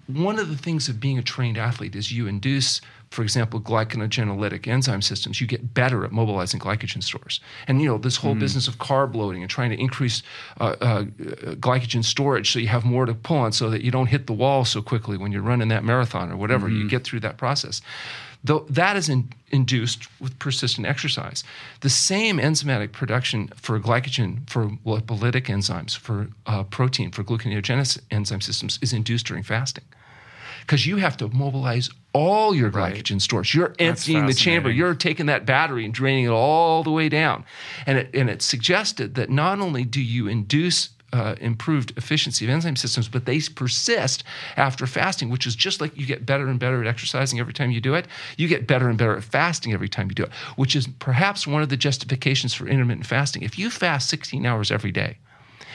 one 0.08 0.40
of 0.40 0.50
the 0.50 0.58
things 0.58 0.90
of 0.90 1.00
being 1.00 1.18
a 1.18 1.22
trained 1.22 1.58
athlete 1.58 1.96
is 1.96 2.12
you 2.12 2.28
induce, 2.28 2.82
for 3.12 3.24
example, 3.24 3.60
glycogenolytic 3.60 4.68
enzyme 4.68 5.02
systems. 5.02 5.40
You 5.42 5.48
get 5.48 5.74
better 5.74 6.06
at 6.06 6.12
mobilizing 6.12 6.60
glycogen 6.60 7.04
stores. 7.04 7.40
And 7.68 7.82
you 7.82 7.88
know 7.88 7.98
this 7.98 8.18
whole 8.18 8.36
mm. 8.36 8.40
business 8.40 8.68
of 8.68 8.78
carb 8.78 9.16
loading 9.16 9.42
and 9.42 9.50
trying 9.50 9.70
to 9.70 9.80
increase 9.80 10.24
uh, 10.60 10.76
uh, 10.80 11.04
glycogen 11.56 12.04
storage 12.04 12.52
so 12.52 12.60
you 12.60 12.68
have 12.68 12.86
more 12.86 13.06
to 13.06 13.14
pull 13.14 13.38
on, 13.38 13.52
so 13.52 13.70
that 13.70 13.82
you 13.82 13.92
don't 13.92 14.08
hit 14.08 14.28
the 14.28 14.34
wall 14.34 14.66
so 14.66 14.82
quickly 14.82 15.18
when 15.18 15.32
you're 15.32 15.42
running 15.42 15.68
that 15.68 15.84
marathon 15.84 16.32
or 16.32 16.38
whatever. 16.38 16.68
Mm-hmm. 16.68 16.82
You 16.82 16.90
get 16.90 17.04
through 17.04 17.22
that 17.22 17.38
process. 17.38 17.82
Though 18.44 18.66
that 18.70 18.96
is 18.96 19.10
in, 19.10 19.30
induced 19.50 20.08
with 20.22 20.38
persistent 20.40 20.88
exercise. 20.88 21.44
The 21.82 21.90
same 21.90 22.38
enzymatic 22.38 22.92
production 22.92 23.50
for 23.56 23.80
glycogen, 23.80 24.50
for 24.50 24.70
lipolytic 24.86 25.46
enzymes, 25.46 25.98
for 25.98 26.28
uh, 26.46 26.64
protein, 26.64 27.12
for 27.12 27.24
gluconeogenesis 27.24 28.00
enzyme 28.12 28.42
systems 28.42 28.80
is 28.82 28.94
induced 28.94 29.26
during 29.26 29.44
fasting 29.44 29.84
because 30.68 30.86
you 30.86 30.98
have 30.98 31.16
to 31.16 31.30
mobilize 31.30 31.90
all 32.12 32.54
your 32.54 32.70
glycogen 32.70 33.12
right. 33.12 33.22
stores. 33.22 33.56
You're 33.56 33.74
emptying 33.80 34.26
the 34.26 34.34
chamber. 34.34 34.70
You're 34.70 34.96
taking 34.96 35.28
that 35.28 35.46
battery 35.46 35.86
and 35.86 35.94
draining 35.94 36.26
it 36.26 36.32
all 36.32 36.84
the 36.84 36.92
way 36.92 37.08
down. 37.08 37.46
And 37.86 37.98
it, 37.98 38.10
and 38.14 38.30
it 38.30 38.42
suggested 38.42 39.16
that 39.16 39.30
not 39.30 39.60
only 39.60 39.86
do 39.86 40.02
you 40.02 40.28
induce 40.28 40.90
uh, 41.14 41.36
improved 41.40 41.94
efficiency 41.98 42.46
of 42.46 42.52
enzyme 42.52 42.76
systems, 42.76 43.08
but 43.08 43.26
they 43.26 43.40
persist 43.56 44.24
after 44.56 44.86
fasting, 44.86 45.30
which 45.30 45.48
is 45.48 45.56
just 45.56 45.80
like 45.80 45.98
you 45.98 46.06
get 46.06 46.26
better 46.26 46.48
and 46.48 46.60
better 46.60 46.82
at 46.82 46.88
exercising 46.88 47.40
every 47.40 47.54
time 47.54 47.72
you 47.72 47.82
do 47.82 47.94
it. 47.94 48.08
You 48.38 48.48
get 48.48 48.68
better 48.68 48.90
and 48.90 48.98
better 48.98 49.16
at 49.16 49.24
fasting 49.24 49.74
every 49.74 49.90
time 49.90 50.10
you 50.10 50.16
do 50.16 50.24
it, 50.24 50.34
which 50.56 50.76
is 50.76 50.88
perhaps 51.00 51.48
one 51.48 51.62
of 51.62 51.70
the 51.70 51.78
justifications 51.78 52.54
for 52.54 52.68
intermittent 52.68 53.06
fasting. 53.06 53.44
If 53.44 53.58
you 53.58 53.70
fast 53.70 54.10
16 54.10 54.46
hours 54.46 54.72
every 54.72 54.92
day, 54.92 55.18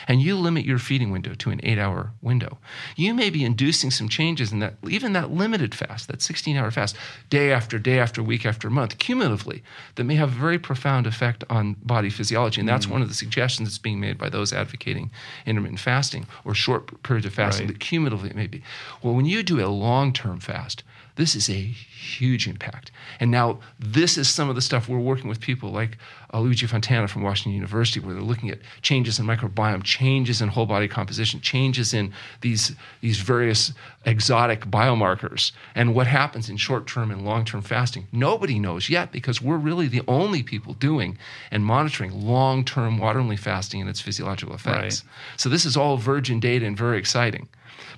and 0.08 0.20
you 0.20 0.36
limit 0.36 0.64
your 0.64 0.78
feeding 0.78 1.10
window 1.10 1.34
to 1.34 1.50
an 1.50 1.60
eight 1.62 1.78
hour 1.78 2.12
window, 2.20 2.58
you 2.96 3.14
may 3.14 3.30
be 3.30 3.44
inducing 3.44 3.90
some 3.90 4.08
changes 4.08 4.52
in 4.52 4.58
that, 4.60 4.74
even 4.88 5.12
that 5.12 5.30
limited 5.30 5.74
fast, 5.74 6.08
that 6.08 6.22
16 6.22 6.56
hour 6.56 6.70
fast, 6.70 6.96
day 7.30 7.52
after 7.52 7.78
day 7.78 7.98
after 7.98 8.22
week 8.22 8.46
after 8.46 8.70
month, 8.70 8.98
cumulatively, 8.98 9.62
that 9.94 10.04
may 10.04 10.14
have 10.14 10.30
a 10.30 10.40
very 10.40 10.58
profound 10.58 11.06
effect 11.06 11.44
on 11.50 11.76
body 11.82 12.10
physiology. 12.10 12.60
And 12.60 12.68
that's 12.68 12.86
mm. 12.86 12.92
one 12.92 13.02
of 13.02 13.08
the 13.08 13.14
suggestions 13.14 13.68
that's 13.68 13.78
being 13.78 14.00
made 14.00 14.18
by 14.18 14.28
those 14.28 14.52
advocating 14.52 15.10
intermittent 15.46 15.80
fasting 15.80 16.26
or 16.44 16.54
short 16.54 17.02
periods 17.02 17.26
of 17.26 17.34
fasting, 17.34 17.66
right. 17.66 17.74
that 17.74 17.80
cumulatively 17.80 18.30
it 18.30 18.36
may 18.36 18.46
be. 18.46 18.62
Well, 19.02 19.14
when 19.14 19.26
you 19.26 19.42
do 19.42 19.64
a 19.64 19.68
long 19.68 20.12
term 20.12 20.40
fast, 20.40 20.82
This 21.16 21.34
is 21.34 21.50
a 21.50 21.60
huge 21.60 22.48
impact. 22.48 22.90
And 23.20 23.30
now, 23.30 23.60
this 23.78 24.16
is 24.16 24.28
some 24.28 24.48
of 24.48 24.54
the 24.54 24.62
stuff 24.62 24.88
we're 24.88 24.98
working 24.98 25.28
with 25.28 25.40
people 25.40 25.70
like 25.70 25.98
uh, 26.32 26.40
Luigi 26.40 26.66
Fontana 26.66 27.06
from 27.06 27.22
Washington 27.22 27.52
University, 27.52 28.00
where 28.00 28.14
they're 28.14 28.22
looking 28.22 28.50
at 28.50 28.58
changes 28.80 29.18
in 29.18 29.26
microbiome, 29.26 29.82
changes 29.82 30.40
in 30.40 30.48
whole 30.48 30.64
body 30.64 30.88
composition, 30.88 31.40
changes 31.40 31.92
in 31.92 32.12
these, 32.40 32.74
these 33.02 33.18
various 33.18 33.72
exotic 34.06 34.62
biomarkers, 34.66 35.52
and 35.74 35.94
what 35.94 36.06
happens 36.06 36.48
in 36.48 36.56
short 36.56 36.86
term 36.86 37.10
and 37.10 37.24
long 37.24 37.44
term 37.44 37.60
fasting. 37.60 38.06
Nobody 38.10 38.58
knows 38.58 38.88
yet 38.88 39.12
because 39.12 39.42
we're 39.42 39.58
really 39.58 39.88
the 39.88 40.02
only 40.08 40.42
people 40.42 40.72
doing 40.74 41.18
and 41.50 41.64
monitoring 41.64 42.26
long 42.26 42.64
term 42.64 42.98
water 42.98 43.20
only 43.20 43.36
fasting 43.36 43.80
and 43.80 43.90
its 43.90 44.00
physiological 44.00 44.54
effects. 44.54 45.04
Right. 45.04 45.38
So, 45.38 45.48
this 45.50 45.66
is 45.66 45.76
all 45.76 45.98
virgin 45.98 46.40
data 46.40 46.64
and 46.64 46.76
very 46.76 46.98
exciting. 46.98 47.48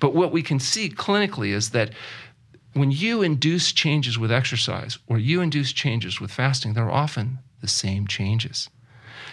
But 0.00 0.14
what 0.14 0.32
we 0.32 0.42
can 0.42 0.58
see 0.58 0.88
clinically 0.90 1.50
is 1.50 1.70
that 1.70 1.90
when 2.74 2.90
you 2.90 3.22
induce 3.22 3.72
changes 3.72 4.18
with 4.18 4.32
exercise 4.32 4.98
or 5.06 5.18
you 5.18 5.40
induce 5.40 5.72
changes 5.72 6.20
with 6.20 6.30
fasting, 6.30 6.74
they're 6.74 6.90
often 6.90 7.38
the 7.60 7.68
same 7.68 8.06
changes. 8.06 8.68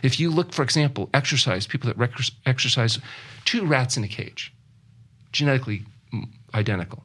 If 0.04 0.20
you 0.20 0.30
look, 0.30 0.54
for 0.54 0.64
example, 0.64 1.10
exercise, 1.14 1.68
people 1.68 1.88
that 1.88 1.98
rec- 1.98 2.14
exercise 2.46 3.00
two 3.46 3.66
rats 3.66 3.98
in 3.98 4.04
a 4.04 4.08
cage, 4.08 4.54
genetically 5.32 5.84
identical, 6.54 7.04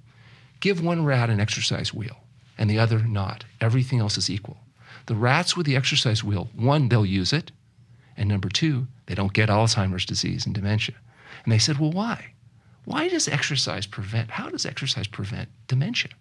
give 0.60 0.82
one 0.82 1.04
rat 1.04 1.30
an 1.30 1.40
exercise 1.40 1.92
wheel 1.92 2.16
and 2.58 2.70
the 2.70 2.78
other 2.78 3.00
not. 3.00 3.44
Everything 3.60 3.98
else 3.98 4.16
is 4.16 4.30
equal. 4.30 4.58
The 5.06 5.14
rats 5.14 5.56
with 5.56 5.66
the 5.66 5.76
exercise 5.76 6.24
wheel, 6.24 6.48
one, 6.54 6.88
they'll 6.88 7.06
use 7.06 7.32
it, 7.32 7.52
and 8.16 8.28
number 8.28 8.48
two, 8.48 8.86
they 9.06 9.14
don't 9.14 9.32
get 9.32 9.48
Alzheimer's 9.48 10.06
disease 10.06 10.46
and 10.46 10.54
dementia. 10.54 10.96
And 11.44 11.52
they 11.52 11.58
said, 11.58 11.78
well, 11.78 11.92
why? 11.92 12.32
Why 12.84 13.08
does 13.08 13.28
exercise 13.28 13.86
prevent, 13.86 14.30
how 14.30 14.48
does 14.48 14.66
exercise 14.66 15.06
prevent 15.06 15.48
dementia? 15.68 16.12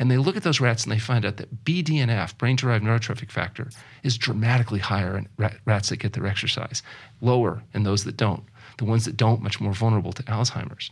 And 0.00 0.10
they 0.10 0.16
look 0.16 0.34
at 0.34 0.42
those 0.42 0.60
rats 0.60 0.84
and 0.84 0.90
they 0.90 0.98
find 0.98 1.26
out 1.26 1.36
that 1.36 1.62
BDNF, 1.62 2.38
brain 2.38 2.56
derived 2.56 2.82
neurotrophic 2.82 3.30
factor, 3.30 3.68
is 4.02 4.16
dramatically 4.16 4.78
higher 4.78 5.18
in 5.18 5.28
rats 5.66 5.90
that 5.90 5.98
get 5.98 6.14
their 6.14 6.26
exercise, 6.26 6.82
lower 7.20 7.62
in 7.74 7.82
those 7.82 8.04
that 8.04 8.16
don't. 8.16 8.42
The 8.78 8.86
ones 8.86 9.04
that 9.04 9.18
don't, 9.18 9.42
much 9.42 9.60
more 9.60 9.74
vulnerable 9.74 10.14
to 10.14 10.22
Alzheimer's. 10.22 10.90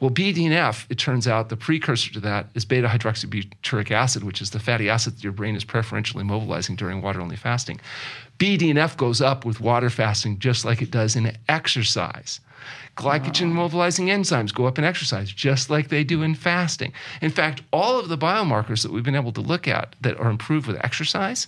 Well, 0.00 0.08
BDNF, 0.08 0.86
it 0.88 0.94
turns 0.94 1.28
out 1.28 1.50
the 1.50 1.56
precursor 1.56 2.10
to 2.14 2.20
that 2.20 2.46
is 2.54 2.64
beta 2.64 2.88
hydroxybutyric 2.88 3.90
acid, 3.90 4.24
which 4.24 4.40
is 4.40 4.50
the 4.50 4.58
fatty 4.58 4.88
acid 4.88 5.16
that 5.16 5.22
your 5.22 5.34
brain 5.34 5.54
is 5.54 5.64
preferentially 5.64 6.24
mobilizing 6.24 6.76
during 6.76 7.02
water 7.02 7.20
only 7.20 7.36
fasting. 7.36 7.78
BDNF 8.38 8.96
goes 8.96 9.20
up 9.20 9.44
with 9.44 9.60
water 9.60 9.90
fasting 9.90 10.38
just 10.38 10.64
like 10.64 10.80
it 10.80 10.90
does 10.90 11.14
in 11.14 11.36
exercise. 11.46 12.40
Glycogen 12.96 13.52
mobilizing 13.52 14.06
enzymes 14.06 14.54
go 14.54 14.66
up 14.66 14.78
in 14.78 14.84
exercise, 14.84 15.30
just 15.30 15.68
like 15.68 15.88
they 15.88 16.02
do 16.02 16.22
in 16.22 16.34
fasting. 16.34 16.92
In 17.20 17.30
fact, 17.30 17.62
all 17.72 17.98
of 17.98 18.08
the 18.08 18.16
biomarkers 18.16 18.82
that 18.82 18.90
we've 18.90 19.04
been 19.04 19.14
able 19.14 19.32
to 19.32 19.40
look 19.40 19.68
at 19.68 19.94
that 20.00 20.18
are 20.18 20.30
improved 20.30 20.66
with 20.66 20.82
exercise 20.84 21.46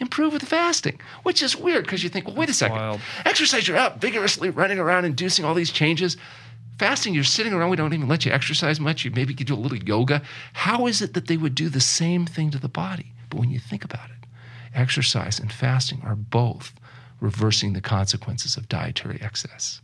improve 0.00 0.32
with 0.32 0.42
fasting, 0.42 1.00
which 1.22 1.42
is 1.42 1.56
weird 1.56 1.84
because 1.84 2.02
you 2.02 2.08
think, 2.08 2.26
well, 2.26 2.36
wait 2.36 2.48
a 2.48 2.54
second. 2.54 2.76
Wild. 2.76 3.00
Exercise, 3.24 3.66
you're 3.66 3.76
out 3.76 4.00
vigorously 4.00 4.50
running 4.50 4.78
around, 4.78 5.04
inducing 5.04 5.44
all 5.44 5.54
these 5.54 5.70
changes. 5.70 6.16
Fasting, 6.78 7.14
you're 7.14 7.24
sitting 7.24 7.52
around, 7.52 7.70
we 7.70 7.76
don't 7.76 7.92
even 7.92 8.06
let 8.06 8.24
you 8.24 8.32
exercise 8.32 8.78
much. 8.78 9.04
You 9.04 9.10
maybe 9.10 9.34
could 9.34 9.48
do 9.48 9.54
a 9.54 9.56
little 9.56 9.78
yoga. 9.78 10.22
How 10.52 10.86
is 10.86 11.02
it 11.02 11.14
that 11.14 11.26
they 11.26 11.36
would 11.36 11.54
do 11.54 11.68
the 11.68 11.80
same 11.80 12.26
thing 12.26 12.50
to 12.52 12.58
the 12.58 12.68
body? 12.68 13.12
But 13.30 13.40
when 13.40 13.50
you 13.50 13.58
think 13.58 13.84
about 13.84 14.10
it, 14.10 14.28
exercise 14.74 15.40
and 15.40 15.52
fasting 15.52 16.02
are 16.04 16.14
both 16.14 16.72
reversing 17.20 17.72
the 17.72 17.80
consequences 17.80 18.56
of 18.56 18.68
dietary 18.68 19.18
excess. 19.20 19.80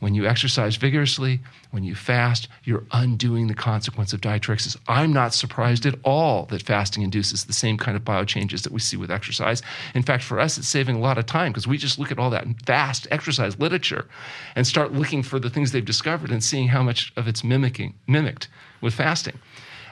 When 0.00 0.14
you 0.14 0.26
exercise 0.26 0.76
vigorously, 0.76 1.40
when 1.70 1.84
you 1.84 1.94
fast, 1.94 2.48
you're 2.64 2.84
undoing 2.90 3.46
the 3.46 3.54
consequence 3.54 4.12
of 4.14 4.24
excess. 4.24 4.76
I'm 4.88 5.12
not 5.12 5.34
surprised 5.34 5.84
at 5.84 5.94
all 6.04 6.46
that 6.46 6.62
fasting 6.62 7.02
induces 7.02 7.44
the 7.44 7.52
same 7.52 7.76
kind 7.76 7.96
of 7.96 8.02
biochanges 8.02 8.62
that 8.62 8.72
we 8.72 8.80
see 8.80 8.96
with 8.96 9.10
exercise. 9.10 9.62
In 9.94 10.02
fact, 10.02 10.24
for 10.24 10.40
us, 10.40 10.56
it's 10.56 10.68
saving 10.68 10.96
a 10.96 11.00
lot 11.00 11.18
of 11.18 11.26
time 11.26 11.52
because 11.52 11.66
we 11.66 11.76
just 11.76 11.98
look 11.98 12.10
at 12.10 12.18
all 12.18 12.30
that 12.30 12.46
vast 12.64 13.06
exercise 13.10 13.58
literature 13.58 14.06
and 14.56 14.66
start 14.66 14.92
looking 14.92 15.22
for 15.22 15.38
the 15.38 15.50
things 15.50 15.70
they've 15.70 15.84
discovered 15.84 16.30
and 16.30 16.42
seeing 16.42 16.68
how 16.68 16.82
much 16.82 17.12
of 17.16 17.28
it's 17.28 17.44
mimicking, 17.44 17.94
mimicked 18.06 18.48
with 18.80 18.94
fasting. 18.94 19.38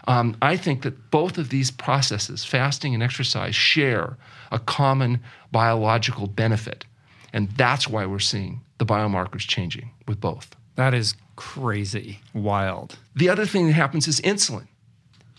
Um, 0.06 0.38
I 0.40 0.56
think 0.56 0.82
that 0.82 1.10
both 1.10 1.36
of 1.36 1.50
these 1.50 1.70
processes, 1.70 2.46
fasting 2.46 2.94
and 2.94 3.02
exercise, 3.02 3.54
share 3.54 4.16
a 4.50 4.58
common 4.58 5.20
biological 5.52 6.26
benefit. 6.26 6.86
And 7.34 7.50
that's 7.50 7.86
why 7.86 8.06
we're 8.06 8.20
seeing 8.20 8.62
the 8.78 8.86
biomarkers 8.86 9.46
changing 9.46 9.90
with 10.06 10.20
both. 10.20 10.54
That 10.76 10.94
is 10.94 11.14
crazy, 11.36 12.20
wild. 12.32 12.98
The 13.14 13.28
other 13.28 13.46
thing 13.46 13.66
that 13.66 13.72
happens 13.72 14.08
is 14.08 14.20
insulin. 14.20 14.68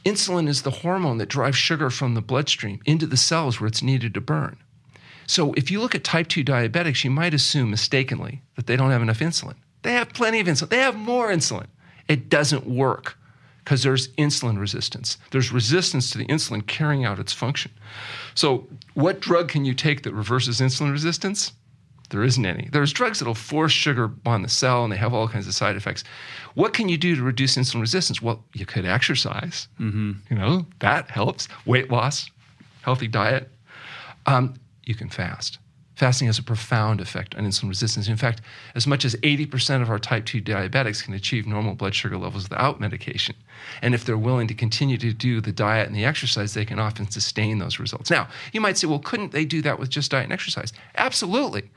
Insulin 0.05 0.47
is 0.47 0.61
the 0.61 0.71
hormone 0.71 1.17
that 1.17 1.29
drives 1.29 1.57
sugar 1.57 1.89
from 1.89 2.13
the 2.13 2.21
bloodstream 2.21 2.79
into 2.85 3.05
the 3.05 3.17
cells 3.17 3.59
where 3.59 3.67
it's 3.67 3.83
needed 3.83 4.13
to 4.13 4.21
burn. 4.21 4.57
So 5.27 5.53
if 5.53 5.69
you 5.69 5.79
look 5.79 5.93
at 5.93 6.03
type 6.03 6.27
2 6.27 6.43
diabetics, 6.43 7.03
you 7.03 7.11
might 7.11 7.33
assume 7.33 7.69
mistakenly 7.69 8.41
that 8.55 8.65
they 8.65 8.75
don't 8.75 8.91
have 8.91 9.01
enough 9.01 9.19
insulin. 9.19 9.55
They 9.81 9.93
have 9.93 10.09
plenty 10.13 10.39
of 10.39 10.47
insulin, 10.47 10.69
they 10.69 10.79
have 10.79 10.95
more 10.95 11.29
insulin. 11.29 11.67
It 12.07 12.29
doesn't 12.29 12.65
work 12.65 13.17
because 13.63 13.83
there's 13.83 14.07
insulin 14.15 14.59
resistance. 14.59 15.17
There's 15.29 15.51
resistance 15.51 16.09
to 16.11 16.17
the 16.17 16.25
insulin 16.25 16.65
carrying 16.65 17.05
out 17.05 17.19
its 17.19 17.33
function. 17.33 17.71
So, 18.33 18.67
what 18.95 19.19
drug 19.19 19.47
can 19.49 19.63
you 19.63 19.75
take 19.75 20.01
that 20.03 20.13
reverses 20.13 20.59
insulin 20.59 20.91
resistance? 20.91 21.51
There 22.09 22.23
isn't 22.23 22.45
any. 22.45 22.69
There's 22.71 22.91
drugs 22.91 23.19
that'll 23.19 23.35
force 23.35 23.71
sugar 23.71 24.11
on 24.25 24.41
the 24.41 24.49
cell 24.49 24.83
and 24.83 24.91
they 24.91 24.97
have 24.97 25.13
all 25.13 25.27
kinds 25.27 25.47
of 25.47 25.53
side 25.53 25.75
effects. 25.75 26.03
What 26.55 26.73
can 26.73 26.89
you 26.89 26.97
do 26.97 27.15
to 27.15 27.21
reduce 27.21 27.55
insulin 27.55 27.81
resistance? 27.81 28.21
Well, 28.21 28.43
you 28.53 28.65
could 28.65 28.85
exercise. 28.85 29.67
Mm-hmm. 29.79 30.13
You 30.29 30.35
know, 30.35 30.65
that 30.79 31.09
helps. 31.09 31.47
Weight 31.65 31.91
loss, 31.91 32.29
healthy 32.81 33.07
diet. 33.07 33.51
Um, 34.25 34.55
you 34.85 34.95
can 34.95 35.09
fast. 35.09 35.59
Fasting 35.99 36.27
has 36.27 36.39
a 36.39 36.43
profound 36.43 37.01
effect 37.01 37.35
on 37.35 37.43
insulin 37.43 37.67
resistance. 37.67 38.07
In 38.07 38.15
fact, 38.15 38.39
as 38.73 38.87
much 38.87 39.03
as 39.03 39.17
80% 39.17 39.81
of 39.81 39.89
our 39.89 39.99
type 39.99 40.25
2 40.25 40.41
diabetics 40.41 41.03
can 41.03 41.13
achieve 41.13 41.45
normal 41.45 41.75
blood 41.75 41.93
sugar 41.93 42.17
levels 42.17 42.43
without 42.43 42.79
medication. 42.79 43.35
And 43.81 43.93
if 43.93 44.05
they're 44.05 44.17
willing 44.17 44.47
to 44.47 44.53
continue 44.53 44.97
to 44.97 45.11
do 45.11 45.41
the 45.41 45.51
diet 45.51 45.87
and 45.87 45.95
the 45.95 46.05
exercise, 46.05 46.53
they 46.53 46.63
can 46.63 46.79
often 46.79 47.11
sustain 47.11 47.59
those 47.59 47.79
results. 47.79 48.09
Now, 48.09 48.29
you 48.53 48.61
might 48.61 48.77
say, 48.77 48.87
well, 48.87 48.99
couldn't 48.99 49.33
they 49.33 49.43
do 49.43 49.61
that 49.63 49.77
with 49.77 49.89
just 49.89 50.11
diet 50.11 50.23
and 50.23 50.31
exercise? 50.31 50.71
Absolutely. 50.95 51.69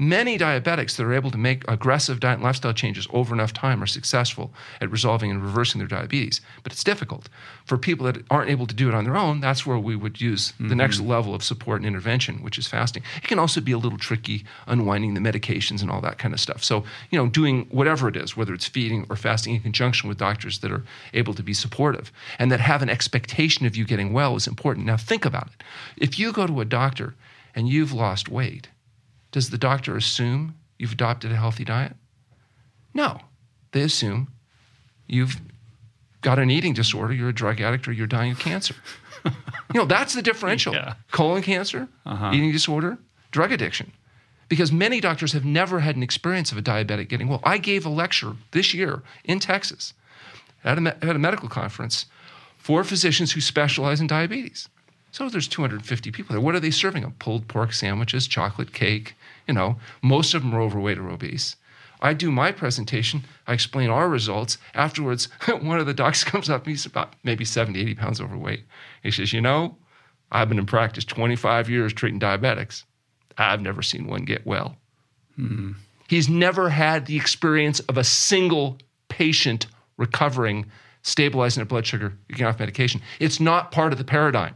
Many 0.00 0.38
diabetics 0.38 0.96
that 0.96 1.04
are 1.04 1.12
able 1.12 1.30
to 1.30 1.36
make 1.36 1.62
aggressive 1.68 2.20
diet 2.20 2.36
and 2.36 2.42
lifestyle 2.42 2.72
changes 2.72 3.06
over 3.10 3.34
enough 3.34 3.52
time 3.52 3.82
are 3.82 3.86
successful 3.86 4.50
at 4.80 4.90
resolving 4.90 5.30
and 5.30 5.42
reversing 5.42 5.78
their 5.78 5.86
diabetes. 5.86 6.40
But 6.62 6.72
it's 6.72 6.82
difficult. 6.82 7.28
For 7.66 7.76
people 7.76 8.06
that 8.06 8.24
aren't 8.30 8.48
able 8.48 8.66
to 8.66 8.74
do 8.74 8.88
it 8.88 8.94
on 8.94 9.04
their 9.04 9.18
own, 9.18 9.40
that's 9.40 9.66
where 9.66 9.78
we 9.78 9.96
would 9.96 10.18
use 10.18 10.52
mm-hmm. 10.52 10.68
the 10.68 10.74
next 10.74 11.00
level 11.00 11.34
of 11.34 11.44
support 11.44 11.82
and 11.82 11.86
intervention, 11.86 12.42
which 12.42 12.56
is 12.56 12.66
fasting. 12.66 13.02
It 13.22 13.28
can 13.28 13.38
also 13.38 13.60
be 13.60 13.72
a 13.72 13.76
little 13.78 13.98
tricky 13.98 14.46
unwinding 14.66 15.12
the 15.12 15.20
medications 15.20 15.82
and 15.82 15.90
all 15.90 16.00
that 16.00 16.16
kind 16.16 16.32
of 16.32 16.40
stuff. 16.40 16.64
So, 16.64 16.82
you 17.10 17.18
know, 17.18 17.28
doing 17.28 17.66
whatever 17.70 18.08
it 18.08 18.16
is, 18.16 18.34
whether 18.34 18.54
it's 18.54 18.66
feeding 18.66 19.04
or 19.10 19.16
fasting 19.16 19.54
in 19.54 19.60
conjunction 19.60 20.08
with 20.08 20.16
doctors 20.16 20.60
that 20.60 20.72
are 20.72 20.82
able 21.12 21.34
to 21.34 21.42
be 21.42 21.52
supportive 21.52 22.10
and 22.38 22.50
that 22.50 22.60
have 22.60 22.80
an 22.80 22.88
expectation 22.88 23.66
of 23.66 23.76
you 23.76 23.84
getting 23.84 24.14
well 24.14 24.34
is 24.34 24.46
important. 24.46 24.86
Now, 24.86 24.96
think 24.96 25.26
about 25.26 25.48
it. 25.48 25.62
If 25.98 26.18
you 26.18 26.32
go 26.32 26.46
to 26.46 26.62
a 26.62 26.64
doctor 26.64 27.16
and 27.54 27.68
you've 27.68 27.92
lost 27.92 28.30
weight, 28.30 28.68
does 29.32 29.50
the 29.50 29.58
doctor 29.58 29.96
assume 29.96 30.54
you've 30.78 30.92
adopted 30.92 31.32
a 31.32 31.36
healthy 31.36 31.64
diet? 31.64 31.96
No. 32.94 33.20
They 33.72 33.82
assume 33.82 34.28
you've 35.06 35.36
got 36.22 36.38
an 36.38 36.50
eating 36.50 36.74
disorder, 36.74 37.14
you're 37.14 37.28
a 37.28 37.34
drug 37.34 37.60
addict, 37.60 37.88
or 37.88 37.92
you're 37.92 38.06
dying 38.06 38.32
of 38.32 38.38
cancer. 38.38 38.74
you 39.24 39.32
know, 39.74 39.84
that's 39.84 40.14
the 40.14 40.22
differential. 40.22 40.74
Yeah. 40.74 40.94
Colon 41.12 41.42
cancer, 41.42 41.88
uh-huh. 42.04 42.32
eating 42.34 42.52
disorder, 42.52 42.98
drug 43.30 43.52
addiction. 43.52 43.92
Because 44.48 44.72
many 44.72 45.00
doctors 45.00 45.32
have 45.32 45.44
never 45.44 45.78
had 45.80 45.94
an 45.96 46.02
experience 46.02 46.50
of 46.50 46.58
a 46.58 46.62
diabetic 46.62 47.08
getting 47.08 47.28
well. 47.28 47.40
I 47.44 47.58
gave 47.58 47.86
a 47.86 47.88
lecture 47.88 48.34
this 48.50 48.74
year 48.74 49.02
in 49.24 49.38
Texas 49.38 49.94
at 50.64 50.76
a, 50.78 51.04
at 51.04 51.16
a 51.16 51.18
medical 51.18 51.48
conference 51.48 52.06
for 52.58 52.82
physicians 52.82 53.32
who 53.32 53.40
specialize 53.40 54.00
in 54.00 54.08
diabetes. 54.08 54.68
So 55.12 55.28
there's 55.28 55.48
250 55.48 56.10
people 56.10 56.34
there. 56.34 56.40
What 56.40 56.54
are 56.54 56.60
they 56.60 56.70
serving 56.70 57.02
them? 57.02 57.14
Pulled 57.18 57.48
pork 57.48 57.72
sandwiches, 57.72 58.26
chocolate 58.26 58.72
cake. 58.72 59.14
You 59.50 59.54
know, 59.54 59.78
most 60.00 60.32
of 60.32 60.42
them 60.42 60.54
are 60.54 60.60
overweight 60.60 60.96
or 60.96 61.10
obese. 61.10 61.56
I 62.00 62.14
do 62.14 62.30
my 62.30 62.52
presentation. 62.52 63.24
I 63.48 63.52
explain 63.52 63.90
our 63.90 64.08
results. 64.08 64.58
Afterwards, 64.74 65.28
one 65.60 65.80
of 65.80 65.86
the 65.86 65.92
docs 65.92 66.22
comes 66.22 66.48
up. 66.48 66.68
He's 66.68 66.86
about 66.86 67.14
maybe 67.24 67.44
70, 67.44 67.80
80 67.80 67.94
pounds 67.96 68.20
overweight. 68.20 68.62
He 69.02 69.10
says, 69.10 69.32
You 69.32 69.40
know, 69.40 69.76
I've 70.30 70.48
been 70.48 70.60
in 70.60 70.66
practice 70.66 71.04
25 71.04 71.68
years 71.68 71.92
treating 71.92 72.20
diabetics. 72.20 72.84
I've 73.38 73.60
never 73.60 73.82
seen 73.82 74.06
one 74.06 74.24
get 74.24 74.46
well. 74.46 74.76
Mm-hmm. 75.36 75.72
He's 76.06 76.28
never 76.28 76.70
had 76.70 77.06
the 77.06 77.16
experience 77.16 77.80
of 77.80 77.98
a 77.98 78.04
single 78.04 78.78
patient 79.08 79.66
recovering, 79.96 80.66
stabilizing 81.02 81.60
their 81.60 81.66
blood 81.66 81.88
sugar, 81.88 82.16
getting 82.28 82.46
off 82.46 82.60
medication. 82.60 83.00
It's 83.18 83.40
not 83.40 83.72
part 83.72 83.90
of 83.90 83.98
the 83.98 84.04
paradigm. 84.04 84.54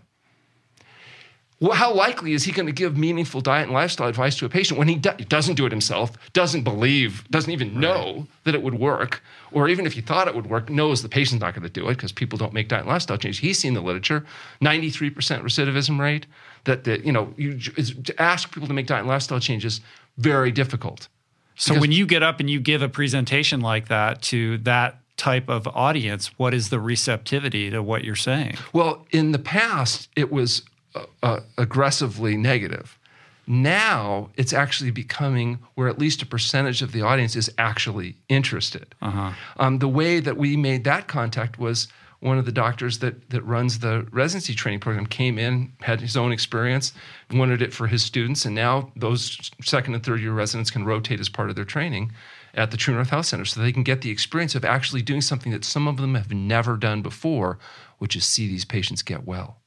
Well, 1.64 1.72
how 1.72 1.94
likely 1.94 2.34
is 2.34 2.44
he 2.44 2.52
going 2.52 2.66
to 2.66 2.72
give 2.72 2.98
meaningful 2.98 3.40
diet 3.40 3.64
and 3.64 3.72
lifestyle 3.72 4.06
advice 4.06 4.36
to 4.36 4.44
a 4.44 4.50
patient 4.50 4.78
when 4.78 4.86
he 4.86 4.96
do- 4.96 5.16
doesn't 5.28 5.54
do 5.54 5.64
it 5.64 5.72
himself, 5.72 6.12
doesn't 6.34 6.62
believe, 6.62 7.26
doesn't 7.30 7.50
even 7.50 7.80
know 7.80 8.26
that 8.42 8.54
it 8.54 8.62
would 8.62 8.74
work, 8.74 9.22
or 9.50 9.66
even 9.66 9.86
if 9.86 9.94
he 9.94 10.02
thought 10.02 10.28
it 10.28 10.34
would 10.34 10.50
work, 10.50 10.68
knows 10.68 11.00
the 11.00 11.08
patient's 11.08 11.40
not 11.40 11.54
going 11.54 11.62
to 11.62 11.70
do 11.70 11.88
it 11.88 11.94
because 11.94 12.12
people 12.12 12.36
don't 12.36 12.52
make 12.52 12.68
diet 12.68 12.82
and 12.82 12.90
lifestyle 12.90 13.16
changes. 13.16 13.38
He's 13.38 13.58
seen 13.58 13.72
the 13.72 13.80
literature, 13.80 14.26
93% 14.60 15.14
recidivism 15.14 15.98
rate. 15.98 16.26
That, 16.64 16.84
that 16.84 17.06
you 17.06 17.12
know, 17.12 17.32
you, 17.38 17.58
to 17.58 18.22
ask 18.22 18.52
people 18.52 18.68
to 18.68 18.74
make 18.74 18.86
diet 18.86 19.00
and 19.00 19.08
lifestyle 19.08 19.40
changes 19.40 19.80
very 20.18 20.50
difficult. 20.50 21.08
So 21.56 21.72
because 21.72 21.80
when 21.80 21.92
you 21.92 22.04
get 22.04 22.22
up 22.22 22.40
and 22.40 22.50
you 22.50 22.60
give 22.60 22.82
a 22.82 22.90
presentation 22.90 23.62
like 23.62 23.88
that 23.88 24.20
to 24.22 24.58
that 24.58 25.00
type 25.16 25.48
of 25.48 25.66
audience, 25.68 26.38
what 26.38 26.52
is 26.52 26.68
the 26.68 26.80
receptivity 26.80 27.70
to 27.70 27.82
what 27.82 28.04
you're 28.04 28.16
saying? 28.16 28.56
Well, 28.74 29.06
in 29.10 29.32
the 29.32 29.38
past, 29.38 30.08
it 30.16 30.30
was 30.30 30.62
uh, 30.94 31.06
uh, 31.22 31.40
aggressively 31.58 32.36
negative. 32.36 32.98
Now 33.46 34.30
it's 34.36 34.52
actually 34.52 34.90
becoming 34.90 35.58
where 35.74 35.88
at 35.88 35.98
least 35.98 36.22
a 36.22 36.26
percentage 36.26 36.82
of 36.82 36.92
the 36.92 37.02
audience 37.02 37.36
is 37.36 37.50
actually 37.58 38.16
interested. 38.28 38.94
Uh-huh. 39.02 39.32
Um, 39.58 39.78
the 39.80 39.88
way 39.88 40.20
that 40.20 40.36
we 40.36 40.56
made 40.56 40.84
that 40.84 41.08
contact 41.08 41.58
was 41.58 41.88
one 42.20 42.38
of 42.38 42.46
the 42.46 42.52
doctors 42.52 43.00
that 43.00 43.28
that 43.30 43.42
runs 43.42 43.80
the 43.80 44.06
residency 44.10 44.54
training 44.54 44.80
program 44.80 45.06
came 45.06 45.38
in, 45.38 45.72
had 45.82 46.00
his 46.00 46.16
own 46.16 46.32
experience, 46.32 46.94
wanted 47.30 47.60
it 47.60 47.74
for 47.74 47.86
his 47.86 48.02
students, 48.02 48.46
and 48.46 48.54
now 48.54 48.90
those 48.96 49.50
second 49.62 49.94
and 49.94 50.02
third 50.02 50.20
year 50.20 50.32
residents 50.32 50.70
can 50.70 50.86
rotate 50.86 51.20
as 51.20 51.28
part 51.28 51.50
of 51.50 51.56
their 51.56 51.66
training 51.66 52.12
at 52.54 52.70
the 52.70 52.78
True 52.78 52.94
North 52.94 53.10
Health 53.10 53.26
Center, 53.26 53.44
so 53.44 53.60
they 53.60 53.72
can 53.72 53.82
get 53.82 54.00
the 54.00 54.10
experience 54.10 54.54
of 54.54 54.64
actually 54.64 55.02
doing 55.02 55.20
something 55.20 55.52
that 55.52 55.66
some 55.66 55.86
of 55.86 55.98
them 55.98 56.14
have 56.14 56.32
never 56.32 56.78
done 56.78 57.02
before, 57.02 57.58
which 57.98 58.16
is 58.16 58.24
see 58.24 58.48
these 58.48 58.64
patients 58.64 59.02
get 59.02 59.26
well. 59.26 59.60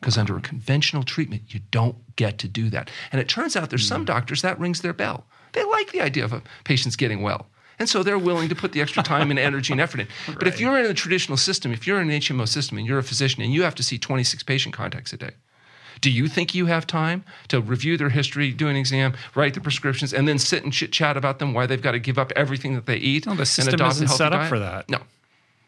Because 0.00 0.16
under 0.16 0.36
a 0.36 0.40
conventional 0.40 1.02
treatment, 1.02 1.42
you 1.48 1.60
don't 1.70 1.96
get 2.16 2.38
to 2.38 2.48
do 2.48 2.70
that. 2.70 2.90
And 3.10 3.20
it 3.20 3.28
turns 3.28 3.56
out 3.56 3.70
there's 3.70 3.86
some 3.86 4.02
hmm. 4.02 4.06
doctors 4.06 4.42
that 4.42 4.58
rings 4.58 4.80
their 4.80 4.92
bell. 4.92 5.26
They 5.52 5.64
like 5.64 5.92
the 5.92 6.00
idea 6.00 6.24
of 6.24 6.32
a 6.32 6.42
patient's 6.64 6.96
getting 6.96 7.22
well. 7.22 7.46
And 7.78 7.88
so 7.88 8.02
they're 8.02 8.18
willing 8.18 8.48
to 8.48 8.54
put 8.54 8.72
the 8.72 8.80
extra 8.80 9.02
time 9.02 9.30
and 9.30 9.38
energy 9.38 9.72
and 9.72 9.80
effort 9.80 10.00
in. 10.00 10.08
But 10.26 10.42
right. 10.42 10.46
if 10.52 10.60
you're 10.60 10.78
in 10.78 10.86
a 10.86 10.94
traditional 10.94 11.36
system, 11.36 11.72
if 11.72 11.86
you're 11.86 12.00
in 12.00 12.10
an 12.10 12.20
HMO 12.20 12.48
system 12.48 12.78
and 12.78 12.86
you're 12.86 12.98
a 12.98 13.04
physician 13.04 13.42
and 13.42 13.52
you 13.52 13.62
have 13.62 13.74
to 13.76 13.82
see 13.82 13.98
26 13.98 14.42
patient 14.42 14.74
contacts 14.74 15.12
a 15.12 15.16
day, 15.16 15.30
do 16.00 16.10
you 16.10 16.28
think 16.28 16.54
you 16.54 16.66
have 16.66 16.86
time 16.86 17.24
to 17.48 17.60
review 17.60 17.96
their 17.96 18.10
history, 18.10 18.52
do 18.52 18.68
an 18.68 18.76
exam, 18.76 19.14
write 19.34 19.54
the 19.54 19.60
prescriptions, 19.60 20.12
and 20.12 20.28
then 20.28 20.38
sit 20.38 20.62
and 20.62 20.72
chit 20.72 20.92
chat 20.92 21.16
about 21.16 21.38
them 21.38 21.54
why 21.54 21.66
they've 21.66 21.82
got 21.82 21.92
to 21.92 21.98
give 21.98 22.18
up 22.18 22.32
everything 22.36 22.74
that 22.74 22.86
they 22.86 22.96
eat? 22.96 23.26
No, 23.26 23.34
the 23.34 23.46
system 23.46 23.80
isn't 23.80 24.08
set 24.08 24.32
up 24.32 24.40
diet? 24.40 24.48
for 24.48 24.58
that. 24.58 24.88
No, 24.88 24.98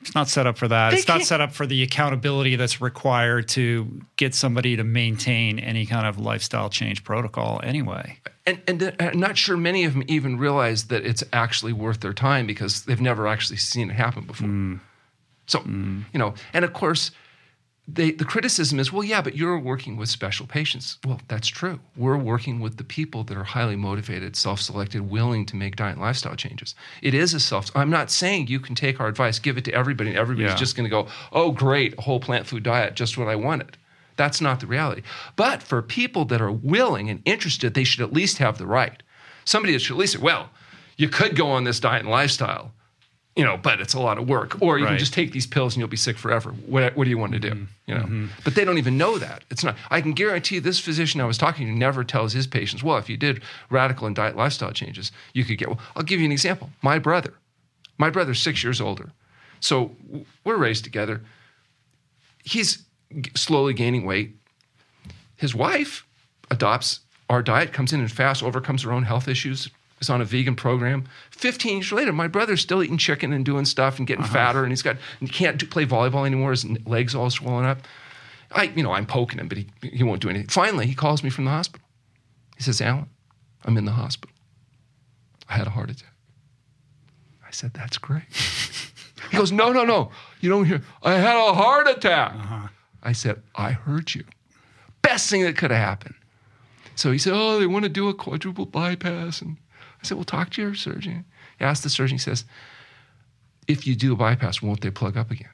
it's 0.01 0.15
not 0.15 0.29
set 0.29 0.47
up 0.47 0.57
for 0.57 0.67
that. 0.69 0.91
They 0.91 0.97
it's 0.97 1.09
not 1.09 1.23
set 1.23 1.41
up 1.41 1.53
for 1.53 1.67
the 1.67 1.83
accountability 1.83 2.57
that's 2.57 2.81
required 2.81 3.49
to 3.49 4.01
get 4.17 4.35
somebody 4.35 4.77
to 4.77 4.85
maintain 4.85 5.59
any 5.59 5.85
kind 5.85 6.07
of 6.07 6.19
lifestyle 6.19 6.71
change 6.71 7.05
protocol 7.05 7.61
anyway. 7.63 8.19
And, 8.47 8.63
and 8.67 8.97
I'm 8.99 9.21
not 9.21 9.37
sure 9.37 9.57
many 9.57 9.85
of 9.85 9.93
them 9.93 10.03
even 10.09 10.39
realize 10.39 10.85
that 10.87 11.05
it's 11.05 11.23
actually 11.33 11.75
worth 11.75 12.01
their 12.01 12.15
time 12.15 12.47
because 12.47 12.85
they've 12.85 13.01
never 13.01 13.29
actually 13.29 13.59
seen 13.59 13.91
it 13.91 13.95
happen 13.95 14.25
before. 14.25 14.49
Mm. 14.49 14.81
So, 15.47 15.59
mm. 15.61 16.05
you 16.13 16.19
know, 16.19 16.35
and 16.55 16.65
of 16.65 16.73
course, 16.73 17.11
they, 17.95 18.13
the 18.13 18.25
criticism 18.25 18.79
is, 18.79 18.93
well, 18.93 19.05
yeah, 19.05 19.23
but 19.23 19.37
you're 19.37 19.59
working 19.59 19.97
with 19.97 20.09
special 20.09 20.47
patients. 20.47 20.99
Well, 21.07 21.21
that's 21.29 21.49
true. 21.49 21.81
We're 21.97 22.17
working 22.17 22.61
with 22.61 22.77
the 22.77 22.85
people 22.85 23.25
that 23.25 23.37
are 23.37 23.45
highly 23.45 23.77
motivated, 23.77 24.37
self-selected, 24.37 25.11
willing 25.11 25.47
to 25.47 25.57
make 25.57 25.77
diet 25.77 25.95
and 25.95 26.03
lifestyle 26.03 26.37
changes. 26.37 26.75
It 27.03 27.15
is 27.15 27.35
a 27.35 27.41
self. 27.41 27.71
I'm 27.75 27.91
not 27.91 28.11
saying 28.11 28.49
you 28.49 28.61
can 28.61 28.75
take 28.75 29.01
our 29.01 29.09
advice, 29.09 29.39
give 29.39 29.57
it 29.59 29.65
to 29.65 29.73
everybody, 29.73 30.11
and 30.11 30.19
everybody's 30.19 30.53
yeah. 30.53 30.57
just 30.57 30.77
going 30.77 30.85
to 30.85 30.91
go, 30.91 31.09
oh, 31.33 31.53
great, 31.53 31.99
a 31.99 32.03
whole 32.03 32.21
plant 32.21 32.47
food 32.47 32.63
diet, 32.63 32.95
just 32.95 33.17
what 33.19 33.29
I 33.29 33.37
wanted. 33.37 33.77
That's 34.17 34.41
not 34.41 34.61
the 34.61 34.67
reality. 34.67 35.03
But 35.37 35.63
for 35.63 35.81
people 35.81 36.25
that 36.27 36.43
are 36.43 36.53
willing 36.53 37.09
and 37.09 37.23
interested, 37.25 37.75
they 37.75 37.85
should 37.85 38.03
at 38.03 38.13
least 38.13 38.39
have 38.39 38.59
the 38.59 38.67
right. 38.67 39.03
Somebody 39.45 39.73
that 39.73 39.81
should 39.81 39.95
at 39.95 40.01
least 40.01 40.13
say, 40.15 40.19
well, 40.19 40.51
you 40.97 41.09
could 41.09 41.35
go 41.35 41.51
on 41.51 41.65
this 41.65 41.81
diet 41.81 42.03
and 42.03 42.11
lifestyle 42.11 42.73
you 43.41 43.47
know, 43.47 43.57
but 43.57 43.81
it's 43.81 43.95
a 43.95 43.99
lot 43.99 44.19
of 44.19 44.29
work. 44.29 44.61
Or 44.61 44.79
you 44.79 44.85
right. 44.85 44.91
can 44.91 44.99
just 44.99 45.15
take 45.15 45.33
these 45.33 45.47
pills 45.47 45.73
and 45.73 45.81
you'll 45.81 45.89
be 45.89 45.97
sick 45.97 46.19
forever. 46.19 46.51
What, 46.51 46.95
what 46.95 47.05
do 47.05 47.11
you 47.11 47.17
want 47.17 47.33
to 47.33 47.39
do? 47.39 47.53
Mm-hmm. 47.53 47.65
You 47.87 47.95
know, 47.95 48.01
mm-hmm. 48.03 48.27
but 48.45 48.55
they 48.55 48.67
don't 48.67 48.77
even 48.77 48.99
know 48.99 49.17
that. 49.17 49.45
It's 49.51 49.65
not. 49.65 49.79
I 49.91 50.03
can 50.03 50.13
guarantee 50.13 50.59
this 50.59 50.79
physician 50.79 51.23
I 51.23 51.25
was 51.25 51.39
talking 51.39 51.67
to 51.67 51.73
never 51.73 52.05
tells 52.05 52.35
his 52.35 52.47
patients, 52.47 52.83
well, 52.83 52.99
if 52.99 53.09
you 53.09 53.17
did 53.17 53.43
radical 53.71 54.07
and 54.07 54.15
diet 54.15 54.37
lifestyle 54.37 54.73
changes, 54.73 55.11
you 55.33 55.47
could 55.47 55.57
get. 55.57 55.69
Well, 55.69 55.81
I'll 55.97 56.03
give 56.03 56.21
you 56.21 56.27
an 56.27 56.33
example. 56.33 56.69
My 56.83 56.99
brother, 56.99 57.33
my 57.97 58.11
brother's 58.11 58.43
six 58.43 58.63
years 58.63 58.79
older, 58.79 59.11
so 59.59 59.97
we're 60.45 60.59
raised 60.59 60.85
together. 60.85 61.23
He's 62.45 62.83
slowly 63.35 63.73
gaining 63.73 64.05
weight. 64.05 64.37
His 65.37 65.55
wife 65.55 66.07
adopts 66.51 67.01
our 67.31 67.43
diet, 67.43 67.73
comes 67.73 67.95
in 67.95 68.01
and 68.01 68.13
fasts, 68.13 68.43
overcomes 68.43 68.83
her 68.83 68.93
own 68.93 69.05
health 69.05 69.29
issues, 69.29 69.71
is 70.01 70.11
on 70.11 70.21
a 70.21 70.25
vegan 70.25 70.57
program. 70.57 71.05
15 71.31 71.79
years 71.79 71.93
later, 71.93 72.13
my 72.13 72.27
brother's 72.27 72.61
still 72.61 72.83
eating 72.83 72.99
chicken 72.99 73.33
and 73.33 73.45
doing 73.45 73.65
stuff 73.65 73.99
and 73.99 74.07
getting 74.07 74.25
uh-huh. 74.25 74.33
fatter, 74.33 74.63
and 74.63 74.73
he's 74.73 74.83
got 74.83 74.97
he 75.21 75.29
can't 75.29 75.59
do, 75.59 75.67
play 75.67 75.87
volleyball 75.87 76.27
anymore. 76.27 76.51
His 76.51 76.65
legs 76.87 77.15
all 77.15 77.31
swollen 77.31 77.65
up. 77.65 77.79
I, 78.53 78.65
you 78.65 78.83
know, 78.83 78.93
I'm 78.93 79.07
poking 79.07 79.39
him, 79.39 79.49
but 79.49 79.59
he 79.59 79.69
he 79.83 80.03
won't 80.03 80.23
do 80.23 80.29
anything. 80.29 80.49
Finally, 80.49 80.87
he 80.87 80.95
calls 80.95 81.23
me 81.23 81.31
from 81.31 81.45
the 81.45 81.51
hospital. 81.51 81.87
He 82.57 82.63
says, 82.63 82.81
"Alan, 82.81 83.09
I'm 83.65 83.77
in 83.77 83.85
the 83.85 83.93
hospital. 83.93 84.35
I 85.49 85.55
had 85.55 85.67
a 85.67 85.71
heart 85.71 85.91
attack." 85.91 86.15
I 87.47 87.51
said, 87.51 87.75
"That's 87.75 87.99
great." 87.99 88.25
he 89.31 89.37
goes, 89.37 89.53
"No, 89.53 89.73
no, 89.73 89.85
no. 89.85 90.11
You 90.41 90.49
don't 90.49 90.65
hear. 90.65 90.83
I 91.03 91.15
had 91.15 91.37
a 91.37 91.53
heart 91.53 91.89
attack." 91.89 92.35
Uh-huh. 92.35 92.69
I 93.03 93.13
said, 93.13 93.43
"I 93.55 93.73
heard 93.73 94.15
you. 94.15 94.25
Best 95.03 95.31
thing 95.31 95.43
that 95.43 95.57
could 95.57 95.71
have 95.71 95.81
happened." 95.81 96.15
So 96.97 97.13
he 97.13 97.19
said, 97.19 97.35
"Oh, 97.35 97.59
they 97.59 97.67
want 97.67 97.85
to 97.85 97.89
do 97.89 98.09
a 98.09 98.15
quadruple 98.15 98.67
bypass 98.67 99.43
and." 99.43 99.59
I 100.03 100.07
said, 100.07 100.17
well, 100.17 100.25
talk 100.25 100.51
to 100.51 100.63
your 100.63 100.75
surgeon. 100.75 101.25
He 101.59 101.65
asked 101.65 101.83
the 101.83 101.91
surgeon, 101.91 102.17
he 102.17 102.21
says, 102.21 102.45
if 103.69 103.87
you 103.87 103.95
do 103.95 104.13
a 104.13 104.17
bypass, 104.17 104.63
won't 104.63 104.81
they 104.81 104.91
plug 104.91 105.17
up 105.17 105.31
again? 105.31 105.51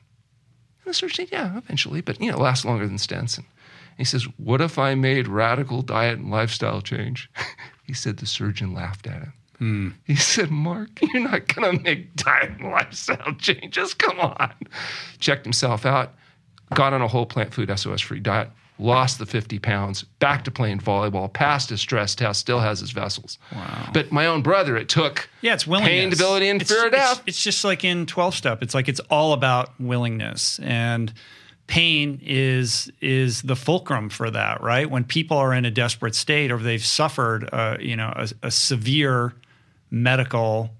And 0.84 0.90
the 0.90 0.94
surgeon 0.94 1.26
said, 1.26 1.32
yeah, 1.32 1.56
eventually, 1.56 2.00
but 2.00 2.20
you 2.20 2.30
know, 2.30 2.38
it 2.38 2.40
lasts 2.40 2.64
longer 2.64 2.86
than 2.86 2.96
stents. 2.96 3.36
And 3.38 3.46
he 3.98 4.04
says, 4.04 4.24
what 4.36 4.60
if 4.60 4.78
I 4.78 4.94
made 4.94 5.26
radical 5.26 5.82
diet 5.82 6.18
and 6.18 6.30
lifestyle 6.30 6.80
change? 6.80 7.30
he 7.84 7.92
said 7.92 8.18
the 8.18 8.26
surgeon 8.26 8.72
laughed 8.72 9.06
at 9.06 9.22
him. 9.22 9.32
Hmm. 9.58 9.88
He 10.04 10.16
said, 10.16 10.50
Mark, 10.50 10.90
you're 11.00 11.22
not 11.22 11.54
going 11.54 11.78
to 11.78 11.82
make 11.82 12.14
diet 12.14 12.50
and 12.60 12.70
lifestyle 12.70 13.34
changes. 13.38 13.94
Come 13.94 14.20
on. 14.20 14.52
Checked 15.18 15.44
himself 15.44 15.86
out, 15.86 16.14
got 16.74 16.92
on 16.92 17.00
a 17.00 17.08
whole 17.08 17.26
plant 17.26 17.54
food 17.54 17.76
SOS 17.76 18.02
free 18.02 18.20
diet, 18.20 18.50
lost 18.78 19.18
the 19.18 19.26
50 19.26 19.58
pounds, 19.58 20.02
back 20.18 20.44
to 20.44 20.50
playing 20.50 20.80
volleyball, 20.80 21.32
passed 21.32 21.70
his 21.70 21.80
stress 21.80 22.14
test, 22.14 22.40
still 22.40 22.60
has 22.60 22.80
his 22.80 22.90
vessels. 22.90 23.38
Wow. 23.52 23.90
But 23.92 24.12
my 24.12 24.26
own 24.26 24.42
brother, 24.42 24.76
it 24.76 24.88
took 24.88 25.28
yeah, 25.40 25.54
it's 25.54 25.66
willingness. 25.66 25.90
pain, 25.90 26.10
debility, 26.10 26.48
and 26.48 26.60
it's, 26.60 26.70
fear 26.70 26.86
of 26.86 26.92
death. 26.92 27.20
It's, 27.20 27.28
it's 27.28 27.42
just 27.42 27.64
like 27.64 27.84
in 27.84 28.06
12 28.06 28.34
step. 28.34 28.62
It's 28.62 28.74
like 28.74 28.88
it's 28.88 29.00
all 29.10 29.32
about 29.32 29.78
willingness. 29.80 30.58
And 30.60 31.12
pain 31.66 32.20
is 32.22 32.90
is 33.00 33.42
the 33.42 33.56
fulcrum 33.56 34.08
for 34.08 34.30
that, 34.30 34.62
right? 34.62 34.88
When 34.88 35.04
people 35.04 35.36
are 35.38 35.52
in 35.52 35.64
a 35.64 35.70
desperate 35.70 36.14
state 36.14 36.50
or 36.50 36.58
they've 36.58 36.84
suffered, 36.84 37.48
uh, 37.52 37.76
you 37.80 37.96
know, 37.96 38.12
a, 38.14 38.28
a 38.42 38.50
severe 38.50 39.32
medical 39.90 40.70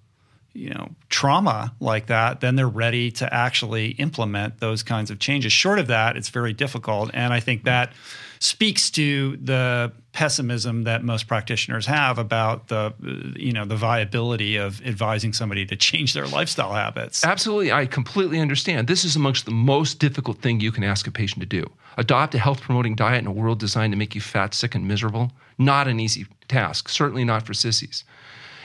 you 0.57 0.71
know 0.71 0.89
trauma 1.09 1.75
like 1.81 2.07
that 2.07 2.41
then 2.41 2.57
they're 2.57 2.69
ready 2.69 3.11
to 3.11 3.33
actually 3.33 3.91
implement 3.93 4.61
those 4.61 4.83
kinds 4.83 5.11
of 5.11 5.19
changes. 5.19 5.53
Short 5.53 5.79
of 5.79 5.87
that 5.89 6.17
it's 6.17 6.29
very 6.29 6.53
difficult 6.53 7.11
and 7.15 7.33
i 7.33 7.41
think 7.41 7.65
that 7.65 7.93
speaks 8.39 8.91
to 8.91 9.37
the 9.39 9.93
pessimism 10.13 10.85
that 10.85 11.05
most 11.05 11.27
practitioners 11.29 11.87
have 11.87 12.19
about 12.19 12.69
the 12.69 12.95
you 13.37 13.53
know 13.53 13.65
the 13.65 13.77
viability 13.77 14.57
of 14.57 14.85
advising 14.87 15.33
somebody 15.33 15.67
to 15.67 15.77
change 15.77 16.15
their 16.15 16.27
lifestyle 16.27 16.73
habits. 16.73 17.25
Absolutely. 17.25 17.73
I 17.73 17.87
completely 17.87 18.41
understand. 18.41 18.89
This 18.89 19.05
is 19.05 19.17
amongst 19.17 19.45
the 19.45 19.51
most 19.51 19.99
difficult 19.99 20.39
thing 20.39 20.61
you 20.61 20.73
can 20.73 20.85
ask 20.85 21.07
a 21.07 21.11
patient 21.11 21.41
to 21.41 21.47
do. 21.47 21.71
Adopt 21.97 22.35
a 22.35 22.39
health 22.39 22.61
promoting 22.61 22.95
diet 22.95 23.21
in 23.21 23.27
a 23.27 23.33
world 23.33 23.59
designed 23.59 23.93
to 23.93 23.99
make 23.99 24.15
you 24.15 24.21
fat 24.21 24.55
sick 24.55 24.75
and 24.75 24.87
miserable? 24.87 25.33
Not 25.59 25.89
an 25.89 26.01
easy 26.01 26.27
task. 26.49 26.89
Certainly 26.89 27.25
not 27.25 27.47
for 27.47 27.55
sissies 27.55 28.05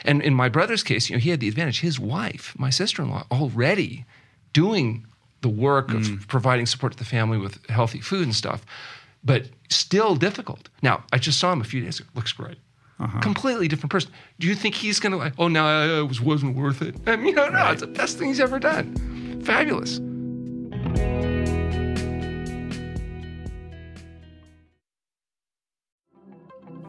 and 0.06 0.22
in 0.22 0.34
my 0.34 0.50
brother's 0.50 0.84
case, 0.84 1.10
you 1.10 1.16
know, 1.16 1.20
he 1.20 1.30
had 1.30 1.40
the 1.40 1.48
advantage. 1.48 1.82
His 1.82 2.00
wife, 2.00 2.54
my 2.58 2.70
sister-in-law, 2.70 3.26
already 3.32 4.06
doing 4.54 5.06
the 5.42 5.50
work 5.50 5.90
mm. 5.90 5.98
of 6.00 6.28
providing 6.28 6.66
support 6.66 6.94
to 6.94 6.98
the 6.98 7.06
family 7.06 7.38
with 7.38 7.66
healthy 7.70 8.00
food 8.00 8.24
and 8.24 8.36
stuff, 8.36 8.66
but 9.24 9.50
still 9.70 10.16
difficult. 10.16 10.70
Now, 10.82 11.04
I 11.12 11.18
just 11.18 11.40
saw 11.40 11.52
him 11.52 11.62
a 11.62 11.66
few 11.66 11.82
days 11.82 12.00
ago. 12.00 12.10
Looks 12.16 12.32
great. 12.32 12.58
Uh-huh. 13.00 13.20
Completely 13.20 13.68
different 13.68 13.92
person. 13.92 14.12
Do 14.40 14.48
you 14.48 14.54
think 14.54 14.76
he's 14.76 15.00
going 15.00 15.12
to 15.12 15.18
like, 15.18 15.34
oh, 15.40 15.48
no, 15.48 16.02
it 16.04 16.08
was, 16.08 16.22
wasn't 16.22 16.56
worth 16.56 16.84
it? 16.84 16.96
I 17.08 17.16
mean, 17.16 17.28
you 17.28 17.34
know, 17.34 17.50
right. 17.50 17.66
no, 17.66 17.72
it's 17.72 17.82
the 17.82 17.88
best 17.88 18.20
thing 18.20 18.28
he's 18.28 18.40
ever 18.40 18.60
done. 18.60 19.42
Fabulous. 19.44 20.00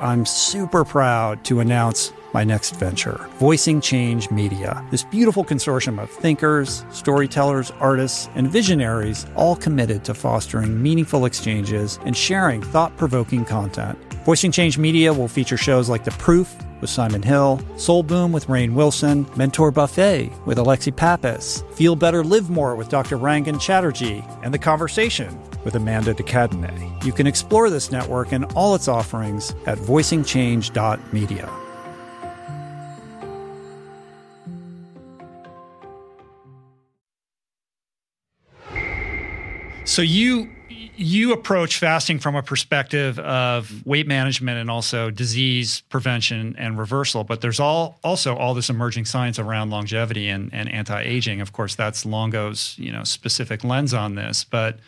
I'm 0.00 0.26
super 0.26 0.84
proud 0.84 1.42
to 1.46 1.60
announce 1.60 2.12
my 2.34 2.44
next 2.44 2.76
venture, 2.76 3.30
Voicing 3.38 3.80
Change 3.80 4.30
Media. 4.30 4.84
This 4.90 5.02
beautiful 5.02 5.42
consortium 5.42 5.98
of 5.98 6.10
thinkers, 6.10 6.84
storytellers, 6.90 7.70
artists, 7.80 8.28
and 8.34 8.50
visionaries, 8.52 9.24
all 9.36 9.56
committed 9.56 10.04
to 10.04 10.12
fostering 10.12 10.82
meaningful 10.82 11.24
exchanges 11.24 11.98
and 12.04 12.14
sharing 12.14 12.60
thought 12.60 12.94
provoking 12.98 13.46
content. 13.46 13.98
Voicing 14.26 14.52
Change 14.52 14.76
Media 14.76 15.14
will 15.14 15.28
feature 15.28 15.56
shows 15.56 15.88
like 15.88 16.04
The 16.04 16.10
Proof 16.10 16.54
with 16.80 16.90
Simon 16.90 17.22
Hill, 17.22 17.60
Soul 17.76 18.02
Boom 18.02 18.32
with 18.32 18.46
Rainn 18.46 18.74
Wilson, 18.74 19.26
Mentor 19.36 19.70
Buffet 19.70 20.30
with 20.44 20.58
Alexi 20.58 20.94
Pappas, 20.94 21.64
Feel 21.74 21.96
Better 21.96 22.24
Live 22.24 22.50
More 22.50 22.74
with 22.74 22.88
Dr. 22.88 23.18
Rangan 23.18 23.60
Chatterjee, 23.60 24.24
and 24.42 24.52
The 24.52 24.58
Conversation 24.58 25.38
with 25.64 25.74
Amanda 25.74 26.14
de 26.14 26.22
Cadenet. 26.22 27.04
You 27.04 27.12
can 27.12 27.26
explore 27.26 27.70
this 27.70 27.90
network 27.90 28.32
and 28.32 28.44
all 28.54 28.74
its 28.74 28.88
offerings 28.88 29.54
at 29.66 29.78
voicingchange.media. 29.78 31.50
So 39.84 40.02
you 40.02 40.50
you 40.96 41.32
approach 41.32 41.78
fasting 41.78 42.18
from 42.18 42.34
a 42.34 42.42
perspective 42.42 43.18
of 43.18 43.84
weight 43.86 44.06
management 44.06 44.58
and 44.58 44.70
also 44.70 45.10
disease 45.10 45.82
prevention 45.88 46.54
and 46.58 46.78
reversal, 46.78 47.24
but 47.24 47.40
there's 47.40 47.60
all 47.60 47.98
also 48.02 48.36
all 48.36 48.54
this 48.54 48.70
emerging 48.70 49.04
science 49.04 49.38
around 49.38 49.70
longevity 49.70 50.28
and, 50.28 50.52
and 50.54 50.70
anti-aging. 50.70 51.40
Of 51.40 51.52
course, 51.52 51.74
that's 51.74 52.04
Longo's 52.06 52.74
you 52.78 52.92
know 52.92 53.04
specific 53.04 53.64
lens 53.64 53.94
on 53.94 54.14
this, 54.14 54.44
but 54.44 54.78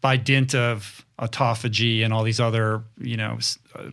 by 0.00 0.16
dint 0.16 0.54
of 0.54 1.04
autophagy 1.18 2.04
and 2.04 2.12
all 2.12 2.24
these 2.24 2.40
other 2.40 2.82
you 2.98 3.16
know 3.16 3.38
uh, 3.76 3.90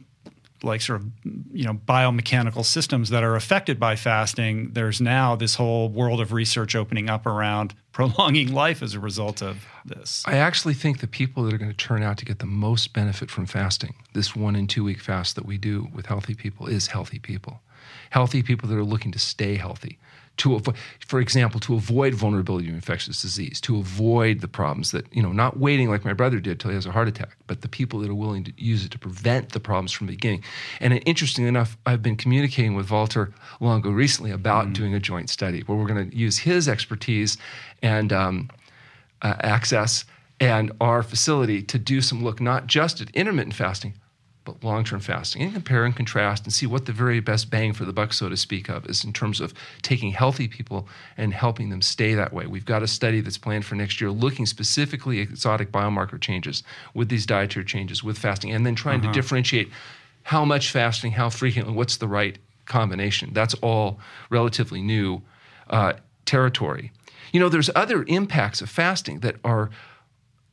like 0.63 0.81
sort 0.81 1.01
of 1.01 1.07
you 1.51 1.63
know 1.63 1.73
biomechanical 1.73 2.65
systems 2.65 3.09
that 3.09 3.23
are 3.23 3.35
affected 3.35 3.79
by 3.79 3.95
fasting 3.95 4.71
there's 4.73 4.99
now 4.99 5.35
this 5.35 5.55
whole 5.55 5.89
world 5.89 6.19
of 6.19 6.33
research 6.33 6.75
opening 6.75 7.09
up 7.09 7.25
around 7.25 7.73
prolonging 7.91 8.53
life 8.53 8.81
as 8.81 8.93
a 8.93 8.99
result 8.99 9.41
of 9.41 9.65
this. 9.85 10.23
I 10.25 10.37
actually 10.37 10.73
think 10.73 10.99
the 10.99 11.07
people 11.07 11.43
that 11.43 11.53
are 11.53 11.57
going 11.57 11.71
to 11.71 11.77
turn 11.77 12.03
out 12.03 12.17
to 12.19 12.25
get 12.25 12.39
the 12.39 12.45
most 12.45 12.93
benefit 12.93 13.29
from 13.31 13.45
fasting 13.45 13.95
this 14.13 14.35
one 14.35 14.55
and 14.55 14.69
two 14.69 14.83
week 14.83 15.01
fast 15.01 15.35
that 15.35 15.45
we 15.45 15.57
do 15.57 15.87
with 15.93 16.05
healthy 16.05 16.35
people 16.35 16.67
is 16.67 16.87
healthy 16.87 17.19
people. 17.19 17.61
Healthy 18.11 18.43
people 18.43 18.69
that 18.69 18.77
are 18.77 18.83
looking 18.83 19.11
to 19.11 19.19
stay 19.19 19.55
healthy 19.55 19.99
to 20.39 20.55
avoid, 20.55 20.75
for 21.05 21.19
example, 21.19 21.59
to 21.59 21.75
avoid 21.75 22.13
vulnerability 22.13 22.67
to 22.67 22.73
infectious 22.73 23.21
disease, 23.21 23.61
to 23.61 23.77
avoid 23.77 24.39
the 24.41 24.47
problems 24.47 24.91
that, 24.91 25.05
you 25.13 25.21
know, 25.21 25.31
not 25.31 25.57
waiting 25.59 25.89
like 25.89 26.03
my 26.03 26.13
brother 26.13 26.39
did 26.39 26.59
till 26.59 26.71
he 26.71 26.75
has 26.75 26.85
a 26.85 26.91
heart 26.91 27.07
attack, 27.07 27.37
but 27.47 27.61
the 27.61 27.69
people 27.69 27.99
that 27.99 28.09
are 28.09 28.15
willing 28.15 28.43
to 28.43 28.53
use 28.57 28.83
it 28.83 28.91
to 28.91 28.99
prevent 28.99 29.51
the 29.51 29.59
problems 29.59 29.91
from 29.91 30.07
the 30.07 30.13
beginning. 30.13 30.43
And 30.79 31.01
interestingly 31.05 31.47
enough, 31.47 31.77
I've 31.85 32.01
been 32.01 32.15
communicating 32.15 32.75
with 32.75 32.89
Valter 32.89 33.33
Longo 33.59 33.91
recently 33.91 34.31
about 34.31 34.67
mm. 34.67 34.73
doing 34.73 34.93
a 34.93 34.99
joint 34.99 35.29
study 35.29 35.61
where 35.61 35.77
we're 35.77 35.87
going 35.87 36.09
to 36.09 36.17
use 36.17 36.39
his 36.39 36.67
expertise 36.67 37.37
and 37.81 38.11
um, 38.11 38.49
uh, 39.21 39.35
access 39.41 40.05
and 40.39 40.71
our 40.79 41.03
facility 41.03 41.61
to 41.61 41.77
do 41.77 42.01
some 42.01 42.23
look 42.23 42.39
not 42.39 42.67
just 42.67 43.01
at 43.01 43.09
intermittent 43.11 43.55
fasting, 43.55 43.93
but 44.53 44.67
long 44.67 44.83
term 44.83 44.99
fasting 44.99 45.41
and 45.41 45.53
compare 45.53 45.85
and 45.85 45.95
contrast 45.95 46.43
and 46.43 46.53
see 46.53 46.65
what 46.65 46.85
the 46.85 46.91
very 46.91 47.19
best 47.19 47.49
bang 47.49 47.73
for 47.73 47.85
the 47.85 47.93
buck, 47.93 48.13
so 48.13 48.29
to 48.29 48.37
speak, 48.37 48.69
of 48.69 48.85
is 48.87 49.03
in 49.03 49.13
terms 49.13 49.39
of 49.39 49.53
taking 49.81 50.11
healthy 50.11 50.47
people 50.47 50.87
and 51.17 51.33
helping 51.33 51.69
them 51.69 51.81
stay 51.81 52.13
that 52.15 52.33
way. 52.33 52.47
We've 52.47 52.65
got 52.65 52.83
a 52.83 52.87
study 52.87 53.21
that's 53.21 53.37
planned 53.37 53.65
for 53.65 53.75
next 53.75 54.01
year 54.01 54.11
looking 54.11 54.45
specifically 54.45 55.21
at 55.21 55.29
exotic 55.29 55.71
biomarker 55.71 56.19
changes 56.19 56.63
with 56.93 57.09
these 57.09 57.25
dietary 57.25 57.65
changes 57.65 58.03
with 58.03 58.17
fasting 58.17 58.51
and 58.51 58.65
then 58.65 58.75
trying 58.75 59.01
uh-huh. 59.01 59.13
to 59.13 59.21
differentiate 59.21 59.69
how 60.23 60.45
much 60.45 60.71
fasting, 60.71 61.11
how 61.11 61.29
frequently, 61.29 61.73
what's 61.73 61.97
the 61.97 62.07
right 62.07 62.37
combination. 62.65 63.31
That's 63.33 63.55
all 63.55 63.99
relatively 64.29 64.81
new 64.81 65.21
uh, 65.69 65.93
territory. 66.25 66.91
You 67.31 67.39
know, 67.39 67.49
there's 67.49 67.69
other 67.75 68.03
impacts 68.07 68.61
of 68.61 68.69
fasting 68.69 69.19
that 69.19 69.35
are 69.43 69.69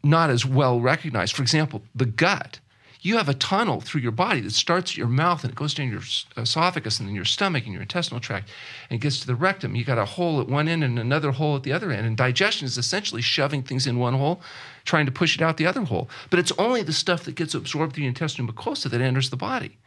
not 0.02 0.30
as 0.30 0.44
well 0.44 0.80
recognized. 0.80 1.34
For 1.34 1.42
example, 1.42 1.82
the 1.94 2.06
gut 2.06 2.60
you 3.06 3.16
have 3.16 3.28
a 3.28 3.34
tunnel 3.34 3.80
through 3.80 4.00
your 4.00 4.10
body 4.10 4.40
that 4.40 4.52
starts 4.52 4.90
at 4.90 4.96
your 4.96 5.06
mouth 5.06 5.44
and 5.44 5.52
it 5.52 5.56
goes 5.56 5.74
down 5.74 5.88
your 5.88 6.00
uh, 6.36 6.42
esophagus 6.42 6.98
and 6.98 7.08
then 7.08 7.14
your 7.14 7.24
stomach 7.24 7.62
and 7.64 7.72
your 7.72 7.82
intestinal 7.82 8.20
tract 8.20 8.48
and 8.90 9.00
gets 9.00 9.20
to 9.20 9.28
the 9.28 9.34
rectum. 9.36 9.76
You 9.76 9.84
got 9.84 9.96
a 9.96 10.04
hole 10.04 10.40
at 10.40 10.48
one 10.48 10.66
end 10.66 10.82
and 10.82 10.98
another 10.98 11.30
hole 11.30 11.54
at 11.54 11.62
the 11.62 11.72
other 11.72 11.92
end. 11.92 12.04
And 12.04 12.16
digestion 12.16 12.66
is 12.66 12.76
essentially 12.76 13.22
shoving 13.22 13.62
things 13.62 13.86
in 13.86 14.00
one 14.00 14.14
hole, 14.14 14.40
trying 14.84 15.06
to 15.06 15.12
push 15.12 15.36
it 15.36 15.42
out 15.42 15.56
the 15.56 15.66
other 15.66 15.82
hole. 15.82 16.10
But 16.30 16.40
it's 16.40 16.52
only 16.58 16.82
the 16.82 16.92
stuff 16.92 17.22
that 17.24 17.36
gets 17.36 17.54
absorbed 17.54 17.94
through 17.94 18.02
the 18.02 18.08
intestinal 18.08 18.52
mucosa 18.52 18.90
that 18.90 19.00
enters 19.00 19.30
the 19.30 19.36
body. 19.36 19.78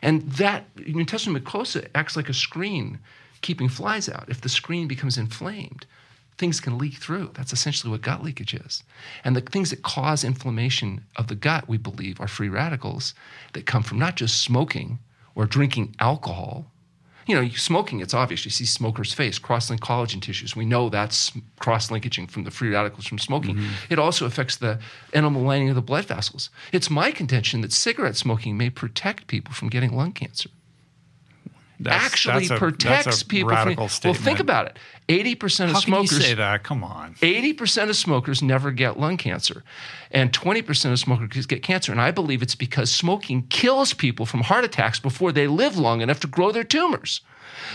And 0.00 0.22
that 0.22 0.66
intestinal 0.86 1.40
mucosa 1.40 1.88
acts 1.96 2.16
like 2.16 2.28
a 2.28 2.34
screen 2.34 3.00
keeping 3.40 3.68
flies 3.68 4.08
out. 4.08 4.28
If 4.28 4.40
the 4.40 4.48
screen 4.48 4.86
becomes 4.86 5.18
inflamed, 5.18 5.84
things 6.38 6.60
can 6.60 6.78
leak 6.78 6.94
through. 6.94 7.30
That's 7.34 7.52
essentially 7.52 7.90
what 7.90 8.02
gut 8.02 8.22
leakage 8.22 8.54
is. 8.54 8.82
And 9.24 9.36
the 9.36 9.40
things 9.40 9.70
that 9.70 9.82
cause 9.82 10.24
inflammation 10.24 11.04
of 11.16 11.28
the 11.28 11.34
gut, 11.34 11.68
we 11.68 11.76
believe, 11.76 12.20
are 12.20 12.28
free 12.28 12.48
radicals 12.48 13.14
that 13.52 13.66
come 13.66 13.82
from 13.82 13.98
not 13.98 14.16
just 14.16 14.42
smoking 14.42 14.98
or 15.34 15.46
drinking 15.46 15.94
alcohol. 16.00 16.66
You 17.26 17.36
know, 17.36 17.48
smoking, 17.50 18.00
it's 18.00 18.14
obvious. 18.14 18.44
You 18.44 18.50
see 18.50 18.64
smokers' 18.64 19.14
face, 19.14 19.38
cross-linked 19.38 19.84
collagen 19.84 20.20
tissues. 20.20 20.56
We 20.56 20.64
know 20.64 20.88
that's 20.88 21.30
cross-linkaging 21.60 22.28
from 22.30 22.42
the 22.42 22.50
free 22.50 22.70
radicals 22.70 23.06
from 23.06 23.18
smoking. 23.18 23.54
Mm-hmm. 23.54 23.92
It 23.92 24.00
also 24.00 24.26
affects 24.26 24.56
the 24.56 24.80
enamel 25.12 25.42
lining 25.42 25.68
of 25.68 25.76
the 25.76 25.82
blood 25.82 26.06
vessels. 26.06 26.50
It's 26.72 26.90
my 26.90 27.12
contention 27.12 27.60
that 27.60 27.72
cigarette 27.72 28.16
smoking 28.16 28.56
may 28.56 28.70
protect 28.70 29.28
people 29.28 29.54
from 29.54 29.68
getting 29.68 29.94
lung 29.94 30.12
cancer. 30.12 30.50
That's, 31.82 32.04
actually 32.04 32.48
that's 32.48 32.50
a, 32.50 32.56
protects 32.58 33.22
people 33.22 33.56
from. 33.56 33.74
Well, 33.76 34.14
think 34.14 34.40
about 34.40 34.66
it. 34.66 34.78
Eighty 35.08 35.34
percent 35.34 35.70
of 35.70 35.74
How 35.74 35.80
smokers 35.80 36.10
can 36.10 36.18
you 36.18 36.24
say 36.24 36.34
that. 36.34 36.62
Come 36.62 36.84
on. 36.84 37.16
Eighty 37.22 37.52
percent 37.52 37.90
of 37.90 37.96
smokers 37.96 38.42
never 38.42 38.70
get 38.70 38.98
lung 38.98 39.16
cancer, 39.16 39.64
and 40.10 40.32
twenty 40.32 40.62
percent 40.62 40.92
of 40.92 40.98
smokers 40.98 41.46
get 41.46 41.62
cancer. 41.62 41.92
And 41.92 42.00
I 42.00 42.10
believe 42.10 42.42
it's 42.42 42.54
because 42.54 42.92
smoking 42.92 43.42
kills 43.48 43.92
people 43.94 44.26
from 44.26 44.42
heart 44.42 44.64
attacks 44.64 45.00
before 45.00 45.32
they 45.32 45.46
live 45.46 45.76
long 45.76 46.00
enough 46.00 46.20
to 46.20 46.26
grow 46.26 46.52
their 46.52 46.64
tumors. 46.64 47.20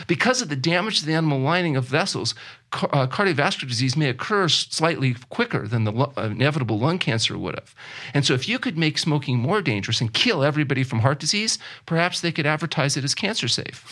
Because 0.07 0.41
of 0.41 0.49
the 0.49 0.55
damage 0.55 0.99
to 0.99 1.05
the 1.05 1.13
animal 1.13 1.39
lining 1.39 1.75
of 1.75 1.85
vessels, 1.85 2.35
uh, 2.73 3.07
cardiovascular 3.07 3.67
disease 3.67 3.95
may 3.95 4.09
occur 4.09 4.47
slightly 4.47 5.15
quicker 5.29 5.67
than 5.67 5.85
the 5.85 5.91
lo- 5.91 6.13
inevitable 6.17 6.77
lung 6.77 6.99
cancer 6.99 7.37
would 7.37 7.55
have. 7.55 7.73
And 8.13 8.25
so, 8.25 8.33
if 8.33 8.47
you 8.47 8.59
could 8.59 8.77
make 8.77 8.97
smoking 8.97 9.39
more 9.39 9.61
dangerous 9.61 10.01
and 10.01 10.13
kill 10.13 10.43
everybody 10.43 10.83
from 10.83 10.99
heart 10.99 11.19
disease, 11.19 11.57
perhaps 11.85 12.21
they 12.21 12.31
could 12.31 12.45
advertise 12.45 12.97
it 12.97 13.03
as 13.03 13.15
cancer 13.15 13.47
safe. 13.47 13.85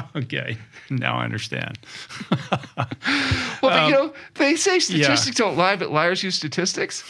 okay, 0.16 0.56
now 0.90 1.16
I 1.16 1.24
understand. 1.24 1.78
well, 2.30 2.88
but, 3.60 3.72
um, 3.72 3.90
you 3.90 3.96
know, 3.96 4.14
they 4.34 4.56
say 4.56 4.78
statistics 4.78 5.38
yeah. 5.38 5.46
don't 5.46 5.56
lie, 5.56 5.76
but 5.76 5.90
liars 5.90 6.22
use 6.22 6.34
statistics. 6.34 7.04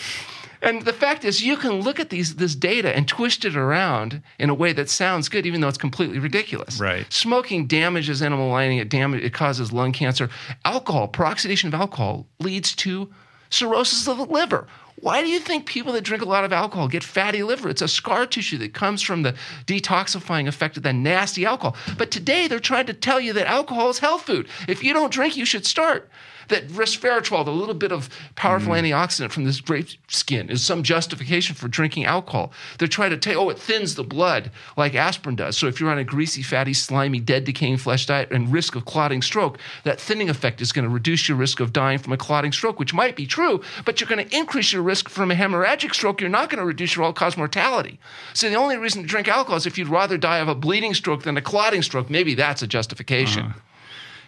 And 0.62 0.82
the 0.82 0.92
fact 0.92 1.24
is, 1.24 1.42
you 1.42 1.56
can 1.56 1.80
look 1.80 1.98
at 1.98 2.10
these 2.10 2.36
this 2.36 2.54
data 2.54 2.94
and 2.94 3.06
twist 3.08 3.44
it 3.44 3.56
around 3.56 4.22
in 4.38 4.48
a 4.48 4.54
way 4.54 4.72
that 4.72 4.88
sounds 4.88 5.28
good, 5.28 5.44
even 5.44 5.60
though 5.60 5.68
it's 5.68 5.76
completely 5.76 6.20
ridiculous. 6.20 6.78
Right. 6.78 7.12
Smoking 7.12 7.66
damages 7.66 8.22
animal 8.22 8.48
lining. 8.48 8.78
It 8.78 8.88
damage. 8.88 9.22
It 9.22 9.34
causes 9.34 9.72
lung 9.72 9.92
cancer. 9.92 10.30
Alcohol, 10.64 11.08
peroxidation 11.08 11.64
of 11.64 11.74
alcohol, 11.74 12.26
leads 12.38 12.74
to 12.76 13.12
cirrhosis 13.50 14.06
of 14.06 14.18
the 14.18 14.24
liver. 14.24 14.66
Why 14.96 15.20
do 15.20 15.28
you 15.28 15.40
think 15.40 15.66
people 15.66 15.92
that 15.94 16.04
drink 16.04 16.22
a 16.22 16.28
lot 16.28 16.44
of 16.44 16.52
alcohol 16.52 16.86
get 16.86 17.02
fatty 17.02 17.42
liver? 17.42 17.68
It's 17.68 17.82
a 17.82 17.88
scar 17.88 18.24
tissue 18.24 18.58
that 18.58 18.72
comes 18.72 19.02
from 19.02 19.22
the 19.22 19.34
detoxifying 19.66 20.46
effect 20.46 20.76
of 20.76 20.84
that 20.84 20.94
nasty 20.94 21.44
alcohol. 21.44 21.76
But 21.98 22.12
today 22.12 22.46
they're 22.46 22.60
trying 22.60 22.86
to 22.86 22.94
tell 22.94 23.18
you 23.18 23.32
that 23.32 23.48
alcohol 23.48 23.90
is 23.90 23.98
health 23.98 24.22
food. 24.22 24.48
If 24.68 24.84
you 24.84 24.92
don't 24.92 25.12
drink, 25.12 25.36
you 25.36 25.44
should 25.44 25.66
start 25.66 26.08
that 26.48 26.68
resveratrol, 26.68 27.44
the 27.44 27.52
little 27.52 27.74
bit 27.74 27.92
of 27.92 28.08
powerful 28.34 28.72
mm. 28.72 28.82
antioxidant 28.82 29.30
from 29.30 29.44
this 29.44 29.60
grape 29.60 29.88
skin, 30.08 30.50
is 30.50 30.62
some 30.62 30.82
justification 30.82 31.54
for 31.54 31.68
drinking 31.68 32.04
alcohol. 32.04 32.52
They're 32.78 32.88
trying 32.88 33.10
to 33.10 33.16
tell, 33.16 33.40
oh, 33.40 33.50
it 33.50 33.58
thins 33.58 33.94
the 33.94 34.04
blood 34.04 34.50
like 34.76 34.94
aspirin 34.94 35.36
does. 35.36 35.56
So 35.56 35.66
if 35.66 35.80
you're 35.80 35.90
on 35.90 35.98
a 35.98 36.04
greasy, 36.04 36.42
fatty, 36.42 36.74
slimy, 36.74 37.20
dead, 37.20 37.44
decaying 37.44 37.78
flesh 37.78 38.06
diet 38.06 38.30
and 38.30 38.52
risk 38.52 38.74
of 38.74 38.84
clotting 38.84 39.22
stroke, 39.22 39.58
that 39.84 40.00
thinning 40.00 40.30
effect 40.30 40.60
is 40.60 40.72
going 40.72 40.84
to 40.84 40.88
reduce 40.88 41.28
your 41.28 41.38
risk 41.38 41.60
of 41.60 41.72
dying 41.72 41.98
from 41.98 42.12
a 42.12 42.16
clotting 42.16 42.52
stroke, 42.52 42.78
which 42.78 42.94
might 42.94 43.16
be 43.16 43.26
true, 43.26 43.60
but 43.84 44.00
you're 44.00 44.08
going 44.08 44.26
to 44.26 44.36
increase 44.36 44.72
your 44.72 44.82
risk 44.82 45.08
from 45.08 45.30
a 45.30 45.34
hemorrhagic 45.34 45.94
stroke. 45.94 46.20
You're 46.20 46.30
not 46.30 46.50
going 46.50 46.58
to 46.58 46.64
reduce 46.64 46.96
your 46.96 47.04
all-cause 47.04 47.36
mortality. 47.36 47.98
So 48.34 48.48
the 48.48 48.56
only 48.56 48.76
reason 48.76 49.02
to 49.02 49.08
drink 49.08 49.28
alcohol 49.28 49.56
is 49.56 49.66
if 49.66 49.78
you'd 49.78 49.88
rather 49.88 50.18
die 50.18 50.38
of 50.38 50.48
a 50.48 50.54
bleeding 50.54 50.94
stroke 50.94 51.22
than 51.22 51.36
a 51.36 51.42
clotting 51.42 51.82
stroke. 51.82 52.10
Maybe 52.10 52.34
that's 52.34 52.62
a 52.62 52.66
justification. 52.66 53.46
Uh-huh. 53.46 53.60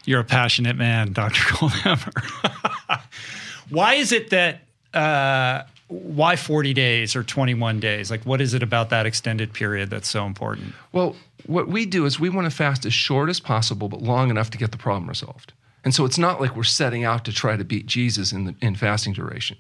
You're 0.05 0.20
a 0.20 0.24
passionate 0.24 0.76
man, 0.76 1.12
Dr. 1.12 1.40
Goldhamer. 1.55 3.01
why 3.70 3.94
is 3.94 4.12
it 4.12 4.31
that, 4.31 4.60
uh, 4.93 5.62
why 5.89 6.36
40 6.36 6.74
days 6.74 7.16
or 7.16 7.22
21 7.22 7.81
days? 7.81 8.10
Like, 8.10 8.24
what 8.24 8.40
is 8.40 8.55
it 8.55 8.62
about 8.62 8.90
that 8.90 9.06
extended 9.06 9.52
period 9.52 9.90
that's 9.90 10.09
so 10.09 10.26
important? 10.26 10.74
Well, 10.93 11.16
what 11.47 11.68
we 11.68 11.86
do 11.86 12.06
is 12.06 12.18
we 12.18 12.31
want 12.31 12.47
to 12.47 12.51
fast 12.51 12.86
as 12.86 12.94
short 12.94 13.28
as 13.28 13.40
possible, 13.40 13.89
but 13.89 14.02
long 14.02 14.31
enough 14.31 14.51
to 14.51 14.59
get 14.59 14.72
the 14.72 14.78
problem 14.78 15.09
resolved. 15.09 15.52
And 15.85 15.94
so 15.94 16.05
it's 16.05 16.18
not 16.18 16.40
like 16.40 16.56
we're 16.56 16.64
setting 16.64 17.05
out 17.05 17.24
to 17.26 17.32
try 17.32 17.56
to 17.56 17.64
beat 17.64 17.86
Jesus 17.86 18.32
in, 18.32 18.44
the, 18.44 18.55
in 18.60 18.74
fasting 18.74 19.12
duration. 19.12 19.59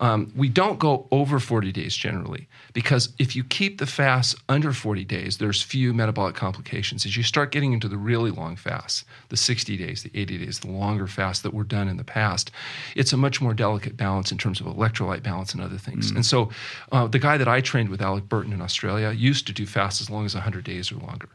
Um, 0.00 0.32
we 0.36 0.48
don't 0.48 0.78
go 0.78 1.08
over 1.10 1.40
40 1.40 1.72
days 1.72 1.96
generally 1.96 2.48
because 2.72 3.12
if 3.18 3.34
you 3.34 3.42
keep 3.42 3.78
the 3.78 3.86
fast 3.86 4.36
under 4.48 4.72
40 4.72 5.04
days, 5.04 5.38
there's 5.38 5.60
few 5.60 5.92
metabolic 5.92 6.36
complications. 6.36 7.04
As 7.04 7.16
you 7.16 7.22
start 7.22 7.50
getting 7.50 7.72
into 7.72 7.88
the 7.88 7.96
really 7.96 8.30
long 8.30 8.54
fasts, 8.54 9.04
the 9.28 9.36
60 9.36 9.76
days, 9.76 10.04
the 10.04 10.10
80 10.14 10.38
days, 10.38 10.60
the 10.60 10.70
longer 10.70 11.06
fasts 11.06 11.42
that 11.42 11.52
were 11.52 11.64
done 11.64 11.88
in 11.88 11.96
the 11.96 12.04
past, 12.04 12.50
it's 12.94 13.12
a 13.12 13.16
much 13.16 13.40
more 13.40 13.54
delicate 13.54 13.96
balance 13.96 14.30
in 14.30 14.38
terms 14.38 14.60
of 14.60 14.66
electrolyte 14.66 15.22
balance 15.22 15.52
and 15.52 15.62
other 15.62 15.78
things. 15.78 16.12
Mm. 16.12 16.16
And 16.16 16.26
so 16.26 16.50
uh, 16.92 17.08
the 17.08 17.18
guy 17.18 17.36
that 17.36 17.48
I 17.48 17.60
trained 17.60 17.88
with, 17.88 18.00
Alec 18.00 18.28
Burton 18.28 18.52
in 18.52 18.62
Australia, 18.62 19.10
used 19.10 19.46
to 19.48 19.52
do 19.52 19.66
fasts 19.66 20.00
as 20.00 20.08
long 20.08 20.24
as 20.24 20.34
100 20.34 20.64
days 20.64 20.92
or 20.92 20.96
longer. 20.96 21.28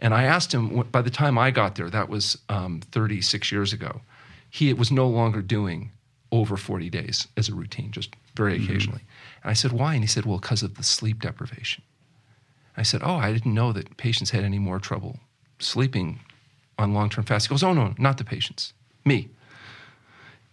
And 0.00 0.12
I 0.12 0.24
asked 0.24 0.52
him, 0.52 0.82
by 0.90 1.02
the 1.02 1.10
time 1.10 1.38
I 1.38 1.52
got 1.52 1.76
there, 1.76 1.88
that 1.88 2.08
was 2.08 2.36
um, 2.48 2.80
36 2.90 3.52
years 3.52 3.72
ago, 3.72 4.00
he 4.50 4.72
was 4.74 4.90
no 4.90 5.06
longer 5.06 5.40
doing 5.40 5.92
over 6.32 6.56
40 6.56 6.90
days 6.90 7.28
as 7.36 7.48
a 7.48 7.54
routine, 7.54 7.92
just 7.92 8.16
very 8.34 8.54
mm-hmm. 8.54 8.64
occasionally. 8.64 9.02
And 9.44 9.50
I 9.50 9.52
said, 9.52 9.72
Why? 9.72 9.94
And 9.94 10.02
he 10.02 10.08
said, 10.08 10.24
Well, 10.24 10.38
because 10.38 10.62
of 10.62 10.76
the 10.76 10.82
sleep 10.82 11.20
deprivation. 11.20 11.84
I 12.76 12.82
said, 12.82 13.02
Oh, 13.04 13.16
I 13.16 13.32
didn't 13.32 13.54
know 13.54 13.72
that 13.72 13.96
patients 13.98 14.30
had 14.30 14.42
any 14.42 14.58
more 14.58 14.80
trouble 14.80 15.20
sleeping 15.58 16.20
on 16.78 16.94
long 16.94 17.10
term 17.10 17.24
fast. 17.24 17.46
He 17.46 17.50
goes, 17.50 17.62
Oh, 17.62 17.74
no, 17.74 17.94
not 17.98 18.18
the 18.18 18.24
patients, 18.24 18.72
me 19.04 19.28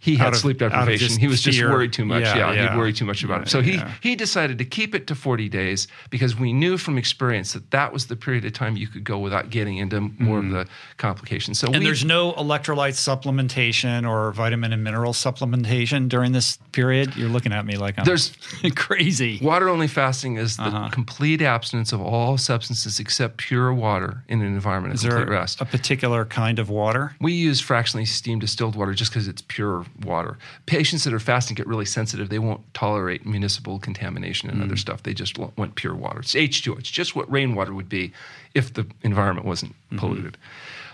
he 0.02 0.16
had 0.16 0.30
of, 0.30 0.40
sleep 0.40 0.60
deprivation. 0.60 1.20
He 1.20 1.28
was 1.28 1.44
fear. 1.44 1.52
just 1.52 1.64
worried 1.66 1.92
too 1.92 2.06
much. 2.06 2.22
Yeah, 2.22 2.38
yeah, 2.38 2.54
yeah. 2.54 2.72
he'd 2.72 2.78
worried 2.78 2.96
too 2.96 3.06
much 3.06 3.24
about 3.24 3.42
it. 3.42 3.50
So 3.50 3.62
he 3.62 3.82
he 4.02 4.16
decided 4.16 4.58
to 4.60 4.66
keep 4.66 4.96
it 4.96 5.08
to 5.08 5.16
40 5.16 5.50
days 5.50 5.88
because 6.10 6.38
we 6.38 6.54
knew 6.54 6.78
from 6.78 6.98
experience 6.98 7.52
that 7.52 7.70
that 7.72 7.92
was 7.92 8.08
the 8.08 8.16
period 8.16 8.46
of 8.46 8.54
time 8.54 8.78
you 8.78 8.88
could 8.88 9.04
go 9.04 9.20
without 9.20 9.50
getting 9.50 9.78
into 9.78 10.00
more 10.18 10.42
mm. 10.42 10.46
of 10.46 10.52
the 10.52 10.68
complications. 10.96 11.60
So 11.60 11.68
and 11.68 11.86
there's 11.86 12.06
no 12.06 12.32
electrolyte 12.34 12.96
supplementation 12.96 14.10
or 14.10 14.32
vitamin 14.32 14.72
and 14.72 14.84
mineral 14.84 15.12
supplementation 15.12 16.08
during 16.08 16.32
this 16.32 16.58
period. 16.72 17.18
You're 17.18 17.30
looking 17.30 17.52
at 17.52 17.66
me 17.66 17.76
like 17.76 18.00
I'm 18.00 18.06
there's 18.06 18.32
crazy. 18.78 19.40
Water 19.42 19.68
only 19.68 19.88
fasting 19.88 20.38
is 20.38 20.56
the 20.56 20.64
uh-huh. 20.64 20.90
complete 20.92 21.42
abstinence 21.42 21.92
of 21.92 22.02
all 22.02 22.38
substances 22.38 23.02
except 23.02 23.36
pure 23.36 23.74
water 23.74 24.24
in 24.30 24.42
an 24.42 24.48
environment 24.48 24.94
of 24.94 24.96
is 24.96 25.02
complete 25.02 25.26
there 25.26 25.34
rest. 25.34 25.60
A 25.60 25.66
particular 25.66 26.24
kind 26.24 26.58
of 26.58 26.70
water? 26.70 27.16
We 27.20 27.34
use 27.34 27.60
fractionally 27.60 28.06
steamed 28.06 28.42
distilled 28.42 28.78
water 28.78 28.94
just 28.94 29.12
because 29.12 29.28
it's 29.28 29.44
pure 29.46 29.86
water. 30.04 30.38
Patients 30.66 31.04
that 31.04 31.14
are 31.14 31.20
fasting 31.20 31.56
get 31.56 31.68
really 31.68 31.86
sensitive. 31.86 32.30
They 32.30 32.40
won't 32.40 32.74
tolerate 32.74 33.26
municipal 33.26 33.80
contamination 33.80 34.50
and 34.50 34.62
mm. 34.62 34.66
other 34.66 34.78
stuff. 34.78 35.04
They 35.04 35.14
just 35.14 35.38
want 35.38 35.76
pure 35.76 35.96
water. 35.96 36.20
It's 36.20 36.34
H2O. 36.34 36.80
It's 36.80 36.92
just 36.92 37.16
what 37.16 37.32
rainwater 37.32 37.74
would 37.74 37.90
be 37.90 38.12
if 38.54 38.74
the 38.74 38.88
environment 39.04 39.46
wasn't 39.46 39.74
mm-hmm. 39.74 39.98
polluted. 39.98 40.38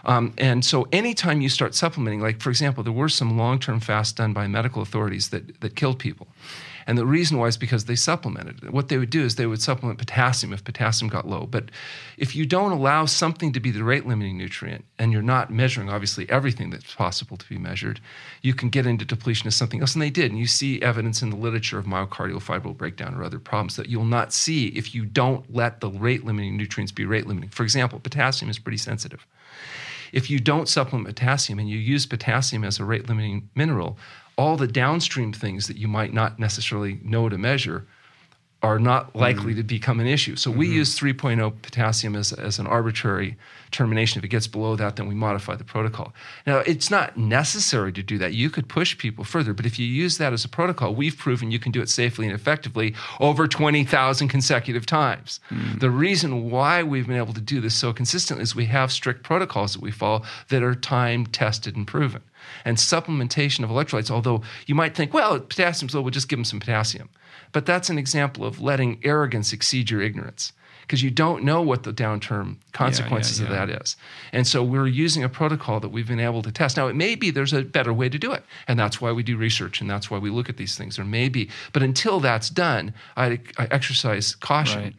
Um, 0.06 0.34
and 0.38 0.64
so 0.64 0.88
anytime 0.92 1.42
you 1.42 1.50
start 1.50 1.74
supplementing, 1.74 2.22
like 2.22 2.42
for 2.42 2.50
example, 2.50 2.84
there 2.84 2.94
were 2.94 3.10
some 3.10 3.38
long-term 3.38 3.80
fasts 3.80 4.14
done 4.14 4.34
by 4.34 4.48
medical 4.48 4.82
authorities 4.82 5.30
that, 5.30 5.60
that 5.62 5.76
killed 5.76 6.00
people. 6.00 6.28
And 6.88 6.98
the 6.98 7.06
reason 7.06 7.38
why 7.38 7.48
is 7.48 7.58
because 7.58 7.86
they 7.86 7.96
supplemented. 7.96 8.72
What 8.72 8.90
they 8.90 8.98
would 8.98 9.10
do 9.10 9.24
is 9.24 9.36
they 9.36 9.48
would 9.48 9.62
supplement 9.62 9.98
potassium 9.98 10.54
if 10.54 10.64
potassium 10.64 11.10
got 11.10 11.28
low. 11.28 11.48
But 11.48 11.72
if 12.18 12.36
you 12.36 12.46
don't 12.46 12.72
allow 12.72 13.06
something 13.06 13.52
to 13.54 13.60
be 13.60 13.72
the 13.72 13.84
rate 13.84 14.06
limiting 14.06 14.38
nutrient 14.38 14.86
and 15.00 15.12
you're 15.12 15.22
not 15.24 15.52
measuring, 15.52 15.90
obviously, 15.90 16.30
everything 16.30 16.70
that's 16.70 16.94
possible 16.94 17.38
to 17.38 17.50
be 17.50 17.58
measured, 17.58 18.00
you 18.42 18.54
can 18.54 18.70
get 18.70 18.86
into 18.86 19.04
depletion 19.04 19.48
of 19.48 19.54
something 19.54 19.82
else. 19.82 19.96
And 19.96 20.02
they 20.02 20.12
did. 20.12 20.32
And 20.32 20.40
you 20.40 20.48
see 20.48 20.82
evidence 20.82 21.22
in 21.22 21.32
the 21.32 21.36
literature 21.36 21.80
of 21.80 21.86
myocardial 21.86 22.42
fibril 22.42 22.78
breakdown 22.78 23.16
or 23.16 23.24
other 23.24 23.40
problems 23.40 23.76
that 23.78 23.90
you'll 23.90 24.06
not 24.06 24.32
see 24.32 24.68
if 24.68 24.94
you 24.94 25.06
don't 25.06 25.52
let 25.54 25.80
the 25.80 25.90
rate 25.90 26.24
limiting 26.24 26.56
nutrients 26.56 26.92
be 26.92 27.06
rate 27.06 27.26
limiting. 27.26 27.50
For 27.50 27.64
example, 27.64 28.00
potassium 28.00 28.50
is 28.52 28.60
pretty 28.60 28.78
sensitive. 28.78 29.26
If 30.12 30.30
you 30.30 30.40
don't 30.40 30.70
supplement 30.70 31.08
potassium 31.08 31.60
and 31.60 31.70
you 31.70 31.78
use 31.78 32.06
potassium 32.06 32.64
as 32.64 32.80
a 32.80 32.86
rate 32.86 33.10
limiting 33.10 33.50
mineral, 33.56 33.98
all 34.38 34.58
the 34.58 34.68
downstream 34.68 35.32
things 35.34 35.68
that 35.68 35.78
you 35.78 35.88
might 35.88 36.14
not 36.14 36.40
necessarily 36.40 37.00
know 37.04 37.30
to 37.30 37.38
measure 37.38 37.86
are 38.66 38.80
not 38.80 39.16
likely 39.16 39.52
mm-hmm. 39.52 39.58
to 39.58 39.64
become 39.64 40.00
an 40.00 40.08
issue. 40.08 40.36
So 40.36 40.50
mm-hmm. 40.50 40.60
we 40.60 40.68
use 40.70 40.98
3.0 40.98 41.62
potassium 41.62 42.16
as, 42.16 42.34
as 42.34 42.58
an 42.58 42.66
arbitrary 42.66 43.38
termination. 43.70 44.18
If 44.18 44.26
it 44.26 44.30
gets 44.30 44.48
below 44.48 44.76
that, 44.76 44.96
then 44.96 45.08
we 45.08 45.14
modify 45.14 45.56
the 45.56 45.64
protocol. 45.64 46.16
Now, 46.48 46.60
it's 46.60 46.90
not 46.90 47.16
necessary 47.16 47.94
to 47.94 48.02
do 48.02 48.18
that. 48.18 48.34
You 48.34 48.50
could 48.50 48.68
push 48.68 48.98
people 48.98 49.24
further, 49.24 49.54
but 49.54 49.68
if 49.68 49.78
you 49.78 49.86
use 49.86 50.18
that 50.18 50.34
as 50.34 50.46
a 50.46 50.50
protocol, 50.50 50.96
we've 50.96 51.16
proven 51.16 51.52
you 51.52 51.60
can 51.60 51.72
do 51.72 51.82
it 51.82 51.90
safely 51.90 52.26
and 52.26 52.34
effectively 52.34 52.96
over 53.20 53.48
20,000 53.48 54.28
consecutive 54.30 54.88
times. 54.88 55.40
Mm-hmm. 55.52 55.78
The 55.78 55.92
reason 55.92 56.50
why 56.50 56.82
we've 56.82 57.06
been 57.06 57.18
able 57.18 57.34
to 57.34 57.42
do 57.42 57.62
this 57.62 57.76
so 57.76 57.94
consistently 57.94 58.42
is 58.42 58.56
we 58.56 58.66
have 58.66 58.92
strict 58.92 59.22
protocols 59.22 59.74
that 59.74 59.82
we 59.82 59.92
follow 59.92 60.24
that 60.50 60.64
are 60.64 60.74
time 60.74 61.28
tested 61.28 61.76
and 61.76 61.86
proven 61.86 62.24
and 62.64 62.78
supplementation 62.78 63.64
of 63.64 63.70
electrolytes, 63.70 64.12
although 64.12 64.42
you 64.66 64.76
might 64.76 64.96
think, 64.96 65.14
well, 65.14 65.40
potassium's 65.40 65.94
low, 65.94 66.02
we'll 66.02 66.12
just 66.12 66.30
give 66.30 66.38
them 66.38 66.46
some 66.46 66.60
potassium. 66.60 67.10
But 67.52 67.66
that's 67.66 67.90
an 67.90 67.98
example 67.98 68.46
of 68.46 68.62
letting 68.62 69.00
arrogance 69.04 69.54
exceed 69.54 69.90
your 69.90 70.02
ignorance 70.02 70.52
because 70.86 71.02
you 71.02 71.10
don't 71.10 71.44
know 71.44 71.62
what 71.62 71.84
the 71.84 71.92
downturn 71.92 72.58
consequences 72.72 73.40
yeah, 73.40 73.48
yeah, 73.48 73.54
yeah. 73.54 73.64
of 73.64 73.70
that 73.70 73.82
is. 73.82 73.96
And 74.32 74.46
so 74.46 74.64
we're 74.64 74.88
using 74.88 75.24
a 75.24 75.30
protocol 75.30 75.80
that 75.80 75.90
we've 75.90 76.08
been 76.08 76.20
able 76.20 76.44
to 76.44 76.52
test. 76.52 76.78
Now, 76.78 76.88
it 76.88 76.96
may 76.96 77.16
be 77.16 77.32
there's 77.32 77.54
a 77.54 77.64
better 77.64 77.92
way 77.92 78.08
to 78.08 78.20
do 78.20 78.32
it. 78.32 78.44
And 78.68 78.80
that's 78.80 79.02
why 79.02 79.12
we 79.12 79.24
do 79.24 79.36
research 79.36 79.82
and 79.82 79.90
that's 79.90 80.12
why 80.12 80.20
we 80.20 80.30
look 80.30 80.48
at 80.48 80.58
these 80.58 80.78
things. 80.78 80.98
There 80.98 81.06
may 81.06 81.28
be. 81.28 81.50
But 81.74 81.82
until 81.82 82.20
that's 82.20 82.50
done, 82.50 82.94
I, 83.18 83.40
I 83.58 83.68
exercise 83.72 84.36
caution 84.36 84.96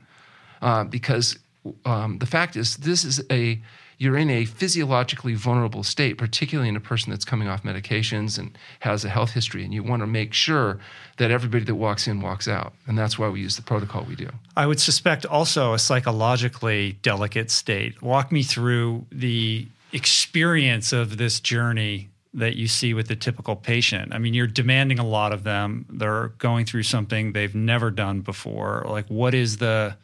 right. 0.60 0.80
uh, 0.80 0.84
because 0.84 1.38
um, 1.84 2.18
the 2.18 2.26
fact 2.26 2.56
is, 2.56 2.78
this 2.78 3.04
is 3.04 3.22
a 3.30 3.60
you're 3.98 4.16
in 4.16 4.28
a 4.28 4.44
physiologically 4.44 5.34
vulnerable 5.34 5.82
state, 5.82 6.18
particularly 6.18 6.68
in 6.68 6.76
a 6.76 6.80
person 6.80 7.10
that's 7.10 7.24
coming 7.24 7.48
off 7.48 7.62
medications 7.62 8.38
and 8.38 8.56
has 8.80 9.04
a 9.04 9.08
health 9.08 9.30
history. 9.30 9.64
And 9.64 9.72
you 9.72 9.82
want 9.82 10.02
to 10.02 10.06
make 10.06 10.34
sure 10.34 10.78
that 11.16 11.30
everybody 11.30 11.64
that 11.64 11.74
walks 11.74 12.06
in 12.06 12.20
walks 12.20 12.46
out. 12.46 12.74
And 12.86 12.98
that's 12.98 13.18
why 13.18 13.28
we 13.28 13.40
use 13.40 13.56
the 13.56 13.62
protocol 13.62 14.04
we 14.04 14.14
do. 14.14 14.28
I 14.56 14.66
would 14.66 14.80
suspect 14.80 15.24
also 15.24 15.72
a 15.72 15.78
psychologically 15.78 16.98
delicate 17.02 17.50
state. 17.50 18.02
Walk 18.02 18.30
me 18.30 18.42
through 18.42 19.06
the 19.10 19.66
experience 19.92 20.92
of 20.92 21.16
this 21.16 21.40
journey 21.40 22.10
that 22.34 22.54
you 22.54 22.68
see 22.68 22.92
with 22.92 23.08
the 23.08 23.16
typical 23.16 23.56
patient. 23.56 24.12
I 24.12 24.18
mean, 24.18 24.34
you're 24.34 24.46
demanding 24.46 24.98
a 24.98 25.06
lot 25.06 25.32
of 25.32 25.42
them. 25.42 25.86
They're 25.88 26.28
going 26.38 26.66
through 26.66 26.82
something 26.82 27.32
they've 27.32 27.54
never 27.54 27.90
done 27.90 28.20
before. 28.20 28.84
Like, 28.86 29.06
what 29.06 29.32
is 29.32 29.56
the 29.56 29.96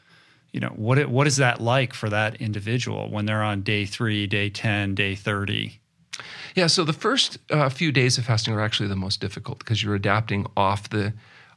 you 0.53 0.61
know 0.61 0.73
what 0.77 1.05
what 1.09 1.27
is 1.27 1.37
that 1.37 1.61
like 1.61 1.95
for 1.95 2.09
that 2.11 2.37
individual 2.37 3.11
when 3.11 3.27
they're 3.27 3.43
on 3.43 3.63
day 3.63 3.85
three, 3.87 4.27
day 4.27 4.51
ten, 4.51 4.95
day 4.95 5.15
thirty? 5.15 5.81
Yeah, 6.55 6.67
so 6.67 6.85
the 6.85 6.93
first 6.93 7.39
uh, 7.51 7.69
few 7.71 7.91
days 7.91 8.19
of 8.19 8.27
fasting 8.27 8.53
are 8.55 8.61
actually 8.61 8.89
the 8.89 8.97
most 8.97 9.21
difficult 9.21 9.59
because 9.59 9.83
you're 9.83 9.95
adapting 9.95 10.47
off 10.57 10.91
the 10.91 11.15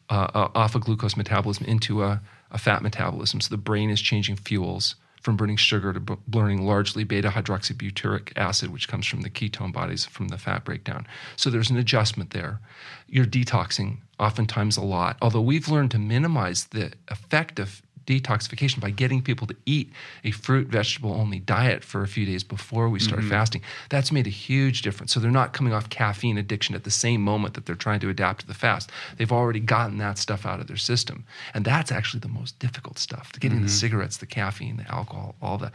uh, 0.09 0.27
uh, 0.33 0.49
off 0.55 0.75
a 0.75 0.79
glucose 0.79 1.17
metabolism 1.17 1.65
into 1.65 2.03
a, 2.03 2.21
a, 2.51 2.59
fat 2.59 2.83
metabolism. 2.83 3.41
So 3.41 3.49
the 3.49 3.57
brain 3.57 3.89
is 3.89 3.99
changing 3.99 4.35
fuels 4.35 4.95
from 5.19 5.35
burning 5.35 5.57
sugar 5.57 5.91
to 5.91 5.99
burning 5.99 6.67
largely 6.67 7.03
beta 7.03 7.29
hydroxybutyric 7.29 8.31
acid, 8.37 8.71
which 8.71 8.87
comes 8.87 9.07
from 9.07 9.21
the 9.21 9.29
ketone 9.31 9.73
bodies 9.73 10.05
from 10.05 10.27
the 10.27 10.37
fat 10.37 10.63
breakdown. 10.63 11.07
So 11.35 11.49
there's 11.49 11.71
an 11.71 11.77
adjustment 11.77 12.29
there. 12.29 12.59
You're 13.07 13.25
detoxing 13.25 13.97
oftentimes 14.19 14.77
a 14.77 14.83
lot. 14.83 15.17
Although 15.23 15.41
we've 15.41 15.67
learned 15.67 15.89
to 15.91 15.99
minimize 15.99 16.65
the 16.65 16.93
effect 17.07 17.57
of 17.57 17.81
detoxification 18.05 18.79
by 18.79 18.89
getting 18.89 19.21
people 19.21 19.47
to 19.47 19.55
eat 19.65 19.91
a 20.23 20.31
fruit, 20.31 20.67
vegetable 20.67 21.13
only 21.13 21.39
diet 21.39 21.83
for 21.83 22.03
a 22.03 22.07
few 22.07 22.25
days 22.25 22.43
before 22.43 22.89
we 22.89 22.99
start 22.99 23.21
mm-hmm. 23.21 23.29
fasting. 23.29 23.61
That's 23.89 24.11
made 24.11 24.27
a 24.27 24.31
huge 24.31 24.81
difference. 24.81 25.13
So 25.13 25.19
they're 25.19 25.31
not 25.31 25.53
coming 25.53 25.73
off 25.73 25.89
caffeine 25.89 26.37
addiction 26.37 26.75
at 26.75 26.83
the 26.83 26.91
same 26.91 27.21
moment 27.21 27.53
that 27.55 27.65
they're 27.65 27.75
trying 27.75 27.99
to 28.01 28.09
adapt 28.09 28.41
to 28.41 28.47
the 28.47 28.53
fast. 28.53 28.91
They've 29.17 29.31
already 29.31 29.59
gotten 29.59 29.97
that 29.99 30.17
stuff 30.17 30.45
out 30.45 30.59
of 30.59 30.67
their 30.67 30.77
system. 30.77 31.25
And 31.53 31.65
that's 31.65 31.91
actually 31.91 32.19
the 32.21 32.27
most 32.27 32.59
difficult 32.59 32.99
stuff 32.99 33.31
getting 33.39 33.57
mm-hmm. 33.57 33.67
the 33.67 33.71
cigarettes, 33.71 34.17
the 34.17 34.25
caffeine, 34.25 34.77
the 34.77 34.91
alcohol, 34.91 35.35
all 35.41 35.57
the 35.57 35.71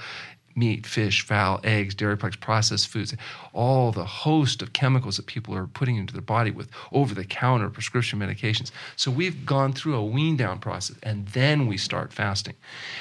meat, 0.55 0.86
fish, 0.86 1.22
fowl, 1.22 1.60
eggs, 1.64 1.94
dairy 1.94 2.16
products, 2.16 2.40
processed 2.40 2.89
foods, 2.89 3.14
all 3.52 3.93
the 3.93 4.05
host 4.05 4.62
of 4.62 4.72
chemicals 4.72 5.16
that 5.16 5.27
people 5.27 5.55
are 5.55 5.66
putting 5.66 5.97
into 5.97 6.12
their 6.12 6.22
body 6.22 6.51
with 6.51 6.68
over 6.93 7.14
the 7.14 7.24
counter 7.24 7.70
prescription 7.70 8.18
medications. 8.18 8.70
So 8.97 9.10
we've 9.10 9.47
gone 9.47 9.72
through 9.72 9.94
a 9.94 10.05
wean 10.05 10.36
down 10.36 10.59
process 10.59 10.97
and 11.02 11.27
then 11.28 11.66
we 11.66 11.77
start 11.77 12.12
fasting. 12.12 12.55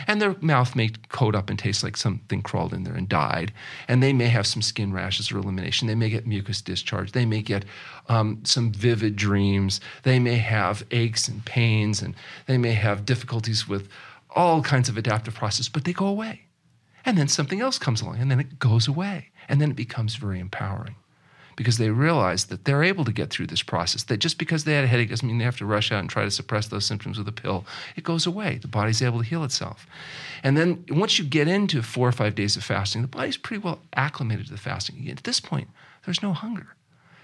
And 0.07 0.21
their 0.21 0.35
mouth 0.41 0.75
may 0.75 0.89
coat 1.09 1.35
up 1.35 1.49
and 1.49 1.57
taste 1.57 1.83
like 1.83 1.97
something 1.97 2.41
crawled 2.41 2.73
in 2.73 2.83
there 2.83 2.95
and 2.95 3.09
died. 3.09 3.51
And 3.87 4.01
they 4.01 4.13
may 4.13 4.27
have 4.27 4.47
some 4.47 4.61
skin 4.61 4.93
rashes 4.93 5.31
or 5.31 5.37
elimination. 5.37 5.87
They 5.87 5.95
may 5.95 6.09
get 6.09 6.27
mucus 6.27 6.61
discharge. 6.61 7.11
They 7.11 7.25
may 7.25 7.41
get 7.41 7.65
um, 8.07 8.41
some 8.43 8.71
vivid 8.71 9.15
dreams. 9.15 9.81
They 10.03 10.19
may 10.19 10.37
have 10.37 10.85
aches 10.91 11.27
and 11.27 11.43
pains 11.45 12.01
and 12.01 12.15
they 12.45 12.57
may 12.57 12.73
have 12.73 13.05
difficulties 13.05 13.67
with 13.67 13.89
all 14.35 14.61
kinds 14.61 14.89
of 14.89 14.97
adaptive 14.97 15.33
processes, 15.33 15.69
but 15.69 15.85
they 15.85 15.93
go 15.93 16.05
away 16.05 16.41
and 17.05 17.17
then 17.17 17.27
something 17.27 17.61
else 17.61 17.79
comes 17.79 18.01
along, 18.01 18.17
and 18.17 18.29
then 18.29 18.39
it 18.39 18.59
goes 18.59 18.87
away. 18.87 19.29
And 19.47 19.59
then 19.59 19.71
it 19.71 19.75
becomes 19.75 20.15
very 20.15 20.39
empowering 20.39 20.95
because 21.59 21.77
they 21.77 21.89
realize 21.89 22.45
that 22.45 22.63
they're 22.63 22.83
able 22.83 23.03
to 23.03 23.11
get 23.11 23.29
through 23.29 23.47
this 23.47 23.61
process. 23.61 24.03
That 24.03 24.19
just 24.19 24.37
because 24.37 24.63
they 24.63 24.75
had 24.75 24.85
a 24.85 24.87
headache 24.87 25.09
doesn't 25.09 25.27
mean 25.27 25.39
they 25.39 25.43
have 25.43 25.57
to 25.57 25.65
rush 25.65 25.91
out 25.91 25.99
and 25.99 26.09
try 26.09 26.23
to 26.23 26.31
suppress 26.31 26.67
those 26.67 26.85
symptoms 26.85 27.17
with 27.17 27.27
a 27.27 27.33
pill. 27.33 27.65
It 27.97 28.05
goes 28.05 28.25
away. 28.25 28.59
The 28.61 28.69
body's 28.69 29.01
able 29.01 29.17
to 29.17 29.25
heal 29.25 29.43
itself. 29.43 29.85
And 30.41 30.55
then 30.55 30.85
once 30.89 31.19
you 31.19 31.25
get 31.25 31.49
into 31.49 31.81
four 31.81 32.07
or 32.07 32.13
five 32.13 32.33
days 32.33 32.55
of 32.55 32.63
fasting, 32.63 33.01
the 33.01 33.09
body's 33.09 33.35
pretty 33.35 33.61
well 33.61 33.81
acclimated 33.93 34.45
to 34.45 34.53
the 34.53 34.57
fasting. 34.57 35.09
At 35.09 35.25
this 35.25 35.41
point, 35.41 35.67
there's 36.05 36.23
no 36.23 36.31
hunger. 36.31 36.75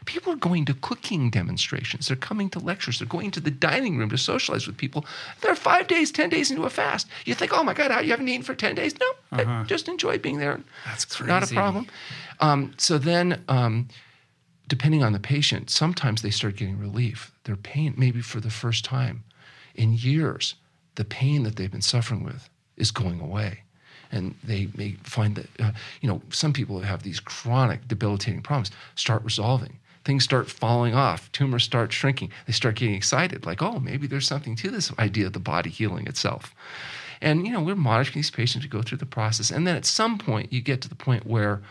People 0.05 0.33
are 0.33 0.37
going 0.37 0.65
to 0.65 0.73
cooking 0.73 1.29
demonstrations. 1.29 2.07
They're 2.07 2.15
coming 2.15 2.49
to 2.51 2.59
lectures. 2.59 2.99
They're 2.99 3.07
going 3.07 3.31
to 3.31 3.39
the 3.39 3.51
dining 3.51 3.97
room 3.97 4.09
to 4.09 4.17
socialize 4.17 4.67
with 4.67 4.77
people. 4.77 5.05
They're 5.41 5.55
five 5.55 5.87
days, 5.87 6.11
10 6.11 6.29
days 6.29 6.51
into 6.51 6.63
a 6.63 6.69
fast. 6.69 7.07
You 7.25 7.33
think, 7.33 7.51
oh 7.53 7.63
my 7.63 7.73
God, 7.73 8.03
you 8.03 8.11
haven't 8.11 8.27
eaten 8.27 8.43
for 8.43 8.55
10 8.55 8.75
days? 8.75 8.93
No, 8.99 9.39
uh-huh. 9.39 9.51
I 9.51 9.63
just 9.63 9.87
enjoy 9.87 10.17
being 10.17 10.39
there. 10.39 10.59
That's 10.85 11.05
crazy. 11.05 11.27
Not 11.27 11.51
a 11.51 11.53
problem. 11.53 11.87
Um, 12.39 12.73
so 12.77 12.97
then, 12.97 13.43
um, 13.47 13.87
depending 14.67 15.03
on 15.03 15.13
the 15.13 15.19
patient, 15.19 15.69
sometimes 15.69 16.21
they 16.21 16.31
start 16.31 16.55
getting 16.55 16.79
relief. 16.79 17.31
Their 17.43 17.55
pain, 17.55 17.93
maybe 17.97 18.21
for 18.21 18.39
the 18.39 18.49
first 18.49 18.85
time 18.85 19.23
in 19.75 19.93
years, 19.93 20.55
the 20.95 21.05
pain 21.05 21.43
that 21.43 21.55
they've 21.55 21.71
been 21.71 21.81
suffering 21.81 22.23
with 22.23 22.49
is 22.77 22.91
going 22.91 23.19
away 23.19 23.59
and 24.11 24.35
they 24.43 24.69
may 24.75 24.93
find 25.03 25.35
that 25.35 25.47
uh, 25.59 25.71
you 26.01 26.09
know 26.09 26.21
some 26.29 26.53
people 26.53 26.77
who 26.77 26.83
have 26.83 27.03
these 27.03 27.19
chronic 27.19 27.87
debilitating 27.87 28.41
problems 28.41 28.71
start 28.95 29.23
resolving 29.23 29.79
things 30.05 30.23
start 30.23 30.49
falling 30.49 30.93
off, 30.93 31.31
tumors 31.31 31.63
start 31.63 31.91
shrinking. 31.91 32.31
They 32.45 32.53
start 32.53 32.75
getting 32.75 32.95
excited, 32.95 33.45
like, 33.45 33.61
oh, 33.61 33.79
maybe 33.79 34.07
there's 34.07 34.27
something 34.27 34.55
to 34.57 34.69
this 34.69 34.91
idea 34.97 35.27
of 35.27 35.33
the 35.33 35.39
body 35.39 35.69
healing 35.69 36.07
itself. 36.07 36.55
And 37.21 37.45
you 37.45 37.51
know, 37.51 37.61
we're 37.61 37.75
monitoring 37.75 38.19
these 38.19 38.31
patients 38.31 38.63
to 38.63 38.69
go 38.69 38.81
through 38.81 38.99
the 38.99 39.05
process, 39.05 39.51
and 39.51 39.65
then 39.65 39.75
at 39.75 39.85
some 39.85 40.17
point, 40.17 40.53
you 40.53 40.61
get 40.61 40.81
to 40.81 40.89
the 40.89 40.95
point 40.95 41.25
where 41.25 41.61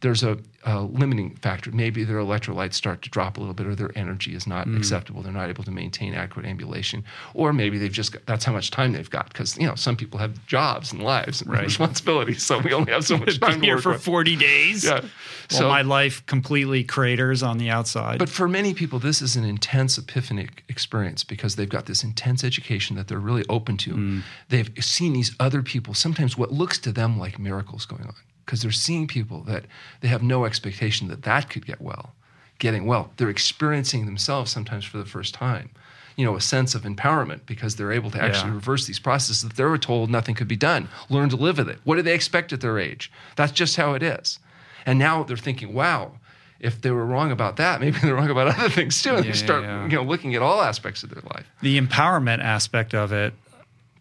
there's 0.00 0.22
a, 0.22 0.38
a, 0.64 0.82
limiting 0.82 1.34
factor. 1.36 1.70
Maybe 1.70 2.04
their 2.04 2.18
electrolytes 2.18 2.74
start 2.74 3.02
to 3.02 3.10
drop 3.10 3.36
a 3.36 3.40
little 3.40 3.54
bit, 3.54 3.66
or 3.66 3.74
their 3.74 3.90
energy 3.96 4.34
is 4.34 4.46
not 4.46 4.66
mm. 4.66 4.76
acceptable. 4.76 5.22
They're 5.22 5.32
not 5.32 5.48
able 5.48 5.64
to 5.64 5.70
maintain 5.70 6.14
adequate 6.14 6.46
ambulation, 6.46 7.04
or 7.32 7.52
maybe 7.52 7.78
they've 7.78 7.92
just 7.92 8.12
got, 8.12 8.26
that's 8.26 8.44
how 8.44 8.52
much 8.52 8.70
time 8.70 8.92
they've 8.92 9.08
got. 9.08 9.28
Because 9.28 9.56
you 9.56 9.66
know, 9.66 9.74
some 9.74 9.96
people 9.96 10.18
have 10.18 10.46
jobs 10.46 10.92
and 10.92 11.02
lives 11.02 11.42
and 11.42 11.50
right. 11.50 11.64
responsibilities, 11.64 12.42
so 12.42 12.58
we 12.58 12.72
only 12.72 12.92
have 12.92 13.04
so 13.04 13.16
much 13.18 13.40
time. 13.40 13.62
here 13.62 13.78
for 13.78 13.92
with. 13.92 14.02
forty 14.02 14.36
days. 14.36 14.84
Yeah, 14.84 15.00
well, 15.00 15.10
so 15.48 15.68
my 15.68 15.82
life 15.82 16.24
completely 16.26 16.84
craters 16.84 17.42
on 17.42 17.58
the 17.58 17.70
outside. 17.70 18.18
But 18.18 18.28
for 18.28 18.48
many 18.48 18.74
people, 18.74 18.98
this 18.98 19.22
is 19.22 19.36
an 19.36 19.44
intense 19.44 19.98
epiphanic 19.98 20.64
experience 20.68 21.24
because 21.24 21.56
they've 21.56 21.68
got 21.68 21.86
this 21.86 22.04
intense 22.04 22.44
education 22.44 22.96
that 22.96 23.08
they're 23.08 23.18
really 23.18 23.44
open 23.48 23.76
to. 23.78 23.94
Mm. 23.94 24.22
They've 24.48 24.70
seen 24.80 25.12
these 25.12 25.34
other 25.40 25.62
people, 25.62 25.94
sometimes 25.94 26.36
what 26.36 26.52
looks 26.52 26.78
to 26.78 26.92
them 26.92 27.18
like 27.18 27.38
miracles 27.38 27.86
going 27.86 28.04
on 28.04 28.14
because 28.44 28.62
they're 28.62 28.70
seeing 28.70 29.06
people 29.06 29.40
that 29.42 29.64
they 30.00 30.08
have 30.08 30.22
no 30.22 30.44
expectation 30.44 31.08
that 31.08 31.22
that 31.22 31.48
could 31.50 31.66
get 31.66 31.80
well, 31.80 32.12
getting 32.58 32.86
well. 32.86 33.10
They're 33.16 33.30
experiencing 33.30 34.06
themselves 34.06 34.50
sometimes 34.50 34.84
for 34.84 34.98
the 34.98 35.04
first 35.04 35.34
time, 35.34 35.70
you 36.16 36.24
know, 36.24 36.36
a 36.36 36.40
sense 36.40 36.74
of 36.74 36.82
empowerment 36.82 37.40
because 37.46 37.76
they're 37.76 37.92
able 37.92 38.10
to 38.10 38.22
actually 38.22 38.50
yeah. 38.50 38.56
reverse 38.56 38.86
these 38.86 38.98
processes 38.98 39.42
that 39.42 39.56
they 39.56 39.64
were 39.64 39.78
told 39.78 40.10
nothing 40.10 40.34
could 40.34 40.48
be 40.48 40.56
done. 40.56 40.88
Learn 41.08 41.28
to 41.30 41.36
live 41.36 41.58
with 41.58 41.68
it. 41.68 41.78
What 41.84 41.96
do 41.96 42.02
they 42.02 42.14
expect 42.14 42.52
at 42.52 42.60
their 42.60 42.78
age? 42.78 43.10
That's 43.36 43.52
just 43.52 43.76
how 43.76 43.94
it 43.94 44.02
is. 44.02 44.38
And 44.86 44.98
now 44.98 45.22
they're 45.22 45.36
thinking, 45.36 45.72
wow, 45.72 46.12
if 46.60 46.80
they 46.80 46.90
were 46.90 47.04
wrong 47.04 47.30
about 47.30 47.56
that, 47.56 47.80
maybe 47.80 47.98
they're 48.02 48.14
wrong 48.14 48.30
about 48.30 48.58
other 48.58 48.68
things 48.68 49.00
too. 49.02 49.14
And 49.14 49.24
yeah, 49.24 49.32
they 49.32 49.36
start, 49.36 49.62
yeah. 49.62 49.84
you 49.84 49.96
know, 49.96 50.02
looking 50.02 50.34
at 50.34 50.42
all 50.42 50.62
aspects 50.62 51.02
of 51.02 51.10
their 51.10 51.22
life. 51.34 51.46
The 51.62 51.80
empowerment 51.80 52.40
aspect 52.40 52.94
of 52.94 53.12
it 53.12 53.34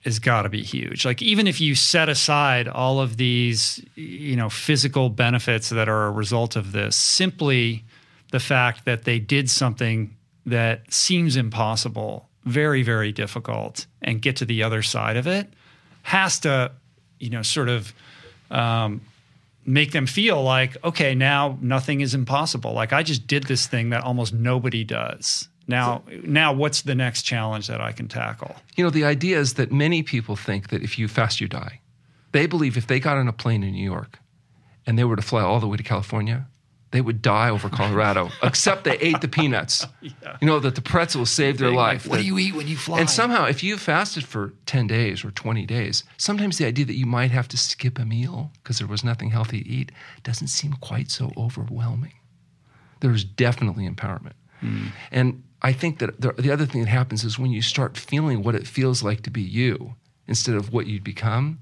is 0.04 0.20
got 0.20 0.44
to 0.44 0.50
be 0.50 0.64
huge. 0.64 1.06
Like 1.06 1.22
even 1.22 1.48
if 1.48 1.62
you 1.62 1.76
set 1.76 2.10
aside 2.10 2.68
all 2.68 3.00
of 3.00 3.18
these, 3.18 3.84
you 3.96 4.36
know, 4.36 4.50
physical 4.50 5.10
benefits 5.10 5.70
that 5.70 5.88
are 5.88 6.08
a 6.08 6.12
result 6.12 6.56
of 6.56 6.72
this, 6.72 6.96
simply 6.96 7.84
the 8.32 8.40
fact 8.40 8.86
that 8.86 9.04
they 9.04 9.20
did 9.20 9.50
something 9.50 10.16
that 10.46 10.92
seems 10.92 11.36
impossible, 11.36 12.28
very 12.44 12.84
very 12.84 13.12
difficult, 13.12 13.86
and 14.02 14.22
get 14.22 14.36
to 14.38 14.46
the 14.46 14.64
other 14.64 14.82
side 14.82 15.16
of 15.16 15.28
it, 15.28 15.48
has 16.02 16.40
to, 16.42 16.72
you 17.20 17.30
know, 17.30 17.42
sort 17.42 17.70
of. 17.70 17.94
Um, 18.52 19.02
make 19.66 19.94
them 19.94 20.06
feel 20.06 20.44
like 20.44 20.76
okay 20.84 21.16
now 21.16 21.58
nothing 21.62 22.02
is 22.02 22.14
impossible 22.14 22.74
like 22.74 22.92
i 22.92 23.02
just 23.02 23.26
did 23.28 23.44
this 23.44 23.66
thing 23.66 23.92
that 23.92 24.04
almost 24.04 24.34
nobody 24.34 24.84
does 24.84 25.48
now, 25.68 26.04
now, 26.24 26.52
what's 26.52 26.82
the 26.82 26.96
next 26.96 27.22
challenge 27.24 27.68
that 27.68 27.80
I 27.80 27.92
can 27.92 28.08
tackle? 28.08 28.56
You 28.76 28.84
know, 28.84 28.90
the 28.90 29.06
idea 29.06 29.40
is 29.40 29.54
that 29.54 29.72
many 29.72 30.04
people 30.04 30.36
think 30.36 30.70
that 30.70 30.84
if 30.84 31.00
you 31.00 31.08
fast, 31.08 31.40
you 31.40 31.48
die. 31.48 31.80
They 32.34 32.48
believe 32.48 32.76
if 32.76 32.88
they 32.88 33.00
got 33.00 33.18
on 33.18 33.28
a 33.28 33.34
plane 33.34 33.64
in 33.64 33.74
New 33.74 33.84
York 33.84 34.20
and 34.86 34.98
they 34.98 35.04
were 35.04 35.16
to 35.16 35.22
fly 35.22 35.42
all 35.42 35.60
the 35.60 35.68
way 35.68 35.78
to 35.78 35.84
California, 35.84 36.48
they 36.92 37.02
would 37.02 37.22
die 37.22 37.50
over 37.50 37.70
Colorado, 37.70 38.30
except 38.44 38.84
they 38.84 38.98
ate 39.00 39.22
the 39.22 39.28
peanuts. 39.28 39.88
Yeah. 40.02 40.38
You 40.42 40.48
know, 40.48 40.60
that 40.60 40.76
the 40.76 40.82
pretzels 40.82 41.30
saved 41.32 41.60
their 41.60 41.72
life. 41.72 42.08
What 42.08 42.18
do 42.18 42.26
you 42.26 42.38
eat 42.38 42.54
when 42.54 42.68
you 42.68 42.78
fly? 42.78 43.00
And 43.00 43.10
somehow, 43.10 43.46
if 43.46 43.64
you 43.64 43.78
fasted 43.78 44.26
for 44.26 44.54
10 44.66 44.88
days 44.88 45.24
or 45.24 45.32
20 45.32 45.66
days, 45.66 46.04
sometimes 46.18 46.58
the 46.58 46.66
idea 46.66 46.86
that 46.86 46.96
you 46.96 47.08
might 47.08 47.32
have 47.32 47.48
to 47.48 47.58
skip 47.58 47.98
a 47.98 48.06
meal 48.06 48.52
because 48.62 48.78
there 48.78 48.88
was 48.88 49.04
nothing 49.04 49.32
healthy 49.32 49.64
to 49.64 49.70
eat 49.70 49.92
doesn't 50.24 50.48
seem 50.48 50.74
quite 50.74 51.10
so 51.10 51.32
overwhelming. 51.38 52.14
There's 53.00 53.24
definitely 53.24 53.90
empowerment. 53.90 54.34
Mm. 54.62 54.92
And 55.12 55.43
I 55.64 55.72
think 55.72 56.00
that 56.00 56.20
the, 56.20 56.34
the 56.34 56.52
other 56.52 56.66
thing 56.66 56.82
that 56.82 56.90
happens 56.90 57.24
is 57.24 57.40
when 57.40 57.52
you 57.52 57.62
start 57.62 57.98
feeling 57.98 58.44
what 58.44 58.56
it 58.56 58.68
feels 58.68 59.02
like 59.02 59.22
to 59.22 59.30
be 59.30 59.42
you 59.42 59.96
instead 60.28 60.56
of 60.56 60.74
what 60.74 60.88
you'd 60.88 61.04
become, 61.04 61.60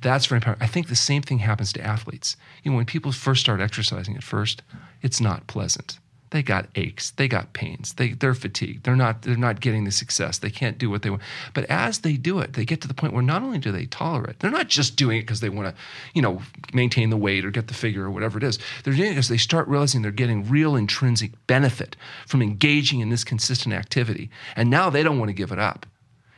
that's 0.00 0.26
very 0.26 0.38
important. 0.38 0.62
I 0.62 0.66
think 0.66 0.88
the 0.88 0.96
same 0.96 1.22
thing 1.22 1.40
happens 1.40 1.72
to 1.74 1.84
athletes. 1.84 2.36
You 2.62 2.70
know, 2.70 2.76
when 2.76 2.86
people 2.86 3.12
first 3.12 3.40
start 3.40 3.60
exercising 3.60 4.16
at 4.16 4.22
first, 4.22 4.62
it's 5.02 5.20
not 5.20 5.46
pleasant 5.46 5.98
they 6.30 6.42
got 6.42 6.68
aches, 6.74 7.10
they 7.12 7.28
got 7.28 7.52
pains, 7.52 7.94
they, 7.94 8.12
they're 8.12 8.34
fatigued, 8.34 8.84
they're 8.84 8.96
not, 8.96 9.22
they're 9.22 9.36
not 9.36 9.60
getting 9.60 9.84
the 9.84 9.90
success, 9.90 10.38
they 10.38 10.50
can't 10.50 10.78
do 10.78 10.88
what 10.88 11.02
they 11.02 11.10
want. 11.10 11.22
But 11.54 11.64
as 11.64 12.00
they 12.00 12.14
do 12.14 12.38
it, 12.40 12.52
they 12.54 12.64
get 12.64 12.80
to 12.82 12.88
the 12.88 12.94
point 12.94 13.12
where 13.12 13.22
not 13.22 13.42
only 13.42 13.58
do 13.58 13.72
they 13.72 13.86
tolerate, 13.86 14.40
they're 14.40 14.50
not 14.50 14.68
just 14.68 14.96
doing 14.96 15.18
it 15.18 15.22
because 15.22 15.40
they 15.40 15.48
want 15.48 15.68
to, 15.68 15.82
you 16.14 16.22
know, 16.22 16.40
maintain 16.72 17.10
the 17.10 17.16
weight 17.16 17.44
or 17.44 17.50
get 17.50 17.68
the 17.68 17.74
figure 17.74 18.04
or 18.04 18.10
whatever 18.10 18.38
it 18.38 18.44
is. 18.44 18.58
They're 18.84 18.94
doing 18.94 19.08
it 19.10 19.14
because 19.14 19.28
they 19.28 19.36
start 19.36 19.68
realizing 19.68 20.02
they're 20.02 20.10
getting 20.12 20.48
real 20.48 20.76
intrinsic 20.76 21.32
benefit 21.46 21.96
from 22.26 22.42
engaging 22.42 23.00
in 23.00 23.10
this 23.10 23.24
consistent 23.24 23.74
activity. 23.74 24.30
And 24.56 24.70
now 24.70 24.90
they 24.90 25.02
don't 25.02 25.18
want 25.18 25.28
to 25.28 25.34
give 25.34 25.52
it 25.52 25.58
up. 25.58 25.86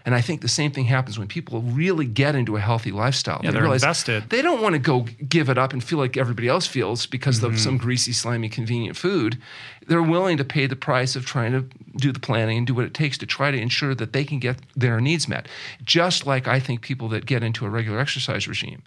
And 0.04 0.14
I 0.14 0.20
think 0.20 0.40
the 0.40 0.48
same 0.48 0.72
thing 0.72 0.86
happens 0.86 1.18
when 1.18 1.28
people 1.28 1.62
really 1.62 2.06
get 2.06 2.34
into 2.34 2.56
a 2.56 2.60
healthy 2.60 2.90
lifestyle. 2.90 3.40
Yeah, 3.42 3.52
they 3.52 3.58
are 3.58 3.72
invested. 3.72 4.30
They 4.30 4.42
don't 4.42 4.60
want 4.60 4.74
to 4.74 4.78
go 4.78 5.06
give 5.28 5.48
it 5.48 5.58
up 5.58 5.72
and 5.72 5.82
feel 5.82 5.98
like 5.98 6.16
everybody 6.16 6.48
else 6.48 6.66
feels 6.66 7.06
because 7.06 7.38
mm-hmm. 7.38 7.54
of 7.54 7.60
some 7.60 7.78
greasy, 7.78 8.12
slimy, 8.12 8.48
convenient 8.48 8.96
food. 8.96 9.38
They're 9.86 10.02
willing 10.02 10.36
to 10.36 10.44
pay 10.44 10.66
the 10.66 10.76
price 10.76 11.16
of 11.16 11.26
trying 11.26 11.52
to 11.52 11.66
do 11.96 12.12
the 12.12 12.20
planning 12.20 12.58
and 12.58 12.66
do 12.66 12.74
what 12.74 12.84
it 12.84 12.94
takes 12.94 13.18
to 13.18 13.26
try 13.26 13.50
to 13.50 13.58
ensure 13.58 13.94
that 13.94 14.12
they 14.12 14.24
can 14.24 14.38
get 14.38 14.58
their 14.76 15.00
needs 15.00 15.28
met. 15.28 15.46
Just 15.84 16.26
like 16.26 16.46
I 16.48 16.60
think 16.60 16.82
people 16.82 17.08
that 17.08 17.26
get 17.26 17.42
into 17.42 17.66
a 17.66 17.70
regular 17.70 17.98
exercise 17.98 18.48
regime 18.48 18.82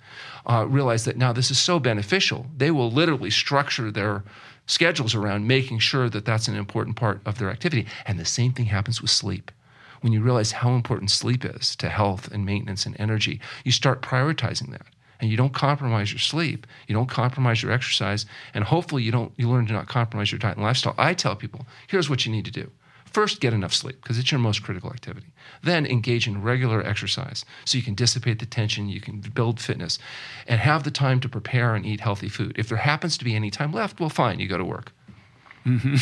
uh, 0.46 0.66
realize 0.68 1.06
that 1.06 1.18
now 1.18 1.34
this 1.34 1.52
is 1.52 1.60
so 1.60 1.80
beneficial, 1.80 2.46
they 2.56 2.72
will 2.72 2.92
literally 2.92 3.30
structure 3.30 3.92
their 3.92 4.24
schedules 4.68 5.14
around 5.14 5.48
making 5.48 5.80
sure 5.80 6.10
that 6.10 6.26
that's 6.26 6.48
an 6.48 6.56
important 6.56 6.96
part 6.96 7.22
of 7.26 7.38
their 7.38 7.52
activity. 7.52 7.86
And 8.06 8.20
the 8.20 8.26
same 8.26 8.52
thing 8.52 8.66
happens 8.66 9.02
with 9.02 9.12
sleep 9.12 9.52
when 10.02 10.14
you 10.14 10.22
realize 10.22 10.52
how 10.52 10.72
important 10.72 11.12
sleep 11.12 11.46
is 11.46 11.76
to 11.78 11.90
health 11.90 12.32
and 12.32 12.46
maintenance 12.46 12.86
and 12.86 12.96
energy, 13.00 13.40
you 13.64 13.72
start 13.72 14.02
prioritizing 14.02 14.72
that. 14.72 14.86
And 15.20 15.32
you 15.32 15.38
don't 15.38 15.54
compromise 15.54 16.12
your 16.12 16.20
sleep, 16.20 16.68
you 16.88 16.94
don't 16.94 17.10
compromise 17.10 17.64
your 17.64 17.72
exercise, 17.72 18.26
and 18.54 18.66
hopefully 18.66 19.02
you 19.02 19.12
don't 19.12 19.32
you 19.38 19.50
learn 19.50 19.66
to 19.68 19.74
not 19.74 19.88
compromise 19.88 20.32
your 20.32 20.40
diet 20.40 20.58
and 20.58 20.66
lifestyle. 20.66 20.94
I 20.98 21.14
tell 21.14 21.36
people, 21.36 21.66
here's 21.88 22.10
what 22.10 22.26
you 22.26 22.32
need 22.32 22.46
to 22.46 22.52
do. 22.52 22.70
first 23.06 23.40
get 23.40 23.54
enough 23.54 23.74
sleep 23.74 24.02
because 24.02 24.20
it's 24.20 24.30
your 24.30 24.40
most 24.40 24.62
critical 24.62 24.90
activity. 24.92 25.28
Then 25.64 25.86
engage 25.86 26.28
in 26.28 26.42
regular 26.42 26.86
exercise 26.86 27.46
so 27.64 27.78
you 27.78 27.84
can 27.84 27.96
dissipate 27.96 28.40
the 28.40 28.46
tension, 28.46 28.90
you 28.90 29.00
can 29.00 29.22
build 29.22 29.62
fitness, 29.62 29.98
and 30.48 30.60
have 30.60 30.84
the 30.84 30.92
time 30.92 31.22
to 31.22 31.30
prepare 31.30 31.76
and 31.76 31.86
eat 31.86 32.02
healthy 32.02 32.28
food. 32.28 32.54
If 32.58 32.68
there 32.68 32.78
happens 32.78 33.18
to 33.18 33.24
be 33.24 33.34
any 33.34 33.50
time 33.50 33.72
left, 33.72 34.02
well, 34.02 34.10
fine, 34.10 34.40
you 34.42 34.50
go 34.50 34.58
to 34.58 34.66
work. 34.66 34.92
Mm-hmm. 35.66 35.96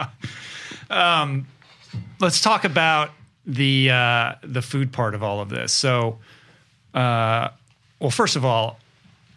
Um, 0.90 1.46
let's 2.20 2.40
talk 2.40 2.64
about 2.64 3.10
the 3.46 3.90
uh, 3.90 4.32
the 4.42 4.62
food 4.62 4.92
part 4.92 5.14
of 5.14 5.22
all 5.22 5.40
of 5.40 5.48
this. 5.48 5.72
So, 5.72 6.18
uh, 6.94 7.48
well, 8.00 8.10
first 8.10 8.36
of 8.36 8.44
all, 8.44 8.78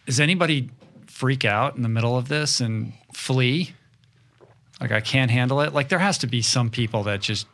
does 0.06 0.20
anybody 0.20 0.70
freak 1.08 1.46
out 1.46 1.76
in 1.76 1.82
the 1.84 1.90
middle 1.90 2.18
of 2.18 2.28
this 2.28 2.60
and 2.62 2.94
flee? 3.14 3.74
Like 4.80 4.92
I 4.92 5.02
can't 5.02 5.32
handle 5.32 5.62
it. 5.62 5.74
Like 5.74 5.90
there 5.90 6.00
has 6.00 6.18
to 6.20 6.28
be 6.28 6.42
some 6.42 6.70
people 6.70 7.04
that 7.04 7.22
just 7.22 7.48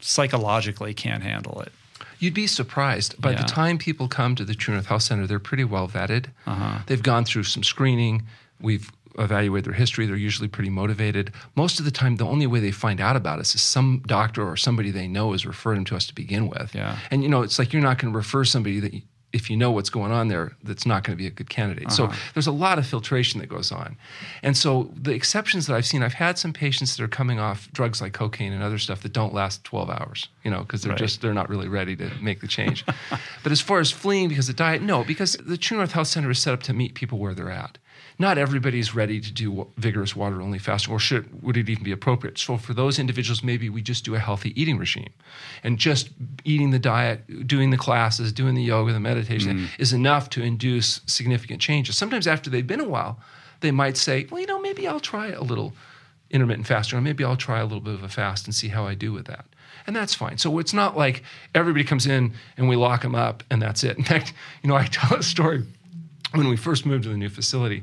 psychologically 0.00 0.94
can't 0.94 1.22
handle 1.22 1.60
it. 1.62 1.72
You'd 2.18 2.34
be 2.34 2.46
surprised. 2.46 3.20
By 3.20 3.32
Yeah. 3.32 3.38
the 3.42 3.48
time 3.48 3.78
people 3.78 4.08
come 4.08 4.34
to 4.36 4.44
the 4.44 4.54
True 4.54 4.74
North 4.74 4.86
Health 4.86 5.02
Center, 5.02 5.26
they're 5.26 5.38
pretty 5.38 5.64
well 5.64 5.88
vetted. 5.88 6.26
Uh-huh. 6.46 6.78
They've 6.86 7.02
gone 7.02 7.24
through 7.24 7.44
some 7.44 7.62
screening. 7.62 8.22
We've 8.60 8.90
evaluated 9.18 9.66
their 9.66 9.78
history. 9.78 10.06
They're 10.06 10.16
usually 10.16 10.48
pretty 10.48 10.70
motivated. 10.70 11.32
Most 11.54 11.78
of 11.78 11.84
the 11.84 11.90
time, 11.90 12.16
the 12.16 12.26
only 12.26 12.46
way 12.46 12.60
they 12.60 12.70
find 12.70 13.00
out 13.00 13.16
about 13.16 13.38
us 13.38 13.54
is 13.54 13.62
some 13.62 14.02
doctor 14.06 14.46
or 14.46 14.56
somebody 14.56 14.90
they 14.90 15.08
know 15.08 15.32
is 15.32 15.46
referring 15.46 15.78
them 15.78 15.84
to 15.86 15.96
us 15.96 16.06
to 16.06 16.14
begin 16.14 16.48
with. 16.48 16.74
Yeah. 16.74 16.98
And 17.10 17.22
you 17.22 17.28
know, 17.28 17.42
it's 17.42 17.58
like 17.58 17.72
you're 17.72 17.82
not 17.82 17.98
going 17.98 18.12
to 18.12 18.16
refer 18.16 18.44
somebody 18.44 18.80
that. 18.80 18.94
You, 18.94 19.02
if 19.32 19.50
you 19.50 19.56
know 19.56 19.70
what's 19.70 19.90
going 19.90 20.12
on 20.12 20.28
there, 20.28 20.56
that's 20.62 20.86
not 20.86 21.04
going 21.04 21.14
to 21.14 21.22
be 21.22 21.26
a 21.26 21.30
good 21.30 21.50
candidate. 21.50 21.92
So 21.92 22.04
uh-huh. 22.04 22.16
there's 22.32 22.46
a 22.46 22.52
lot 22.52 22.78
of 22.78 22.86
filtration 22.86 23.38
that 23.40 23.48
goes 23.48 23.70
on. 23.70 23.98
And 24.42 24.56
so 24.56 24.90
the 24.96 25.12
exceptions 25.12 25.66
that 25.66 25.74
I've 25.74 25.84
seen, 25.84 26.02
I've 26.02 26.14
had 26.14 26.38
some 26.38 26.54
patients 26.54 26.96
that 26.96 27.02
are 27.02 27.08
coming 27.08 27.38
off 27.38 27.70
drugs 27.72 28.00
like 28.00 28.14
cocaine 28.14 28.52
and 28.52 28.62
other 28.62 28.78
stuff 28.78 29.02
that 29.02 29.12
don't 29.12 29.34
last 29.34 29.62
12 29.64 29.90
hours, 29.90 30.28
you 30.42 30.50
know, 30.50 30.60
because 30.60 30.82
they're 30.82 30.92
Right. 30.92 30.98
just 30.98 31.20
they're 31.20 31.34
not 31.34 31.50
really 31.50 31.68
ready 31.68 31.94
to 31.96 32.10
make 32.22 32.40
the 32.40 32.46
change. 32.46 32.86
but 33.42 33.52
as 33.52 33.60
far 33.60 33.78
as 33.80 33.90
fleeing 33.90 34.28
because 34.30 34.48
of 34.48 34.56
diet, 34.56 34.80
no, 34.80 35.04
because 35.04 35.34
the 35.34 35.58
True 35.58 35.76
North 35.76 35.92
Health 35.92 36.08
Center 36.08 36.30
is 36.30 36.38
set 36.38 36.54
up 36.54 36.62
to 36.62 36.72
meet 36.72 36.94
people 36.94 37.18
where 37.18 37.34
they're 37.34 37.50
at. 37.50 37.76
Not 38.18 38.38
everybody's 38.38 38.94
ready 38.94 39.20
to 39.20 39.32
do 39.32 39.66
vigorous 39.76 40.16
water 40.16 40.40
only 40.40 40.58
fasting, 40.58 40.92
or 40.92 40.98
should 40.98 41.42
would 41.42 41.56
it 41.56 41.68
even 41.68 41.84
be 41.84 41.92
appropriate? 41.92 42.38
So 42.38 42.56
for 42.56 42.72
those 42.72 42.98
individuals, 42.98 43.42
maybe 43.42 43.68
we 43.68 43.82
just 43.82 44.04
do 44.04 44.14
a 44.14 44.18
healthy 44.18 44.58
eating 44.60 44.78
regime, 44.78 45.12
and 45.62 45.78
just 45.78 46.10
eating 46.44 46.70
the 46.70 46.78
diet, 46.78 47.46
doing 47.46 47.70
the 47.70 47.76
classes, 47.76 48.32
doing 48.32 48.54
the 48.54 48.62
yoga, 48.62 48.92
the 48.92 49.00
meditation 49.00 49.56
mm-hmm. 49.56 49.82
is 49.82 49.92
enough 49.92 50.30
to 50.30 50.42
induce 50.42 51.02
significant 51.06 51.60
changes. 51.60 51.96
Sometimes 51.96 52.26
after 52.26 52.48
they've 52.48 52.66
been 52.66 52.80
a 52.80 52.88
while, 52.88 53.20
they 53.60 53.70
might 53.70 53.96
say, 53.96 54.26
well, 54.30 54.40
you 54.40 54.46
know, 54.46 54.60
maybe 54.60 54.88
I'll 54.88 55.00
try 55.00 55.28
a 55.28 55.42
little 55.42 55.74
intermittent 56.30 56.66
fasting, 56.66 56.98
or 56.98 57.02
maybe 57.02 57.22
I'll 57.22 57.36
try 57.36 57.60
a 57.60 57.64
little 57.64 57.80
bit 57.80 57.94
of 57.94 58.02
a 58.02 58.08
fast 58.08 58.46
and 58.46 58.54
see 58.54 58.68
how 58.68 58.86
I 58.86 58.94
do 58.94 59.12
with 59.12 59.26
that. 59.26 59.44
And 59.86 59.94
that's 59.94 60.14
fine. 60.14 60.38
So 60.38 60.58
it's 60.58 60.72
not 60.72 60.96
like 60.96 61.22
everybody 61.54 61.84
comes 61.84 62.06
in 62.06 62.32
and 62.56 62.68
we 62.68 62.76
lock 62.76 63.02
them 63.02 63.14
up 63.14 63.44
and 63.50 63.62
that's 63.62 63.84
it. 63.84 63.96
In 63.96 64.02
fact, 64.02 64.32
you 64.62 64.68
know, 64.68 64.74
I 64.74 64.86
tell 64.86 65.16
a 65.16 65.22
story 65.22 65.64
when 66.36 66.48
we 66.48 66.56
first 66.56 66.86
moved 66.86 67.04
to 67.04 67.08
the 67.08 67.16
new 67.16 67.28
facility. 67.28 67.82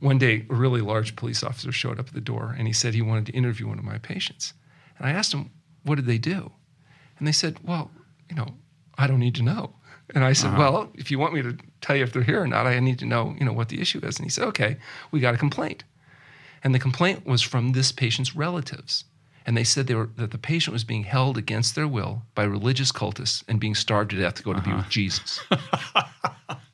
One 0.00 0.18
day, 0.18 0.44
a 0.50 0.54
really 0.54 0.80
large 0.80 1.16
police 1.16 1.42
officer 1.42 1.72
showed 1.72 1.98
up 1.98 2.08
at 2.08 2.14
the 2.14 2.20
door 2.20 2.54
and 2.58 2.66
he 2.66 2.72
said 2.72 2.94
he 2.94 3.02
wanted 3.02 3.26
to 3.26 3.32
interview 3.32 3.66
one 3.66 3.78
of 3.78 3.84
my 3.84 3.98
patients. 3.98 4.52
And 4.98 5.06
I 5.06 5.12
asked 5.12 5.32
him, 5.32 5.50
What 5.84 5.96
did 5.96 6.06
they 6.06 6.18
do? 6.18 6.52
And 7.18 7.26
they 7.26 7.32
said, 7.32 7.58
Well, 7.62 7.90
you 8.28 8.36
know, 8.36 8.54
I 8.98 9.06
don't 9.06 9.20
need 9.20 9.34
to 9.36 9.42
know. 9.42 9.74
And 10.14 10.24
I 10.24 10.34
said, 10.34 10.48
uh-huh. 10.48 10.58
Well, 10.58 10.92
if 10.94 11.10
you 11.10 11.18
want 11.18 11.34
me 11.34 11.42
to 11.42 11.56
tell 11.80 11.96
you 11.96 12.04
if 12.04 12.12
they're 12.12 12.22
here 12.22 12.40
or 12.40 12.46
not, 12.46 12.66
I 12.66 12.78
need 12.78 12.98
to 13.00 13.06
know, 13.06 13.34
you 13.38 13.44
know, 13.44 13.52
what 13.52 13.70
the 13.70 13.80
issue 13.80 14.00
is. 14.04 14.18
And 14.18 14.24
he 14.24 14.30
said, 14.30 14.44
Okay, 14.48 14.76
we 15.10 15.20
got 15.20 15.34
a 15.34 15.38
complaint. 15.38 15.84
And 16.62 16.74
the 16.74 16.78
complaint 16.78 17.26
was 17.26 17.42
from 17.42 17.72
this 17.72 17.92
patient's 17.92 18.34
relatives. 18.34 19.04
And 19.44 19.56
they 19.56 19.64
said 19.64 19.86
they 19.86 19.94
were, 19.94 20.10
that 20.16 20.32
the 20.32 20.38
patient 20.38 20.72
was 20.72 20.82
being 20.82 21.04
held 21.04 21.38
against 21.38 21.76
their 21.76 21.86
will 21.86 22.22
by 22.34 22.42
religious 22.42 22.90
cultists 22.90 23.44
and 23.46 23.60
being 23.60 23.76
starved 23.76 24.10
to 24.10 24.16
death 24.16 24.34
to 24.34 24.42
go 24.42 24.52
to 24.52 24.60
be 24.60 24.70
with 24.70 24.80
uh-huh. 24.80 24.90
Jesus. 24.90 25.40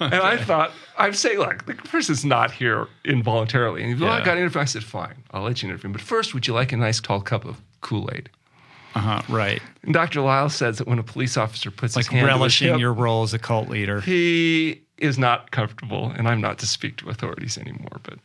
and 0.00 0.14
I 0.14 0.36
thought, 0.36 0.72
I'm 0.96 1.12
saying, 1.12 1.38
look, 1.38 1.66
the 1.66 1.74
person's 1.74 2.24
not 2.24 2.50
here 2.50 2.88
involuntarily. 3.04 3.82
And 3.82 3.96
he 3.96 4.02
well, 4.02 4.12
I 4.12 4.24
got 4.24 4.32
an 4.36 4.38
interview. 4.38 4.60
I 4.60 4.64
said, 4.64 4.84
fine, 4.84 5.14
I'll 5.32 5.42
let 5.42 5.62
you 5.62 5.68
interview 5.68 5.88
him. 5.88 5.92
But 5.92 6.00
first, 6.00 6.34
would 6.34 6.46
you 6.46 6.54
like 6.54 6.72
a 6.72 6.76
nice 6.76 7.00
tall 7.00 7.20
cup 7.20 7.44
of 7.44 7.60
Kool 7.80 8.10
Aid? 8.12 8.30
Uh 8.94 9.00
huh. 9.00 9.22
Right. 9.28 9.62
And 9.82 9.92
Dr. 9.92 10.20
Lisle 10.22 10.48
says 10.48 10.78
that 10.78 10.88
when 10.88 10.98
a 10.98 11.02
police 11.02 11.36
officer 11.36 11.70
puts 11.70 11.94
Like 11.94 12.06
his 12.06 12.12
hand 12.12 12.26
relishing 12.26 12.68
hip, 12.68 12.80
your 12.80 12.92
role 12.92 13.22
as 13.22 13.34
a 13.34 13.38
cult 13.38 13.68
leader. 13.68 14.00
he 14.00 14.82
is 14.96 15.18
not 15.18 15.50
comfortable. 15.50 16.12
And 16.16 16.26
I'm 16.26 16.40
not 16.40 16.58
to 16.58 16.66
speak 16.66 16.96
to 16.98 17.08
authorities 17.08 17.58
anymore. 17.58 18.00
But 18.02 18.18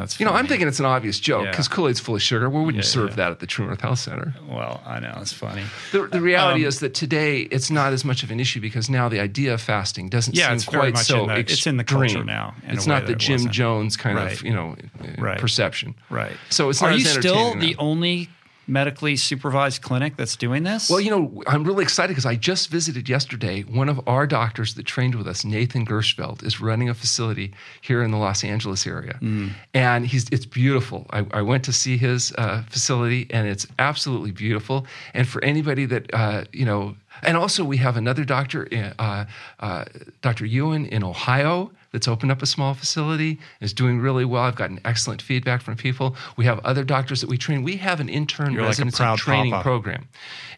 That's 0.00 0.18
You 0.18 0.26
know, 0.26 0.32
I'm 0.32 0.46
thinking 0.46 0.66
it's 0.68 0.80
an 0.80 0.86
obvious 0.86 1.20
joke 1.20 1.44
Yeah. 1.44 1.50
because 1.50 1.68
Kool 1.68 1.88
Aid's 1.88 2.00
full 2.00 2.14
of 2.16 2.22
sugar. 2.22 2.48
Where 2.50 2.62
would 2.62 2.74
you 2.74 2.80
Yeah, 2.80 2.86
serve 2.86 3.10
yeah. 3.10 3.16
that 3.16 3.30
at 3.32 3.38
the 3.40 3.46
True 3.46 3.66
North 3.66 3.80
Health 3.80 3.98
Center? 4.00 4.34
Well, 4.48 4.82
I 4.86 4.98
know 5.00 5.16
it's 5.20 5.32
funny. 5.32 5.64
The, 5.92 6.06
the 6.06 6.20
reality 6.20 6.62
Um, 6.64 6.68
is 6.68 6.80
that 6.80 6.94
today 6.94 7.40
it's 7.42 7.70
not 7.70 7.92
as 7.92 8.04
much 8.04 8.22
of 8.22 8.30
an 8.30 8.40
issue 8.40 8.60
because 8.60 8.88
now 8.90 9.08
the 9.08 9.20
idea 9.20 9.54
of 9.54 9.60
fasting 9.60 10.08
doesn't 10.08 10.34
Yeah, 10.36 10.46
seem 10.48 10.54
it's 10.56 10.64
very 10.64 10.80
quite 10.80 10.94
much 10.94 11.06
so 11.06 11.22
in 11.22 11.28
the- 11.28 11.36
it's 11.38 11.66
in 11.66 11.76
the 11.76 11.84
culture 11.84 12.24
now, 12.24 12.54
in 12.66 12.74
it's 12.74 12.86
not 12.86 13.06
the 13.06 13.12
it 13.12 13.18
Jim 13.18 13.34
wasn't. 13.34 13.52
Jones 13.52 13.96
kind 13.96 14.16
Right. 14.16 14.32
of 14.32 14.42
you 14.42 14.52
know 14.54 14.76
Right. 15.18 15.38
perception. 15.38 15.94
Right. 16.08 16.32
So 16.48 16.70
it's 16.70 16.82
Are 16.82 16.90
not 16.90 16.98
you 16.98 17.04
still 17.04 17.54
the 17.54 17.70
now. 17.72 17.78
only 17.78 18.28
medically 18.70 19.16
supervised 19.16 19.82
clinic 19.82 20.16
that's 20.16 20.36
doing 20.36 20.62
this? 20.62 20.88
Well, 20.88 21.00
you 21.00 21.10
know, 21.10 21.42
I'm 21.46 21.64
really 21.64 21.82
excited 21.82 22.10
because 22.10 22.24
I 22.26 22.36
just 22.36 22.70
visited 22.70 23.08
yesterday. 23.08 23.62
One 23.62 23.88
of 23.88 24.00
our 24.06 24.26
doctors 24.26 24.74
that 24.74 24.84
trained 24.86 25.14
with 25.16 25.26
us, 25.26 25.44
Nathan 25.44 25.84
Gershfeld, 25.84 26.42
is 26.44 26.60
running 26.60 26.88
a 26.88 26.94
facility 26.94 27.52
here 27.80 28.02
in 28.02 28.10
the 28.10 28.16
Los 28.16 28.44
Angeles 28.44 28.86
area, 28.86 29.18
Mm. 29.20 29.50
and 29.74 30.06
he's 30.06 30.26
it's 30.30 30.46
beautiful. 30.46 31.06
I, 31.10 31.26
I 31.32 31.42
went 31.42 31.64
to 31.64 31.72
see 31.72 31.96
his 31.98 32.32
uh, 32.38 32.62
facility, 32.70 33.26
and 33.30 33.46
it's 33.48 33.66
absolutely 33.78 34.30
beautiful. 34.30 34.86
And 35.14 35.26
for 35.28 35.42
anybody 35.44 35.84
that 35.86 36.14
uh, 36.14 36.44
you 36.52 36.64
know, 36.64 36.96
and 37.22 37.36
also 37.36 37.64
we 37.64 37.76
have 37.78 37.96
another 37.96 38.24
doctor, 38.24 38.68
uh, 38.98 39.24
uh, 39.58 39.84
Dr. 40.22 40.46
Ewan 40.46 40.86
in 40.86 41.02
Ohio. 41.04 41.70
That's 41.92 42.06
opened 42.06 42.30
up 42.30 42.40
a 42.40 42.46
small 42.46 42.74
facility, 42.74 43.40
is 43.60 43.72
doing 43.72 43.98
really 43.98 44.24
well. 44.24 44.44
I've 44.44 44.54
gotten 44.54 44.80
excellent 44.84 45.20
feedback 45.20 45.60
from 45.60 45.76
people. 45.76 46.16
We 46.36 46.44
have 46.44 46.58
other 46.60 46.84
doctors 46.84 47.20
that 47.20 47.28
we 47.28 47.36
train. 47.36 47.62
We 47.62 47.78
have 47.78 47.98
an 48.00 48.08
intern 48.08 48.52
You're 48.52 48.62
residency 48.62 48.98
proud 48.98 49.18
training 49.18 49.52
papa. 49.52 49.62
program. 49.62 50.08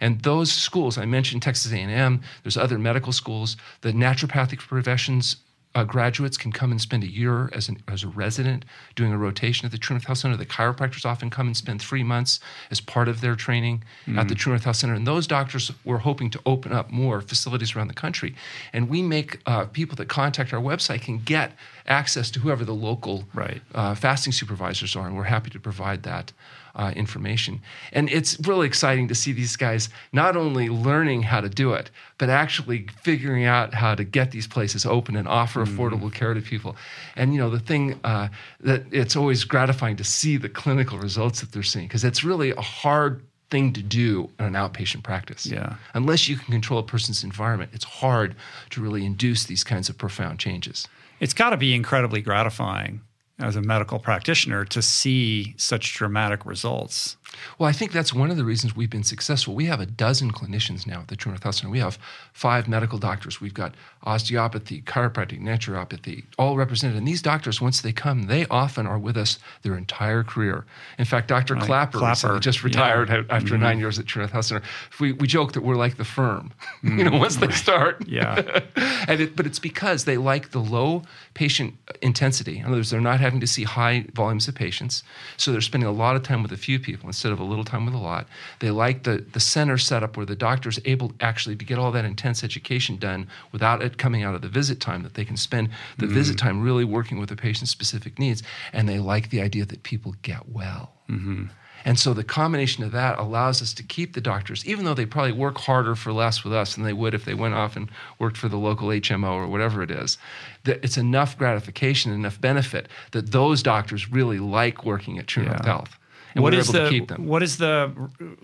And 0.01 0.21
those 0.23 0.53
schools, 0.53 0.99
I 0.99 1.07
mentioned 1.07 1.43
Texas 1.43 1.73
A&M, 1.73 2.21
there's 2.43 2.57
other 2.57 2.79
medical 2.79 3.13
schools. 3.13 3.57
The 3.81 3.93
naturopathic 3.93 4.59
professions 4.59 5.37
uh, 5.75 5.85
graduates 5.85 6.37
can 6.37 6.53
come 6.53 6.71
and 6.71 6.81
spend 6.81 7.03
a 7.03 7.07
year 7.11 7.49
as, 7.53 7.69
an, 7.69 7.83
as 7.89 8.03
a 8.03 8.09
resident 8.09 8.65
doing 8.95 9.13
a 9.13 9.19
rotation 9.19 9.65
at 9.67 9.73
the 9.73 9.79
True 9.79 9.95
North 9.95 10.05
Health 10.07 10.19
Center. 10.19 10.37
The 10.37 10.47
chiropractors 10.47 11.05
often 11.07 11.31
come 11.31 11.47
and 11.47 11.57
spend 11.57 11.81
three 11.81 12.03
months 12.03 12.41
as 12.71 12.81
part 12.81 13.09
of 13.09 13.21
their 13.21 13.35
training 13.35 13.83
at 14.17 14.29
the 14.29 14.35
True 14.35 14.53
North 14.53 14.65
Health 14.65 14.77
Center. 14.77 14.95
And 14.95 15.07
those 15.07 15.27
doctors, 15.27 15.73
we're 15.85 15.99
hoping 15.99 16.29
to 16.31 16.41
open 16.45 16.73
up 16.73 16.91
more 16.91 17.21
facilities 17.21 17.75
around 17.75 17.89
the 17.89 17.95
country. 17.95 18.35
And 18.73 18.89
we 18.89 19.03
make 19.03 19.41
uh, 19.47 19.65
people 19.67 19.97
that 19.97 20.09
contact 20.09 20.53
our 20.53 20.61
website 20.61 21.03
can 21.03 21.19
get 21.19 21.53
access 21.87 22.31
to 22.33 22.41
whoever 22.41 22.65
the 22.65 22.75
local 22.75 23.25
Right. 23.35 23.63
uh, 23.75 23.95
fasting 23.95 24.33
supervisors 24.33 24.95
are, 24.95 25.07
and 25.07 25.17
we're 25.17 25.25
happy 25.25 25.51
to 25.51 25.59
provide 25.61 26.03
that 26.05 26.33
uh, 26.75 26.93
information. 26.97 27.61
And 27.93 28.11
it's 28.11 28.39
really 28.41 28.67
exciting 28.67 29.09
to 29.09 29.15
see 29.15 29.33
these 29.33 29.57
guys 29.57 29.89
not 30.13 30.37
only 30.37 30.69
learning 30.69 31.23
how 31.23 31.41
to 31.41 31.49
do 31.49 31.73
it, 31.73 31.91
but 32.19 32.31
actually 32.31 32.87
figuring 33.03 33.45
out 33.45 33.75
how 33.75 33.95
to 33.95 34.05
get 34.05 34.31
these 34.31 34.47
places 34.47 34.87
open 34.87 35.17
and 35.17 35.29
offer 35.29 35.65
affordable 35.65 36.13
care 36.13 36.35
to 36.35 36.41
people. 36.41 36.77
And 37.17 37.35
you 37.35 37.41
know, 37.41 37.51
the 37.51 37.61
thing 37.61 38.01
uh, 38.05 38.29
that 38.61 38.85
it's 38.91 39.17
always 39.17 39.45
gratifying 39.45 39.97
to 39.97 40.05
see 40.05 40.37
the 40.37 40.49
clinical 40.49 40.99
results 40.99 41.41
that 41.41 41.53
they're 41.53 41.63
seeing 41.63 41.87
because 41.87 42.05
it's 42.05 42.25
really 42.25 42.51
a 42.51 42.61
hard 42.61 43.23
thing 43.51 43.73
to 43.75 43.83
do 43.83 44.31
in 44.39 44.47
an 44.47 44.55
outpatient 44.55 45.03
practice. 45.03 45.47
Yeah. 45.47 45.75
Unless 45.93 46.27
you 46.27 46.37
can 46.37 46.51
control 46.53 46.81
a 46.81 46.83
person's 46.83 47.23
environment, 47.23 47.71
it's 47.75 47.85
hard 47.85 48.35
to 48.71 48.81
really 48.81 49.05
induce 49.05 49.45
these 49.45 49.63
kinds 49.63 49.91
of 49.91 49.99
profound 49.99 50.39
changes. 50.39 50.89
it's 51.21 51.35
got 51.35 51.51
to 51.51 51.57
be 51.57 51.75
incredibly 51.75 52.23
gratifying 52.23 53.03
as 53.39 53.57
a 53.57 53.63
medical 53.63 53.99
practitioner 53.99 54.65
to 54.67 54.83
see 54.83 55.55
such 55.57 55.95
dramatic 55.95 56.45
results. 56.47 57.17
Well, 57.59 57.69
I 57.69 57.73
think 57.73 57.93
that's 57.93 58.13
one 58.13 58.31
of 58.31 58.37
the 58.37 58.45
reasons 58.45 58.77
we've 58.77 58.91
been 58.91 59.05
successful. 59.05 59.55
We 59.55 59.67
have 59.67 59.81
a 59.81 59.87
dozen 59.87 60.33
clinicians 60.33 60.87
now 60.87 61.01
at 61.01 61.09
the 61.09 61.17
True 61.17 61.33
North 61.33 61.43
Health 61.43 61.57
Center. 61.57 61.71
We 61.71 61.79
have 61.79 61.99
five 62.33 62.69
medical 62.69 62.99
doctors. 62.99 63.41
We've 63.41 63.55
got 63.55 63.75
osteopathy, 64.05 64.83
chiropractic, 64.83 65.41
naturopathy, 65.41 66.25
all 66.39 66.57
represented. 66.57 66.97
And 66.97 67.07
these 67.07 67.23
doctors, 67.23 67.61
once 67.61 67.81
they 67.81 67.93
come, 67.93 68.25
they 68.25 68.47
often 68.47 68.87
are 68.87 68.99
with 68.99 69.17
us 69.17 69.39
their 69.63 69.77
entire 69.77 70.23
career. 70.25 70.65
In 70.99 71.05
fact, 71.05 71.29
Dr. 71.29 71.57
Klaper, 71.57 71.99
Klaper, 71.99 72.09
recently 72.09 72.41
just 72.41 72.59
yeah. 72.61 72.65
retired 72.65 73.11
a- 73.11 73.27
after 73.31 73.55
mm-hmm. 73.55 73.63
nine 73.63 73.79
years 73.79 73.99
at 73.99 74.07
True 74.07 74.23
North 74.23 74.33
Health 74.33 74.47
Center. 74.47 74.63
We, 75.01 75.13
we 75.13 75.27
joke 75.27 75.53
that 75.53 75.63
we're 75.63 75.77
like 75.77 75.97
the 75.97 76.05
firm. 76.05 76.53
you 76.83 77.05
know, 77.05 77.11
mm. 77.11 77.21
once 77.21 77.37
they 77.37 77.51
start, 77.51 78.07
Yeah. 78.13 78.61
and 79.09 79.21
it, 79.21 79.37
but 79.37 79.47
it's 79.47 79.59
because 79.59 80.05
they 80.05 80.17
like 80.17 80.51
the 80.51 80.59
low 80.59 81.03
patient 81.35 81.75
intensity. 82.03 82.59
In 82.59 82.67
other 82.67 82.77
words, 82.77 82.91
they're 82.91 83.01
not 83.01 83.21
having 83.21 83.41
to 83.41 83.47
see 83.47 83.65
high 83.65 84.05
volumes 84.13 84.49
of 84.49 84.55
patients, 84.55 85.03
so 85.37 85.51
they're 85.53 85.61
spending 85.61 85.89
a 85.89 85.93
lot 85.93 86.17
of 86.17 86.23
time 86.23 86.43
with 86.43 86.53
a 86.53 86.57
few 86.57 86.79
people 86.79 87.09
instead 87.23 87.33
of 87.33 87.39
a 87.39 87.45
little 87.45 87.65
time 87.65 87.85
with 87.85 87.95
a 87.95 87.99
lot. 87.99 88.27
They 88.59 88.73
like 88.73 89.05
the 89.05 89.25
the 89.33 89.39
center 89.39 89.79
setup 89.79 90.17
where 90.17 90.27
the 90.27 90.35
doctor's 90.35 90.81
able 90.85 91.13
actually 91.21 91.55
to 91.55 91.65
get 91.65 91.79
all 91.79 91.93
that 91.93 92.05
intense 92.05 92.43
education 92.43 92.97
done 92.97 93.29
without 93.53 93.81
it 93.81 93.97
coming 93.97 94.25
out 94.25 94.35
of 94.35 94.43
the 94.43 94.49
visit 94.49 94.81
time. 94.81 95.05
That 95.05 95.15
they 95.15 95.25
can 95.25 95.37
spend 95.37 95.69
the 95.99 96.07
mm-hmm. 96.07 96.15
visit 96.15 96.37
time 96.37 96.61
really 96.61 96.85
working 96.85 97.21
with 97.21 97.29
the 97.29 97.37
patient's 97.37 97.71
specific 97.71 98.19
needs, 98.19 98.43
and 98.73 98.89
they 98.89 98.99
like 98.99 99.31
the 99.31 99.41
idea 99.41 99.65
that 99.67 99.85
people 99.85 100.17
get 100.23 100.49
well. 100.49 100.95
Mm-hmm. 101.09 101.45
And 101.85 101.99
so 101.99 102.13
the 102.13 102.25
combination 102.25 102.85
of 102.85 102.93
that 102.93 103.19
allows 103.19 103.63
us 103.63 103.73
to 103.75 103.83
keep 103.83 104.15
the 104.15 104.21
doctors, 104.21 104.65
even 104.67 104.85
though 104.85 104.95
they 104.95 105.07
probably 105.07 105.33
work 105.33 105.59
harder 105.59 105.95
for 105.95 106.13
less 106.13 106.45
with 106.45 106.53
us 106.53 106.75
than 106.75 106.85
they 106.85 106.93
would 106.93 107.15
if 107.15 107.25
they 107.25 107.35
went 107.35 107.55
off 107.55 107.77
and 107.77 107.91
worked 108.19 108.37
for 108.37 108.49
the 108.49 108.57
local 108.57 108.89
HMO 108.89 109.33
or 109.33 109.49
whatever 109.49 109.83
it 109.83 109.91
is. 109.91 110.19
That 110.65 110.85
it's 110.85 110.97
enough 110.97 111.37
gratification, 111.37 112.13
enough 112.13 112.41
benefit 112.41 112.89
that 113.13 113.33
those 113.33 113.63
doctors 113.63 114.11
really 114.11 114.39
like 114.39 114.85
working 114.85 115.19
at 115.19 115.27
True 115.27 115.45
North 115.45 115.65
Health. 115.65 115.99
And 116.35 116.43
what 116.43 116.53
we're 116.53 116.61
is 116.61 116.69
the 116.69 116.85
to 116.85 116.91
keep 116.91 117.09
them. 117.09 117.27
what 117.27 117.43
is 117.43 117.59
the 117.59 117.93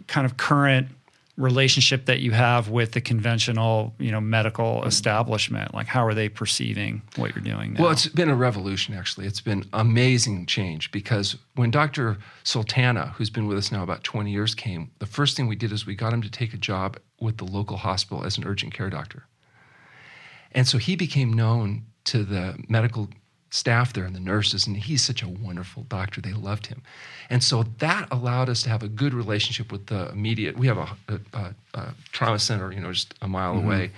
kind 0.06 0.24
of 0.24 0.36
current 0.36 0.88
relationship 1.38 2.06
that 2.06 2.18
you 2.18 2.32
have 2.32 2.68
with 2.68 2.92
the 2.92 3.00
conventional, 3.00 3.94
you 3.98 4.10
know, 4.10 4.20
medical 4.20 4.84
establishment? 4.84 5.72
Like, 5.72 5.86
how 5.86 6.04
are 6.04 6.12
they 6.12 6.28
perceiving 6.28 7.00
what 7.16 7.34
you're 7.34 7.44
doing 7.44 7.74
now? 7.74 7.84
Well, 7.84 7.92
it's 7.92 8.08
been 8.08 8.28
a 8.28 8.34
revolution, 8.34 8.94
actually. 8.94 9.26
It's 9.26 9.40
been 9.40 9.64
amazing 9.72 10.46
change 10.46 10.90
because 10.90 11.36
when 11.54 11.70
Dr. 11.70 12.18
Sultana, 12.42 13.14
who's 13.16 13.30
been 13.30 13.46
with 13.46 13.56
us 13.56 13.70
now 13.70 13.84
about 13.84 14.02
20 14.02 14.30
years, 14.30 14.54
came, 14.54 14.90
the 14.98 15.06
first 15.06 15.36
thing 15.36 15.46
we 15.46 15.56
did 15.56 15.72
is 15.72 15.86
we 15.86 15.94
got 15.94 16.12
him 16.12 16.22
to 16.22 16.30
take 16.30 16.52
a 16.52 16.58
job 16.58 16.98
with 17.20 17.38
the 17.38 17.44
local 17.44 17.76
hospital 17.76 18.24
as 18.24 18.36
an 18.36 18.44
urgent 18.44 18.74
care 18.74 18.90
doctor. 18.90 19.24
And 20.52 20.66
so 20.66 20.78
he 20.78 20.96
became 20.96 21.32
known 21.32 21.84
to 22.04 22.24
the 22.24 22.58
medical 22.68 23.08
staff 23.50 23.92
there 23.92 24.04
and 24.04 24.14
the 24.14 24.20
nurses, 24.20 24.66
and 24.66 24.76
he's 24.76 25.02
such 25.02 25.22
a 25.22 25.28
wonderful 25.28 25.84
doctor. 25.84 26.20
They 26.20 26.32
loved 26.32 26.66
him. 26.66 26.82
And 27.30 27.42
so 27.42 27.64
that 27.78 28.08
allowed 28.10 28.48
us 28.48 28.62
to 28.62 28.70
have 28.70 28.82
a 28.82 28.88
good 28.88 29.14
relationship 29.14 29.72
with 29.72 29.86
the 29.86 30.10
immediate. 30.10 30.58
We 30.58 30.66
have 30.66 30.78
a, 30.78 30.88
a, 31.08 31.54
a, 31.74 31.94
trauma 32.12 32.38
center, 32.38 32.72
you 32.72 32.80
know, 32.80 32.92
just 32.92 33.14
a 33.22 33.28
mile 33.28 33.56
away. 33.56 33.90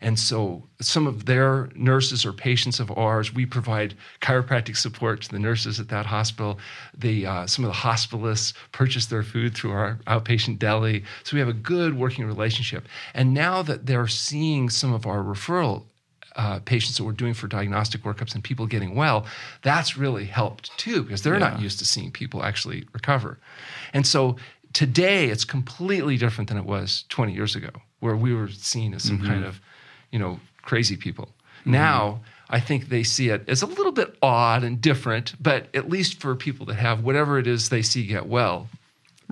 And 0.00 0.18
so 0.18 0.64
some 0.80 1.06
of 1.06 1.26
their 1.26 1.68
nurses 1.76 2.26
or 2.26 2.32
patients 2.32 2.80
of 2.80 2.90
ours, 2.90 3.32
we 3.32 3.46
provide 3.46 3.94
chiropractic 4.20 4.76
support 4.76 5.22
to 5.22 5.30
the 5.30 5.38
nurses 5.38 5.78
at 5.78 5.88
that 5.90 6.06
hospital. 6.06 6.58
The, 6.96 7.24
uh, 7.24 7.46
some 7.46 7.64
of 7.64 7.70
the 7.70 7.76
hospitalists 7.76 8.52
purchase 8.72 9.06
their 9.06 9.22
food 9.22 9.54
through 9.54 9.70
our 9.70 10.00
outpatient 10.08 10.58
deli. 10.58 11.04
So 11.22 11.34
we 11.34 11.38
have 11.38 11.48
a 11.48 11.52
good 11.52 11.96
working 11.96 12.24
relationship. 12.24 12.88
And 13.14 13.32
now 13.32 13.62
that 13.62 13.86
they're 13.86 14.08
seeing 14.08 14.70
some 14.70 14.92
of 14.92 15.06
our 15.06 15.22
referral 15.22 15.84
uh, 16.36 16.60
patients 16.60 16.96
that 16.96 17.04
we're 17.04 17.12
doing 17.12 17.34
for 17.34 17.46
diagnostic 17.46 18.02
workups 18.02 18.34
and 18.34 18.42
people 18.42 18.66
getting 18.66 18.94
well, 18.94 19.26
that's 19.62 19.96
really 19.96 20.24
helped 20.24 20.76
too 20.78 21.02
because 21.02 21.22
they're 21.22 21.38
not 21.38 21.60
used 21.60 21.78
to 21.78 21.84
seeing 21.84 22.10
people 22.10 22.42
actually 22.42 22.84
recover. 22.92 23.38
And 23.92 24.06
so 24.06 24.36
today 24.72 25.28
it's 25.28 25.44
completely 25.44 26.16
different 26.16 26.48
than 26.48 26.58
it 26.58 26.64
was 26.64 27.04
20 27.08 27.32
years 27.32 27.54
ago, 27.54 27.70
where 28.00 28.16
we 28.16 28.34
were 28.34 28.48
seen 28.48 28.94
as 28.94 29.02
some 29.02 29.20
kind 29.20 29.44
of, 29.44 29.60
you 30.10 30.18
know, 30.18 30.40
crazy 30.62 30.96
people. 30.96 31.28
Now 31.64 32.20
I 32.50 32.60
think 32.60 32.88
they 32.88 33.02
see 33.02 33.30
it 33.30 33.48
as 33.48 33.62
a 33.62 33.66
little 33.66 33.92
bit 33.92 34.16
odd 34.22 34.62
and 34.62 34.80
different, 34.80 35.34
but 35.42 35.68
at 35.74 35.88
least 35.88 36.20
for 36.20 36.34
people 36.34 36.66
that 36.66 36.74
have 36.74 37.02
whatever 37.02 37.38
it 37.38 37.46
is 37.46 37.68
they 37.68 37.82
see 37.82 38.06
get 38.06 38.26
well, 38.26 38.68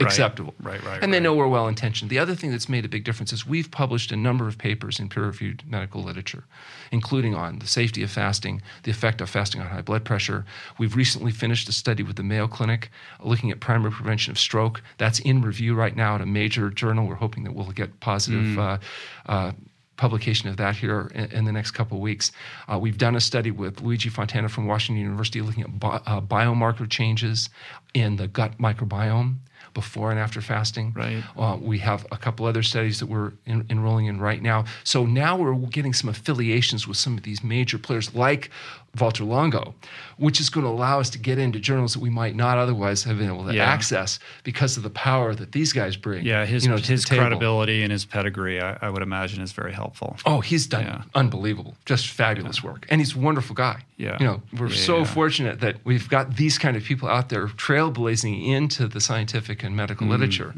Right. 0.00 0.10
acceptable. 0.10 0.54
Right, 0.62 0.82
right, 0.84 1.02
And 1.02 1.12
they 1.12 1.18
right. 1.18 1.22
know 1.22 1.34
we're 1.34 1.48
well 1.48 1.68
intentioned. 1.68 2.10
The 2.10 2.18
other 2.18 2.34
thing 2.34 2.50
that's 2.50 2.68
made 2.68 2.84
a 2.84 2.88
big 2.88 3.04
difference 3.04 3.32
is 3.32 3.46
we've 3.46 3.70
published 3.70 4.10
a 4.12 4.16
number 4.16 4.48
of 4.48 4.58
papers 4.58 4.98
in 4.98 5.08
peer 5.08 5.24
reviewed 5.24 5.62
medical 5.66 6.02
literature, 6.02 6.44
including 6.90 7.34
on 7.34 7.58
the 7.58 7.66
safety 7.66 8.02
of 8.02 8.10
fasting, 8.10 8.62
the 8.84 8.90
effect 8.90 9.20
of 9.20 9.28
fasting 9.30 9.60
on 9.60 9.66
high 9.68 9.82
blood 9.82 10.04
pressure. 10.04 10.44
We've 10.78 10.96
recently 10.96 11.32
finished 11.32 11.68
a 11.68 11.72
study 11.72 12.02
with 12.02 12.16
the 12.16 12.22
Mayo 12.22 12.48
Clinic 12.48 12.90
looking 13.22 13.50
at 13.50 13.60
primary 13.60 13.92
prevention 13.92 14.30
of 14.30 14.38
stroke. 14.38 14.82
That's 14.98 15.18
in 15.20 15.42
review 15.42 15.74
right 15.74 15.94
now 15.94 16.14
at 16.14 16.20
a 16.20 16.26
major 16.26 16.70
journal. 16.70 17.06
We're 17.06 17.14
hoping 17.16 17.44
that 17.44 17.54
we'll 17.54 17.70
get 17.72 18.00
positive. 18.00 18.58
Uh, 18.58 18.78
uh, 19.26 19.52
publication 19.96 20.48
of 20.48 20.56
that 20.56 20.74
here 20.76 21.12
in, 21.14 21.30
in 21.30 21.44
the 21.44 21.52
next 21.52 21.72
couple 21.72 21.98
of 21.98 22.00
weeks. 22.00 22.32
Uh, 22.72 22.78
we've 22.78 22.96
done 22.96 23.14
a 23.14 23.20
study 23.20 23.50
with 23.50 23.82
Luigi 23.82 24.08
Fontana 24.08 24.48
from 24.48 24.66
Washington 24.66 24.98
University 25.02 25.42
looking 25.42 25.62
at 25.62 25.78
bi- 25.78 26.00
uh, 26.06 26.22
biomarker 26.22 26.88
changes 26.88 27.50
in 27.92 28.16
the 28.16 28.26
gut 28.26 28.56
microbiome 28.56 29.34
before 29.74 30.10
and 30.10 30.18
after 30.18 30.40
fasting. 30.40 30.92
Right. 30.94 31.22
Uh, 31.36 31.56
we 31.60 31.78
have 31.78 32.06
a 32.10 32.16
couple 32.16 32.46
other 32.46 32.62
studies 32.62 33.00
that 33.00 33.06
we're 33.06 33.32
en- 33.46 33.66
enrolling 33.70 34.06
in 34.06 34.20
right 34.20 34.42
now. 34.42 34.64
So 34.84 35.06
now 35.06 35.36
we're 35.36 35.54
getting 35.54 35.92
some 35.92 36.10
affiliations 36.10 36.86
with 36.86 36.96
some 36.96 37.16
of 37.16 37.22
these 37.22 37.42
major 37.42 37.78
players 37.78 38.14
like 38.14 38.50
Valter 38.96 39.24
Longo, 39.26 39.74
which 40.16 40.40
is 40.40 40.50
going 40.50 40.64
to 40.64 40.70
allow 40.70 40.98
us 40.98 41.10
to 41.10 41.18
get 41.18 41.38
into 41.38 41.60
journals 41.60 41.92
that 41.94 42.00
we 42.00 42.10
might 42.10 42.34
not 42.34 42.58
otherwise 42.58 43.04
have 43.04 43.18
been 43.18 43.28
able 43.28 43.46
to 43.46 43.54
Yeah. 43.54 43.64
access 43.64 44.18
because 44.42 44.76
of 44.76 44.82
the 44.82 44.90
power 44.90 45.32
that 45.34 45.52
these 45.52 45.72
guys 45.72 45.96
bring. 45.96 46.26
yeah, 46.26 46.44
his 46.44 46.64
you 46.64 46.70
know, 46.70 46.76
his 46.76 47.04
credibility 47.04 47.82
and 47.84 47.92
his 47.92 48.04
pedigree, 48.04 48.60
I, 48.60 48.76
I 48.82 48.90
would 48.90 49.02
imagine, 49.02 49.42
is 49.42 49.52
very 49.52 49.72
helpful. 49.72 50.16
Oh, 50.26 50.40
he's 50.40 50.66
done 50.66 50.84
Yeah. 50.86 51.02
unbelievable, 51.14 51.76
just 51.86 52.08
fabulous 52.08 52.64
work, 52.64 52.84
and 52.90 53.00
he's 53.00 53.14
a 53.14 53.18
wonderful 53.18 53.54
guy. 53.54 53.84
Yeah. 53.96 54.16
you 54.18 54.26
know, 54.26 54.42
we're 54.58 54.68
Yeah, 54.70 54.76
so 54.76 54.98
yeah. 54.98 55.04
fortunate 55.04 55.60
that 55.60 55.76
we've 55.84 56.08
got 56.08 56.36
these 56.36 56.58
kind 56.58 56.76
of 56.76 56.82
people 56.82 57.08
out 57.08 57.28
there 57.28 57.46
trailblazing 57.46 58.44
into 58.46 58.88
the 58.88 59.00
scientific 59.00 59.62
and 59.62 59.76
medical 59.76 60.06
Mm-hmm, 60.06 60.10
literature. 60.12 60.54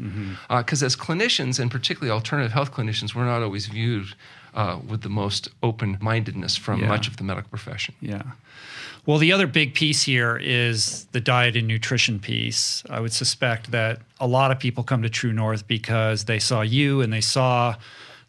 Because 0.49 0.81
as 0.81 0.95
clinicians, 0.95 1.59
and 1.59 1.69
particularly 1.69 2.09
alternative 2.11 2.53
health 2.53 2.71
clinicians, 2.71 3.13
we're 3.13 3.25
not 3.25 3.43
always 3.43 3.65
viewed 3.67 4.15
uh, 4.53 4.79
with 4.87 5.01
the 5.01 5.09
most 5.09 5.49
open-mindedness 5.61 6.55
from 6.57 6.79
Yeah. 6.81 6.87
much 6.87 7.07
of 7.07 7.17
the 7.17 7.23
medical 7.23 7.49
profession. 7.49 7.95
Yeah. 8.01 8.21
Well, 9.05 9.17
the 9.17 9.33
other 9.33 9.47
big 9.47 9.73
piece 9.73 10.03
here 10.03 10.37
is 10.41 11.05
the 11.11 11.19
diet 11.19 11.55
and 11.57 11.67
nutrition 11.67 12.19
piece. 12.19 12.83
I 12.89 12.99
would 13.01 13.11
suspect 13.11 13.71
that 13.71 13.99
a 14.19 14.27
lot 14.27 14.51
of 14.51 14.59
people 14.59 14.83
come 14.83 15.01
to 15.03 15.09
True 15.09 15.33
North 15.33 15.67
because 15.67 16.23
they 16.25 16.39
saw 16.39 16.61
you 16.61 17.01
and 17.01 17.11
they 17.11 17.19
saw 17.21 17.75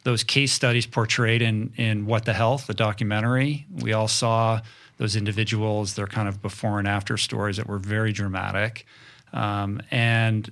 those 0.03 0.25
case 0.25 0.53
studies 0.53 0.85
portrayed 0.87 1.43
in 1.43 1.73
in 1.77 2.07
What 2.07 2.25
the 2.25 2.33
Health, 2.35 2.67
the 2.67 2.75
documentary. 2.75 3.67
We 3.71 3.93
all 3.93 4.09
saw 4.09 4.61
those 4.99 5.15
individuals, 5.17 5.95
their 5.95 6.07
kind 6.09 6.29
of 6.29 6.43
before 6.43 6.79
and 6.79 6.89
after 6.89 7.17
stories 7.17 7.57
that 7.57 7.67
were 7.69 7.79
very 7.79 8.13
dramatic, 8.13 8.85
um, 9.33 9.81
and 9.91 10.51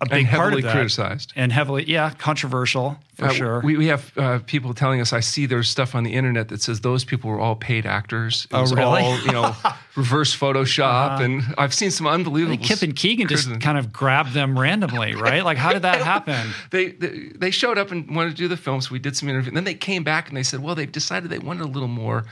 a 0.00 0.06
big 0.08 0.26
And 0.26 0.28
part 0.28 0.52
of 0.54 0.62
that, 0.62 0.72
criticized. 0.72 1.32
and 1.36 1.52
heavily, 1.52 1.84
yeah, 1.88 2.10
controversial 2.10 2.98
for 3.14 3.26
Uh, 3.26 3.32
sure. 3.32 3.60
We, 3.60 3.76
we 3.76 3.86
have 3.86 4.12
uh, 4.18 4.40
people 4.44 4.74
telling 4.74 5.00
us, 5.00 5.12
I 5.12 5.20
see 5.20 5.46
there's 5.46 5.68
stuff 5.68 5.94
on 5.94 6.02
the 6.02 6.12
internet 6.12 6.48
that 6.48 6.60
says 6.60 6.80
those 6.80 7.04
people 7.04 7.30
were 7.30 7.38
all 7.38 7.54
paid 7.54 7.86
actors. 7.86 8.46
It 8.50 8.54
Oh, 8.56 8.60
was 8.62 8.74
really? 8.74 9.02
All, 9.02 9.18
you 9.20 9.32
know, 9.32 9.54
reverse 9.96 10.36
Photoshop. 10.36 11.20
And 11.20 11.42
I've 11.56 11.72
seen 11.72 11.90
some 11.92 12.06
unbelievable. 12.08 12.62
Kip 12.62 12.82
and 12.82 12.94
Keegan 12.94 13.28
just 13.28 13.60
kind 13.60 13.78
of 13.78 13.92
grabbed 13.92 14.32
them 14.34 14.58
randomly, 14.58 15.14
right? 15.28 15.44
Like, 15.44 15.58
how 15.58 15.72
did 15.72 15.82
that 15.82 16.02
happen? 16.12 16.50
they, 16.70 16.88
they 16.90 17.28
they 17.36 17.50
showed 17.52 17.78
up 17.78 17.90
and 17.92 18.14
wanted 18.14 18.30
to 18.30 18.36
do 18.36 18.48
the 18.48 18.56
film, 18.56 18.80
so 18.80 18.90
we 18.92 18.98
did 18.98 19.16
some 19.16 19.28
interview. 19.28 19.48
And 19.50 19.56
then 19.56 19.64
they 19.64 19.74
came 19.74 20.02
back 20.02 20.28
and 20.28 20.36
they 20.36 20.42
said, 20.42 20.60
"Well, 20.60 20.74
they've 20.74 20.90
decided 20.90 21.30
they 21.30 21.38
wanted 21.38 21.62
a 21.62 21.68
little 21.68 21.88
more. 21.88 22.24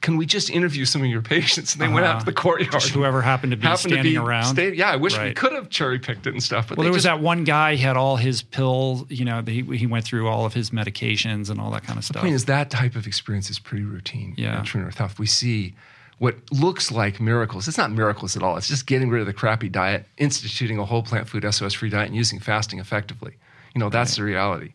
Can 0.00 0.16
we 0.16 0.26
just 0.26 0.48
interview 0.50 0.84
some 0.84 1.02
of 1.02 1.08
your 1.08 1.22
patients?" 1.22 1.72
And 1.74 1.82
they 1.82 1.88
went 1.88 2.06
out 2.06 2.10
Uh-huh. 2.10 2.18
to 2.20 2.24
the 2.26 2.32
courtyard. 2.32 2.72
Just 2.72 2.90
whoever 2.90 3.20
happened 3.22 3.50
to 3.52 3.56
be 3.56 3.62
happened 3.62 3.80
standing 3.92 4.02
to 4.04 4.10
be 4.10 4.16
around. 4.16 4.54
sta- 4.54 4.74
yeah, 4.74 4.90
I 4.90 4.96
wish 4.96 5.18
we 5.18 5.32
could 5.32 5.52
have 5.52 5.70
cherry 5.70 5.98
picked 5.98 6.26
it 6.26 6.32
and 6.34 6.42
stuff. 6.42 6.68
But 6.68 6.78
Well, 6.78 6.84
there 6.84 6.92
was 6.92 7.02
just, 7.02 7.14
that 7.16 7.20
one 7.22 7.44
guy. 7.44 7.74
He 7.74 7.82
had 7.82 7.96
all 7.96 8.16
his 8.16 8.42
pills. 8.42 9.04
You 9.08 9.24
know, 9.24 9.42
he 9.46 9.62
he 9.76 9.86
went 9.86 10.04
through 10.04 10.28
all 10.28 10.44
of 10.46 10.54
his 10.54 10.70
medications 10.70 11.50
and 11.50 11.60
all 11.60 11.70
that 11.72 11.84
kind 11.84 11.98
of 11.98 12.04
stuff. 12.04 12.14
The 12.14 12.20
point 12.26 12.34
is 12.34 12.44
that 12.46 12.70
type 12.70 12.96
of 12.96 13.06
experience 13.06 13.50
is 13.50 13.58
pretty 13.58 13.84
routine. 13.84 14.34
Yeah. 14.36 14.58
in 14.58 14.64
True 14.64 14.80
North 14.82 14.98
Health. 14.98 15.18
We 15.18 15.26
see 15.26 15.74
what 16.18 16.36
looks 16.50 16.90
like 16.90 17.20
miracles. 17.20 17.68
It's 17.68 17.78
not 17.78 17.92
miracles 17.92 18.36
at 18.36 18.42
all. 18.42 18.56
It's 18.56 18.66
just 18.68 18.86
getting 18.86 19.08
rid 19.08 19.20
of 19.20 19.26
the 19.26 19.32
crappy 19.32 19.68
diet, 19.68 20.06
instituting 20.16 20.78
a 20.78 20.84
whole 20.84 21.02
plant 21.02 21.28
food 21.28 21.44
SOS 21.44 21.74
free 21.74 21.90
diet, 21.90 22.08
and 22.08 22.16
using 22.16 22.40
fasting 22.40 22.78
effectively. 22.80 23.34
You 23.74 23.78
know, 23.80 23.88
that's 23.88 24.16
the 24.16 24.24
reality. 24.24 24.72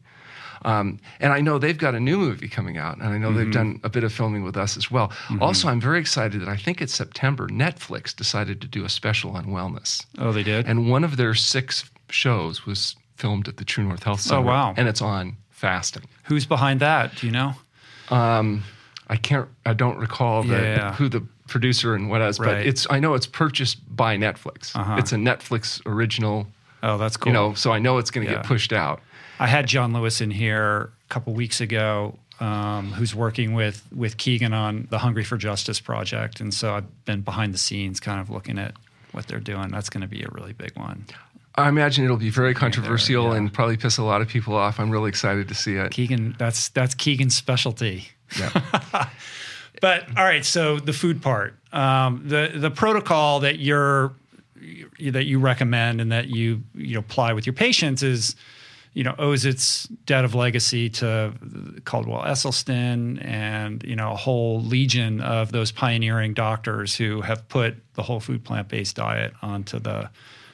Um, 0.65 0.99
and 1.19 1.33
I 1.33 1.41
know 1.41 1.57
they've 1.59 1.77
got 1.77 1.93
a 1.95 1.99
new 1.99 2.17
movie 2.17 2.47
coming 2.47 2.77
out, 2.77 2.97
and 2.97 3.07
I 3.07 3.17
know 3.17 3.31
they've 3.33 3.43
Mm-hmm. 3.43 3.51
done 3.51 3.79
a 3.83 3.89
bit 3.89 4.03
of 4.03 4.13
filming 4.13 4.43
with 4.43 4.55
us 4.57 4.77
as 4.77 4.89
well. 4.89 5.11
Also, 5.41 5.67
I'm 5.67 5.81
very 5.81 5.99
excited 5.99 6.41
that 6.41 6.47
I 6.47 6.55
think 6.57 6.81
it's 6.81 6.93
September, 6.93 7.47
Netflix 7.47 8.15
decided 8.15 8.61
to 8.61 8.67
do 8.67 8.85
a 8.85 8.89
special 8.89 9.31
on 9.35 9.45
wellness. 9.47 10.05
oh, 10.19 10.31
they 10.31 10.43
did. 10.43 10.65
And 10.67 10.89
one 10.89 11.03
of 11.03 11.17
their 11.17 11.33
six 11.33 11.89
shows 12.09 12.65
was 12.65 12.95
filmed 13.17 13.47
at 13.47 13.57
the 13.57 13.65
True 13.65 13.83
North 13.83 14.03
Health 14.03 14.21
Center. 14.21 14.41
Oh, 14.41 14.45
wow. 14.45 14.73
And 14.77 14.87
it's 14.87 15.01
on 15.01 15.35
fasting. 15.49 16.03
Who's 16.25 16.45
behind 16.45 16.79
that? 16.79 17.15
Do 17.15 17.27
you 17.27 17.33
know? 17.33 17.53
Um, 18.09 18.63
I 19.07 19.15
can't. 19.17 19.47
I 19.65 19.73
don't 19.73 19.97
recall 19.97 20.43
the, 20.43 20.55
Yeah. 20.55 20.93
who 20.93 21.09
the 21.09 21.21
producer 21.47 21.93
and 21.93 22.09
what 22.09 22.21
else, 22.21 22.39
Right. 22.39 22.47
but 22.59 22.65
it's. 22.65 22.87
I 22.89 22.99
know 22.99 23.13
it's 23.15 23.27
purchased 23.27 23.77
by 23.95 24.17
Netflix. 24.17 24.75
Uh-huh. 24.75 24.95
It's 24.97 25.11
a 25.11 25.17
Netflix 25.17 25.81
original. 25.85 26.47
Oh, 26.81 26.97
that's 26.97 27.15
cool. 27.17 27.29
You 27.31 27.33
know, 27.33 27.53
so 27.53 27.71
I 27.71 27.79
know 27.79 27.97
it's 27.97 28.11
going 28.11 28.25
to 28.27 28.31
Yeah. 28.31 28.39
get 28.39 28.45
pushed 28.47 28.73
out. 28.73 29.01
I 29.43 29.47
had 29.47 29.67
John 29.67 29.91
Lewis 29.91 30.21
in 30.21 30.31
here 30.31 30.93
a 31.09 31.09
couple 31.09 31.33
weeks 31.33 31.59
ago, 31.59 32.17
um, 32.39 32.93
who's 32.93 33.13
working 33.13 33.53
with 33.53 33.85
with 33.93 34.15
Keegan 34.15 34.53
on 34.53 34.87
the 34.89 34.99
Hungry 34.99 35.25
for 35.25 35.35
Justice 35.35 35.81
project, 35.81 36.39
and 36.39 36.53
so 36.53 36.73
I've 36.73 37.05
been 37.05 37.19
behind 37.19 37.53
the 37.53 37.57
scenes, 37.57 37.99
kind 37.99 38.21
of 38.21 38.29
looking 38.29 38.57
at 38.57 38.73
what 39.11 39.27
they're 39.27 39.41
doing. 39.41 39.67
That's 39.67 39.89
going 39.89 39.99
to 39.99 40.07
be 40.07 40.23
a 40.23 40.29
really 40.31 40.53
big 40.53 40.77
one. 40.77 41.07
I 41.55 41.67
imagine 41.67 42.05
it'll 42.05 42.15
be 42.15 42.29
very 42.29 42.53
controversial 42.53 43.31
yeah. 43.31 43.35
and 43.35 43.51
probably 43.51 43.75
piss 43.75 43.97
a 43.97 44.03
lot 44.03 44.21
of 44.21 44.29
people 44.29 44.55
off. 44.55 44.79
I'm 44.79 44.89
really 44.89 45.09
excited 45.09 45.49
to 45.49 45.55
see 45.55 45.75
it. 45.75 45.91
Keegan, 45.91 46.37
that's 46.39 46.69
that's 46.69 46.95
Keegan's 46.95 47.35
specialty. 47.35 48.07
Yeah. 48.39 49.09
But 49.81 50.07
all 50.15 50.23
right, 50.23 50.45
so 50.45 50.79
the 50.79 50.93
food 50.93 51.21
part, 51.21 51.55
um, 51.73 52.23
the 52.25 52.53
the 52.55 52.71
protocol 52.71 53.41
that 53.41 53.59
you're 53.59 54.13
that 55.11 55.25
you 55.25 55.39
recommend 55.39 55.99
and 55.99 56.09
that 56.13 56.29
you 56.29 56.63
you 56.73 56.93
know 56.93 56.99
apply 56.99 57.33
with 57.33 57.45
your 57.45 57.53
patients 57.53 58.01
is, 58.01 58.37
you 58.93 59.03
know, 59.03 59.15
owes 59.17 59.45
its 59.45 59.87
debt 60.05 60.23
of 60.23 60.35
legacy 60.35 60.89
to 60.89 61.33
Caldwell 61.85 62.23
Esselstyn 62.23 63.23
and 63.25 63.83
you 63.83 63.95
know 63.95 64.11
a 64.11 64.15
whole 64.15 64.61
legion 64.61 65.19
of 65.21 65.51
those 65.51 65.71
pioneering 65.71 66.33
doctors 66.33 66.95
who 66.95 67.21
have 67.21 67.47
put 67.49 67.75
the 67.95 68.03
whole 68.03 68.19
food 68.19 68.43
plant 68.43 68.67
based 68.67 68.95
diet 68.95 69.33
onto 69.41 69.79
the 69.79 70.09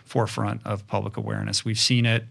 forefront 0.05 0.65
of 0.65 0.87
public 0.87 1.17
awareness. 1.17 1.65
We've 1.65 1.79
seen 1.79 2.05
it 2.05 2.25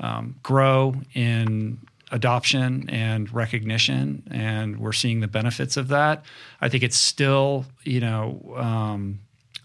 um, 0.00 0.36
grow 0.42 0.94
in 1.14 1.78
adoption 2.10 2.88
and 2.90 3.32
recognition, 3.32 4.22
and 4.30 4.78
we're 4.78 4.92
seeing 4.92 5.20
the 5.20 5.28
benefits 5.28 5.76
of 5.76 5.88
that. 5.88 6.24
I 6.60 6.68
think 6.68 6.82
it's 6.82 6.96
still, 6.96 7.66
you 7.84 8.00
know, 8.00 8.54
um, 8.56 9.20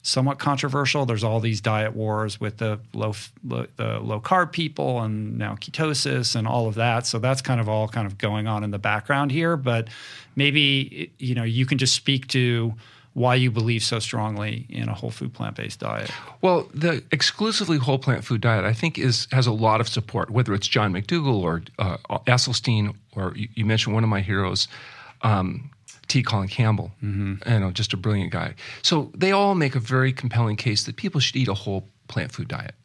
somewhat 0.09 0.39
controversial. 0.39 1.05
There's 1.05 1.23
all 1.23 1.39
these 1.39 1.61
diet 1.61 1.95
wars 1.95 2.39
with 2.39 2.57
the 2.57 2.79
low, 2.93 3.13
low, 3.47 3.67
the 3.75 3.99
low 3.99 4.19
carb 4.19 4.51
people, 4.51 5.01
and 5.01 5.37
now 5.37 5.55
ketosis 5.55 6.35
and 6.35 6.47
all 6.47 6.67
of 6.67 6.75
that. 6.75 7.05
So 7.05 7.19
that's 7.19 7.41
kind 7.41 7.61
of 7.61 7.69
all 7.69 7.87
kind 7.87 8.07
of 8.07 8.17
going 8.17 8.47
on 8.47 8.63
in 8.63 8.71
the 8.71 8.79
background 8.79 9.31
here. 9.31 9.55
But 9.55 9.87
maybe 10.35 11.11
you 11.19 11.35
know 11.35 11.43
you 11.43 11.65
can 11.65 11.77
just 11.77 11.95
speak 11.95 12.27
to 12.29 12.73
why 13.13 13.35
you 13.35 13.51
believe 13.51 13.83
so 13.83 13.99
strongly 13.99 14.65
in 14.69 14.87
a 14.87 14.93
whole 14.93 15.09
food 15.09 15.33
plant 15.33 15.55
based 15.55 15.79
diet. 15.79 16.11
Well, 16.41 16.69
the 16.73 17.03
exclusively 17.11 17.77
whole 17.77 17.99
plant 17.99 18.23
food 18.23 18.41
diet, 18.41 18.65
I 18.65 18.73
think, 18.73 18.97
is 18.97 19.27
has 19.31 19.47
a 19.47 19.51
lot 19.51 19.81
of 19.81 19.87
support. 19.87 20.29
Whether 20.29 20.53
it's 20.53 20.67
John 20.67 20.93
McDougall 20.93 21.41
or 21.41 21.63
uh, 21.79 21.97
Esselstyn, 22.27 22.95
or 23.15 23.33
you, 23.35 23.47
you, 23.55 23.65
mentioned 23.65 23.93
one 23.93 24.03
of 24.03 24.09
my 24.09 24.21
heroes, 24.21 24.67
um, 25.21 25.69
T. 26.09 26.23
Colin 26.23 26.49
Campbell, 26.49 26.91
mm-hmm. 27.01 27.49
you 27.49 27.59
know, 27.59 27.71
just 27.71 27.93
a 27.93 27.97
brilliant 27.97 28.31
guy. 28.31 28.55
So 28.81 29.11
they 29.15 29.31
all 29.31 29.55
make 29.55 29.75
a 29.75 29.79
very 29.79 30.11
compelling 30.11 30.57
case 30.57 30.83
that 30.83 30.97
people 30.97 31.21
should 31.21 31.37
eat 31.37 31.47
a 31.47 31.53
whole 31.53 31.87
plant 32.07 32.33
food 32.33 32.49
diet. 32.49 32.75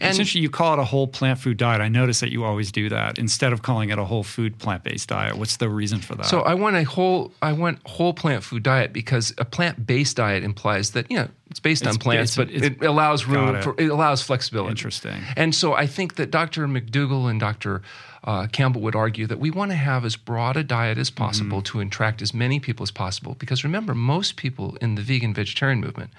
And 0.00 0.10
Essentially, 0.10 0.42
you 0.42 0.50
call 0.50 0.74
it 0.74 0.78
a 0.80 0.84
whole 0.84 1.06
plant 1.06 1.38
food 1.38 1.56
diet. 1.56 1.80
I 1.80 1.88
notice 1.88 2.20
that 2.20 2.32
you 2.32 2.44
always 2.44 2.72
do 2.72 2.88
that 2.88 3.18
instead 3.18 3.52
of 3.52 3.62
calling 3.62 3.90
it 3.90 3.98
a 3.98 4.04
whole 4.04 4.24
food 4.24 4.58
plant 4.58 4.82
based 4.82 5.08
diet. 5.08 5.36
What's 5.36 5.58
the 5.58 5.68
reason 5.68 6.00
for 6.00 6.14
that? 6.16 6.26
So 6.26 6.40
I 6.40 6.54
want 6.54 6.76
a 6.76 6.82
whole 6.82 7.32
I 7.40 7.52
want 7.52 7.78
whole 7.86 8.12
plant 8.12 8.42
food 8.42 8.64
diet 8.64 8.92
because 8.92 9.32
a 9.38 9.44
plant 9.44 9.86
based 9.86 10.16
diet 10.16 10.42
implies 10.42 10.90
that 10.90 11.10
you 11.10 11.16
know 11.16 11.28
it's 11.50 11.60
based 11.60 11.82
it's, 11.82 11.94
on 11.94 11.98
plants, 11.98 12.36
but 12.36 12.50
it 12.50 12.82
allows 12.82 13.26
room 13.26 13.56
it. 13.56 13.62
for 13.62 13.74
it 13.78 13.88
allows 13.88 14.22
flexibility. 14.22 14.72
Interesting. 14.72 15.20
And 15.36 15.54
so 15.54 15.74
I 15.74 15.86
think 15.86 16.16
that 16.16 16.30
Dr. 16.30 16.66
McDougall 16.66 17.30
and 17.30 17.38
Dr 17.38 17.82
uh, 18.24 18.46
Campbell 18.46 18.80
would 18.82 18.94
argue 18.94 19.26
that 19.26 19.40
we 19.40 19.50
want 19.50 19.70
to 19.72 19.76
have 19.76 20.04
as 20.04 20.16
broad 20.16 20.56
a 20.56 20.62
diet 20.62 20.96
as 20.96 21.10
possible 21.10 21.58
mm-hmm. 21.58 21.78
to 21.78 21.80
attract 21.80 22.22
as 22.22 22.32
many 22.32 22.60
people 22.60 22.84
as 22.84 22.90
possible. 22.90 23.34
Because 23.38 23.64
remember, 23.64 23.94
most 23.94 24.36
people 24.36 24.76
in 24.80 24.94
the 24.94 25.02
vegan 25.02 25.34
vegetarian 25.34 25.80
movement 25.80 26.10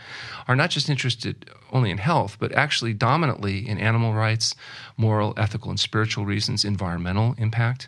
are 0.47 0.55
not 0.55 0.69
just 0.69 0.89
interested 0.89 1.49
only 1.71 1.91
in 1.91 1.97
health, 1.97 2.37
but 2.39 2.51
actually 2.51 2.93
dominantly 2.93 3.67
in 3.67 3.77
animal 3.77 4.13
rights, 4.13 4.55
moral, 4.97 5.33
ethical, 5.37 5.69
and 5.69 5.79
spiritual 5.79 6.25
reasons, 6.25 6.63
environmental 6.63 7.35
impact. 7.37 7.87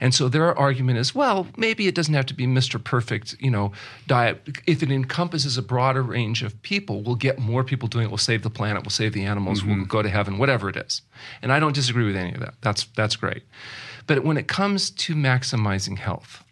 And 0.00 0.14
so 0.14 0.28
their 0.28 0.56
argument 0.56 0.98
is, 0.98 1.14
well, 1.14 1.46
maybe 1.56 1.86
it 1.86 1.94
doesn't 1.94 2.14
have 2.14 2.26
to 2.26 2.34
be 2.34 2.46
Mr. 2.46 2.82
Perfect, 2.82 3.36
you 3.40 3.50
know, 3.50 3.72
diet. 4.06 4.40
If 4.66 4.82
it 4.82 4.90
encompasses 4.90 5.58
a 5.58 5.62
broader 5.62 6.02
range 6.02 6.42
of 6.42 6.60
people, 6.62 7.02
we'll 7.02 7.16
get 7.16 7.38
more 7.38 7.64
people 7.64 7.88
doing 7.88 8.06
it. 8.06 8.08
We'll 8.08 8.18
save 8.18 8.42
the 8.42 8.50
planet. 8.50 8.82
We'll 8.82 8.90
save 8.90 9.12
the 9.12 9.24
animals. 9.24 9.60
Mm-hmm. 9.60 9.76
We'll 9.76 9.86
go 9.86 10.02
to 10.02 10.08
heaven. 10.08 10.38
Whatever 10.38 10.68
it 10.68 10.76
is. 10.76 11.02
And 11.42 11.52
I 11.52 11.60
don't 11.60 11.74
disagree 11.74 12.06
with 12.06 12.16
any 12.16 12.34
of 12.34 12.40
that. 12.40 12.54
That's 12.60 12.84
that's 12.96 13.16
great. 13.16 13.42
But 14.06 14.24
when 14.24 14.36
it 14.36 14.48
comes 14.48 14.90
to 14.90 15.14
maximizing 15.14 15.98
health, 15.98 16.44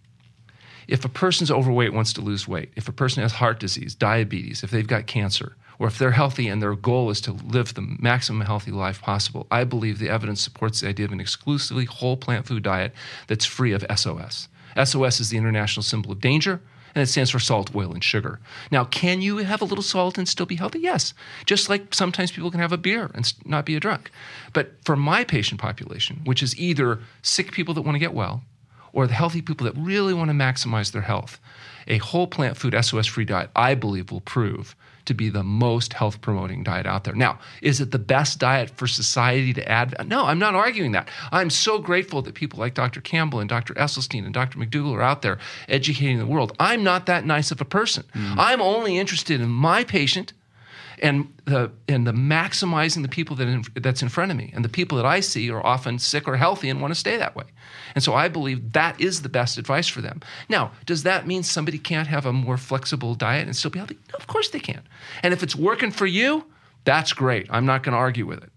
if 0.89 1.05
a 1.05 1.09
person's 1.09 1.51
overweight 1.51 1.93
wants 1.93 2.13
to 2.15 2.21
lose 2.21 2.49
weight, 2.49 2.71
if 2.77 2.89
a 2.89 2.93
person 2.93 3.23
has 3.23 3.33
heart 3.33 3.61
disease, 3.61 3.95
diabetes, 3.95 4.63
if 4.63 4.71
they've 4.71 4.87
got 4.87 5.07
cancer, 5.07 5.57
or 5.83 5.89
if 5.89 5.99
they're 5.99 6.13
healthy 6.13 6.47
and 6.47 6.63
their 6.63 6.77
goal 6.77 7.11
is 7.11 7.21
to 7.21 7.33
live 7.33 7.75
the 7.75 7.97
maximum 7.99 8.47
healthy 8.47 8.71
life 8.71 9.03
possible, 9.03 9.49
I 9.51 9.65
believe 9.65 9.99
the 9.99 10.09
evidence 10.09 10.41
supports 10.41 10.81
the 10.81 10.87
idea 10.87 11.07
of 11.07 11.11
an 11.11 11.19
exclusively 11.19 11.87
whole 11.87 12.17
plant 12.17 12.47
food 12.47 12.63
diet 12.63 12.93
that's 13.27 13.45
free 13.45 13.73
of 13.73 13.85
SOS. 13.93 14.47
SOS 14.85 15.19
is 15.19 15.31
the 15.31 15.39
international 15.39 15.83
symbol 15.83 16.13
of 16.13 16.21
danger 16.21 16.61
and 16.95 17.03
it 17.03 17.07
stands 17.07 17.33
for 17.33 17.41
salt, 17.41 17.75
oil, 17.75 17.93
and 17.93 18.05
sugar. 18.05 18.39
Now, 18.71 18.85
can 18.85 19.23
you 19.23 19.39
have 19.39 19.61
a 19.61 19.65
little 19.65 19.83
salt 19.83 20.19
and 20.19 20.29
still 20.29 20.47
be 20.47 20.55
healthy? 20.55 20.79
Yes. 20.79 21.15
Just 21.47 21.69
like 21.69 21.93
sometimes 21.93 22.31
people 22.31 22.53
can 22.53 22.61
have 22.61 22.71
a 22.71 22.79
beer 22.79 23.11
and 23.13 23.33
not 23.45 23.67
be 23.67 23.75
a 23.75 23.81
drunk. 23.81 24.13
But 24.53 24.75
for 24.85 24.95
my 24.95 25.25
patient 25.25 25.61
population, 25.61 26.21
which 26.25 26.45
is 26.45 26.57
either 26.57 27.01
sick 27.23 27.51
people 27.51 27.75
that 27.75 27.83
want 27.83 27.97
to 27.97 27.99
get 27.99 28.15
well 28.15 28.45
or 28.93 29.09
the 29.09 29.15
healthy 29.15 29.43
people 29.43 29.65
that 29.65 29.77
really 29.77 30.15
want 30.15 30.31
to 30.31 30.35
maximize 30.35 30.93
their 30.93 31.03
health, 31.03 31.41
a 31.89 31.99
whole 31.99 32.29
plant 32.29 32.57
food 32.57 32.77
SOS 32.81 33.09
free 33.09 33.25
diet, 33.25 33.51
I 33.57 33.75
believe, 33.75 34.13
will 34.13 34.21
prove 34.21 34.77
to 35.05 35.15
be 35.15 35.29
the 35.29 35.43
most 35.43 35.93
health 35.93 36.21
promoting 36.21 36.63
diet 36.63 36.87
out 36.87 37.05
there. 37.05 37.15
Now, 37.15 37.39
is 37.61 37.81
it 37.81 37.91
the 37.91 37.99
best 37.99 38.39
diet 38.39 38.71
for 38.71 38.87
society 38.87 39.53
to 39.55 39.69
add? 39.69 39.95
No, 40.07 40.27
I'm 40.27 40.39
not 40.39 40.55
arguing 40.55 40.93
that. 40.93 41.09
I'm 41.31 41.51
so 41.51 41.79
grateful 41.79 42.23
that 42.23 42.35
people 42.35 42.59
like 42.59 42.75
Dr. 42.75 43.01
Campbell 43.01 43.41
and 43.41 43.49
Dr. 43.49 43.75
Esselstyn 43.75 44.25
and 44.25 44.35
Dr. 44.35 44.59
McDougall 44.59 44.95
are 44.95 45.03
out 45.03 45.23
there 45.23 45.39
educating 45.69 46.19
the 46.19 46.27
world. 46.27 46.55
I'm 46.61 46.85
not 46.85 47.07
that 47.07 47.27
nice 47.27 47.51
of 47.51 47.61
a 47.61 47.65
person. 47.65 48.05
Mm. 48.15 48.35
I'm 48.39 48.63
only 48.63 48.99
interested 48.99 49.41
in 49.41 49.49
my 49.49 49.85
patient 49.85 50.33
and 51.03 51.33
the 51.45 51.71
and 51.89 52.07
the 52.07 52.13
maximizing 52.13 53.03
the 53.03 53.09
people 53.09 53.35
that 53.37 53.49
in, 53.49 53.65
that's 53.75 54.03
in 54.03 54.09
front 54.09 54.31
of 54.31 54.37
me 54.37 54.53
and 54.55 54.65
the 54.65 54.69
people 54.69 54.97
that 54.97 55.05
I 55.05 55.19
see 55.21 55.51
are 55.51 55.65
often 55.67 55.99
sick 55.99 56.29
or 56.29 56.37
healthy 56.37 56.71
and 56.71 56.81
want 56.81 56.95
to 56.95 56.99
stay 56.99 57.17
that 57.17 57.35
way. 57.35 57.45
And 57.95 58.03
so 58.03 58.15
I 58.15 58.29
believe 58.29 58.73
that 58.73 58.99
is 59.01 59.23
the 59.23 59.29
best 59.29 59.59
advice 59.59 59.89
for 59.89 60.01
them. 60.01 60.21
Now, 60.49 60.71
does 60.87 61.03
that 61.03 61.27
mean 61.27 61.43
somebody 61.43 61.79
can't 61.79 62.07
have 62.07 62.25
a 62.25 62.33
more 62.33 62.57
flexible 62.57 63.17
diet 63.17 63.47
and 63.47 63.57
still 63.57 63.73
be 63.73 63.81
healthy? 63.81 63.99
No, 64.13 64.17
of 64.17 64.29
course 64.29 64.51
they 64.51 64.61
can. 64.61 64.83
And 65.25 65.35
if 65.35 65.43
it's 65.43 65.57
working 65.57 65.91
for 65.91 66.07
you, 66.07 66.47
that's 66.85 67.13
great. 67.13 67.49
I'm 67.51 67.67
not 67.67 67.83
going 67.83 67.93
to 67.93 67.99
argue 67.99 68.27
with 68.27 68.43
it. 68.43 68.52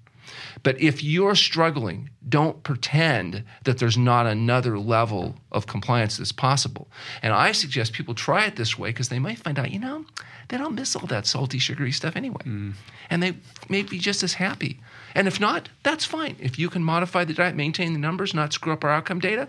But 0.65 0.81
if 0.81 1.03
you're 1.03 1.35
struggling, 1.35 2.09
don't 2.27 2.63
pretend 2.63 3.43
that 3.65 3.77
there's 3.77 3.99
not 3.99 4.25
another 4.25 4.79
level 4.79 5.35
of 5.51 5.67
compliance 5.67 6.17
that's 6.17 6.31
possible. 6.31 6.87
And 7.21 7.33
I 7.33 7.51
suggest 7.51 7.93
people 7.93 8.15
try 8.15 8.47
it 8.47 8.55
this 8.55 8.75
way 8.75 8.89
because 8.89 9.09
they 9.09 9.19
might 9.19 9.37
find 9.37 9.59
out, 9.59 9.69
you 9.69 9.77
know, 9.77 10.05
they 10.47 10.57
don't 10.57 10.73
miss 10.73 10.95
all 10.95 11.05
that 11.05 11.27
salty, 11.27 11.59
sugary 11.59 11.91
stuff 11.91 12.15
anyway. 12.15 12.41
Mm. 12.45 12.73
And 13.11 13.21
they 13.21 13.35
may 13.69 13.83
be 13.83 13.99
just 13.99 14.23
as 14.23 14.33
happy. 14.33 14.79
And 15.13 15.27
if 15.27 15.39
not, 15.39 15.69
that's 15.83 16.03
fine. 16.03 16.35
If 16.39 16.57
you 16.57 16.71
can 16.71 16.83
modify 16.83 17.25
the 17.25 17.35
diet, 17.35 17.55
maintain 17.55 17.93
the 17.93 17.99
numbers, 17.99 18.33
not 18.33 18.51
screw 18.51 18.73
up 18.73 18.83
our 18.83 18.89
outcome 18.89 19.19
data, 19.19 19.47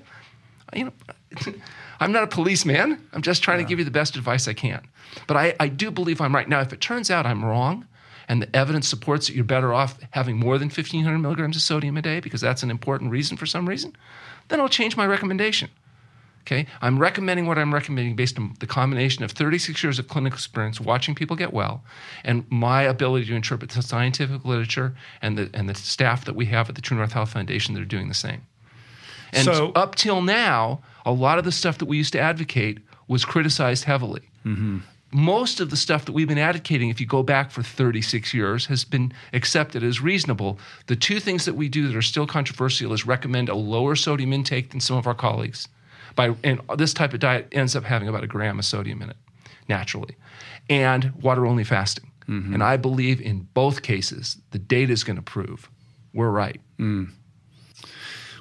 you 0.74 0.84
know, 0.84 0.92
I'm 1.98 2.12
not 2.12 2.24
a 2.24 2.26
policeman. 2.26 3.08
I'm 3.14 3.22
just 3.22 3.42
trying 3.42 3.60
yeah. 3.60 3.64
to 3.64 3.68
give 3.70 3.78
you 3.78 3.86
the 3.86 3.90
best 3.90 4.16
advice 4.16 4.46
I 4.46 4.52
can. 4.52 4.86
But 5.26 5.38
I, 5.38 5.54
I 5.58 5.68
do 5.68 5.90
believe 5.90 6.20
I'm 6.20 6.34
right. 6.34 6.46
Now, 6.46 6.60
if 6.60 6.74
it 6.74 6.82
turns 6.82 7.10
out 7.10 7.24
I'm 7.24 7.42
wrong, 7.42 7.86
and 8.28 8.42
the 8.42 8.56
evidence 8.56 8.88
supports 8.88 9.26
that 9.26 9.34
you're 9.34 9.44
better 9.44 9.72
off 9.72 9.98
having 10.10 10.36
more 10.36 10.58
than 10.58 10.68
1,500 10.68 11.18
milligrams 11.18 11.56
of 11.56 11.62
sodium 11.62 11.96
a 11.96 12.02
day 12.02 12.20
because 12.20 12.40
that's 12.40 12.62
an 12.62 12.70
important 12.70 13.10
reason 13.10 13.36
for 13.36 13.46
some 13.46 13.68
reason, 13.68 13.94
then 14.48 14.60
I'll 14.60 14.68
change 14.68 14.96
my 14.96 15.06
recommendation. 15.06 15.70
Okay, 16.42 16.66
I'm 16.80 17.00
recommending 17.00 17.46
what 17.46 17.58
I'm 17.58 17.74
recommending 17.74 18.14
based 18.14 18.38
on 18.38 18.54
the 18.60 18.68
combination 18.68 19.24
of 19.24 19.32
36 19.32 19.82
years 19.82 19.98
of 19.98 20.06
clinical 20.06 20.36
experience 20.36 20.80
watching 20.80 21.12
people 21.16 21.34
get 21.34 21.52
well, 21.52 21.82
and 22.24 22.44
my 22.50 22.82
ability 22.82 23.26
to 23.26 23.34
interpret 23.34 23.70
the 23.70 23.82
scientific 23.82 24.44
literature 24.44 24.94
and 25.20 25.36
the 25.36 25.50
and 25.54 25.68
the 25.68 25.74
staff 25.74 26.24
that 26.24 26.36
we 26.36 26.46
have 26.46 26.68
at 26.68 26.76
the 26.76 26.80
True 26.80 26.96
North 26.96 27.12
Health 27.12 27.32
Foundation 27.32 27.74
that 27.74 27.80
are 27.80 27.84
doing 27.84 28.06
the 28.06 28.14
same. 28.14 28.46
And 29.32 29.44
so, 29.44 29.72
up 29.74 29.96
till 29.96 30.22
now, 30.22 30.82
a 31.04 31.10
lot 31.10 31.38
of 31.38 31.44
the 31.44 31.50
stuff 31.50 31.78
that 31.78 31.86
we 31.86 31.96
used 31.96 32.12
to 32.12 32.20
advocate 32.20 32.78
was 33.08 33.24
criticized 33.24 33.82
heavily. 33.82 34.22
Mm-hmm 34.44 34.78
most 35.12 35.60
of 35.60 35.70
the 35.70 35.76
stuff 35.76 36.04
that 36.04 36.12
we've 36.12 36.28
been 36.28 36.38
advocating, 36.38 36.88
if 36.88 37.00
you 37.00 37.06
go 37.06 37.22
back 37.22 37.50
for 37.50 37.62
36 37.62 38.34
years, 38.34 38.66
has 38.66 38.84
been 38.84 39.12
accepted 39.32 39.82
as 39.82 40.00
reasonable. 40.00 40.58
The 40.86 40.96
two 40.96 41.20
things 41.20 41.44
that 41.44 41.54
we 41.54 41.68
do 41.68 41.86
that 41.88 41.96
are 41.96 42.02
still 42.02 42.26
controversial 42.26 42.92
is 42.92 43.06
recommend 43.06 43.48
a 43.48 43.54
lower 43.54 43.94
sodium 43.96 44.32
intake 44.32 44.70
than 44.70 44.80
some 44.80 44.96
of 44.96 45.06
our 45.06 45.14
colleagues. 45.14 45.68
By, 46.16 46.34
and 46.42 46.60
this 46.76 46.92
type 46.92 47.12
of 47.12 47.20
diet 47.20 47.48
ends 47.52 47.76
up 47.76 47.84
having 47.84 48.08
about 48.08 48.24
a 48.24 48.26
gram 48.26 48.58
of 48.58 48.64
sodium 48.64 49.02
in 49.02 49.10
it 49.10 49.16
naturally, 49.68 50.16
and 50.68 51.12
water 51.22 51.46
only 51.46 51.64
fasting. 51.64 52.10
Mm-hmm. 52.28 52.54
And 52.54 52.62
I 52.62 52.76
believe 52.76 53.20
in 53.20 53.46
both 53.54 53.82
cases, 53.82 54.38
the 54.50 54.58
data 54.58 54.92
is 54.92 55.04
going 55.04 55.16
to 55.16 55.22
prove 55.22 55.70
we're 56.12 56.30
right. 56.30 56.60
Mm. 56.78 57.10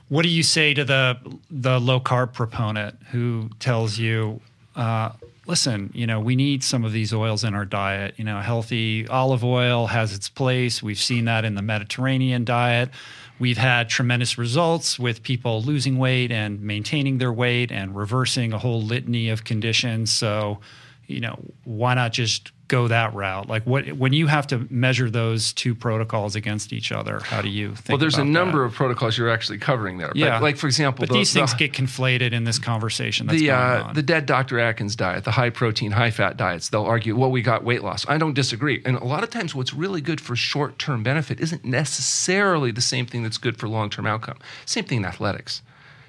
What 0.08 0.24
do 0.24 0.30
you 0.30 0.44
say 0.44 0.74
to 0.74 0.86
the 0.86 1.18
the 1.50 1.80
low 1.80 2.00
carb 2.00 2.34
proponent 2.34 2.98
who 3.12 3.50
tells 3.60 3.98
you, 3.98 4.40
uh, 4.76 5.12
listen, 5.48 5.92
you 5.94 6.08
know, 6.08 6.20
we 6.20 6.36
need 6.36 6.64
some 6.64 6.84
of 6.84 6.92
these 6.92 7.14
oils 7.14 7.44
in 7.44 7.54
our 7.54 7.66
diet. 7.66 8.16
You 8.18 8.24
know, 8.24 8.40
healthy 8.42 9.08
olive 9.08 9.44
oil 9.44 9.88
has 9.88 10.14
its 10.14 10.30
place. 10.30 10.82
We've 10.82 11.00
seen 11.00 11.26
that 11.26 11.46
in 11.46 11.56
the 11.56 11.62
Mediterranean 11.62 12.46
diet. 12.46 12.90
We've 13.38 13.58
had 13.58 13.90
tremendous 13.90 14.38
results 14.38 14.98
with 14.98 15.22
people 15.22 15.62
losing 15.62 15.98
weight 15.98 16.32
and 16.32 16.62
maintaining 16.62 17.18
their 17.18 17.34
weight 17.34 17.72
and 17.72 17.96
reversing 17.96 18.54
a 18.54 18.58
whole 18.58 18.82
litany 18.82 19.30
of 19.30 19.44
conditions. 19.44 20.12
So, 20.12 20.60
you 21.06 21.20
know, 21.20 21.38
why 21.66 21.94
not 21.96 22.14
just 22.14 22.52
go 22.68 22.88
that 22.88 23.14
route? 23.14 23.48
Like, 23.48 23.64
what 23.64 23.94
when 23.94 24.14
you 24.14 24.28
have 24.28 24.48
to 24.48 24.68
measure 24.70 25.10
those 25.10 25.54
two 25.54 25.76
protocols 25.76 26.36
against 26.36 26.74
each 26.74 26.92
other, 26.92 27.20
how 27.20 27.42
do 27.42 27.50
you 27.50 27.76
think? 27.76 27.90
Well, 27.90 27.98
there's 27.98 28.18
a 28.18 28.26
number 28.26 28.60
that? 28.60 28.66
of 28.66 28.74
protocols 28.74 29.18
you're 29.18 29.30
actually 29.30 29.58
covering 29.58 29.98
there. 29.98 30.12
Yeah. 30.16 30.32
But 30.32 30.44
like 30.44 30.58
for 30.58 30.68
example, 30.68 31.04
but 31.04 31.10
the, 31.10 31.20
these 31.20 31.34
things 31.34 31.52
the, 31.52 31.58
get 31.58 31.74
conflated 31.74 32.32
in 32.32 32.44
this 32.44 32.60
conversation. 32.60 33.28
the 33.28 33.52
uh, 33.52 33.94
the 33.94 34.04
dead 34.04 34.26
Dr. 34.26 34.60
Atkins 34.60 34.96
diet, 34.96 35.24
the 35.24 35.32
high 35.32 35.50
protein, 35.50 35.92
high 35.92 36.12
fat 36.12 36.38
diets. 36.38 36.70
They'll 36.70 36.84
argue, 36.84 37.16
well, 37.16 37.32
we 37.32 37.42
got 37.42 37.64
weight 37.64 37.84
loss. 37.84 38.06
I 38.08 38.18
don't 38.18 38.34
disagree. 38.34 38.82
And 38.86 38.98
a 38.98 39.06
lot 39.06 39.24
of 39.24 39.30
times, 39.30 39.54
what's 39.56 39.74
really 39.74 40.02
good 40.02 40.22
for 40.22 40.36
short 40.36 40.80
term 40.80 41.04
benefit 41.04 41.40
isn't 41.40 41.66
necessarily 41.66 42.72
the 42.72 42.82
same 42.82 43.06
thing 43.06 43.24
that's 43.24 43.38
good 43.38 43.58
for 43.58 43.68
long 43.68 43.90
term 43.90 44.06
outcome. 44.06 44.40
Same 44.66 44.86
thing 44.86 45.00
in 45.00 45.06
athletics 45.06 45.62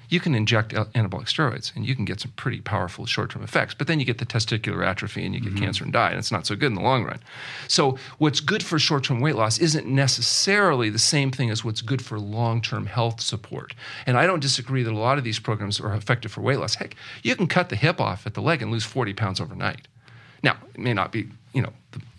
you 0.09 0.19
can 0.19 0.33
inject 0.33 0.73
anabolic 0.73 1.25
steroids 1.25 1.75
and 1.75 1.85
you 1.85 1.95
can 1.95 2.05
get 2.05 2.21
some 2.21 2.31
pretty 2.31 2.61
powerful 2.61 3.05
short 3.05 3.31
term 3.31 3.43
effects, 3.43 3.73
but 3.73 3.87
then 3.87 3.99
you 3.99 4.05
get 4.05 4.19
the 4.19 4.25
testicular 4.25 4.85
atrophy 4.85 5.25
and 5.25 5.35
you 5.35 5.41
get 5.41 5.53
mm-hmm. 5.53 5.63
cancer 5.65 5.83
and 5.83 5.91
die, 5.91 6.09
and 6.09 6.19
it's 6.19 6.31
not 6.31 6.47
so 6.47 6.55
good 6.55 6.67
in 6.67 6.75
the 6.75 6.81
long 6.81 7.03
run. 7.03 7.19
So, 7.67 7.97
what's 8.17 8.39
good 8.39 8.63
for 8.63 8.79
short 8.79 9.03
term 9.03 9.19
weight 9.19 9.35
loss 9.35 9.57
isn't 9.57 9.85
necessarily 9.85 10.89
the 10.89 10.99
same 10.99 11.31
thing 11.31 11.49
as 11.49 11.63
what's 11.63 11.81
good 11.81 12.03
for 12.03 12.19
long 12.19 12.61
term 12.61 12.85
health 12.85 13.21
support. 13.21 13.73
And 14.05 14.17
I 14.17 14.25
don't 14.25 14.39
disagree 14.39 14.83
that 14.83 14.93
a 14.93 14.97
lot 14.97 15.17
of 15.17 15.23
these 15.23 15.39
programs 15.39 15.79
are 15.79 15.93
effective 15.93 16.31
for 16.31 16.41
weight 16.41 16.59
loss. 16.59 16.75
Heck, 16.75 16.95
you 17.23 17.35
can 17.35 17.47
cut 17.47 17.69
the 17.69 17.75
hip 17.75 17.99
off 17.99 18.25
at 18.25 18.33
the 18.33 18.41
leg 18.41 18.61
and 18.61 18.71
lose 18.71 18.85
40 18.85 19.13
pounds 19.13 19.41
overnight. 19.41 19.87
Now, 20.43 20.57
it 20.73 20.79
may 20.79 20.93
not 20.93 21.11
be, 21.11 21.27
you 21.53 21.61
know, 21.61 21.73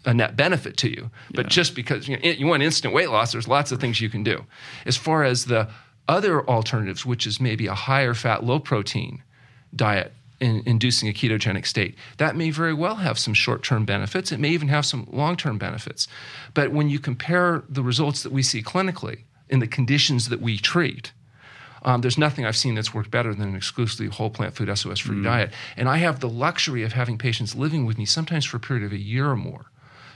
a 0.05 0.15
net 0.15 0.37
benefit 0.37 0.77
to 0.79 0.89
you, 0.89 1.11
but 1.33 1.47
Yeah. 1.47 1.51
just 1.51 1.75
because 1.75 2.09
you, 2.09 2.17
know, 2.17 2.31
you 2.31 2.47
want 2.47 2.63
instant 2.63 2.95
weight 2.95 3.11
loss, 3.11 3.33
there's 3.33 3.49
lots 3.49 3.73
of 3.73 3.81
things 3.81 4.01
you 4.01 4.09
can 4.09 4.23
do. 4.23 4.45
As 4.87 4.97
far 4.97 5.23
as 5.25 5.45
the 5.47 5.69
other 6.09 6.47
alternatives, 6.49 7.05
which 7.05 7.27
is 7.27 7.41
maybe 7.41 7.67
a 7.67 7.75
higher 7.75 8.15
fat, 8.15 8.43
low 8.43 8.59
protein 8.59 9.23
diet 9.75 10.13
in, 10.41 10.63
inducing 10.67 11.09
a 11.09 11.13
ketogenic 11.13 11.67
state, 11.67 11.95
that 12.17 12.37
may 12.37 12.51
very 12.51 12.75
well 12.75 12.97
have 12.97 13.19
some 13.19 13.35
short 13.35 13.63
term 13.63 13.85
benefits. 13.85 14.33
It 14.33 14.41
may 14.41 14.51
even 14.51 14.69
have 14.69 14.87
some 14.87 15.07
long 15.11 15.37
term 15.37 15.59
benefits. 15.59 16.09
But 16.55 16.73
when 16.73 16.89
you 16.89 16.99
compare 16.99 17.63
the 17.69 17.83
results 17.83 18.23
that 18.23 18.33
we 18.33 18.43
see 18.43 18.63
clinically 18.63 19.21
in 19.49 19.61
the 19.61 19.67
conditions 19.67 20.29
that 20.29 20.41
we 20.41 20.59
treat, 20.59 21.13
um, 21.83 22.01
there's 22.01 22.19
nothing 22.19 22.45
I've 22.45 22.57
seen 22.57 22.75
that's 22.75 22.93
worked 22.93 23.11
better 23.11 23.35
than 23.35 23.51
an 23.51 23.57
exclusively 23.57 24.09
whole 24.09 24.31
plant 24.31 24.55
food 24.55 24.77
SOS 24.77 24.99
free 24.99 25.23
diet. 25.23 25.53
And 25.77 25.89
I 25.89 25.99
have 25.99 26.21
the 26.21 26.29
luxury 26.29 26.83
of 26.83 26.93
having 26.93 27.19
patients 27.19 27.55
living 27.55 27.87
with 27.87 27.99
me 27.99 28.05
sometimes 28.05 28.45
for 28.45 28.57
a 28.57 28.61
period 28.61 28.85
of 28.85 28.93
a 28.93 28.99
year 28.99 29.29
or 29.29 29.37
more. 29.37 29.67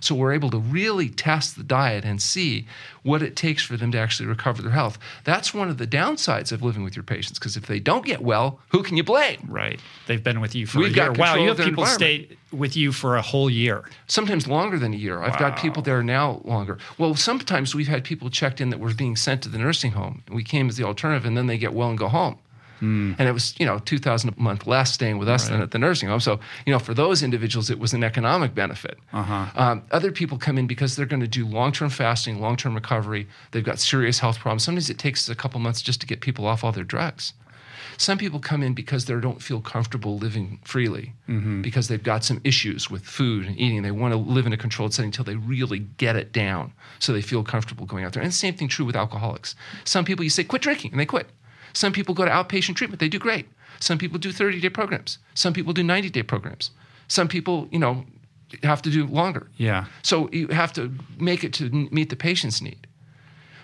So 0.04 0.14
we're 0.14 0.32
able 0.32 0.50
to 0.50 0.58
really 0.58 1.08
test 1.08 1.56
the 1.56 1.62
diet 1.62 2.04
and 2.04 2.20
see 2.20 2.66
what 3.02 3.22
it 3.22 3.36
takes 3.36 3.62
for 3.62 3.76
them 3.76 3.92
to 3.92 3.98
actually 3.98 4.26
recover 4.26 4.62
their 4.62 4.72
health. 4.72 4.98
That's 5.24 5.52
one 5.52 5.68
of 5.68 5.78
the 5.78 5.86
downsides 5.86 6.52
of 6.52 6.62
living 6.62 6.84
with 6.84 6.96
your 6.96 7.02
patients 7.02 7.38
because 7.38 7.56
if 7.56 7.66
they 7.66 7.80
don't 7.80 8.04
get 8.04 8.22
well, 8.22 8.60
who 8.68 8.82
can 8.82 8.96
you 8.96 9.04
blame? 9.04 9.38
Right. 9.48 9.80
They've 10.06 10.22
been 10.22 10.40
with 10.40 10.54
you 10.54 10.66
for 10.66 10.78
We've 10.78 10.92
a 10.92 10.94
year. 10.94 11.12
Wow, 11.12 11.36
you 11.36 11.48
have 11.48 11.58
people 11.58 11.86
stay 11.86 12.28
with 12.52 12.76
you 12.76 12.92
for 12.92 13.16
a 13.16 13.22
whole 13.22 13.48
year. 13.48 13.84
sometimes 14.06 14.46
longer 14.46 14.78
than 14.78 14.92
a 14.92 14.96
year. 14.96 15.22
I've 15.22 15.38
got 15.38 15.58
people 15.58 15.82
there 15.82 16.02
now 16.02 16.42
longer. 16.44 16.78
Well, 16.98 17.14
sometimes 17.14 17.74
we've 17.74 17.88
had 17.88 18.04
people 18.04 18.28
checked 18.30 18.60
in 18.60 18.70
that 18.70 18.78
were 18.78 18.92
being 18.94 19.16
sent 19.16 19.42
to 19.42 19.48
the 19.48 19.58
nursing 19.58 19.92
home. 19.92 20.22
And 20.26 20.36
we 20.36 20.44
came 20.44 20.68
as 20.68 20.76
the 20.76 20.84
alternative, 20.84 21.24
and 21.24 21.36
then 21.36 21.46
they 21.46 21.58
get 21.58 21.72
well 21.72 21.88
and 21.88 21.98
go 21.98 22.08
home. 22.08 22.38
Mm. 22.82 23.14
And 23.18 23.28
it 23.28 23.32
was, 23.32 23.54
you 23.60 23.64
know, 23.64 23.78
two 23.78 23.98
thousand 23.98 24.34
a 24.36 24.40
month 24.40 24.66
less 24.66 24.92
staying 24.92 25.18
with 25.18 25.28
us 25.28 25.48
than 25.48 25.62
at 25.62 25.70
the 25.70 25.78
nursing 25.78 26.08
home. 26.08 26.20
So, 26.20 26.40
you 26.66 26.72
know, 26.72 26.80
for 26.80 26.94
those 26.94 27.22
individuals, 27.22 27.70
it 27.70 27.78
was 27.78 27.94
an 27.94 28.02
economic 28.02 28.54
benefit. 28.54 28.98
Uh-huh. 29.12 29.46
Um, 29.54 29.82
other 29.92 30.10
people 30.10 30.36
come 30.36 30.58
in 30.58 30.66
because 30.66 30.96
they're 30.96 31.06
going 31.06 31.20
to 31.20 31.28
do 31.28 31.46
long-term 31.46 31.90
fasting, 31.90 32.40
long-term 32.40 32.74
recovery. 32.74 33.28
They've 33.52 33.64
got 33.64 33.78
serious 33.78 34.18
health 34.18 34.40
problems. 34.40 34.64
Sometimes 34.64 34.90
it 34.90 34.98
takes 34.98 35.28
a 35.28 35.36
couple 35.36 35.60
months 35.60 35.80
just 35.80 36.00
to 36.00 36.06
get 36.08 36.20
people 36.20 36.44
off 36.44 36.64
all 36.64 36.72
their 36.72 36.82
drugs. 36.84 37.34
Some 37.98 38.18
people 38.18 38.40
come 38.40 38.64
in 38.64 38.74
because 38.74 39.04
they 39.04 39.14
don't 39.14 39.40
feel 39.40 39.60
comfortable 39.60 40.16
living 40.16 40.58
freely 40.64 41.12
mm-hmm. 41.28 41.62
because 41.62 41.86
they've 41.86 42.02
got 42.02 42.24
some 42.24 42.40
issues 42.42 42.90
with 42.90 43.04
food 43.04 43.46
and 43.46 43.56
eating. 43.56 43.82
They 43.82 43.92
want 43.92 44.12
to 44.12 44.18
live 44.18 44.46
in 44.46 44.52
a 44.52 44.56
controlled 44.56 44.92
setting 44.92 45.10
until 45.10 45.24
they 45.24 45.36
really 45.36 45.80
get 45.98 46.16
it 46.16 46.32
down 46.32 46.72
so 46.98 47.12
they 47.12 47.22
feel 47.22 47.44
comfortable 47.44 47.86
going 47.86 48.04
out 48.04 48.12
there. 48.14 48.22
And 48.22 48.32
the 48.32 48.36
same 48.36 48.54
thing 48.54 48.66
true 48.66 48.86
with 48.86 48.96
alcoholics. 48.96 49.54
Some 49.84 50.04
people 50.04 50.24
you 50.24 50.30
say 50.30 50.42
quit 50.42 50.62
drinking 50.62 50.92
and 50.92 51.00
they 51.00 51.06
quit. 51.06 51.28
Some 51.72 51.92
people 51.92 52.14
go 52.14 52.24
to 52.24 52.30
outpatient 52.30 52.76
treatment, 52.76 53.00
they 53.00 53.08
do 53.08 53.18
great. 53.18 53.46
Some 53.80 53.98
people 53.98 54.18
do 54.18 54.32
30 54.32 54.60
day 54.60 54.68
programs. 54.68 55.18
Some 55.34 55.52
people 55.52 55.72
do 55.72 55.82
90 55.82 56.10
day 56.10 56.22
programs. 56.22 56.70
Some 57.08 57.28
people, 57.28 57.68
you 57.70 57.78
know, 57.78 58.04
have 58.62 58.82
to 58.82 58.90
do 58.90 59.06
longer. 59.06 59.50
Yeah. 59.56 59.86
So 60.02 60.28
you 60.32 60.48
have 60.48 60.72
to 60.74 60.92
make 61.18 61.42
it 61.44 61.52
to 61.54 61.70
meet 61.70 62.10
the 62.10 62.16
patient's 62.16 62.60
need. 62.60 62.86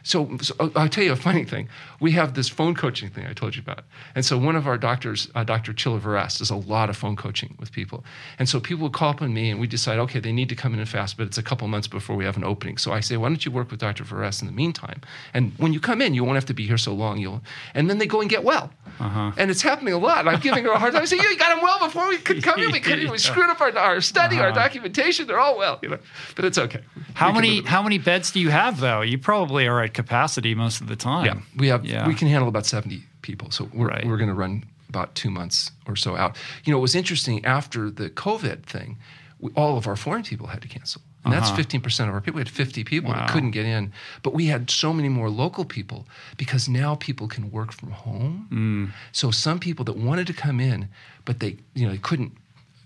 So, 0.02 0.36
so 0.40 0.54
I'll- 0.60 0.72
I'll 0.76 0.88
tell 0.88 1.04
you 1.04 1.12
a 1.12 1.16
funny 1.16 1.44
thing. 1.44 1.68
We 2.00 2.12
have 2.12 2.34
this 2.34 2.48
phone 2.48 2.74
coaching 2.74 3.08
thing 3.10 3.26
I 3.26 3.32
told 3.32 3.56
you 3.56 3.62
about. 3.62 3.84
And 4.14 4.24
so 4.24 4.38
one 4.38 4.56
of 4.56 4.66
our 4.66 4.78
doctors, 4.78 5.28
uh, 5.34 5.44
Dr. 5.44 5.72
Chilaveras, 5.72 6.38
does 6.38 6.50
a 6.50 6.56
lot 6.56 6.88
of 6.90 6.96
phone 6.96 7.16
coaching 7.16 7.56
with 7.58 7.72
people. 7.72 8.04
And 8.38 8.48
so 8.48 8.60
people 8.60 8.84
would 8.84 8.92
call 8.92 9.10
up 9.10 9.22
on 9.22 9.34
me 9.34 9.50
and 9.50 9.58
we 9.60 9.66
decide, 9.66 9.98
okay, 9.98 10.20
they 10.20 10.32
need 10.32 10.48
to 10.50 10.54
come 10.54 10.72
in 10.74 10.78
and 10.80 10.88
fast, 10.88 11.16
but 11.16 11.26
it's 11.26 11.38
a 11.38 11.42
couple 11.42 11.66
months 11.68 11.88
before 11.88 12.16
we 12.16 12.24
have 12.24 12.36
an 12.36 12.44
opening. 12.44 12.78
So 12.78 12.92
I 12.92 13.00
say, 13.00 13.16
why 13.16 13.28
don't 13.28 13.44
you 13.44 13.50
work 13.50 13.70
with 13.70 13.80
Dr. 13.80 14.04
Veras 14.04 14.40
in 14.40 14.46
the 14.46 14.52
meantime? 14.52 15.00
And 15.34 15.52
when 15.58 15.72
you 15.72 15.80
come 15.80 16.00
in, 16.00 16.14
you 16.14 16.24
won't 16.24 16.36
have 16.36 16.46
to 16.46 16.54
be 16.54 16.66
here 16.66 16.78
so 16.78 16.92
long. 16.94 17.18
You'll, 17.18 17.42
and 17.74 17.90
then 17.90 17.98
they 17.98 18.06
go 18.06 18.20
and 18.20 18.30
get 18.30 18.44
well. 18.44 18.70
And 19.00 19.50
it's 19.50 19.62
happening 19.62 19.94
a 19.94 19.98
lot. 19.98 20.26
I'm 20.26 20.40
giving 20.40 20.64
her 20.64 20.70
a 20.72 20.78
hard 20.78 20.92
time. 20.92 21.02
I 21.02 21.04
say, 21.04 21.16
you 21.16 21.36
got 21.38 21.56
him 21.56 21.62
well 21.62 21.78
before 21.86 22.08
we 22.08 22.18
could 22.18 22.42
come 22.42 22.60
in. 22.60 22.72
We 22.72 22.80
couldn't. 22.80 23.10
We 23.10 23.18
screwed 23.28 23.48
up 23.50 23.60
our, 23.60 23.76
our 23.78 24.00
study, 24.00 24.38
our 24.40 24.50
documentation. 24.52 25.26
They're 25.26 25.38
all 25.38 25.56
well, 25.56 25.78
you 25.82 25.88
know. 25.90 25.98
But 26.34 26.44
it's 26.44 26.58
okay. 26.58 26.80
How 27.14 27.28
We 27.28 27.34
many 27.34 27.48
live 27.48 27.56
with 27.58 27.66
it. 27.66 27.68
how 27.70 27.82
many 27.82 27.98
beds 27.98 28.30
do 28.32 28.40
you 28.40 28.50
have 28.50 28.80
though? 28.80 29.02
You 29.02 29.18
probably 29.18 29.66
are 29.68 29.80
capacity 29.94 30.54
most 30.54 30.80
of 30.80 30.86
the 30.88 30.96
time. 30.96 31.24
Yeah, 31.26 31.40
we 31.56 31.68
have. 31.68 31.84
Yeah. 31.84 32.06
We 32.06 32.14
can 32.14 32.28
handle 32.28 32.48
about 32.48 32.66
seventy 32.66 33.02
people, 33.22 33.50
so 33.50 33.68
we're 33.72 33.88
Right. 33.88 34.06
we're 34.06 34.16
going 34.18 34.28
to 34.30 34.34
run 34.34 34.64
about 34.88 35.14
two 35.14 35.30
months 35.30 35.70
or 35.86 35.96
so 35.96 36.16
out. 36.16 36.36
You 36.64 36.72
know, 36.72 36.78
it 36.78 36.82
was 36.82 36.94
interesting 36.94 37.44
after 37.44 37.90
the 37.90 38.08
COVID 38.10 38.62
thing. 38.64 38.96
We, 39.40 39.50
all 39.54 39.76
of 39.76 39.86
our 39.86 39.96
foreign 39.96 40.22
people 40.24 40.46
had 40.48 40.62
to 40.62 40.68
cancel, 40.68 41.00
and 41.24 41.32
that's 41.32 41.50
fifteen 41.50 41.80
percent 41.80 42.08
of 42.08 42.14
our 42.14 42.20
people. 42.20 42.36
We 42.38 42.40
had 42.40 42.48
fifty 42.48 42.84
people 42.84 43.10
Uh-huh. 43.10 43.20
Wow. 43.20 43.26
that 43.26 43.32
couldn't 43.32 43.52
get 43.52 43.66
in, 43.66 43.92
but 44.22 44.34
we 44.34 44.46
had 44.46 44.70
so 44.70 44.92
many 44.92 45.08
more 45.08 45.30
local 45.30 45.64
people 45.64 46.06
because 46.36 46.68
now 46.68 46.96
people 46.96 47.28
can 47.28 47.50
work 47.50 47.72
from 47.72 47.90
home. 47.92 48.48
Mm. 48.50 48.92
So 49.12 49.30
some 49.30 49.58
people 49.60 49.84
that 49.84 49.96
wanted 49.96 50.26
to 50.28 50.32
come 50.32 50.58
in, 50.60 50.88
but 51.24 51.38
they 51.40 51.56
you 51.74 51.86
know 51.86 51.92
they 51.92 51.98
couldn't 51.98 52.32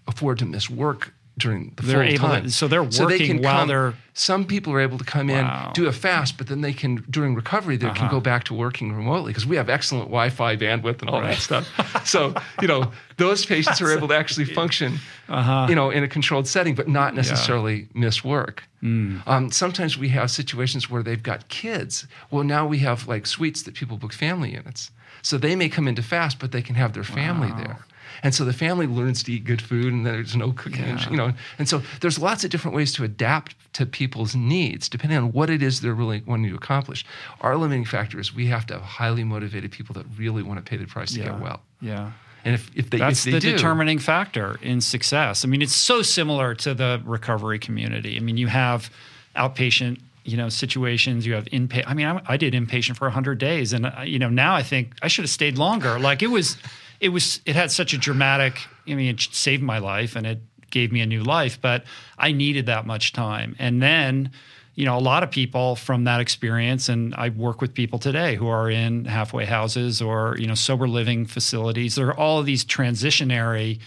afford 0.06 0.38
to 0.40 0.44
miss 0.44 0.68
work 0.68 1.14
during 1.42 1.72
the 1.76 1.82
They're 1.82 2.16
full 2.16 2.26
able 2.32 2.42
to- 2.44 2.50
so 2.50 2.68
they're 2.68 2.84
they 2.84 3.04
working 3.04 3.26
can 3.26 3.42
while 3.42 3.58
come- 3.60 3.68
they're- 3.68 3.94
Some 4.14 4.44
people 4.44 4.74
are 4.74 4.80
able 4.80 4.98
to 4.98 5.04
come 5.04 5.30
in, 5.30 5.48
do 5.72 5.86
a 5.86 5.92
fast, 5.92 6.36
but 6.36 6.46
then 6.46 6.60
they 6.60 6.74
can 6.74 7.02
during 7.08 7.34
recovery 7.34 7.76
they 7.78 7.86
Uh-huh. 7.86 7.94
can 8.00 8.08
go 8.10 8.20
back 8.20 8.44
to 8.44 8.54
working 8.54 8.92
remotely 8.94 9.30
because 9.30 9.46
we 9.46 9.56
have 9.56 9.70
excellent 9.70 10.08
Wi-Fi 10.08 10.54
bandwidth 10.58 11.00
and 11.00 11.08
all 11.10 11.22
that 11.22 11.38
stuff. 11.38 11.64
So 12.06 12.34
you 12.60 12.68
know 12.68 12.92
those 13.16 13.46
patients 13.54 13.80
are 13.80 13.90
able 13.96 14.08
to 14.08 14.14
actually 14.14 14.44
function, 14.44 15.00
Uh-huh. 15.30 15.66
you 15.68 15.74
know, 15.74 15.88
in 15.90 16.02
a 16.04 16.08
controlled 16.08 16.46
setting, 16.46 16.74
but 16.74 16.88
not 16.88 17.14
necessarily 17.14 17.88
miss 17.94 18.22
work. 18.22 18.64
Um, 18.82 19.50
sometimes 19.50 19.96
we 19.96 20.08
have 20.10 20.30
situations 20.30 20.90
where 20.90 21.02
they've 21.02 21.22
got 21.22 21.48
kids. 21.48 22.06
Well, 22.30 22.44
now 22.44 22.66
we 22.66 22.78
have 22.80 23.08
like 23.08 23.26
suites 23.26 23.62
that 23.62 23.74
people 23.74 23.96
book 23.96 24.12
family 24.12 24.50
units, 24.52 24.90
so 25.22 25.38
they 25.38 25.56
may 25.56 25.68
come 25.70 25.88
into 25.88 26.02
fast, 26.02 26.38
but 26.38 26.52
they 26.52 26.62
can 26.62 26.74
have 26.74 26.92
their 26.92 27.04
family 27.04 27.50
there. 27.62 27.78
And 28.22 28.34
so 28.34 28.44
the 28.44 28.52
family 28.52 28.86
learns 28.86 29.22
to 29.24 29.32
eat 29.32 29.44
good 29.44 29.60
food, 29.60 29.92
and 29.92 30.06
there's 30.06 30.36
no 30.36 30.52
cooking, 30.52 30.84
Yeah. 30.86 31.10
you 31.10 31.16
know. 31.16 31.32
And 31.58 31.68
so 31.68 31.82
there's 32.00 32.18
lots 32.18 32.44
of 32.44 32.50
different 32.50 32.76
ways 32.76 32.92
to 32.94 33.04
adapt 33.04 33.56
to 33.74 33.84
people's 33.86 34.36
needs, 34.36 34.88
depending 34.88 35.18
on 35.18 35.32
what 35.32 35.50
it 35.50 35.62
is 35.62 35.80
they're 35.80 35.94
really 35.94 36.22
wanting 36.24 36.50
to 36.50 36.56
accomplish. 36.56 37.04
Our 37.40 37.56
limiting 37.56 37.84
factor 37.84 38.20
is 38.20 38.34
we 38.34 38.46
have 38.46 38.64
to 38.66 38.74
have 38.74 38.82
highly 38.82 39.24
motivated 39.24 39.72
people 39.72 39.94
that 39.94 40.06
really 40.16 40.42
want 40.42 40.64
to 40.64 40.68
pay 40.70 40.76
the 40.76 40.86
price 40.86 41.12
to 41.14 41.18
Yeah. 41.18 41.26
get 41.26 41.40
well. 41.40 41.62
Yeah. 41.80 42.12
And 42.44 42.54
if, 42.54 42.70
if 42.76 42.90
they, 42.90 42.98
That's 42.98 43.20
if 43.20 43.24
they 43.24 43.38
the 43.38 43.40
do, 43.40 43.52
determining 43.52 43.98
factor 43.98 44.58
in 44.62 44.80
success. 44.80 45.44
I 45.44 45.48
mean, 45.48 45.62
it's 45.62 45.74
so 45.74 46.02
similar 46.02 46.54
to 46.56 46.74
the 46.74 47.00
recovery 47.04 47.58
community. 47.58 48.16
I 48.16 48.20
mean, 48.20 48.36
you 48.36 48.48
have 48.48 48.90
outpatient, 49.36 50.00
you 50.24 50.36
know, 50.36 50.48
situations. 50.48 51.26
You 51.26 51.34
have 51.34 51.44
inpatient. 51.46 51.84
I 51.86 51.94
mean, 51.94 52.06
I, 52.06 52.20
I 52.26 52.36
did 52.36 52.54
inpatient 52.54 52.96
for 52.96 53.08
hundred 53.10 53.38
days, 53.38 53.72
and 53.72 53.86
uh, 53.86 54.02
you 54.04 54.18
know, 54.18 54.28
now 54.28 54.54
I 54.54 54.62
think 54.62 54.94
I 55.02 55.08
should 55.08 55.22
have 55.24 55.30
stayed 55.30 55.56
longer. 55.58 55.98
Like 55.98 56.22
it 56.22 56.28
was, 56.28 56.56
it 57.02 57.10
was, 57.10 57.40
it 57.44 57.54
had 57.56 57.70
such 57.70 57.92
a 57.92 57.98
dramatic. 57.98 58.66
I 58.86 58.94
mean, 58.94 59.14
it 59.14 59.20
saved 59.20 59.62
my 59.62 59.78
life, 59.78 60.16
and 60.16 60.26
it 60.26 60.40
gave 60.70 60.92
me 60.92 61.00
a 61.02 61.06
new 61.06 61.22
life. 61.22 61.60
But 61.60 61.84
I 62.16 62.32
needed 62.32 62.66
that 62.66 62.86
much 62.86 63.12
time, 63.12 63.56
and 63.58 63.82
then. 63.82 64.30
You 64.74 64.86
know, 64.86 64.96
a 64.96 65.00
lot 65.00 65.22
of 65.22 65.30
people 65.30 65.76
from 65.76 66.04
that 66.04 66.22
experience, 66.22 66.88
and 66.88 67.14
I 67.16 67.28
work 67.28 67.60
with 67.60 67.74
people 67.74 67.98
today 67.98 68.36
who 68.36 68.48
are 68.48 68.70
in 68.70 69.04
halfway 69.04 69.44
houses 69.44 70.00
or, 70.00 70.34
you 70.38 70.46
know, 70.46 70.54
sober 70.54 70.88
living 70.88 71.26
facilities. 71.26 71.96
There 71.96 72.06
are 72.06 72.16
all 72.18 72.38
of 72.38 72.46
these 72.46 72.64
transitionary 72.64 73.80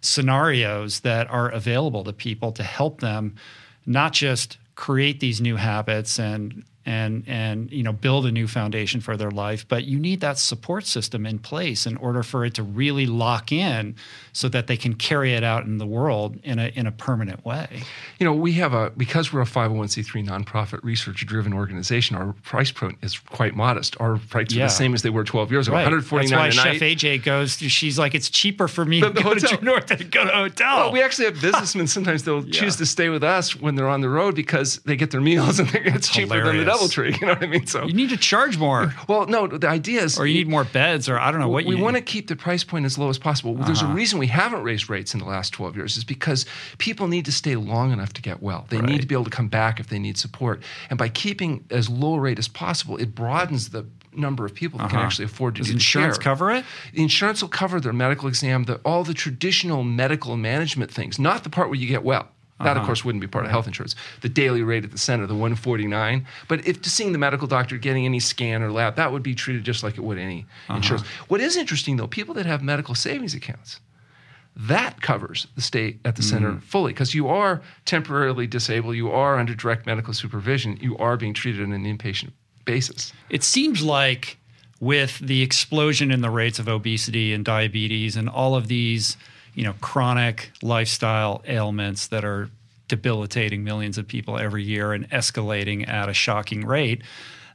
scenarios 0.00 0.98
that 1.00 1.30
are 1.30 1.48
available 1.48 2.02
to 2.02 2.12
people 2.12 2.50
to 2.52 2.64
help 2.64 3.00
them 3.00 3.36
not 3.86 4.12
just 4.14 4.58
create 4.74 5.20
these 5.20 5.40
new 5.40 5.54
habits 5.54 6.18
and 6.18 6.64
and 6.84 7.22
and 7.26 7.70
you 7.70 7.82
know 7.82 7.92
build 7.92 8.26
a 8.26 8.32
new 8.32 8.46
foundation 8.48 9.00
for 9.00 9.16
their 9.16 9.30
life 9.30 9.66
but 9.68 9.84
you 9.84 9.98
need 9.98 10.20
that 10.20 10.38
support 10.38 10.84
system 10.86 11.24
in 11.26 11.38
place 11.38 11.86
in 11.86 11.96
order 11.98 12.22
for 12.22 12.44
it 12.44 12.54
to 12.54 12.62
really 12.62 13.06
lock 13.06 13.52
in 13.52 13.94
so 14.32 14.48
that 14.48 14.66
they 14.66 14.76
can 14.76 14.94
carry 14.94 15.32
it 15.34 15.44
out 15.44 15.64
in 15.64 15.78
the 15.78 15.86
world 15.86 16.36
in 16.42 16.58
a 16.58 16.68
in 16.74 16.86
a 16.86 16.92
permanent 16.92 17.44
way 17.44 17.82
You 18.18 18.24
know, 18.26 18.32
we 18.34 18.52
have 18.54 18.72
a 18.72 18.90
because 18.96 19.32
we're 19.32 19.42
a 19.42 19.44
501c3 19.44 20.26
nonprofit 20.26 20.80
research-driven 20.82 21.52
organization. 21.52 22.16
Our 22.16 22.32
price 22.44 22.70
point 22.70 22.98
is 23.02 23.18
quite 23.18 23.54
modest. 23.56 23.96
Our 24.00 24.18
prices 24.18 24.56
are 24.56 24.60
Yeah. 24.60 24.66
the 24.66 24.70
same 24.72 24.94
as 24.94 25.02
they 25.02 25.10
were 25.10 25.24
12 25.24 25.50
years 25.50 25.66
ago. 25.68 25.74
149 25.76 26.30
That's 26.30 26.56
why 26.56 26.62
a 26.70 26.72
night. 26.72 26.78
Chef 26.78 26.82
AJ 26.82 27.22
goes. 27.24 27.56
She's 27.58 27.98
like, 27.98 28.14
it's 28.14 28.30
cheaper 28.30 28.68
for 28.68 28.84
me 28.84 29.00
to 29.00 29.08
the 29.10 29.22
go 29.22 29.34
to 29.34 29.40
hotel. 29.40 29.58
True 29.58 29.66
North 29.66 29.86
than 29.88 29.98
to 29.98 30.04
go 30.04 30.24
to 30.24 30.30
a 30.32 30.36
hotel. 30.36 30.76
Well, 30.76 30.92
we 30.92 31.02
actually 31.02 31.24
have 31.26 31.40
businessmen. 31.40 31.86
Sometimes 31.88 32.22
they'll 32.22 32.44
Yeah. 32.46 32.60
choose 32.60 32.76
to 32.76 32.86
stay 32.86 33.08
with 33.08 33.24
us 33.24 33.56
when 33.60 33.74
they're 33.74 33.88
on 33.88 34.00
the 34.02 34.08
road 34.08 34.34
because 34.36 34.78
they 34.84 34.96
get 34.96 35.10
their 35.10 35.20
meals 35.20 35.58
and 35.62 35.68
it's 35.74 36.08
cheaper 36.08 36.42
than 36.44 36.58
the. 36.58 36.71
DoubleTree. 36.72 37.12
You 37.20 37.26
know 37.26 37.32
what 37.34 37.42
I 37.42 37.46
mean? 37.46 37.66
So, 37.66 37.84
you 37.86 37.92
need 37.92 38.10
to 38.10 38.16
charge 38.16 38.58
more, 38.58 38.94
well, 39.08 39.26
no, 39.26 39.46
the 39.46 39.68
idea 39.68 40.02
is, 40.02 40.18
or 40.18 40.26
you 40.26 40.34
need 40.34 40.48
more 40.48 40.64
beds, 40.64 41.08
or 41.08 41.18
I 41.18 41.30
don't 41.30 41.40
know 41.40 41.48
what 41.48 41.64
we 41.64 41.74
want 41.74 41.96
to 41.96 42.02
keep 42.02 42.28
the 42.28 42.36
price 42.36 42.64
point 42.64 42.84
as 42.84 42.98
low 42.98 43.08
as 43.08 43.18
possible. 43.18 43.54
There's 43.54 43.82
Uh-huh. 43.82 43.92
a 43.92 43.94
reason 43.94 44.18
we 44.18 44.26
haven't 44.28 44.62
raised 44.62 44.88
rates 44.90 45.14
in 45.14 45.20
the 45.20 45.26
last 45.26 45.52
12 45.52 45.76
years 45.76 45.96
is 45.96 46.04
because 46.04 46.46
people 46.78 47.06
need 47.08 47.24
to 47.26 47.32
stay 47.32 47.56
long 47.56 47.92
enough 47.92 48.12
to 48.14 48.22
get 48.22 48.42
well. 48.42 48.66
They 48.70 48.80
need 48.80 49.00
to 49.00 49.06
be 49.06 49.14
able 49.14 49.24
to 49.24 49.30
come 49.30 49.48
back 49.48 49.78
if 49.80 49.88
they 49.88 49.98
need 49.98 50.18
support. 50.18 50.62
And 50.90 50.98
by 50.98 51.08
keeping 51.08 51.64
as 51.70 51.88
low 51.88 52.14
a 52.14 52.20
rate 52.20 52.38
as 52.38 52.48
possible, 52.48 52.96
it 52.96 53.14
broadens 53.14 53.70
the 53.70 53.86
number 54.14 54.44
of 54.44 54.54
people 54.54 54.78
that 54.78 54.88
can 54.90 54.98
Uh-huh. 54.98 55.06
actually 55.06 55.24
afford 55.24 55.54
to 55.54 55.60
Does 55.60 55.68
do 55.68 55.72
the 55.72 55.76
insurance 55.76 56.18
care. 56.18 56.24
cover 56.24 56.50
it? 56.50 56.64
The 56.92 57.02
insurance 57.02 57.40
will 57.40 57.48
cover 57.48 57.80
their 57.80 57.94
medical 57.94 58.28
exam, 58.28 58.64
the, 58.64 58.74
all 58.84 59.04
the 59.04 59.14
traditional 59.14 59.82
medical 59.84 60.36
management 60.36 60.90
things, 60.90 61.18
not 61.18 61.44
the 61.44 61.50
part 61.50 61.68
where 61.68 61.78
you 61.78 61.86
get 61.88 62.02
well. 62.04 62.28
That, 62.62 62.70
Uh-huh. 62.72 62.80
of 62.80 62.86
course, 62.86 63.04
wouldn't 63.04 63.20
be 63.20 63.26
part 63.26 63.44
of 63.44 63.50
health 63.50 63.66
insurance. 63.66 63.94
The 64.20 64.28
daily 64.28 64.62
rate 64.62 64.84
at 64.84 64.90
the 64.92 64.98
center, 64.98 65.26
the 65.26 65.34
149. 65.34 66.24
But 66.48 66.66
if 66.66 66.80
to 66.82 66.90
seeing 66.90 67.12
the 67.12 67.18
medical 67.18 67.46
doctor, 67.48 67.76
getting 67.78 68.04
any 68.04 68.20
scan 68.20 68.62
or 68.62 68.70
lab, 68.70 68.96
that 68.96 69.12
would 69.12 69.22
be 69.22 69.34
treated 69.34 69.64
just 69.64 69.82
like 69.82 69.94
it 69.98 70.02
would 70.04 70.18
any 70.18 70.46
Uh-huh. 70.68 70.76
insurance. 70.76 71.06
What 71.28 71.40
is 71.40 71.56
interesting, 71.56 71.96
though, 71.96 72.06
people 72.06 72.34
that 72.34 72.46
have 72.46 72.62
medical 72.62 72.94
savings 72.94 73.34
accounts, 73.34 73.80
that 74.54 75.00
covers 75.00 75.46
the 75.56 75.62
state 75.62 75.98
at 76.04 76.16
the 76.16 76.22
center 76.22 76.60
fully 76.66 76.92
because 76.92 77.14
you 77.14 77.26
are 77.28 77.62
temporarily 77.86 78.46
disabled, 78.46 78.94
you 78.96 79.10
are 79.10 79.38
under 79.38 79.54
direct 79.54 79.86
medical 79.86 80.12
supervision, 80.12 80.78
you 80.80 80.96
are 80.98 81.16
being 81.16 81.32
treated 81.32 81.62
on 81.62 81.72
an 81.72 81.84
inpatient 81.84 82.32
basis. 82.64 83.12
It 83.30 83.42
seems 83.42 83.82
like 83.82 84.36
with 84.78 85.18
the 85.20 85.42
explosion 85.42 86.10
in 86.10 86.20
the 86.20 86.28
rates 86.30 86.58
of 86.58 86.68
obesity 86.68 87.32
and 87.32 87.44
diabetes 87.44 88.14
and 88.16 88.28
all 88.28 88.54
of 88.54 88.68
these, 88.68 89.16
you 89.54 89.64
know, 89.64 89.74
chronic 89.80 90.52
lifestyle 90.62 91.42
ailments 91.46 92.08
that 92.08 92.24
are 92.24 92.50
debilitating 92.88 93.64
millions 93.64 93.98
of 93.98 94.06
people 94.06 94.38
every 94.38 94.62
year 94.62 94.92
and 94.92 95.08
escalating 95.10 95.88
at 95.88 96.08
a 96.08 96.14
shocking 96.14 96.66
rate, 96.66 97.02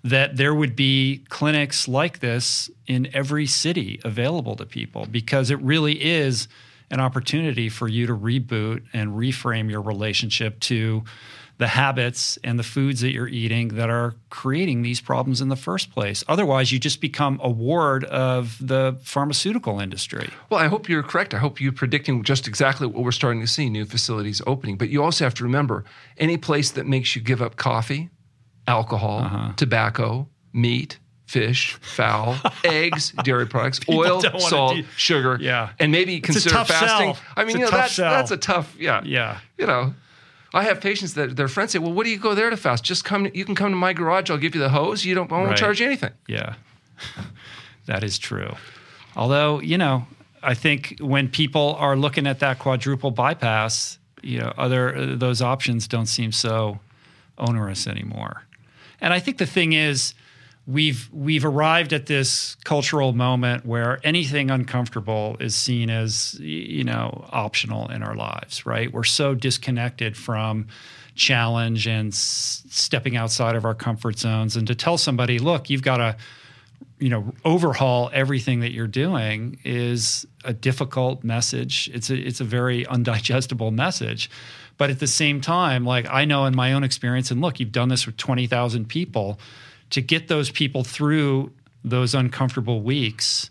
that 0.04 0.38
there 0.38 0.54
would 0.54 0.76
be 0.76 1.24
clinics 1.30 1.88
like 1.88 2.20
this 2.20 2.70
in 2.88 3.08
every 3.14 3.46
city 3.46 4.00
available 4.04 4.56
to 4.56 4.66
people 4.66 5.06
because 5.10 5.52
it 5.52 5.60
really 5.62 6.04
is 6.04 6.48
an 6.90 7.00
opportunity 7.00 7.68
for 7.70 7.88
you 7.88 8.08
to 8.08 8.16
reboot 8.16 8.84
and 8.94 9.12
reframe 9.12 9.70
your 9.70 9.82
relationship 9.82 10.60
to 10.60 11.04
the 11.60 11.68
habits 11.68 12.38
and 12.44 12.60
the 12.60 12.64
foods 12.64 13.02
that 13.02 13.12
you're 13.12 13.28
eating 13.28 13.70
that 13.70 13.90
are 13.90 14.14
creating 14.30 14.84
these 14.84 15.02
problems 15.02 15.42
in 15.42 15.50
the 15.50 15.56
first 15.56 15.92
place. 15.92 16.24
Otherwise, 16.28 16.72
you 16.72 16.78
just 16.80 17.02
become 17.02 17.40
a 17.44 17.50
ward 17.50 18.04
of 18.06 18.58
the 18.62 18.96
pharmaceutical 19.04 19.80
industry. 19.80 20.30
Well, 20.52 20.60
I 20.60 20.68
hope 20.68 20.88
you're 20.88 21.02
correct. 21.02 21.34
I 21.34 21.40
hope 21.40 21.60
you're 21.60 21.72
predicting 21.72 22.22
just 22.24 22.48
exactly 22.48 22.86
what 22.86 23.04
we're 23.04 23.12
starting 23.12 23.42
to 23.42 23.48
see 23.48 23.70
new 23.70 23.86
facilities 23.86 24.40
opening. 24.46 24.78
But 24.78 24.90
you 24.90 25.04
also 25.04 25.24
have 25.24 25.34
to 25.36 25.44
remember 25.44 25.84
any 26.18 26.38
place 26.38 26.70
that 26.72 26.86
makes 26.86 27.16
you 27.16 27.24
give 27.24 27.42
up 27.42 27.56
coffee, 27.56 28.10
alcohol, 28.68 29.20
Uh-huh. 29.24 29.54
tobacco, 29.56 30.28
meat, 30.54 31.00
fish, 31.26 31.74
fowl, 31.82 32.38
eggs, 32.64 33.12
dairy 33.24 33.48
products, 33.48 33.80
oil, 33.90 34.22
salt, 34.40 34.76
do- 34.76 34.84
sugar, 34.96 35.38
Yeah. 35.42 35.70
and 35.80 35.92
maybe 35.92 36.16
a 36.16 36.20
consider 36.20 36.54
fasting. 36.66 37.16
sell. 37.16 37.24
I 37.36 37.42
mean, 37.46 37.50
It's 37.50 37.54
you 37.56 37.60
know, 37.66 37.70
tough 37.72 37.80
that's 37.82 37.94
sell. 37.94 38.12
that's 38.12 38.32
a 38.32 38.38
tough, 38.38 38.76
yeah, 38.80 39.02
Yeah. 39.04 39.40
You 39.58 39.66
know, 39.68 39.94
I 40.58 40.64
have 40.64 40.82
patients 40.82 41.14
that 41.14 41.36
their 41.36 41.48
friends 41.48 41.72
say, 41.72 41.80
"Well, 41.80 41.94
what 41.94 42.04
do 42.06 42.10
you 42.10 42.18
go 42.18 42.34
there 42.36 42.50
to 42.50 42.58
fast? 42.58 42.84
Just 42.84 43.04
come. 43.06 43.28
You 43.34 43.46
can 43.46 43.56
come 43.56 43.70
to 43.72 43.76
my 43.78 43.94
garage. 43.94 44.30
I'll 44.32 44.38
give 44.46 44.56
you 44.56 44.62
the 44.62 44.70
hose. 44.70 45.06
You 45.06 45.16
don't. 45.16 45.32
I 45.32 45.36
won't 45.38 45.50
Right. 45.50 45.58
charge 45.58 45.80
you 45.80 45.86
anything." 45.86 46.12
Yeah, 46.28 46.56
that 47.86 48.04
is 48.04 48.18
true. 48.18 48.56
Although, 49.16 49.62
you 49.62 49.78
know, 49.78 50.06
I 50.44 50.54
think 50.54 50.98
when 51.00 51.28
people 51.30 51.76
are 51.80 51.96
looking 51.96 52.28
at 52.28 52.40
that 52.40 52.60
quadruple 52.60 53.12
bypass, 53.12 53.98
you 54.22 54.40
know, 54.40 54.54
other 54.58 54.96
uh, 54.96 55.16
those 55.16 55.42
options 55.42 55.88
don't 55.88 56.06
seem 56.08 56.32
so 56.32 56.80
onerous 57.38 57.88
anymore. 57.88 58.44
And 59.02 59.14
I 59.14 59.20
think 59.20 59.38
the 59.38 59.46
thing 59.46 59.74
is, 59.74 60.14
we've 60.68 61.10
we've 61.14 61.46
arrived 61.46 61.94
at 61.94 62.06
this 62.08 62.56
cultural 62.66 63.14
moment 63.14 63.66
where 63.66 64.00
anything 64.04 64.52
uncomfortable 64.52 65.38
is 65.40 65.56
seen 65.56 65.90
as 65.90 66.38
you 66.40 66.84
know 66.84 67.26
optional 67.32 67.88
in 67.88 68.04
our 68.04 68.16
lives, 68.16 68.66
right? 68.66 68.92
We're 68.92 69.06
so 69.06 69.34
disconnected 69.34 70.18
from 70.18 70.68
challenge 71.16 71.88
and 71.88 72.12
s- 72.12 72.64
stepping 72.70 73.16
outside 73.16 73.56
of 73.56 73.66
our 73.66 73.74
comfort 73.74 74.20
zones, 74.20 74.58
and 74.58 74.68
to 74.68 74.76
tell 74.76 74.98
somebody, 74.98 75.40
look, 75.40 75.70
you've 75.70 75.82
got 75.82 75.98
to 75.98 76.18
you 77.00 77.10
know 77.10 77.34
overhaul 77.46 78.10
everything 78.14 78.60
that 78.60 78.72
you're 78.72 78.88
doing 78.88 79.60
is 79.64 80.28
a 80.44 80.54
difficult 80.54 81.24
message. 81.24 81.90
It's 81.94 82.10
a 82.10 82.16
it's 82.18 82.42
a 82.42 82.46
very 82.46 82.84
undigestible 82.86 83.72
message. 83.74 84.30
But 84.78 84.92
at 84.92 85.00
the 85.00 85.08
same 85.08 85.42
time 85.42 85.86
like 85.86 86.06
i 86.08 86.24
know 86.24 86.46
in 86.46 86.56
my 86.56 86.74
own 86.74 86.84
experience 86.84 87.32
and 87.32 87.42
look 87.42 87.60
you've 87.60 87.72
done 87.72 87.90
this 87.90 88.06
with 88.06 88.16
20,000 88.16 88.88
people 88.88 89.40
to 89.92 90.02
get 90.02 90.28
those 90.28 90.50
people 90.50 90.84
through 90.84 91.52
those 91.84 92.14
uncomfortable 92.14 92.82
weeks 92.82 93.50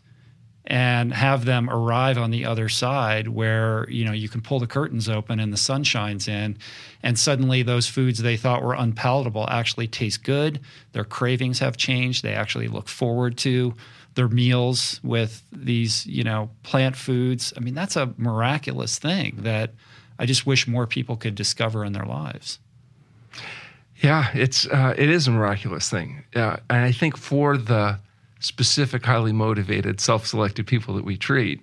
and 0.66 1.12
have 1.12 1.44
them 1.44 1.70
arrive 1.70 2.18
on 2.18 2.30
the 2.30 2.44
other 2.44 2.68
side 2.68 3.28
where 3.28 3.88
you 3.88 4.04
know 4.04 4.12
you 4.12 4.28
can 4.28 4.40
pull 4.40 4.58
the 4.58 4.66
curtains 4.66 5.08
open 5.08 5.38
and 5.38 5.52
the 5.52 5.56
sun 5.56 5.84
shines 5.84 6.26
in 6.26 6.58
and 7.02 7.18
suddenly 7.18 7.62
those 7.62 7.86
foods 7.86 8.18
they 8.18 8.36
thought 8.36 8.64
were 8.64 8.74
unpalatable 8.74 9.46
actually 9.48 9.86
taste 9.86 10.24
good. 10.24 10.60
Their 10.92 11.04
cravings 11.04 11.60
have 11.60 11.76
changed. 11.76 12.24
They 12.24 12.34
actually 12.34 12.66
look 12.66 12.88
forward 12.88 13.38
to 13.38 13.74
their 14.14 14.28
meals 14.28 14.98
with 15.04 15.42
these 15.52 16.04
you 16.06 16.24
know 16.24 16.50
plant 16.64 16.96
foods. 16.96 17.52
I 17.56 17.60
mean 17.60 17.74
that's 17.74 17.96
a 17.96 18.12
miraculous 18.16 18.98
thing 18.98 19.36
that 19.40 19.72
i 20.18 20.26
just 20.26 20.46
wish 20.46 20.66
more 20.66 20.86
people 20.86 21.16
could 21.16 21.34
discover 21.34 21.84
in 21.84 21.92
their 21.92 22.06
lives 22.06 22.58
Yeah, 24.06 24.30
it's 24.34 24.68
uh, 24.68 24.94
it 24.96 25.10
is 25.10 25.26
a 25.26 25.32
miraculous 25.32 25.90
thing, 25.90 26.22
uh, 26.36 26.58
and 26.70 26.84
I 26.84 26.92
think 26.92 27.16
for 27.16 27.56
the 27.56 27.98
specific, 28.40 29.04
highly 29.04 29.32
motivated, 29.32 30.00
self-selected 30.00 30.66
people 30.66 30.94
that 30.94 31.04
we 31.04 31.16
treat, 31.16 31.60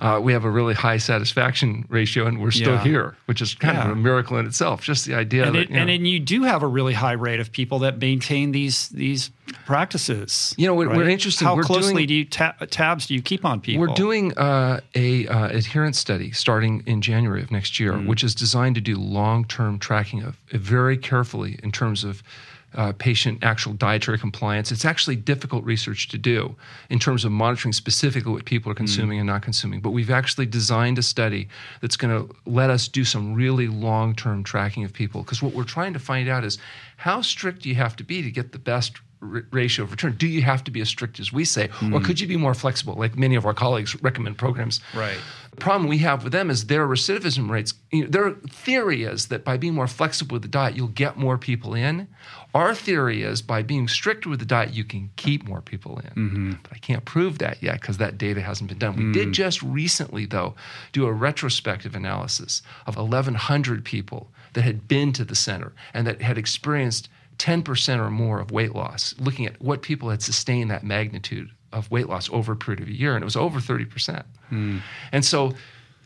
uh, 0.00 0.20
we 0.22 0.32
have 0.32 0.44
a 0.44 0.50
really 0.50 0.74
high 0.74 0.96
satisfaction 0.96 1.84
ratio, 1.88 2.26
and 2.26 2.40
we're 2.40 2.50
still. 2.50 2.72
Yeah. 2.74 2.82
here, 2.84 3.16
which 3.26 3.42
is 3.42 3.54
kind 3.54 3.76
Yeah. 3.76 3.84
of 3.86 3.90
a 3.90 3.96
miracle 3.96 4.38
in 4.38 4.46
itself. 4.46 4.82
Just 4.82 5.04
the 5.04 5.14
idea 5.14 5.44
and, 5.46 5.54
that 5.54 5.62
it, 5.62 5.68
you 5.70 5.74
know, 5.74 5.80
and 5.82 5.90
then 5.90 6.04
you 6.04 6.20
do 6.20 6.44
have 6.44 6.62
a 6.62 6.66
really 6.66 6.94
high 6.94 7.12
rate 7.12 7.40
of 7.40 7.50
people 7.52 7.80
that 7.80 7.98
maintain 7.98 8.52
these 8.52 8.88
these 8.90 9.30
practices. 9.66 10.54
You 10.56 10.66
know, 10.66 10.74
what- 10.74 10.88
what 10.88 10.98
right? 10.98 11.08
interesting, 11.08 11.46
How 11.46 11.60
closely 11.60 11.92
doing- 11.94 12.06
do 12.06 12.14
you 12.14 12.24
ta- 12.24 12.54
tabs 12.70 13.06
do 13.06 13.14
you 13.14 13.22
keep 13.22 13.44
on 13.44 13.60
people? 13.60 13.80
We're 13.80 13.94
doing 13.94 14.36
uh, 14.38 14.80
a 14.94 15.26
uh, 15.26 15.48
adherence 15.48 15.98
study 15.98 16.30
starting 16.30 16.82
in 16.86 17.00
January 17.00 17.42
of 17.42 17.50
next 17.50 17.80
year, 17.80 17.92
Mm. 17.94 18.06
which 18.06 18.22
is 18.22 18.34
designed 18.34 18.74
to 18.76 18.80
do 18.80 18.96
long-term 18.96 19.78
tracking 19.78 20.22
of 20.22 20.36
very 20.50 20.96
carefully 20.96 21.58
in 21.62 21.72
terms 21.72 22.04
of 22.04 22.22
uh, 22.74 22.92
patient 22.98 23.42
actual 23.42 23.72
dietary 23.74 24.18
compliance. 24.18 24.72
It's 24.72 24.84
actually 24.84 25.16
difficult 25.16 25.64
research 25.64 26.08
to 26.08 26.18
do 26.18 26.56
in 26.88 26.98
terms 26.98 27.24
of 27.24 27.32
monitoring 27.32 27.72
specifically 27.72 28.32
what 28.32 28.44
people 28.44 28.72
are 28.72 28.74
consuming 28.74 29.18
and 29.18 29.26
not 29.26 29.42
consuming. 29.42 29.80
But 29.80 29.90
we've 29.90 30.10
actually 30.10 30.46
designed 30.46 30.98
a 30.98 31.02
study 31.02 31.48
that's 31.80 31.96
going 31.96 32.26
to 32.26 32.34
let 32.46 32.70
us 32.70 32.88
do 32.88 33.04
some 33.04 33.34
really 33.34 33.68
long-term 33.68 34.44
tracking 34.44 34.84
of 34.84 34.92
people 34.92 35.22
because 35.22 35.42
what 35.42 35.54
we're 35.54 35.64
trying 35.64 35.92
to 35.92 35.98
find 35.98 36.28
out 36.28 36.44
is 36.44 36.58
how 36.96 37.20
strict 37.20 37.62
do 37.62 37.68
you 37.68 37.74
have 37.74 37.96
to 37.96 38.04
be 38.04 38.22
to 38.22 38.30
get 38.30 38.52
the 38.52 38.58
best 38.58 39.00
r- 39.20 39.44
ratio 39.50 39.84
of 39.84 39.90
return? 39.90 40.14
Do 40.16 40.26
you 40.26 40.42
have 40.42 40.64
to 40.64 40.70
be 40.70 40.80
as 40.80 40.88
strict 40.88 41.20
as 41.20 41.32
we 41.32 41.44
say, 41.44 41.68
or 41.92 42.00
could 42.00 42.20
you 42.20 42.26
be 42.26 42.36
more 42.36 42.54
flexible? 42.54 42.94
Like 42.94 43.16
many 43.16 43.34
of 43.34 43.44
our 43.44 43.54
colleagues 43.54 44.00
recommend 44.02 44.38
programs. 44.38 44.80
Right. 44.94 45.18
The 45.52 45.58
problem 45.58 45.86
we 45.86 45.98
have 45.98 46.24
with 46.24 46.32
them 46.32 46.48
is 46.48 46.66
their 46.66 46.88
recidivism 46.88 47.50
rates. 47.50 47.74
You 47.90 48.04
know, 48.04 48.08
their 48.08 48.30
theory 48.30 49.04
is 49.04 49.28
that 49.28 49.44
by 49.44 49.58
being 49.58 49.74
more 49.74 49.86
flexible 49.86 50.34
with 50.36 50.42
the 50.42 50.48
diet, 50.48 50.76
you'll 50.76 50.88
get 50.88 51.18
more 51.18 51.36
people 51.36 51.74
in. 51.74 52.08
Our 52.54 52.74
theory 52.74 53.22
is 53.22 53.42
by 53.42 53.62
being 53.62 53.86
stricter 53.86 54.30
with 54.30 54.38
the 54.38 54.46
diet, 54.46 54.72
you 54.72 54.84
can 54.84 55.10
keep 55.16 55.46
more 55.46 55.60
people 55.60 55.98
in. 55.98 56.10
Mm-hmm. 56.10 56.52
But 56.62 56.72
I 56.72 56.78
can't 56.78 57.04
prove 57.04 57.38
that 57.38 57.62
yet 57.62 57.82
because 57.82 57.98
that 57.98 58.16
data 58.16 58.40
hasn't 58.40 58.70
been 58.70 58.78
done. 58.78 58.96
We 58.96 59.12
did 59.12 59.28
mm. 59.28 59.32
just 59.32 59.62
recently, 59.62 60.24
though, 60.24 60.54
do 60.92 61.04
a 61.04 61.12
retrospective 61.12 61.94
analysis 61.94 62.62
of 62.86 62.96
1,100 62.96 63.84
people 63.84 64.30
that 64.54 64.62
had 64.62 64.88
been 64.88 65.12
to 65.12 65.24
the 65.24 65.34
center 65.34 65.74
and 65.92 66.06
that 66.06 66.22
had 66.22 66.38
experienced 66.38 67.10
10% 67.38 67.98
or 67.98 68.10
more 68.10 68.40
of 68.40 68.50
weight 68.50 68.74
loss, 68.74 69.14
looking 69.18 69.44
at 69.44 69.60
what 69.60 69.82
people 69.82 70.08
had 70.08 70.22
sustained 70.22 70.70
that 70.70 70.84
magnitude 70.84 71.50
of 71.72 71.90
weight 71.90 72.08
loss 72.08 72.30
over 72.30 72.52
a 72.52 72.56
period 72.56 72.80
of 72.80 72.88
a 72.88 72.92
year, 72.92 73.14
and 73.14 73.22
it 73.22 73.24
was 73.24 73.36
over 73.36 73.60
30%. 73.60 74.24
Hmm. 74.48 74.78
And 75.10 75.24
so, 75.24 75.54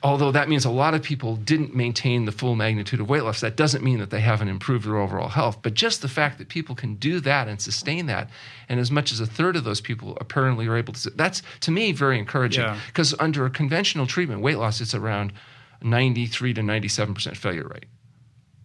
although 0.02 0.30
that 0.32 0.48
means 0.48 0.64
a 0.64 0.70
lot 0.70 0.94
of 0.94 1.02
people 1.02 1.36
didn't 1.36 1.74
maintain 1.74 2.24
the 2.24 2.32
full 2.32 2.55
magnitude 2.55 3.01
of 3.01 3.09
weight 3.09 3.22
loss, 3.22 3.40
that 3.40 3.56
doesn't 3.56 3.82
mean 3.82 3.98
that 3.98 4.10
they 4.10 4.20
haven't 4.20 4.48
improved 4.48 4.86
their 4.86 4.97
overall 4.97 5.28
health. 5.28 5.59
But 5.62 5.74
just 5.74 6.02
the 6.02 6.09
fact 6.09 6.38
that 6.38 6.48
people 6.48 6.74
can 6.74 6.94
do 6.94 7.20
that 7.20 7.48
and 7.48 7.60
sustain 7.60 8.06
that, 8.06 8.30
and 8.68 8.78
as 8.78 8.90
much 8.90 9.12
as 9.12 9.20
a 9.20 9.26
third 9.26 9.56
of 9.56 9.64
those 9.64 9.80
people 9.80 10.16
apparently 10.20 10.66
are 10.66 10.76
able 10.76 10.93
to, 10.94 11.10
that's 11.10 11.43
to 11.60 11.70
me 11.70 11.93
very 11.93 12.18
encouraging. 12.18 12.64
Yeah. 12.64 12.78
Because 12.86 13.14
under 13.18 13.47
a 13.47 13.51
conventional 13.51 14.06
treatment, 14.06 14.40
weight 14.40 14.59
loss, 14.59 14.80
it's 14.80 14.94
around 14.94 15.32
93 15.82 16.55
to 16.55 16.60
97% 16.60 17.36
failure 17.36 17.68
rate. 17.68 17.86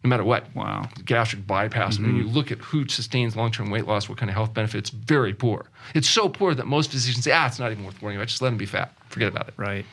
No 0.03 0.10
matter 0.10 0.23
what, 0.23 0.48
Wow. 0.56 0.90
gastric 1.06 1.45
bypass. 1.45 1.99
When 1.99 2.15
you 2.15 2.23
look 2.23 2.52
at 2.52 2.57
who 2.57 2.88
sustains 2.88 3.36
long-term 3.36 3.69
weight 3.69 3.86
loss, 3.86 4.10
what 4.10 4.18
kind 4.18 4.30
of 4.30 4.36
health 4.36 4.52
benefits, 4.53 4.90
very 4.90 5.34
poor. 5.34 5.65
It's 5.94 6.10
so 6.10 6.28
poor 6.28 6.56
that 6.56 6.65
most 6.65 6.90
physicians 6.91 7.23
say, 7.23 7.32
ah, 7.32 7.45
it's 7.45 7.60
not 7.60 7.72
even 7.72 7.86
worth 7.86 8.02
worrying 8.02 8.18
about. 8.19 8.28
Just 8.28 8.41
let 8.41 8.49
them 8.49 8.57
be 8.57 8.65
fat. 8.65 8.94
Forget 9.10 9.28
about 9.28 9.48
it. 9.48 9.53
Right. 9.57 9.86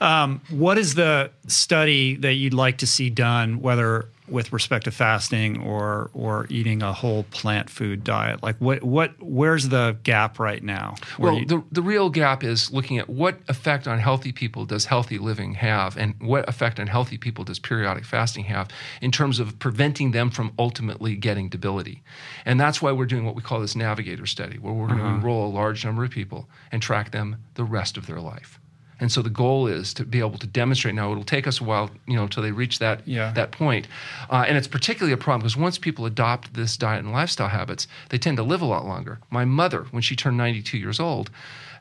Um, 0.00 0.40
what 0.50 0.78
is 0.78 0.94
the 0.94 1.30
study 1.48 2.16
that 2.16 2.34
you'd 2.34 2.54
like 2.54 2.78
to 2.78 2.86
see 2.86 3.10
done, 3.10 3.60
whether 3.60 4.08
with 4.28 4.52
respect 4.52 4.84
to 4.84 4.90
fasting 4.90 5.60
or 5.60 6.10
or 6.14 6.46
eating 6.50 6.82
a 6.82 6.92
whole 6.92 7.24
plant 7.24 7.70
food 7.70 8.04
diet? 8.04 8.42
Like 8.42 8.56
what 8.56 8.82
what 8.82 9.14
where's 9.20 9.68
the 9.68 9.96
gap 10.02 10.38
right 10.38 10.62
now? 10.62 10.94
Well, 11.18 11.38
you, 11.38 11.46
the, 11.46 11.62
the 11.72 11.82
real 11.82 12.10
gap 12.10 12.42
is 12.44 12.70
looking 12.70 12.98
at 12.98 13.08
what 13.08 13.38
effect 13.48 13.86
on 13.86 13.98
healthy 13.98 14.32
people 14.32 14.64
does 14.64 14.86
healthy 14.86 15.18
living 15.18 15.54
have 15.54 15.96
and 15.96 16.14
what 16.20 16.48
effect 16.48 16.80
on 16.80 16.86
healthy 16.86 17.18
people 17.18 17.44
does 17.44 17.58
periodic 17.58 18.04
fasting 18.04 18.44
have 18.44 18.68
in 19.00 19.10
terms 19.12 19.38
of 19.38 19.58
preventing 19.58 20.10
them 20.12 20.30
from 20.30 20.52
ultimately 20.58 21.16
getting 21.16 21.48
debility. 21.48 22.02
And 22.44 22.58
that's 22.60 22.80
why 22.82 22.92
we're 22.92 23.06
doing 23.06 23.24
what 23.24 23.34
we 23.34 23.42
call 23.42 23.60
this 23.60 23.76
navigator 23.76 24.26
study 24.26 24.58
where 24.58 24.72
we're 24.72 24.88
going 24.88 25.00
Uh-huh. 25.00 25.10
to 25.10 25.16
enroll 25.16 25.46
a 25.46 25.52
large 25.52 25.84
number 25.84 26.04
of 26.04 26.10
people 26.10 26.48
and 26.72 26.80
track 26.82 27.10
them 27.10 27.36
the 27.54 27.64
rest 27.64 27.96
of 27.96 28.06
their 28.06 28.20
life. 28.20 28.58
And 28.98 29.12
so 29.12 29.20
the 29.20 29.30
goal 29.30 29.66
is 29.66 29.92
to 29.94 30.04
be 30.04 30.20
able 30.20 30.38
to 30.38 30.46
demonstrate. 30.46 30.94
Now 30.94 31.10
it'll 31.12 31.22
take 31.24 31.46
us 31.46 31.60
a 31.60 31.64
while, 31.64 31.90
you 32.06 32.16
know, 32.16 32.22
until 32.22 32.42
they 32.42 32.52
reach 32.52 32.78
that 32.78 33.02
Yeah. 33.06 33.30
that 33.32 33.50
point. 33.52 33.86
Uh, 34.30 34.44
and 34.48 34.56
it's 34.56 34.68
particularly 34.68 35.12
a 35.12 35.18
problem 35.18 35.40
because 35.40 35.56
once 35.56 35.76
people 35.78 36.06
adopt 36.06 36.54
this 36.54 36.76
diet 36.78 37.04
and 37.04 37.12
lifestyle 37.12 37.48
habits, 37.48 37.86
they 38.08 38.16
tend 38.18 38.38
to 38.38 38.42
live 38.42 38.62
a 38.62 38.66
lot 38.66 38.86
longer. 38.86 39.18
My 39.30 39.44
mother, 39.44 39.86
when 39.90 40.02
she 40.02 40.16
turned 40.16 40.38
92 40.38 40.78
years 40.78 40.98
old, 40.98 41.30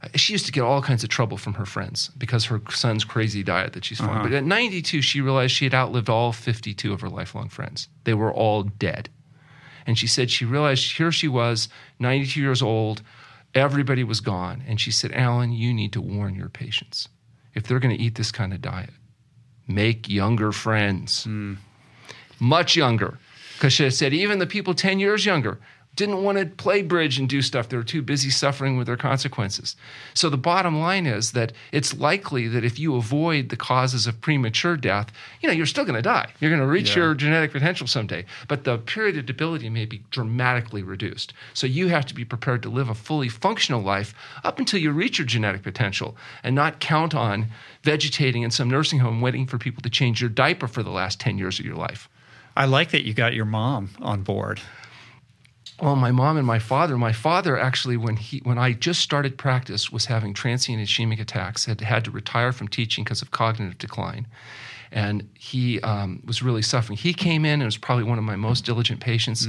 uh, 0.03 0.09
she 0.15 0.33
used 0.33 0.45
to 0.47 0.51
get 0.51 0.61
all 0.63 0.81
kinds 0.81 1.03
of 1.03 1.09
trouble 1.09 1.37
from 1.37 1.53
her 1.53 1.65
friends 1.65 2.11
because 2.17 2.45
her 2.45 2.61
son's 2.69 3.05
crazy 3.05 3.43
diet 3.43 3.71
that 3.73 3.85
she's 3.85 3.99
following. 3.99 4.17
Uh-huh. 4.17 4.27
But 4.29 4.33
at 4.33 4.43
92, 4.43 5.01
she 5.01 5.21
realized 5.21 5.53
she 5.53 5.65
had 5.65 5.73
outlived 5.73 6.09
all 6.09 6.33
52 6.33 6.91
of 6.91 6.99
her 6.99 7.09
lifelong 7.09 7.47
friends. 7.47 7.87
They 8.03 8.13
were 8.13 8.33
all 8.33 8.63
dead. 8.63 9.07
And 9.87 9.97
she 9.97 10.07
said 10.07 10.31
she 10.31 10.43
realized 10.45 10.97
here 10.97 11.11
she 11.13 11.27
was, 11.29 11.69
92 11.99 12.41
years 12.41 12.61
old, 12.61 13.01
everybody 13.55 14.03
was 14.03 14.19
gone. 14.19 14.63
And 14.67 14.79
she 14.79 14.91
said, 14.91 15.11
Alan, 15.13 15.51
you 15.51 15.73
need 15.73 15.93
to 15.93 16.01
warn 16.01 16.35
your 16.35 16.49
patients. 16.49 17.07
If 17.55 17.63
they're 17.63 17.79
going 17.79 17.95
to 17.97 18.03
eat 18.03 18.15
this 18.15 18.31
kind 18.31 18.53
of 18.53 18.61
diet, 18.61 18.91
make 19.67 20.09
younger 20.09 20.51
friends, 20.51 21.23
hmm. 21.23 21.55
much 22.39 22.75
younger. 22.75 23.17
Because 23.53 23.71
she 23.71 23.89
said, 23.89 24.13
even 24.13 24.39
the 24.39 24.45
people 24.45 24.73
10 24.73 24.99
years 24.99 25.25
younger 25.25 25.59
didn't 25.95 26.23
want 26.23 26.37
to 26.37 26.45
play 26.45 26.81
bridge 26.81 27.17
and 27.17 27.29
do 27.29 27.41
stuff. 27.41 27.69
They 27.69 27.77
were 27.77 27.83
too 27.83 28.01
busy 28.01 28.29
suffering 28.29 28.77
with 28.77 28.87
their 28.87 28.97
consequences. 28.97 29.75
So 30.13 30.29
the 30.29 30.37
bottom 30.37 30.79
line 30.79 31.05
is 31.05 31.31
that 31.31 31.53
it's 31.71 31.97
likely 31.97 32.47
that 32.49 32.63
if 32.65 32.77
you 32.77 32.95
avoid 32.95 33.49
the 33.49 33.55
causes 33.55 34.05
of 34.05 34.19
premature 34.19 34.75
death, 34.77 35.11
you 35.41 35.47
know, 35.47 35.53
you're 35.55 35.65
still 35.65 35.85
going 35.85 35.95
to 35.95 36.01
die. 36.01 36.31
You're 36.39 36.51
going 36.51 36.61
to 36.61 36.67
reach 36.67 36.89
Yeah. 36.91 37.03
your 37.03 37.15
genetic 37.15 37.51
potential 37.51 37.87
someday, 37.87 38.25
but 38.47 38.63
the 38.65 38.77
period 38.77 39.17
of 39.17 39.25
debility 39.25 39.69
may 39.69 39.85
be 39.85 40.03
dramatically 40.11 40.83
reduced. 40.83 41.33
So 41.53 41.65
you 41.67 41.87
have 41.87 42.05
to 42.07 42.13
be 42.13 42.25
prepared 42.25 42.61
to 42.63 42.69
live 42.69 42.89
a 42.89 42.95
fully 42.95 43.29
functional 43.29 43.81
life 43.81 44.13
up 44.43 44.59
until 44.59 44.79
you 44.79 44.91
reach 44.91 45.17
your 45.17 45.27
genetic 45.27 45.63
potential 45.63 46.17
and 46.43 46.55
not 46.55 46.79
count 46.79 47.15
on 47.15 47.47
vegetating 47.83 48.43
in 48.43 48.51
some 48.51 48.69
nursing 48.69 48.99
home 48.99 49.21
waiting 49.21 49.47
for 49.47 49.57
people 49.57 49.81
to 49.83 49.89
change 49.89 50.19
your 50.19 50.29
diaper 50.29 50.67
for 50.67 50.83
the 50.83 50.89
last 50.89 51.19
10 51.19 51.37
years 51.37 51.59
of 51.59 51.65
your 51.65 51.75
life. 51.75 52.09
I 52.57 52.65
like 52.65 52.91
that 52.91 53.05
you 53.05 53.13
got 53.13 53.33
your 53.33 53.45
mom 53.45 53.89
on 54.01 54.21
board. 54.23 54.61
Well, 55.81 55.95
my 55.95 56.11
mom 56.11 56.37
and 56.37 56.47
my 56.47 56.59
father. 56.59 56.97
My 56.97 57.11
father 57.11 57.57
actually, 57.59 57.97
when 57.97 58.15
he 58.17 58.39
when 58.43 58.57
I 58.57 58.71
just 58.73 59.01
started 59.01 59.37
practice, 59.37 59.91
was 59.91 60.05
having 60.05 60.33
transient 60.33 60.81
ischemic 60.81 61.19
attacks. 61.19 61.65
Had 61.65 61.81
had 61.81 62.05
to 62.05 62.11
retire 62.11 62.51
from 62.53 62.67
teaching 62.69 63.03
because 63.03 63.21
of 63.21 63.31
cognitive 63.31 63.77
decline, 63.77 64.25
and 64.91 65.27
he 65.33 65.81
um, 65.81 66.21
was 66.25 66.41
really 66.41 66.61
suffering. 66.61 66.97
He 66.97 67.13
came 67.13 67.43
in 67.43 67.55
and 67.61 67.65
was 67.65 67.77
probably 67.77 68.05
one 68.05 68.17
of 68.17 68.23
my 68.23 68.37
most 68.37 68.63
diligent 68.65 69.01
patients. 69.01 69.47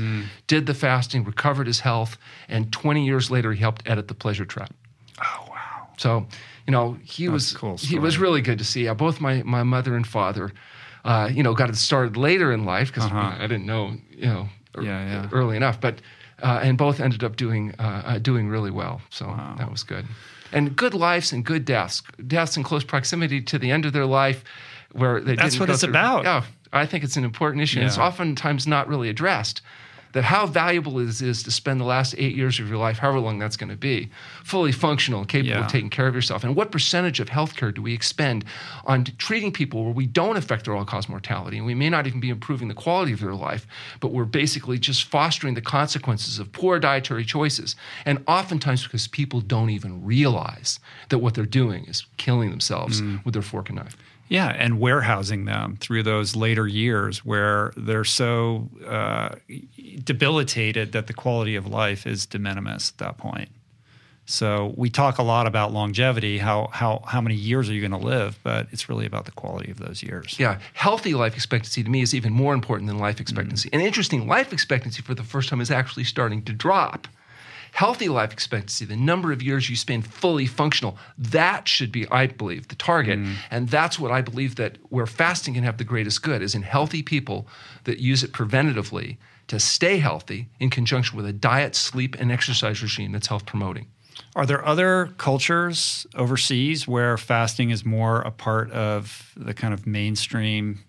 Did 0.49 0.67
the 0.67 0.75
fasting, 0.75 1.23
recovered 1.25 1.69
his 1.69 1.81
health, 1.81 2.19
and 2.49 2.73
20 2.73 3.05
years 3.07 3.31
later, 3.31 3.53
he 3.53 3.61
helped 3.61 3.83
edit 3.89 4.09
the 4.09 4.15
Pleasure 4.15 4.45
Trap. 4.45 4.73
Oh 5.23 5.47
wow. 5.49 5.89
So, 5.97 6.27
you 6.67 6.73
know, 6.73 6.99
he 7.05 7.29
was 7.29 7.53
cool 7.53 7.77
he 7.77 7.99
was 8.01 8.19
really 8.19 8.41
good 8.43 8.59
to 8.59 8.65
see. 8.65 8.85
Yeah, 8.85 8.95
both 8.95 9.21
my 9.21 9.43
my 9.45 9.63
mother 9.63 9.95
and 9.95 10.05
father, 10.07 10.53
uh, 11.05 11.31
you 11.33 11.45
know, 11.45 11.55
got 11.55 11.71
it 11.71 11.77
started 11.77 12.17
later 12.17 12.53
in 12.53 12.65
life 12.65 12.89
because 12.89 13.05
Uh-huh. 13.05 13.37
I 13.39 13.47
didn't 13.47 13.67
know, 13.67 13.93
you 14.11 14.27
know, 14.27 14.49
Yeah, 14.83 15.07
yeah. 15.07 15.29
early 15.33 15.57
enough. 15.57 15.81
But 15.81 16.01
uh, 16.43 16.61
and 16.63 16.77
both 16.79 17.01
ended 17.01 17.25
up 17.25 17.37
doing 17.37 17.75
uh, 17.79 18.03
uh, 18.05 18.19
doing 18.19 18.49
really 18.49 18.71
well. 18.71 19.01
So 19.11 19.27
that 19.59 19.71
was 19.71 19.83
good. 19.83 20.07
And 20.53 20.77
good 20.77 20.95
lives 20.95 21.33
and 21.33 21.45
good 21.45 21.65
deaths, 21.65 22.03
deaths 22.27 22.57
in 22.57 22.63
close 22.63 22.85
proximity 22.85 23.41
to 23.43 23.59
the 23.59 23.71
end 23.71 23.85
of 23.85 23.93
their 23.93 24.07
life, 24.07 24.45
where 24.93 25.21
they 25.21 25.35
That's 25.35 25.59
what 25.59 25.69
it's 25.71 25.81
through- 25.81 25.91
about. 25.91 26.25
Yeah, 26.25 26.45
I 26.73 26.87
think 26.87 27.03
it's 27.05 27.17
an 27.17 27.25
important 27.25 27.63
issue. 27.63 27.81
and 27.81 27.89
It's 27.89 27.99
oftentimes 27.99 28.67
not 28.67 28.87
really 28.89 29.09
addressed. 29.09 29.61
That 30.17 30.25
how 30.25 30.47
valuable 30.47 30.99
it 30.99 31.21
is 31.21 31.43
to 31.43 31.51
spend 31.51 31.79
the 31.79 31.85
last 31.85 32.15
eight 32.17 32.35
years 32.35 32.59
of 32.59 32.67
your 32.71 32.79
life, 32.79 32.97
however 32.97 33.21
long 33.21 33.39
that's 33.39 33.59
going 33.59 33.69
to 33.69 33.77
be, 33.77 34.09
fully 34.45 34.73
functional 34.73 35.21
and 35.21 35.29
capable 35.29 35.51
Yeah. 35.51 35.67
of 35.67 35.71
taking 35.71 35.91
care 35.91 36.07
of 36.07 36.15
yourself. 36.15 36.43
And 36.43 36.57
what 36.57 36.73
percentage 36.73 37.21
of 37.21 37.29
healthcare 37.29 37.75
do 37.75 37.83
we 37.83 37.93
expend 37.93 38.43
on 38.87 39.05
treating 39.19 39.53
people 39.53 39.85
where 39.85 39.93
we 39.93 40.07
don't 40.07 40.39
affect 40.39 40.65
their 40.65 40.75
all-cause 40.75 41.11
mortality, 41.11 41.59
and 41.59 41.67
we 41.67 41.75
may 41.75 41.91
not 41.91 42.07
even 42.07 42.19
be 42.19 42.31
improving 42.31 42.69
the 42.69 42.75
quality 42.75 43.13
of 43.13 43.21
their 43.21 43.35
life, 43.35 43.67
but 44.01 44.11
we're 44.11 44.25
basically 44.25 44.79
just 44.79 45.05
fostering 45.05 45.53
the 45.53 45.61
consequences 45.61 46.39
of 46.39 46.51
poor 46.51 46.79
dietary 46.79 47.27
choices. 47.27 47.77
And 48.07 48.25
oftentimes 48.27 48.85
because 48.85 49.07
people 49.07 49.43
don't 49.43 49.69
even 49.69 50.03
realize 50.03 50.81
that 51.11 51.19
what 51.19 51.35
they're 51.35 51.45
doing 51.45 51.85
is 51.85 52.07
killing 52.17 52.49
themselves 52.49 53.03
Mm. 53.03 53.23
with 53.27 53.35
their 53.35 53.43
fork 53.43 53.69
and 53.69 53.77
knife. 53.77 53.99
Yeah, 54.29 54.49
and 54.49 54.81
warehousing 54.81 55.45
them 55.45 55.77
through 55.81 56.03
those 56.03 56.35
later 56.35 56.67
years 56.67 57.25
where 57.25 57.73
they're 57.77 58.05
so 58.05 58.69
uh, 58.87 59.37
debilitated 60.03 60.93
that 60.93 61.07
the 61.07 61.15
quality 61.15 61.55
of 61.55 61.67
life 61.67 62.07
is 62.07 62.27
de 62.27 62.39
minimis 62.39 62.91
at 62.91 62.99
that 62.99 63.19
point. 63.19 63.51
So 64.29 64.75
we 64.77 64.91
talk 64.91 65.19
a 65.19 65.23
lot 65.23 65.47
about 65.47 65.73
longevity, 65.73 66.39
how 66.39 66.69
how 66.73 67.03
how 67.07 67.21
many 67.21 67.37
years 67.37 67.71
are 67.71 67.73
you 67.73 67.81
going 67.81 67.99
to 67.99 68.07
live, 68.07 68.41
but 68.43 68.67
it's 68.73 68.89
really 68.89 69.07
about 69.07 69.25
the 69.25 69.31
quality 69.31 69.71
of 69.71 69.79
those 69.79 70.03
years. 70.03 70.37
Yeah, 70.39 70.59
healthy 70.75 71.15
life 71.15 71.37
expectancy 71.37 71.85
to 71.85 71.89
me 71.89 72.03
is 72.03 72.13
even 72.13 72.33
more 72.33 72.53
important 72.53 72.89
than 72.89 72.99
life 72.99 73.21
expectancy. 73.21 73.71
And 73.73 73.81
interesting, 73.81 74.27
life 74.27 74.53
expectancy 74.53 75.01
for 75.01 75.15
the 75.15 75.23
first 75.23 75.49
time 75.49 75.61
is 75.61 75.71
actually 75.71 76.05
starting 76.05 76.43
to 76.43 76.53
drop. 76.53 77.07
Healthy 77.77 78.09
life 78.09 78.33
expectancy, 78.33 78.87
the 78.87 78.97
number 78.97 79.33
of 79.33 79.43
years 79.43 79.69
you 79.69 79.77
spend 79.77 80.07
fully 80.07 80.47
functional, 80.47 80.97
that 81.19 81.69
should 81.69 81.93
be, 81.93 82.09
I 82.11 82.27
believe, 82.27 82.69
the 82.69 82.75
target. 82.75 83.19
Mm. 83.19 83.35
And 83.51 83.69
that's 83.69 83.99
what 83.99 84.11
I 84.11 84.23
believe 84.23 84.57
that 84.57 84.79
where 84.89 85.05
fasting 85.05 85.53
can 85.53 85.63
have 85.63 85.77
the 85.77 85.85
greatest 85.85 86.23
good 86.23 86.41
is 86.41 86.55
in 86.55 86.63
healthy 86.63 87.03
people 87.03 87.47
that 87.85 87.99
use 87.99 88.23
it 88.23 88.33
preventatively 88.33 89.19
to 89.49 89.61
stay 89.61 89.99
healthy 89.99 90.49
in 90.59 90.71
conjunction 90.71 91.19
with 91.19 91.27
a 91.27 91.35
diet, 91.35 91.77
sleep, 91.77 92.17
and 92.19 92.33
exercise 92.33 92.81
regime 92.81 93.13
that's 93.13 93.27
health 93.27 93.45
promoting. 93.45 93.89
Are 94.35 94.47
there 94.47 94.67
other 94.67 95.13
cultures 95.19 96.07
overseas 96.15 96.89
where 96.89 97.19
fasting 97.19 97.69
is 97.69 97.85
more 97.85 98.23
a 98.23 98.31
part 98.31 98.71
of 98.73 99.33
the 99.37 99.53
kind 99.53 99.75
of 99.75 99.87
mainstream? 99.87 100.81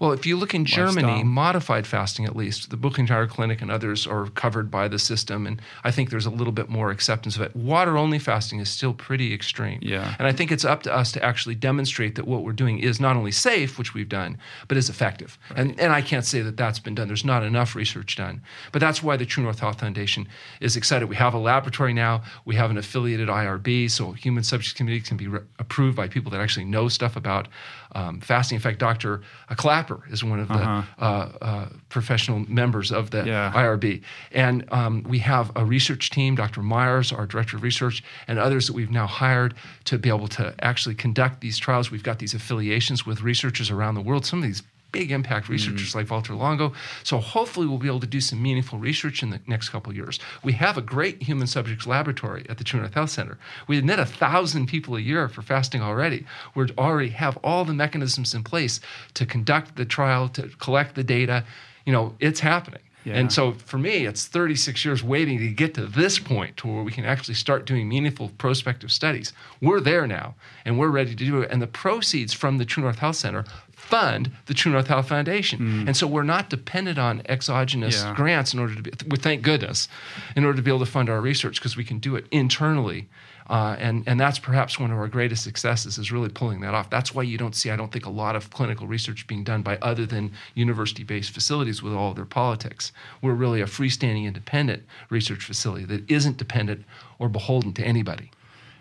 Well, 0.00 0.12
if 0.12 0.24
you 0.24 0.38
look 0.38 0.54
in 0.54 0.64
Germany, 0.64 1.06
Lifestyle. 1.06 1.24
modified 1.24 1.86
fasting 1.86 2.24
at 2.24 2.34
least, 2.34 2.70
the 2.70 2.78
Buchinger 2.78 3.28
Clinic 3.28 3.60
and 3.60 3.70
others 3.70 4.06
are 4.06 4.28
covered 4.30 4.70
by 4.70 4.88
the 4.88 4.98
system, 4.98 5.46
and 5.46 5.60
I 5.84 5.90
think 5.90 6.08
there's 6.08 6.24
a 6.24 6.30
little 6.30 6.54
bit 6.54 6.70
more 6.70 6.90
acceptance 6.90 7.36
of 7.36 7.42
it. 7.42 7.54
Water 7.54 7.98
only 7.98 8.18
fasting 8.18 8.60
is 8.60 8.70
still 8.70 8.94
pretty 8.94 9.34
extreme. 9.34 9.78
Yeah. 9.82 10.14
And 10.18 10.26
I 10.26 10.32
think 10.32 10.50
it's 10.50 10.64
up 10.64 10.82
to 10.84 10.94
us 10.94 11.12
to 11.12 11.22
actually 11.22 11.54
demonstrate 11.54 12.14
that 12.14 12.26
what 12.26 12.44
we're 12.44 12.52
doing 12.52 12.78
is 12.78 12.98
not 12.98 13.14
only 13.14 13.30
safe, 13.30 13.78
which 13.78 13.92
we've 13.92 14.08
done, 14.08 14.38
but 14.68 14.78
is 14.78 14.88
effective. 14.88 15.38
And, 15.54 15.78
and 15.78 15.92
I 15.92 16.00
can't 16.00 16.24
say 16.24 16.40
that 16.40 16.56
that's 16.56 16.78
been 16.78 16.94
done. 16.94 17.08
There's 17.08 17.24
not 17.24 17.42
enough 17.42 17.76
research 17.76 18.16
done. 18.16 18.40
But 18.72 18.80
that's 18.80 19.02
why 19.02 19.18
the 19.18 19.26
True 19.26 19.44
North 19.44 19.60
Health 19.60 19.80
Foundation 19.80 20.26
is 20.62 20.76
excited. 20.76 21.10
We 21.10 21.16
have 21.16 21.34
a 21.34 21.38
laboratory 21.38 21.92
now, 21.92 22.22
we 22.46 22.54
have 22.54 22.70
an 22.70 22.78
affiliated 22.78 23.28
IRB, 23.28 23.90
so 23.90 24.12
human 24.12 24.44
subject 24.44 24.76
committee 24.76 25.00
can 25.00 25.18
be 25.18 25.28
re- 25.28 25.40
approved 25.58 25.94
by 25.94 26.08
people 26.08 26.30
that 26.30 26.40
actually 26.40 26.64
know 26.64 26.88
stuff 26.88 27.16
about 27.16 27.48
um, 27.92 28.20
fasting. 28.20 28.56
In 28.56 28.62
fact, 28.62 28.78
Dr. 28.78 29.22
Klaper 29.56 30.02
is 30.10 30.22
one 30.22 30.40
of 30.40 30.48
the 30.48 30.54
uh 30.54 30.84
uh, 31.00 31.68
professional 31.88 32.40
members 32.48 32.92
of 32.92 33.10
the 33.10 33.24
Yeah. 33.24 33.52
IRB. 33.54 34.02
And 34.32 34.64
um, 34.72 35.04
we 35.08 35.18
have 35.20 35.50
a 35.56 35.64
research 35.64 36.10
team, 36.10 36.34
Dr. 36.34 36.62
Myers, 36.62 37.12
our 37.12 37.26
director 37.26 37.56
of 37.56 37.62
research, 37.62 38.02
and 38.28 38.38
others 38.38 38.66
that 38.66 38.72
we've 38.74 38.90
now 38.90 39.06
hired 39.06 39.54
to 39.84 39.98
be 39.98 40.08
able 40.08 40.28
to 40.28 40.54
actually 40.60 40.94
conduct 40.94 41.40
these 41.40 41.58
trials. 41.58 41.90
We've 41.90 42.02
got 42.02 42.18
these 42.18 42.34
affiliations 42.34 43.06
with 43.06 43.22
researchers 43.22 43.70
around 43.70 43.94
the 43.94 44.00
world, 44.02 44.24
some 44.26 44.38
of 44.40 44.44
these 44.44 44.62
big 44.92 45.10
impact 45.10 45.48
researchers 45.48 45.92
mm. 45.92 45.94
like 45.96 46.06
Valter 46.06 46.36
Longo. 46.36 46.72
So 47.04 47.18
hopefully 47.18 47.66
we'll 47.66 47.78
be 47.78 47.88
able 47.88 48.00
to 48.00 48.06
do 48.06 48.20
some 48.20 48.42
meaningful 48.42 48.78
research 48.78 49.22
in 49.22 49.30
the 49.30 49.40
next 49.46 49.70
couple 49.70 49.90
of 49.90 49.96
years. 49.96 50.18
We 50.42 50.52
have 50.54 50.76
a 50.76 50.82
great 50.82 51.22
human 51.22 51.46
subjects 51.46 51.86
laboratory 51.86 52.46
at 52.48 52.58
the 52.58 52.64
True 52.64 52.80
North 52.80 52.94
Health 52.94 53.10
Center. 53.10 53.38
We 53.66 53.78
admit 53.78 53.98
a 53.98 54.06
thousand 54.06 54.66
people 54.66 54.96
a 54.96 55.00
year 55.00 55.28
for 55.28 55.42
fasting 55.42 55.82
already. 55.82 56.26
We 56.54 56.68
already 56.78 57.10
have 57.10 57.36
all 57.38 57.64
the 57.64 57.74
mechanisms 57.74 58.34
in 58.34 58.44
place 58.44 58.80
to 59.14 59.26
conduct 59.26 59.76
the 59.76 59.84
trial, 59.84 60.28
to 60.30 60.48
collect 60.58 60.94
the 60.94 61.04
data. 61.04 61.44
You 61.84 61.92
know, 61.92 62.14
it's 62.20 62.40
happening. 62.40 62.82
Yeah. 63.04 63.14
And 63.14 63.32
so 63.32 63.52
for 63.52 63.78
me, 63.78 64.06
it's 64.06 64.26
36 64.26 64.84
years 64.84 65.02
waiting 65.02 65.38
to 65.38 65.48
get 65.48 65.74
to 65.74 65.86
this 65.86 66.18
point 66.18 66.56
to 66.58 66.68
where 66.68 66.82
we 66.82 66.92
can 66.92 67.04
actually 67.04 67.34
start 67.34 67.64
doing 67.64 67.88
meaningful 67.88 68.30
prospective 68.36 68.92
studies. 68.92 69.32
We're 69.62 69.80
there 69.80 70.06
now, 70.06 70.34
and 70.64 70.78
we're 70.78 70.90
ready 70.90 71.14
to 71.14 71.24
do 71.24 71.40
it. 71.40 71.50
And 71.50 71.62
the 71.62 71.66
proceeds 71.66 72.34
from 72.34 72.58
the 72.58 72.64
True 72.64 72.82
North 72.82 72.98
Health 72.98 73.16
Center 73.16 73.44
fund 73.90 74.30
the 74.46 74.54
True 74.54 74.72
North 74.72 74.86
Health 74.86 75.08
Foundation. 75.08 75.86
And 75.88 75.96
so 75.96 76.06
we're 76.06 76.22
not 76.22 76.48
dependent 76.48 76.98
on 76.98 77.22
exogenous 77.28 78.02
Yeah. 78.02 78.14
grants 78.14 78.54
in 78.54 78.60
order 78.60 78.74
to 78.76 78.82
be, 78.82 78.90
well, 79.08 79.20
thank 79.20 79.42
goodness, 79.42 79.88
in 80.36 80.44
order 80.44 80.56
to 80.56 80.62
be 80.62 80.70
able 80.70 80.84
to 80.86 80.86
fund 80.90 81.10
our 81.10 81.20
research 81.20 81.56
because 81.60 81.76
we 81.76 81.84
can 81.84 81.98
do 81.98 82.14
it 82.16 82.26
internally. 82.30 83.08
Uh, 83.48 83.74
and, 83.80 84.04
and 84.06 84.20
that's 84.20 84.38
perhaps 84.38 84.78
one 84.78 84.92
of 84.92 84.98
our 84.98 85.08
greatest 85.08 85.42
successes 85.42 85.98
is 85.98 86.12
really 86.12 86.28
pulling 86.28 86.60
that 86.60 86.72
off. 86.72 86.88
That's 86.88 87.12
why 87.12 87.24
you 87.24 87.36
don't 87.36 87.56
see, 87.56 87.68
I 87.70 87.74
don't 87.74 87.90
think, 87.90 88.06
a 88.06 88.10
lot 88.10 88.36
of 88.36 88.50
clinical 88.50 88.86
research 88.86 89.26
being 89.26 89.42
done 89.42 89.62
by 89.62 89.76
other 89.82 90.06
than 90.06 90.30
university 90.54 91.02
based 91.02 91.32
facilities 91.32 91.82
with 91.82 91.92
all 91.92 92.10
of 92.10 92.16
their 92.16 92.24
politics. 92.24 92.92
We're 93.20 93.34
really 93.34 93.60
a 93.60 93.66
freestanding, 93.66 94.24
independent 94.26 94.84
research 95.08 95.44
facility 95.44 95.84
that 95.86 96.08
isn't 96.08 96.36
dependent 96.36 96.84
or 97.18 97.28
beholden 97.28 97.72
to 97.72 97.82
anybody. 97.84 98.30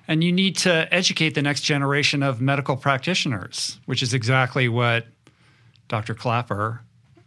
And 0.09 0.23
you 0.23 0.31
need 0.31 0.57
to 0.57 0.91
educate 0.91 1.35
the 1.35 1.41
next 1.43 1.61
generation 1.61 2.23
of 2.23 2.41
medical 2.41 2.75
practitioners, 2.75 3.79
which 3.85 4.01
is 4.01 4.11
exactly 4.11 4.67
what 4.67 5.05
Dr. 5.87 6.15
Klaper, 6.15 6.81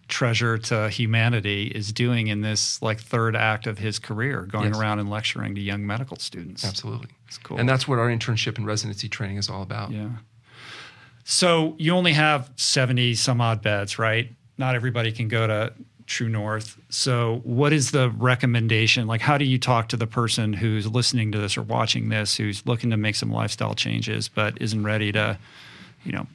treasure 0.09 0.59
to 0.59 0.90
humanity, 0.90 1.68
is 1.68 1.92
doing 1.92 2.26
in 2.26 2.40
this 2.40 2.82
like 2.82 3.00
third 3.00 3.36
act 3.36 3.68
of 3.68 3.78
his 3.78 4.00
career, 4.00 4.42
going 4.42 4.72
Yes. 4.72 4.80
around 4.80 4.98
and 4.98 5.09
lecturing 5.09 5.54
to 5.54 5.60
young 5.60 5.86
medical 5.86 6.16
students. 6.16 6.64
Absolutely. 6.64 7.10
It's 7.28 7.38
cool. 7.38 7.56
And 7.56 7.68
that's 7.68 7.86
what 7.86 8.00
our 8.00 8.09
internship 8.09 8.56
and 8.59 8.66
residency 8.66 9.09
training 9.09 9.36
is 9.36 9.48
all 9.48 9.62
about. 9.62 9.92
Yeah. 9.92 10.09
So 11.22 11.76
you 11.78 11.92
only 11.94 12.14
have 12.14 12.50
70 12.56 13.14
some 13.14 13.40
odd 13.40 13.62
beds, 13.62 13.96
right? 13.96 14.32
Not 14.59 14.74
everybody 14.74 15.12
can 15.12 15.28
go 15.28 15.46
to 15.46 15.72
True 16.12 16.28
North. 16.28 16.76
So 16.90 17.40
what 17.43 17.72
is 17.72 17.90
the 17.90 18.10
recommendation? 18.10 19.06
Like 19.06 19.22
how 19.22 19.39
do 19.39 19.47
you 19.47 19.59
talk 19.59 19.89
to 19.89 19.97
the 19.97 20.06
person 20.06 20.52
who's 20.52 20.86
listening 20.86 21.32
to 21.32 21.39
this 21.39 21.56
or 21.56 21.62
watching 21.62 22.10
this 22.10 22.36
who's 22.36 22.66
looking 22.66 22.90
to 22.90 22.98
make 22.98 23.14
some 23.14 23.32
lifestyle 23.32 23.74
changes 23.74 24.28
but 24.28 24.60
isn't 24.60 24.84
ready 24.84 25.10
to, 25.12 25.39
you 26.05 26.12
know, 26.12 26.26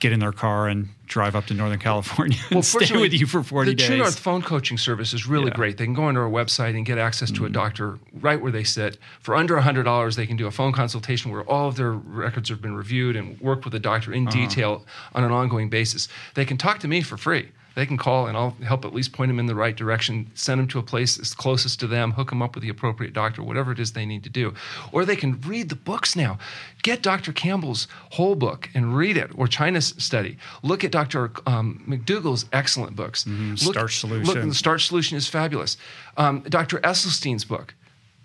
get 0.00 0.12
in 0.12 0.20
their 0.20 0.32
car 0.32 0.68
and 0.68 0.88
drive 1.06 1.36
up 1.36 1.44
to 1.46 1.54
Northern 1.54 1.78
California 1.78 2.38
and 2.50 2.64
stay 2.64 2.96
with 2.98 3.12
you 3.12 3.26
for 3.26 3.42
40 3.42 3.70
the 3.70 3.74
days? 3.76 3.86
True 3.88 3.96
North 3.98 4.18
phone 4.18 4.40
coaching 4.40 4.78
service 4.78 5.12
is 5.12 5.26
really 5.26 5.44
Yeah. 5.44 5.50
Mm-hmm. 5.50 5.56
great. 5.60 5.76
They 5.76 5.84
can 5.84 5.92
go 5.94 6.04
onto 6.04 6.20
our 6.20 6.30
website 6.30 6.76
and 6.76 6.86
get 6.86 6.96
access 6.96 7.30
to 7.32 7.44
a 7.44 7.50
doctor 7.50 7.98
right 8.20 8.40
where 8.40 8.50
they 8.52 8.64
sit. 8.64 8.96
For 9.20 9.36
under 9.36 9.56
$100, 9.58 10.16
they 10.16 10.26
can 10.26 10.38
do 10.38 10.46
a 10.46 10.50
phone 10.50 10.72
consultation 10.72 11.30
where 11.30 11.42
all 11.42 11.68
of 11.68 11.76
their 11.76 11.92
records 11.92 12.48
have 12.48 12.62
been 12.62 12.74
reviewed 12.74 13.16
and 13.16 13.38
work 13.38 13.66
with 13.66 13.74
a 13.74 13.78
doctor 13.78 14.14
in 14.14 14.26
Uh-huh. 14.26 14.36
detail 14.46 14.86
on 15.14 15.24
an 15.24 15.30
ongoing 15.32 15.68
basis. 15.68 16.08
They 16.34 16.46
can 16.46 16.56
talk 16.56 16.78
to 16.80 16.88
me 16.88 17.02
for 17.02 17.18
free. 17.18 17.50
They 17.76 17.84
can 17.86 17.98
call 17.98 18.26
and 18.26 18.36
I'll 18.38 18.56
help 18.64 18.86
at 18.86 18.94
least 18.94 19.12
point 19.12 19.28
them 19.28 19.38
in 19.38 19.44
the 19.44 19.54
right 19.54 19.76
direction, 19.76 20.30
send 20.34 20.58
them 20.58 20.66
to 20.68 20.78
a 20.78 20.82
place 20.82 21.16
that's 21.16 21.34
closest 21.34 21.78
to 21.80 21.86
them, 21.86 22.10
hook 22.12 22.30
them 22.30 22.40
up 22.40 22.54
with 22.54 22.62
the 22.62 22.70
appropriate 22.70 23.12
doctor, 23.12 23.42
whatever 23.42 23.70
it 23.70 23.78
is 23.78 23.92
they 23.92 24.06
need 24.06 24.24
to 24.24 24.30
do. 24.30 24.54
Or 24.92 25.04
they 25.04 25.14
can 25.14 25.38
read 25.42 25.68
the 25.68 25.76
books 25.76 26.16
now. 26.16 26.38
Get 26.82 27.02
Dr. 27.02 27.32
Campbell's 27.34 27.86
whole 28.12 28.34
book 28.34 28.70
and 28.74 28.96
read 28.96 29.18
it, 29.18 29.30
or 29.36 29.46
China's 29.46 29.94
study. 29.98 30.38
Look 30.62 30.84
at 30.84 30.90
Dr. 30.90 31.30
Um, 31.46 31.84
McDougall's 31.86 32.46
excellent 32.52 32.96
books. 32.96 33.26
Look, 33.26 33.36
Mm-hmm. 33.36 33.54
Starch 33.56 33.98
Solution. 33.98 34.34
Look, 34.34 34.48
the 34.48 34.54
Starch 34.54 34.86
Solution 34.88 35.16
is 35.18 35.28
fabulous. 35.28 35.76
Um, 36.16 36.40
Dr. 36.48 36.78
Esselstyn's 36.78 37.44
book, 37.44 37.74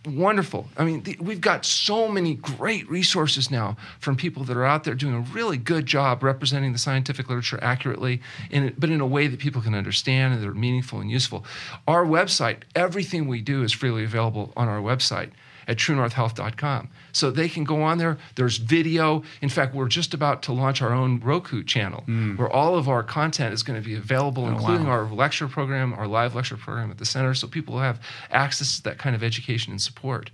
wonderful. 0.06 0.68
I 0.78 0.84
mean, 0.84 1.04
the, 1.04 1.18
we've 1.20 1.42
got 1.42 1.66
so 1.66 2.08
many 2.08 2.36
great 2.36 2.90
resources 2.90 3.52
now 3.52 3.78
from 4.00 4.16
people 4.16 4.44
that 4.46 4.58
are 4.58 4.66
out 4.66 4.84
there 4.84 4.96
doing 4.96 5.14
a 5.14 5.20
really 5.20 5.58
good 5.58 5.86
job 5.86 6.24
representing 6.24 6.74
the 6.74 6.80
scientific 6.80 7.30
literature 7.30 7.60
accurately, 7.62 8.22
in 8.50 8.74
but 8.78 8.90
in 8.90 9.02
a 9.02 9.08
way 9.08 9.28
that 9.28 9.40
people 9.40 9.62
can 9.62 9.76
understand 9.76 10.34
and 10.34 10.44
that 10.44 10.48
are 10.48 10.54
meaningful 10.54 11.00
and 11.00 11.12
useful. 11.12 11.46
Our 11.88 12.06
website, 12.06 12.64
everything 12.76 13.28
we 13.28 13.42
do 13.42 13.64
is 13.64 13.72
freely 13.72 14.04
available 14.04 14.54
on 14.56 14.68
our 14.68 14.80
website 14.80 15.32
at 15.68 15.78
truenorthhealth.com. 15.78 16.90
So 17.12 17.32
they 17.32 17.50
can 17.50 17.64
go 17.64 17.82
on 17.82 17.98
there. 17.98 18.18
There's 18.36 18.58
video. 18.58 19.24
In 19.42 19.50
fact, 19.50 19.76
we're 19.76 19.88
just 19.88 20.14
about 20.14 20.42
to 20.44 20.54
launch 20.54 20.82
our 20.82 20.94
own 20.94 21.20
Roku 21.20 21.64
channel 21.64 22.04
where 22.38 22.50
all 22.50 22.76
of 22.76 22.88
our 22.88 23.04
content 23.04 23.54
is 23.54 23.64
going 23.64 23.82
to 23.82 23.86
be 23.86 23.96
available, 23.96 24.48
including 24.48 24.88
wow. 24.88 24.94
our 24.94 25.06
lecture 25.06 25.48
program, 25.48 25.94
our 25.94 26.08
live 26.08 26.36
lecture 26.36 26.58
program 26.58 26.92
at 26.92 26.98
the 26.98 27.06
center, 27.06 27.34
so 27.34 27.48
people 27.48 27.80
have 27.80 28.00
access 28.32 28.78
to 28.78 28.84
that 28.84 28.98
kind 28.98 29.16
of 29.16 29.24
education 29.24 29.72
and 29.72 29.82
support. 29.82 30.32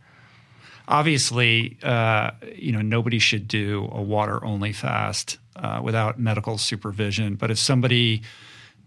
obviously, 0.88 1.78
uh, 1.84 2.32
you 2.56 2.72
know, 2.72 2.82
nobody 2.82 3.20
should 3.20 3.48
do 3.48 3.90
a 3.92 4.02
water 4.02 4.44
only 4.44 4.72
fast 4.72 5.38
uh, 5.56 5.82
without 5.84 6.20
medical 6.20 6.58
supervision. 6.58 7.36
But 7.36 7.52
if 7.52 7.60
somebody 7.60 8.22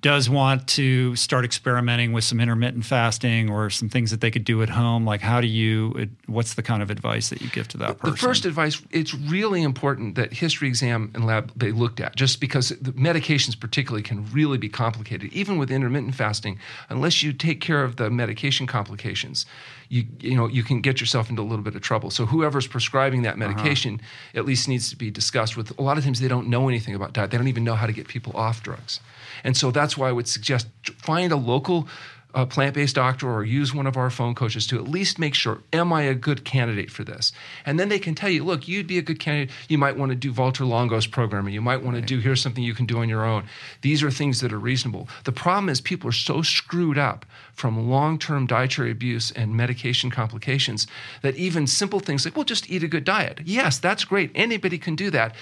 does 0.01 0.31
want 0.31 0.67
to 0.67 1.15
start 1.17 1.45
experimenting 1.45 2.13
with 2.13 2.25
some 2.25 2.41
intermittent 2.41 2.85
fasting 2.85 3.51
or 3.51 3.69
some 3.71 3.89
things 3.89 4.11
that 4.11 4.21
they 4.21 4.31
could 4.31 4.45
do 4.45 4.63
at 4.63 4.71
home, 4.71 5.05
like 5.05 5.21
how 5.21 5.41
do 5.41 5.47
you, 5.47 6.09
what's 6.27 6.55
the 6.55 6.63
kind 6.63 6.83
of 6.83 6.91
advice 6.91 7.29
that 7.29 7.43
you 7.43 7.49
give 7.51 7.69
to 7.69 7.77
that 7.79 7.99
person? 7.99 8.15
The 8.15 8.21
first 8.21 8.45
advice, 8.45 8.81
it's 8.91 9.15
really 9.15 9.63
important 9.63 10.15
that 10.15 10.33
history 10.33 10.69
exam 10.69 11.11
and 11.15 11.27
lab 11.27 11.53
they 11.55 11.73
looked 11.73 12.01
at, 12.01 12.17
just 12.17 12.41
because 12.41 12.71
the 12.71 12.93
medications 12.93 13.59
particularly 13.59 14.03
can 14.03 14.31
really 14.33 14.59
be 14.59 14.69
complicated. 14.69 15.33
Even 15.33 15.59
with 15.59 15.71
intermittent 15.71 16.15
fasting, 16.15 16.59
unless 16.89 17.23
you 17.23 17.33
take 17.33 17.61
care 17.61 17.85
of 17.85 17.97
the 17.97 18.11
medication 18.11 18.67
complications, 18.67 19.47
you 19.91 20.07
you 20.21 20.37
know 20.37 20.47
you 20.47 20.63
can 20.63 20.81
get 20.81 21.01
yourself 21.01 21.29
into 21.29 21.43
a 21.43 21.45
little 21.45 21.65
bit 21.65 21.75
of 21.75 21.83
trouble. 21.83 22.11
So 22.11 22.25
whoever's 22.25 22.67
prescribing 22.67 23.23
that 23.23 23.35
uh-huh. 23.35 23.49
medication 23.49 24.01
at 24.35 24.47
least 24.47 24.69
needs 24.69 24.89
to 24.91 24.97
be 24.97 25.11
discussed 25.11 25.57
with. 25.57 25.77
A 25.79 25.83
lot 25.83 25.99
of 25.99 26.05
times 26.05 26.21
they 26.21 26.29
don't 26.29 26.49
know 26.49 26.69
anything 26.69 26.95
about 26.95 27.13
diet. 27.13 27.31
They 27.31 27.37
don't 27.37 27.49
even 27.49 27.65
know 27.65 27.75
how 27.75 27.87
to 27.87 27.93
get 27.93 28.09
people 28.09 28.33
off 28.37 28.63
drugs, 28.63 29.01
and 29.45 29.57
so 29.57 29.71
that's 29.71 29.97
why 29.97 30.09
I 30.09 30.13
would 30.13 30.29
suggest 30.29 30.69
find 30.99 31.33
a 31.33 31.37
local 31.37 31.89
a 32.35 32.47
plant-based 32.47 32.95
doctor 32.95 33.29
or 33.29 33.45
use 33.45 33.75
one 33.75 33.87
of 33.87 33.97
our 33.97 34.11
phone 34.11 34.35
coaches 34.35 34.67
to 34.69 34.77
at 34.77 34.89
least 34.89 35.19
make 35.19 35.35
sure 35.35 35.63
am 35.73 35.93
i 35.93 36.03
a 36.03 36.15
good 36.15 36.45
candidate 36.45 36.91
for 36.91 37.05
this? 37.05 37.33
And 37.67 37.79
then 37.79 37.89
they 37.89 37.99
can 37.99 38.15
tell 38.15 38.31
you 38.31 38.45
look 38.45 38.69
you'd 38.69 38.87
be 38.87 38.99
a 38.99 39.03
good 39.03 39.19
candidate. 39.19 39.55
You 39.69 39.79
might 39.79 39.97
want 39.97 40.11
to 40.11 40.17
do 40.17 40.33
Valter 40.33 40.67
Longo's 40.67 41.07
programming. 41.07 41.55
You 41.55 41.61
might 41.61 41.83
want 41.83 41.97
to 41.97 42.03
do 42.03 42.21
here's 42.21 42.41
something 42.41 42.63
you 42.63 42.75
can 42.75 42.87
do 42.87 42.99
on 42.99 43.09
your 43.09 43.25
own. 43.25 43.45
These 43.83 44.03
are 44.03 44.11
things 44.11 44.41
that 44.41 44.53
are 44.53 44.59
reasonable. 44.59 45.09
The 45.25 45.33
problem 45.33 45.69
is 45.69 45.81
people 45.81 46.09
are 46.09 46.13
so 46.13 46.43
screwed 46.43 46.99
up 46.99 47.27
from 47.53 47.91
long-term 47.91 48.47
dietary 48.47 48.91
abuse 48.91 49.31
and 49.33 49.55
medication 49.55 50.11
complications 50.11 50.87
that 51.23 51.37
even 51.37 51.67
simple 51.67 52.01
things 52.01 52.25
like 52.25 52.37
well 52.37 52.45
just 52.45 52.71
eat 52.71 52.83
a 52.83 52.89
good 52.89 53.05
diet. 53.05 53.41
Yes 53.45 53.79
that's 53.79 54.05
great. 54.05 54.31
Anybody 54.35 54.79
can 54.79 54.97
do 54.97 55.11
that. 55.11 55.35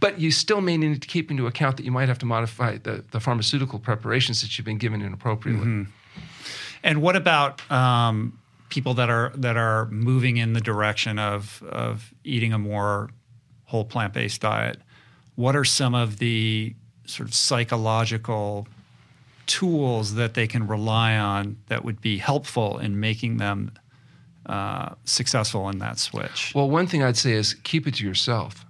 But 0.00 0.20
you 0.20 0.30
still 0.30 0.60
may 0.60 0.76
need 0.76 1.00
to 1.02 1.08
keep 1.08 1.30
into 1.30 1.46
account 1.46 1.76
that 1.76 1.84
you 1.84 1.92
might 1.92 2.08
have 2.08 2.18
to 2.18 2.26
modify 2.26 2.78
the, 2.78 3.04
the 3.10 3.20
pharmaceutical 3.20 3.78
preparations 3.78 4.40
that 4.42 4.58
you've 4.58 4.64
been 4.64 4.78
given 4.78 5.02
inappropriately 5.02 5.66
mm-hmm. 5.66 5.90
And 6.82 7.02
what 7.02 7.16
about 7.16 7.68
um, 7.70 8.38
people 8.68 8.94
that 8.94 9.10
are 9.10 9.32
that 9.36 9.56
are 9.56 9.86
moving 9.86 10.36
in 10.36 10.52
the 10.52 10.60
direction 10.60 11.18
of 11.18 11.62
of 11.62 12.12
eating 12.24 12.52
a 12.52 12.58
more 12.58 13.10
whole 13.64 13.84
plant 13.84 14.12
based 14.14 14.40
diet? 14.40 14.80
What 15.34 15.54
are 15.54 15.64
some 15.64 15.94
of 15.94 16.18
the 16.18 16.74
sort 17.06 17.28
of 17.28 17.34
psychological 17.34 18.66
tools 19.46 20.14
that 20.14 20.34
they 20.34 20.46
can 20.46 20.66
rely 20.66 21.16
on 21.16 21.56
that 21.68 21.84
would 21.84 22.00
be 22.00 22.18
helpful 22.18 22.78
in 22.78 23.00
making 23.00 23.38
them 23.38 23.72
uh, 24.46 24.94
successful 25.04 25.68
in 25.68 25.78
that 25.78 25.98
switch? 25.98 26.52
Well, 26.54 26.68
one 26.68 26.86
thing 26.86 27.02
I'd 27.02 27.16
say 27.16 27.32
is 27.32 27.54
keep 27.54 27.86
it 27.86 27.94
to 27.96 28.06
yourself. 28.06 28.64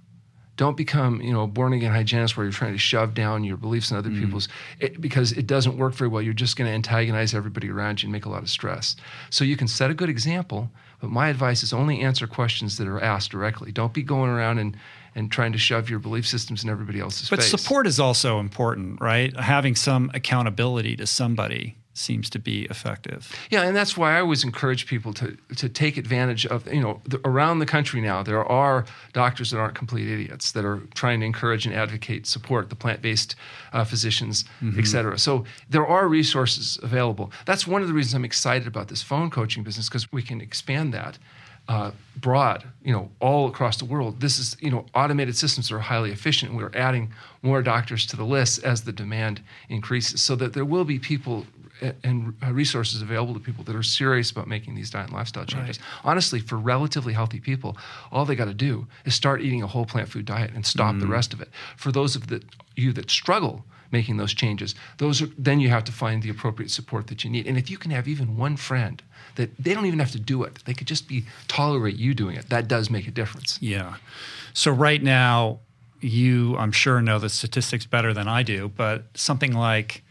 Don't 0.59 0.75
become, 0.75 1.21
you 1.21 1.31
know, 1.31 1.43
a 1.43 1.47
born 1.47 1.71
again 1.71 1.93
hygienist 1.93 2.35
where 2.35 2.45
you're 2.45 2.51
trying 2.51 2.73
to 2.73 2.77
shove 2.77 3.13
down 3.13 3.45
your 3.45 3.55
beliefs 3.55 3.91
in 3.91 3.97
other 3.97 4.09
mm-hmm. 4.09 4.25
people's, 4.25 4.49
it, 4.77 4.99
because 4.99 5.31
it 5.31 5.47
doesn't 5.47 5.77
work 5.77 5.93
very 5.93 6.09
well. 6.09 6.21
You're 6.21 6.33
just 6.33 6.57
going 6.57 6.69
to 6.69 6.75
antagonize 6.75 7.33
everybody 7.33 7.69
around 7.69 8.03
you 8.03 8.07
and 8.07 8.11
make 8.11 8.25
a 8.25 8.29
lot 8.29 8.43
of 8.43 8.49
stress. 8.49 8.97
So 9.29 9.45
you 9.45 9.55
can 9.55 9.69
set 9.69 9.89
a 9.89 9.93
good 9.93 10.09
example, 10.09 10.69
but 10.99 11.11
my 11.11 11.29
advice 11.29 11.63
is 11.63 11.71
only 11.71 12.01
answer 12.01 12.27
questions 12.27 12.77
that 12.77 12.89
are 12.89 13.01
asked 13.01 13.31
directly. 13.31 13.71
Don't 13.71 13.93
be 13.93 14.03
going 14.03 14.29
around 14.29 14.57
and 14.57 14.75
and 15.15 15.31
trying 15.31 15.53
to 15.53 15.57
shove 15.57 15.89
your 15.89 15.97
belief 15.97 16.27
systems 16.27 16.63
in 16.63 16.69
everybody 16.69 16.99
else's 16.99 17.29
But 17.29 17.39
face. 17.39 17.49
support 17.49 17.87
is 17.87 17.99
also 17.99 18.39
important, 18.39 19.01
right? 19.01 19.35
Having 19.35 19.75
some 19.75 20.11
accountability 20.13 20.95
to 20.97 21.07
somebody 21.07 21.78
seems 21.99 22.29
to 22.29 22.39
be 22.39 22.63
effective. 22.69 23.31
Yeah, 23.49 23.63
and 23.63 23.75
that's 23.75 23.97
why 23.97 24.17
I 24.17 24.21
always 24.21 24.43
encourage 24.43 24.87
people 24.87 25.13
to 25.13 25.37
to 25.57 25.67
take 25.69 25.97
advantage 25.97 26.45
of 26.45 26.65
you 26.73 26.81
know 26.81 27.01
the, 27.05 27.19
around 27.25 27.59
the 27.59 27.65
country 27.65 28.01
now 28.01 28.23
there 28.23 28.43
are 28.45 28.85
doctors 29.13 29.51
that 29.51 29.59
aren't 29.59 29.75
complete 29.75 30.07
idiots 30.07 30.51
that 30.53 30.65
are 30.65 30.79
trying 30.93 31.19
to 31.19 31.25
encourage 31.25 31.65
and 31.65 31.75
advocate 31.75 32.25
support 32.27 32.69
the 32.69 32.75
plant 32.75 33.01
based 33.01 33.35
uh, 33.73 33.83
physicians, 33.83 34.45
et 34.77 34.87
cetera. 34.87 35.17
So 35.17 35.45
there 35.69 35.85
are 35.85 36.07
resources 36.07 36.79
available. 36.81 37.31
That's 37.45 37.67
one 37.67 37.81
of 37.81 37.87
the 37.87 37.93
reasons 37.93 38.13
I'm 38.13 38.25
excited 38.25 38.67
about 38.67 38.87
this 38.87 39.03
phone 39.03 39.29
coaching 39.29 39.63
business 39.63 39.89
because 39.89 40.11
we 40.11 40.21
can 40.21 40.41
expand 40.41 40.93
that. 40.93 41.17
Uh, 41.67 41.91
broad, 42.15 42.63
you 42.83 42.91
know, 42.91 43.11
all 43.19 43.47
across 43.47 43.77
the 43.77 43.85
world. 43.85 44.19
This 44.21 44.39
is, 44.39 44.57
you 44.59 44.71
know, 44.71 44.85
automated 44.95 45.37
systems 45.37 45.69
that 45.69 45.75
are 45.75 45.79
highly 45.79 46.11
efficient. 46.11 46.55
We're 46.55 46.71
adding 46.73 47.13
more 47.43 47.61
doctors 47.61 48.07
to 48.07 48.17
the 48.17 48.23
list 48.23 48.63
as 48.63 48.81
the 48.81 48.91
demand 48.91 49.43
increases, 49.67 50.19
so 50.19 50.35
that 50.37 50.53
there 50.53 50.65
will 50.65 50.83
be 50.83 50.97
people 50.97 51.45
and 52.03 52.35
uh, 52.45 52.51
resources 52.51 53.01
available 53.01 53.33
to 53.33 53.39
people 53.39 53.63
that 53.63 53.75
are 53.75 53.83
serious 53.83 54.31
about 54.31 54.47
making 54.47 54.75
these 54.75 54.89
diet 54.89 55.07
and 55.07 55.15
lifestyle 55.15 55.45
changes. 55.45 55.79
Honestly, 56.03 56.39
for 56.39 56.57
relatively 56.57 57.13
healthy 57.13 57.39
people, 57.39 57.77
all 58.11 58.25
they 58.25 58.35
got 58.35 58.45
to 58.45 58.53
do 58.53 58.87
is 59.05 59.13
start 59.15 59.41
eating 59.41 59.63
a 59.63 59.67
whole 59.67 59.85
plant 59.85 60.09
food 60.09 60.25
diet 60.25 60.51
and 60.53 60.65
stop 60.65 60.97
the 60.99 61.07
rest 61.07 61.33
of 61.33 61.41
it. 61.41 61.49
For 61.77 61.91
those 61.91 62.15
of 62.15 62.27
the, 62.27 62.43
you 62.75 62.93
that 62.93 63.09
struggle 63.09 63.65
making 63.91 64.17
those 64.17 64.33
changes, 64.33 64.75
those 64.97 65.21
are, 65.21 65.29
then 65.37 65.59
you 65.59 65.69
have 65.69 65.83
to 65.83 65.91
find 65.91 66.21
the 66.21 66.29
appropriate 66.29 66.69
support 66.69 67.07
that 67.07 67.23
you 67.23 67.29
need. 67.29 67.47
And 67.47 67.57
if 67.57 67.69
you 67.69 67.77
can 67.77 67.91
have 67.91 68.07
even 68.07 68.37
one 68.37 68.55
friend 68.57 69.01
that 69.35 69.49
they 69.57 69.73
don't 69.73 69.85
even 69.85 69.99
have 69.99 70.11
to 70.11 70.19
do 70.19 70.43
it, 70.43 70.59
they 70.65 70.73
could 70.73 70.87
just 70.87 71.07
be 71.07 71.25
tolerate 71.47 71.95
you 71.95 72.13
doing 72.13 72.35
it. 72.35 72.49
That 72.49 72.67
does 72.67 72.89
make 72.89 73.07
a 73.07 73.11
difference. 73.11 73.57
Yeah. 73.61 73.95
So 74.53 74.71
right 74.71 75.01
now, 75.01 75.59
you, 76.01 76.55
I'm 76.57 76.71
sure, 76.71 77.01
know 77.01 77.19
the 77.19 77.29
statistics 77.29 77.85
better 77.85 78.13
than 78.13 78.27
I 78.27 78.43
do, 78.43 78.69
but 78.69 79.05
something 79.15 79.53
like 79.53 80.03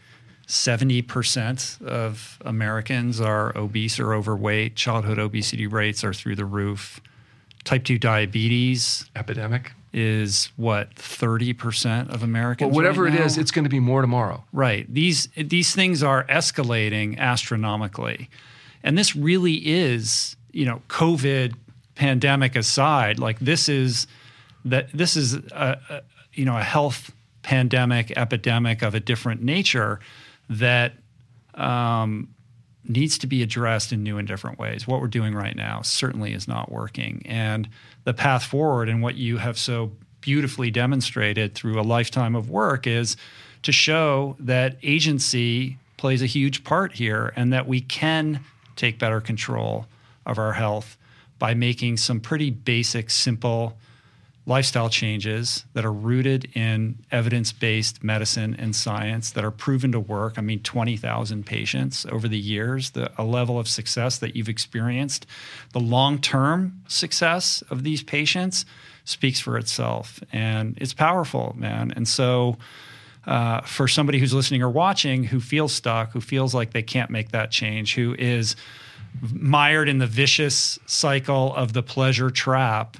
70% 0.49 1.81
of 1.83 2.39
Americans 2.43 3.21
are 3.21 3.55
obese 3.55 3.99
or 3.99 4.15
overweight. 4.15 4.75
Childhood 4.75 5.19
obesity 5.19 5.67
rates 5.67 6.03
are 6.03 6.13
through 6.13 6.35
the 6.35 6.45
roof. 6.45 6.99
Type 7.65 7.83
2 7.83 7.99
diabetes 7.99 9.05
epidemic 9.15 9.73
is 9.93 10.49
what 10.57 10.95
30% 10.95 12.11
of 12.11 12.23
Americans. 12.23 12.69
Well, 12.71 12.75
whatever 12.75 13.03
right 13.03 13.13
it 13.13 13.19
is, 13.19 13.37
it's 13.37 13.51
going 13.51 13.65
to 13.65 13.69
be 13.69 13.79
more 13.79 14.01
tomorrow. 14.01 14.43
Right. 14.51 14.91
These 14.91 15.27
these 15.37 15.75
things 15.75 16.01
are 16.01 16.23
escalating 16.25 17.19
astronomically. 17.19 18.27
And 18.83 18.97
this 18.97 19.15
really 19.15 19.55
is, 19.67 20.35
you 20.51 20.65
know, 20.65 20.81
COVID 20.87 21.53
pandemic 21.93 22.55
aside, 22.55 23.19
like 23.19 23.37
this 23.39 23.69
is 23.69 24.07
that 24.65 24.89
this 24.93 25.15
is 25.15 25.35
a, 25.35 25.79
a 25.89 26.01
you 26.33 26.45
know, 26.45 26.57
a 26.57 26.63
health 26.63 27.11
pandemic 27.43 28.17
epidemic 28.17 28.81
of 28.81 28.95
a 28.95 28.99
different 28.99 29.43
nature 29.43 29.99
that 30.49 30.93
um, 31.53 32.29
needs 32.87 33.17
to 33.19 33.27
be 33.27 33.43
addressed 33.43 33.91
in 33.91 34.03
new 34.03 34.17
and 34.17 34.27
different 34.27 34.57
ways. 34.57 34.87
What 34.87 35.01
we're 35.01 35.07
doing 35.07 35.35
right 35.35 35.55
now 35.55 35.81
certainly 35.81 36.33
is 36.33 36.47
not 36.47 36.71
working. 36.71 37.21
And 37.25 37.69
the 38.03 38.13
path 38.13 38.43
forward 38.43 38.89
and 38.89 39.01
what 39.01 39.15
you 39.15 39.37
have 39.37 39.57
so 39.57 39.91
beautifully 40.21 40.71
demonstrated 40.71 41.53
through 41.55 41.79
a 41.79 41.83
lifetime 41.83 42.35
of 42.35 42.49
work 42.49 42.87
is 42.87 43.15
to 43.63 43.71
show 43.71 44.35
that 44.39 44.77
agency 44.83 45.77
plays 45.97 46.21
a 46.21 46.25
huge 46.25 46.63
part 46.63 46.93
here 46.93 47.33
and 47.35 47.53
that 47.53 47.67
we 47.67 47.81
can 47.81 48.39
take 48.75 48.97
better 48.97 49.21
control 49.21 49.85
of 50.25 50.37
our 50.37 50.53
health 50.53 50.97
by 51.37 51.53
making 51.53 51.97
some 51.97 52.19
pretty 52.19 52.49
basic, 52.49 53.09
simple 53.09 53.77
lifestyle 54.49 54.89
changes 54.89 55.63
that 55.73 55.85
are 55.85 55.93
rooted 55.93 56.49
in 56.55 56.97
evidence 57.11 57.51
based 57.51 58.03
medicine 58.03 58.55
and 58.57 58.75
science 58.75 59.29
that 59.31 59.45
are 59.45 59.51
proven 59.51 59.91
to 59.91 59.99
work. 59.99 60.33
I 60.37 60.41
mean, 60.41 60.61
20,000 60.61 61.45
patients 61.45 62.05
over 62.11 62.27
the 62.27 62.37
years, 62.37 62.89
the, 62.89 63.11
a 63.15 63.23
level 63.23 63.59
of 63.59 63.67
success 63.67 64.17
that 64.17 64.35
you've 64.35 64.49
experienced, 64.49 65.27
the 65.71 65.79
long 65.79 66.17
term 66.17 66.81
success 66.87 67.61
of 67.69 67.83
these 67.83 68.01
patients 68.01 68.65
speaks 69.05 69.39
for 69.39 69.55
itself. 69.55 70.19
And 70.33 70.75
it's 70.81 70.93
powerful, 70.93 71.55
man. 71.55 71.93
And 71.95 72.07
so, 72.07 72.57
uh, 73.27 73.61
for 73.61 73.87
somebody 73.87 74.17
who's 74.17 74.33
listening 74.33 74.63
or 74.63 74.69
watching 74.69 75.25
who 75.25 75.39
feels 75.39 75.73
stuck, 75.73 76.11
who 76.11 76.21
feels 76.21 76.55
like 76.55 76.73
they 76.73 76.81
can't 76.81 77.11
make 77.11 77.29
that 77.29 77.51
change, 77.51 77.93
who 77.93 78.15
is 78.17 78.55
mired 79.31 79.87
in 79.87 79.99
the 79.99 80.07
vicious 80.07 80.79
cycle 80.87 81.53
of 81.55 81.73
the 81.73 81.83
pleasure 81.83 82.31
trap, 82.31 82.97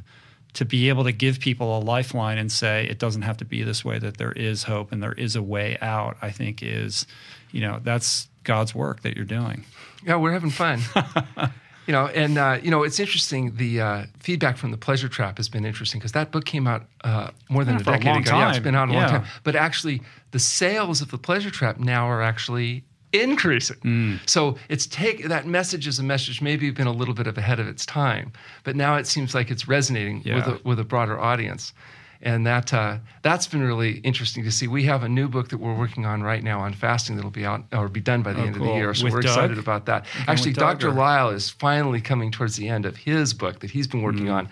to 0.53 0.65
be 0.65 0.89
able 0.89 1.03
to 1.03 1.11
give 1.11 1.39
people 1.39 1.77
a 1.77 1.81
lifeline 1.81 2.37
and 2.37 2.51
say 2.51 2.85
it 2.87 2.97
doesn't 2.99 3.21
have 3.21 3.37
to 3.37 3.45
be 3.45 3.63
this 3.63 3.85
way, 3.85 3.99
that 3.99 4.17
there 4.17 4.31
is 4.31 4.63
hope 4.63 4.91
and 4.91 5.01
there 5.01 5.13
is 5.13 5.35
a 5.35 5.41
way 5.43 5.77
out, 5.81 6.17
I 6.21 6.31
think 6.31 6.63
is, 6.63 7.05
you 7.51 7.61
know, 7.61 7.79
that's 7.83 8.27
God's 8.43 8.73
work 8.73 9.01
that 9.03 9.15
you're 9.15 9.25
doing. 9.25 9.63
Yeah, 10.05 10.15
we're 10.15 10.31
having 10.31 10.49
fun. 10.49 10.79
you 11.85 11.91
know, 11.91 12.07
and 12.07 12.37
uh, 12.37 12.57
you 12.63 12.71
know, 12.71 12.83
it's 12.83 12.99
interesting. 12.99 13.55
The 13.57 13.81
uh, 13.81 14.05
feedback 14.19 14.57
from 14.57 14.71
the 14.71 14.77
Pleasure 14.77 15.07
Trap 15.09 15.37
has 15.37 15.49
been 15.49 15.65
interesting 15.65 15.99
because 15.99 16.13
that 16.13 16.31
book 16.31 16.45
came 16.45 16.65
out 16.67 16.85
uh, 17.03 17.31
more 17.49 17.63
than 17.65 17.75
Yeah, 17.75 17.79
a 17.79 17.81
a 17.81 17.85
decade 17.85 18.05
long 18.07 18.17
ago. 18.21 18.37
Yeah, 18.37 18.49
it's 18.49 18.59
been 18.59 18.75
out 18.75 18.89
a 18.89 18.93
Yeah. 18.93 18.99
long 19.01 19.09
time. 19.21 19.25
But 19.43 19.55
actually, 19.55 20.01
the 20.31 20.39
sales 20.39 21.01
of 21.01 21.11
the 21.11 21.17
Pleasure 21.17 21.49
Trap 21.51 21.79
now 21.79 22.07
are 22.07 22.21
actually 22.21 22.83
increasing. 23.13 23.77
Mm. 23.77 24.29
So 24.29 24.55
it's 24.69 24.85
take 24.87 25.27
that 25.27 25.45
message 25.47 25.87
is 25.87 25.99
a 25.99 26.03
message 26.03 26.41
maybe 26.41 26.69
been 26.71 26.87
a 26.87 26.91
little 26.93 27.13
bit 27.13 27.27
of 27.27 27.37
ahead 27.37 27.59
of 27.59 27.67
its 27.67 27.85
time, 27.85 28.31
but 28.63 28.75
now 28.75 28.95
it 28.95 29.07
seems 29.07 29.33
like 29.33 29.49
it's 29.51 29.67
resonating 29.67 30.21
Yeah. 30.25 30.35
with 30.35 30.47
a, 30.47 30.67
with 30.67 30.79
a 30.79 30.83
broader 30.83 31.19
audience. 31.19 31.73
And 32.21 32.45
that 32.45 32.73
uh, 32.73 32.97
that's 33.21 33.47
been 33.47 33.61
really 33.61 33.99
interesting 33.99 34.43
to 34.43 34.51
see. 34.51 34.67
We 34.67 34.83
have 34.83 35.03
a 35.03 35.07
new 35.09 35.29
book 35.29 35.47
that 35.49 35.57
we're 35.57 35.73
working 35.77 36.05
on 36.05 36.21
right 36.21 36.43
now 36.43 36.59
on 36.59 36.73
fasting 36.73 37.15
that'll 37.15 37.31
be 37.31 37.45
out 37.45 37.63
or 37.71 37.87
be 37.87 38.01
done 38.01 38.23
by 38.23 38.33
the 38.33 38.41
Oh, 38.41 38.45
end 38.45 38.55
of 38.57 38.61
the 38.61 38.73
year. 38.73 38.93
So 38.93 39.05
With 39.05 39.13
we're 39.13 39.21
Doug? 39.21 39.31
excited 39.31 39.57
about 39.57 39.85
that. 39.85 40.05
Actually, 40.27 40.51
Dr. 40.51 40.89
or- 40.89 40.91
Lisle 40.91 41.29
is 41.29 41.49
finally 41.49 42.01
coming 42.01 42.29
towards 42.29 42.57
the 42.57 42.67
end 42.67 42.85
of 42.85 42.97
his 42.97 43.33
book 43.33 43.59
that 43.61 43.69
he's 43.71 43.87
been 43.87 44.01
working 44.01 44.29
on 44.29 44.49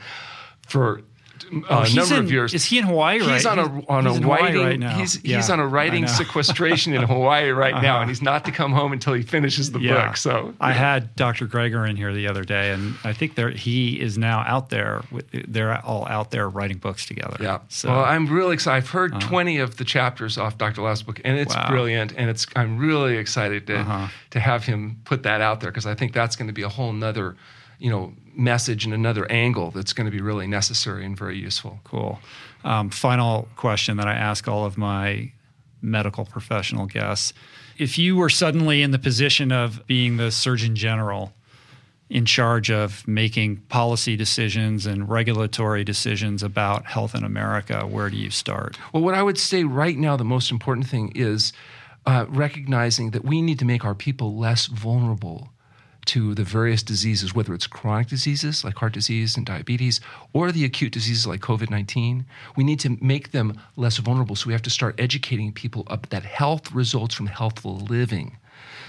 for 0.65 1.01
uh, 1.45 1.61
a 1.69 1.85
he's 1.85 1.95
number 1.95 2.15
in- 2.15 2.19
of 2.25 2.31
years. 2.31 2.53
Is 2.53 2.65
he 2.65 2.77
in 2.79 2.85
Hawaii 2.85 3.19
right 3.19 3.33
He's 3.33 3.45
on 3.45 3.59
a 3.59 3.85
on 3.87 4.05
he's 4.05 4.17
a 4.17 4.21
writing 4.27 4.61
right 4.63 4.79
now. 4.79 4.97
he's 4.97 5.23
Yeah, 5.23 5.37
he's 5.37 5.49
on 5.49 5.59
a 5.59 5.67
writing 5.67 6.07
sequestration 6.07 6.93
in 6.93 7.03
Hawaii 7.13 7.49
right 7.49 7.73
now, 7.81 7.93
Uh-huh. 7.95 8.01
and 8.01 8.09
he's 8.09 8.21
not 8.21 8.45
to 8.45 8.51
come 8.51 8.71
home 8.71 8.93
until 8.93 9.13
he 9.13 9.21
finishes 9.23 9.71
the 9.71 9.79
Yeah. 9.79 10.07
book. 10.07 10.17
So 10.17 10.53
I 10.59 10.71
had 10.73 11.15
Dr. 11.15 11.47
Greger 11.47 11.89
in 11.89 11.95
here 11.95 12.13
the 12.13 12.27
other 12.27 12.43
day, 12.43 12.71
and 12.71 12.95
I 13.03 13.13
think 13.13 13.35
there 13.35 13.49
he 13.49 13.99
is 13.99 14.17
now 14.17 14.43
out 14.47 14.69
there. 14.69 15.03
With, 15.11 15.25
they're 15.47 15.79
all 15.85 16.07
out 16.07 16.31
there 16.31 16.49
writing 16.49 16.77
books 16.77 17.05
together. 17.05 17.37
Yeah. 17.39 17.59
So 17.69 17.89
well, 17.89 18.03
I'm 18.05 18.27
really 18.27 18.53
excited. 18.53 18.77
I've 18.83 18.89
heard 18.89 19.19
20 19.21 19.57
of 19.59 19.77
the 19.77 19.83
chapters 19.85 20.37
off 20.37 20.57
Dr. 20.57 20.81
Last 20.81 21.05
book, 21.05 21.19
and 21.23 21.37
it's 21.37 21.55
Wow. 21.55 21.69
brilliant. 21.69 22.13
And 22.17 22.29
it's 22.29 22.45
I'm 22.55 22.77
really 22.77 23.17
excited 23.17 23.67
to 23.67 23.79
Uh-huh. 23.79 24.07
to 24.31 24.39
have 24.39 24.65
him 24.65 24.97
put 25.05 25.23
that 25.23 25.41
out 25.41 25.61
there 25.61 25.71
because 25.71 25.85
I 25.85 25.95
think 25.95 26.13
that's 26.13 26.35
going 26.35 26.47
to 26.47 26.53
be 26.53 26.61
a 26.63 26.69
whole 26.69 26.93
nother, 26.93 27.35
you 27.79 27.89
know, 27.89 28.13
message 28.35 28.85
and 28.85 28.93
another 28.93 29.29
angle 29.31 29.71
that's 29.71 29.93
going 29.93 30.05
to 30.05 30.11
be 30.11 30.21
really 30.21 30.47
necessary 30.47 31.05
and 31.05 31.17
very 31.17 31.37
useful. 31.37 31.79
Cool. 31.83 32.19
Um, 32.63 32.89
final 32.89 33.47
question 33.55 33.97
that 33.97 34.07
I 34.07 34.13
ask 34.13 34.47
all 34.47 34.65
of 34.65 34.77
my 34.77 35.31
medical 35.81 36.25
professional 36.25 36.85
guests. 36.85 37.33
If 37.77 37.97
you 37.97 38.15
were 38.15 38.29
suddenly 38.29 38.81
in 38.81 38.91
the 38.91 38.99
position 38.99 39.51
of 39.51 39.85
being 39.87 40.17
the 40.17 40.31
Surgeon 40.31 40.75
General 40.75 41.33
in 42.09 42.25
charge 42.25 42.71
of 42.71 43.05
making 43.07 43.57
policy 43.69 44.15
decisions 44.15 44.85
and 44.85 45.09
regulatory 45.09 45.83
decisions 45.83 46.41
about 46.41 46.85
health 46.85 47.13
in 47.13 47.23
America, 47.23 47.85
where 47.85 48.09
do 48.09 48.17
you 48.17 48.31
start? 48.31 48.77
Well, 48.93 49.03
what 49.03 49.13
I 49.13 49.21
would 49.21 49.37
say 49.37 49.63
right 49.65 49.97
now, 49.97 50.15
the 50.15 50.23
most 50.23 50.49
important 50.49 50.87
thing 50.87 51.11
is 51.15 51.51
uh, 52.05 52.25
recognizing 52.29 53.11
that 53.11 53.25
we 53.25 53.41
need 53.41 53.59
to 53.59 53.65
make 53.65 53.83
our 53.83 53.95
people 53.95 54.37
less 54.37 54.67
vulnerable 54.67 55.49
to 56.07 56.33
the 56.33 56.43
various 56.43 56.83
diseases, 56.83 57.33
whether 57.35 57.53
it's 57.53 57.67
chronic 57.67 58.07
diseases 58.07 58.63
like 58.63 58.75
heart 58.75 58.93
disease 58.93 59.37
and 59.37 59.45
diabetes, 59.45 60.01
or 60.33 60.51
the 60.51 60.65
acute 60.65 60.93
diseases 60.93 61.27
like 61.27 61.41
COVID 61.41 61.69
19. 61.69 62.25
We 62.55 62.63
need 62.63 62.79
to 62.81 62.97
make 63.01 63.31
them 63.31 63.59
less 63.75 63.97
vulnerable. 63.97 64.35
So 64.35 64.47
we 64.47 64.53
have 64.53 64.61
to 64.63 64.69
start 64.69 64.99
educating 64.99 65.51
people 65.51 65.85
up 65.87 66.09
that 66.09 66.23
health 66.23 66.71
results 66.71 67.15
from 67.15 67.27
healthful 67.27 67.77
living. 67.77 68.37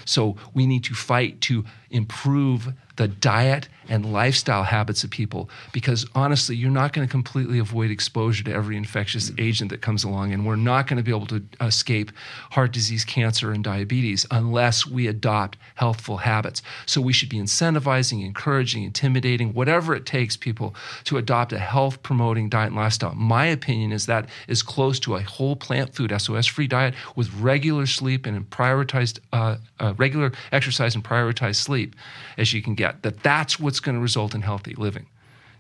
So 0.05 0.37
we 0.55 0.67
need 0.67 0.85
to 0.85 0.95
fight 0.95 1.41
to 1.43 1.65
improve 1.91 2.73
the 2.99 3.09
diet 3.09 3.69
and 3.89 4.13
lifestyle 4.13 4.65
habits 4.65 5.03
of 5.03 5.11
people 5.11 5.49
because 5.73 6.05
honestly, 6.15 6.55
you're 6.55 6.71
not 6.71 6.93
going 6.93 7.07
to 7.07 7.11
completely 7.11 7.59
avoid 7.59 7.91
exposure 7.91 8.45
to 8.45 8.53
every 8.53 8.77
infectious 8.77 9.33
agent 9.39 9.71
that 9.71 9.81
comes 9.81 10.05
along, 10.05 10.33
and 10.33 10.45
we're 10.45 10.57
not 10.57 10.87
going 10.87 10.99
to 10.99 11.03
be 11.03 11.11
able 11.11 11.27
to 11.27 11.43
escape 11.61 12.13
heart 12.51 12.73
disease, 12.73 13.05
cancer, 13.05 13.53
and 13.53 13.65
diabetes 13.65 14.27
unless 14.31 14.87
we 14.87 15.07
adopt 15.07 15.57
healthful 15.77 16.19
habits. 16.19 16.61
So 16.87 17.01
we 17.01 17.13
should 17.13 17.29
be 17.29 17.39
incentivizing, 17.39 18.25
encouraging, 18.25 18.85
intimidating, 18.85 19.55
whatever 19.55 19.95
it 19.95 20.05
takes 20.05 20.37
people 20.37 20.75
to 21.05 21.17
adopt 21.17 21.53
a 21.53 21.59
health 21.59 22.03
promoting 22.03 22.49
diet 22.49 22.69
and 22.69 22.77
lifestyle. 22.77 23.15
My 23.15 23.47
opinion 23.47 23.93
is 23.93 24.07
that 24.07 24.29
is 24.49 24.63
close 24.63 25.01
to 25.01 25.17
a 25.17 25.23
whole 25.23 25.57
plant 25.57 25.95
food 25.95 26.13
SOS 26.19 26.47
free 26.47 26.67
diet 26.67 26.95
with 27.17 27.33
regular 27.35 27.87
sleep 27.87 28.27
and 28.27 28.49
prioritized 28.51 29.21
uh, 29.33 29.57
uh, 29.81 29.95
regular 29.97 30.33
exercise 30.53 30.95
and 30.95 31.05
prioritized 31.05 31.57
sleep 31.57 31.95
as 32.37 32.53
you 32.53 32.61
can 32.61 32.75
get. 32.75 32.88
That 33.03 33.23
that's 33.23 33.59
what's 33.59 33.81
going 33.81 33.95
to 33.95 34.01
result 34.01 34.35
in 34.35 34.43
healthy 34.43 34.75
living. 34.75 35.07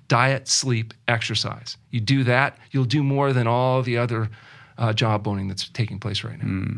Diet, 0.08 0.48
sleep, 0.48 0.94
exercise. 1.06 1.76
You 1.90 2.00
do 2.00 2.24
that, 2.24 2.58
you'll 2.70 2.84
do 2.84 3.02
more 3.02 3.32
than 3.32 3.46
all 3.46 3.82
the 3.82 3.98
other 3.98 4.30
uh, 4.78 4.92
job 4.92 5.22
boning 5.22 5.48
that's 5.48 5.68
taking 5.68 5.98
place 5.98 6.24
right 6.24 6.42
now. 6.42 6.76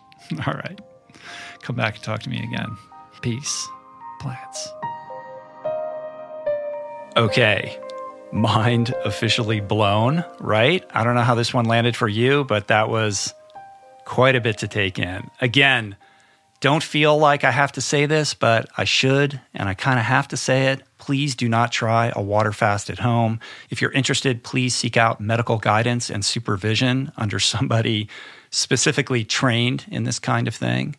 all 0.45 0.55
right. 0.55 0.81
Come 1.63 1.77
back 1.77 1.95
and 1.95 2.03
talk 2.03 2.21
to 2.23 2.29
me 2.29 2.43
again. 2.43 2.77
Peace. 3.21 3.69
Plants. 4.19 4.69
Okay. 7.17 7.79
Mind 8.33 8.93
officially 9.05 9.61
blown, 9.61 10.25
right? 10.41 10.85
I 10.91 11.05
don't 11.05 11.15
know 11.15 11.23
how 11.23 11.37
this 11.37 11.55
one 11.55 11.67
landed 11.67 11.95
for 11.95 12.09
you, 12.09 12.43
but 12.43 12.67
that 12.67 12.89
was 12.89 13.33
quite 14.07 14.35
a 14.35 14.41
bit 14.41 14.59
to 14.59 14.67
take 14.67 14.99
in. 14.99 15.31
Again, 15.41 15.95
Don't 16.61 16.83
feel 16.83 17.17
like 17.17 17.43
I 17.43 17.53
have 17.53 17.73
to 17.73 17.81
say 17.81 18.05
this, 18.05 18.35
but 18.35 18.69
I 18.77 18.85
should, 18.85 19.41
and 19.55 19.67
I 19.67 19.73
kind 19.73 19.99
of 19.99 20.05
have 20.05 20.29
to 20.29 20.37
say 20.37 20.67
it. 20.67 20.83
Please 20.99 21.35
do 21.35 21.49
not 21.49 21.73
try 21.73 22.13
a 22.15 22.21
water 22.21 22.53
fast 22.53 22.91
at 22.91 22.99
home. 22.99 23.41
If 23.71 23.81
you're 23.81 23.93
interested, 23.93 24.45
please 24.45 24.75
seek 24.75 24.99
out 24.99 25.23
medical 25.23 25.57
guidance 25.57 26.11
and 26.11 26.23
supervision 26.23 27.13
under 27.17 27.39
somebody 27.41 28.09
specifically 28.51 29.25
trained 29.25 29.87
in 29.91 30.05
this 30.05 30.19
kind 30.19 30.47
of 30.47 30.55
thing. 30.55 30.97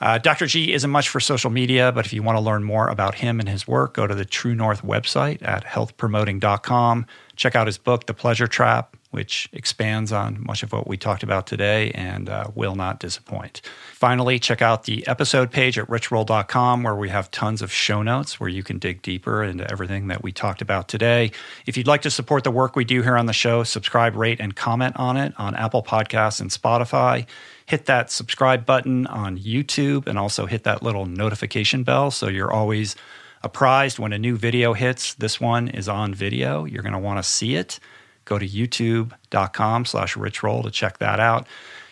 Uh, 0.00 0.18
Dr. 0.18 0.46
G 0.46 0.72
isn't 0.72 0.90
much 0.90 1.08
for 1.08 1.20
social 1.20 1.50
media, 1.50 1.90
but 1.92 2.06
if 2.06 2.12
you 2.12 2.22
want 2.22 2.36
to 2.36 2.40
learn 2.40 2.62
more 2.62 2.88
about 2.88 3.16
him 3.16 3.40
and 3.40 3.48
his 3.48 3.66
work, 3.66 3.94
go 3.94 4.06
to 4.06 4.14
the 4.14 4.24
True 4.24 4.54
North 4.54 4.82
website 4.82 5.42
at 5.42 5.64
healthpromoting.com. 5.64 7.06
Check 7.36 7.56
out 7.56 7.66
his 7.66 7.78
book, 7.78 8.06
The 8.06 8.14
Pleasure 8.14 8.48
Trap, 8.48 8.96
which 9.12 9.48
expands 9.52 10.12
on 10.12 10.44
much 10.44 10.62
of 10.62 10.72
what 10.72 10.88
we 10.88 10.96
talked 10.96 11.22
about 11.22 11.46
today 11.46 11.90
and 11.92 12.28
uh, 12.28 12.48
will 12.54 12.74
not 12.74 12.98
disappoint. 12.98 13.60
Finally, 13.92 14.38
check 14.38 14.60
out 14.60 14.84
the 14.84 15.06
episode 15.06 15.52
page 15.52 15.78
at 15.78 15.86
richroll.com 15.86 16.82
where 16.82 16.96
we 16.96 17.08
have 17.08 17.30
tons 17.30 17.62
of 17.62 17.70
show 17.70 18.02
notes 18.02 18.40
where 18.40 18.48
you 18.48 18.62
can 18.62 18.78
dig 18.78 19.00
deeper 19.02 19.44
into 19.44 19.70
everything 19.70 20.08
that 20.08 20.22
we 20.22 20.32
talked 20.32 20.60
about 20.60 20.88
today. 20.88 21.30
If 21.66 21.76
you'd 21.76 21.86
like 21.86 22.02
to 22.02 22.10
support 22.10 22.42
the 22.42 22.50
work 22.50 22.74
we 22.74 22.84
do 22.84 23.02
here 23.02 23.16
on 23.16 23.26
the 23.26 23.32
show, 23.32 23.62
subscribe, 23.62 24.16
rate, 24.16 24.40
and 24.40 24.56
comment 24.56 24.96
on 24.96 25.16
it 25.16 25.32
on 25.38 25.54
Apple 25.54 25.82
Podcasts 25.82 26.40
and 26.40 26.50
Spotify 26.50 27.26
hit 27.66 27.86
that 27.86 28.10
subscribe 28.10 28.66
button 28.66 29.06
on 29.06 29.38
YouTube 29.38 30.06
and 30.06 30.18
also 30.18 30.46
hit 30.46 30.64
that 30.64 30.82
little 30.82 31.06
notification 31.06 31.84
bell 31.84 32.10
so 32.10 32.28
you're 32.28 32.52
always 32.52 32.96
apprised 33.42 33.98
when 33.98 34.12
a 34.12 34.18
new 34.18 34.36
video 34.36 34.72
hits. 34.72 35.14
This 35.14 35.40
one 35.40 35.68
is 35.68 35.88
on 35.88 36.14
video. 36.14 36.64
You're 36.64 36.82
going 36.82 36.92
to 36.92 36.98
want 36.98 37.18
to 37.18 37.22
see 37.22 37.56
it. 37.56 37.78
Go 38.24 38.38
to 38.38 38.46
youtube.com 38.46 39.84
slash 39.84 40.14
richroll 40.14 40.62
to 40.64 40.70
check 40.70 40.98
that 40.98 41.20
out. 41.20 41.46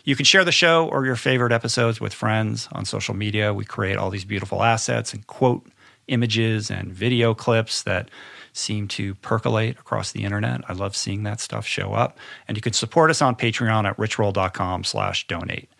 You 0.05 0.17
can 0.17 0.25
share 0.25 0.45
the 0.45 0.53
show 0.53 0.89
or 0.89 1.05
your 1.05 1.17
favorite 1.17 1.53
episodes 1.53 2.01
with 2.01 2.15
friends 2.15 2.69
on 2.73 2.85
social 2.85 3.15
media. 3.15 3.53
We 3.53 3.65
create 3.65 3.97
all 3.97 4.11
these 4.11 4.25
beautiful 4.25 4.63
assets 4.63 5.13
and 5.13 5.27
quote 5.27 5.67
images 6.09 6.71
and 6.71 6.93
video 6.93 7.35
clips 7.35 7.83
that 7.83 8.11
seem 8.53 8.89
to 8.89 9.15
percolate 9.17 9.79
across 9.79 10.13
the 10.13 10.25
internet. 10.25 10.63
I 10.69 10.73
love 10.73 10.97
seeing 10.97 11.23
that 11.25 11.41
stuff 11.41 11.67
show 11.67 11.93
up. 11.93 12.19
And 12.49 12.57
you 12.57 12.61
can 12.61 12.73
support 12.73 13.11
us 13.11 13.23
on 13.23 13.37
Patreon 13.37 13.89
at 13.89 13.97
richroll.com 13.97 14.85
slash 14.85 15.27
donate. 15.27 15.71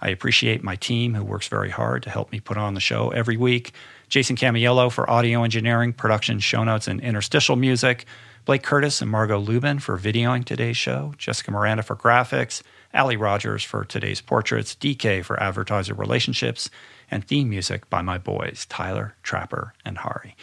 I 0.00 0.08
appreciate 0.08 0.62
my 0.62 0.76
team 0.76 1.14
who 1.14 1.24
works 1.24 1.48
very 1.48 1.70
hard 1.70 2.02
to 2.04 2.10
help 2.10 2.32
me 2.32 2.40
put 2.40 2.56
on 2.56 2.74
the 2.74 2.80
show 2.80 3.10
every 3.10 3.36
week. 3.36 3.72
Jason 4.08 4.36
Camiolo 4.36 4.90
for 4.90 5.08
audio 5.08 5.42
engineering, 5.42 5.92
production, 5.92 6.38
show 6.38 6.64
notes, 6.64 6.88
and 6.88 7.00
interstitial 7.00 7.56
music. 7.56 8.06
Blake 8.44 8.62
Curtis 8.62 9.02
and 9.02 9.10
Margot 9.10 9.38
Lubin 9.38 9.78
for 9.78 9.98
videoing 9.98 10.44
today's 10.44 10.76
show. 10.76 11.14
Jessica 11.18 11.50
Miranda 11.50 11.82
for 11.82 11.96
graphics. 11.96 12.62
Ali 12.92 13.16
Rogers 13.16 13.62
for 13.62 13.84
today's 13.84 14.20
portraits. 14.20 14.74
DK 14.74 15.24
for 15.24 15.40
advertiser 15.40 15.94
relationships. 15.94 16.70
And 17.10 17.24
theme 17.24 17.50
music 17.50 17.88
by 17.90 18.02
my 18.02 18.18
boys, 18.18 18.66
Tyler, 18.68 19.14
Trapper, 19.22 19.74
and 19.84 19.98
Hari. 19.98 20.36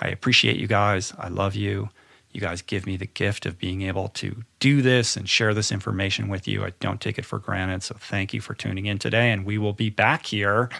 I 0.00 0.08
appreciate 0.08 0.56
you 0.56 0.66
guys. 0.66 1.12
I 1.18 1.28
love 1.28 1.54
you. 1.54 1.90
You 2.32 2.40
guys 2.40 2.62
give 2.62 2.86
me 2.86 2.96
the 2.96 3.06
gift 3.06 3.44
of 3.44 3.58
being 3.58 3.82
able 3.82 4.08
to 4.08 4.42
do 4.58 4.80
this 4.80 5.16
and 5.16 5.28
share 5.28 5.52
this 5.52 5.70
information 5.70 6.28
with 6.28 6.48
you. 6.48 6.64
I 6.64 6.72
don't 6.80 7.00
take 7.00 7.18
it 7.18 7.26
for 7.26 7.38
granted. 7.38 7.82
So 7.82 7.96
thank 7.98 8.32
you 8.32 8.40
for 8.40 8.54
tuning 8.54 8.86
in 8.86 8.98
today. 8.98 9.30
And 9.30 9.44
we 9.44 9.58
will 9.58 9.74
be 9.74 9.90
back 9.90 10.26
here 10.26 10.70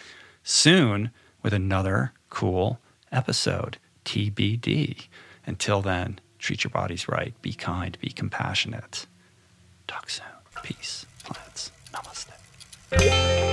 soon 0.43 1.11
with 1.43 1.53
another 1.53 2.13
cool 2.31 2.81
episode. 3.11 3.77
TBD. 4.05 5.09
Until 5.47 5.83
then, 5.83 6.19
treat 6.43 6.65
your 6.65 6.71
bodies 6.71 7.09
right, 7.09 7.41
be 7.41 7.55
kind, 7.55 7.97
be 8.01 8.11
compassionate. 8.11 9.07
Talk 9.87 10.11
soon. 10.11 10.27
Peace, 10.63 11.07
plants. 11.25 11.71
Namaste. 11.93 13.52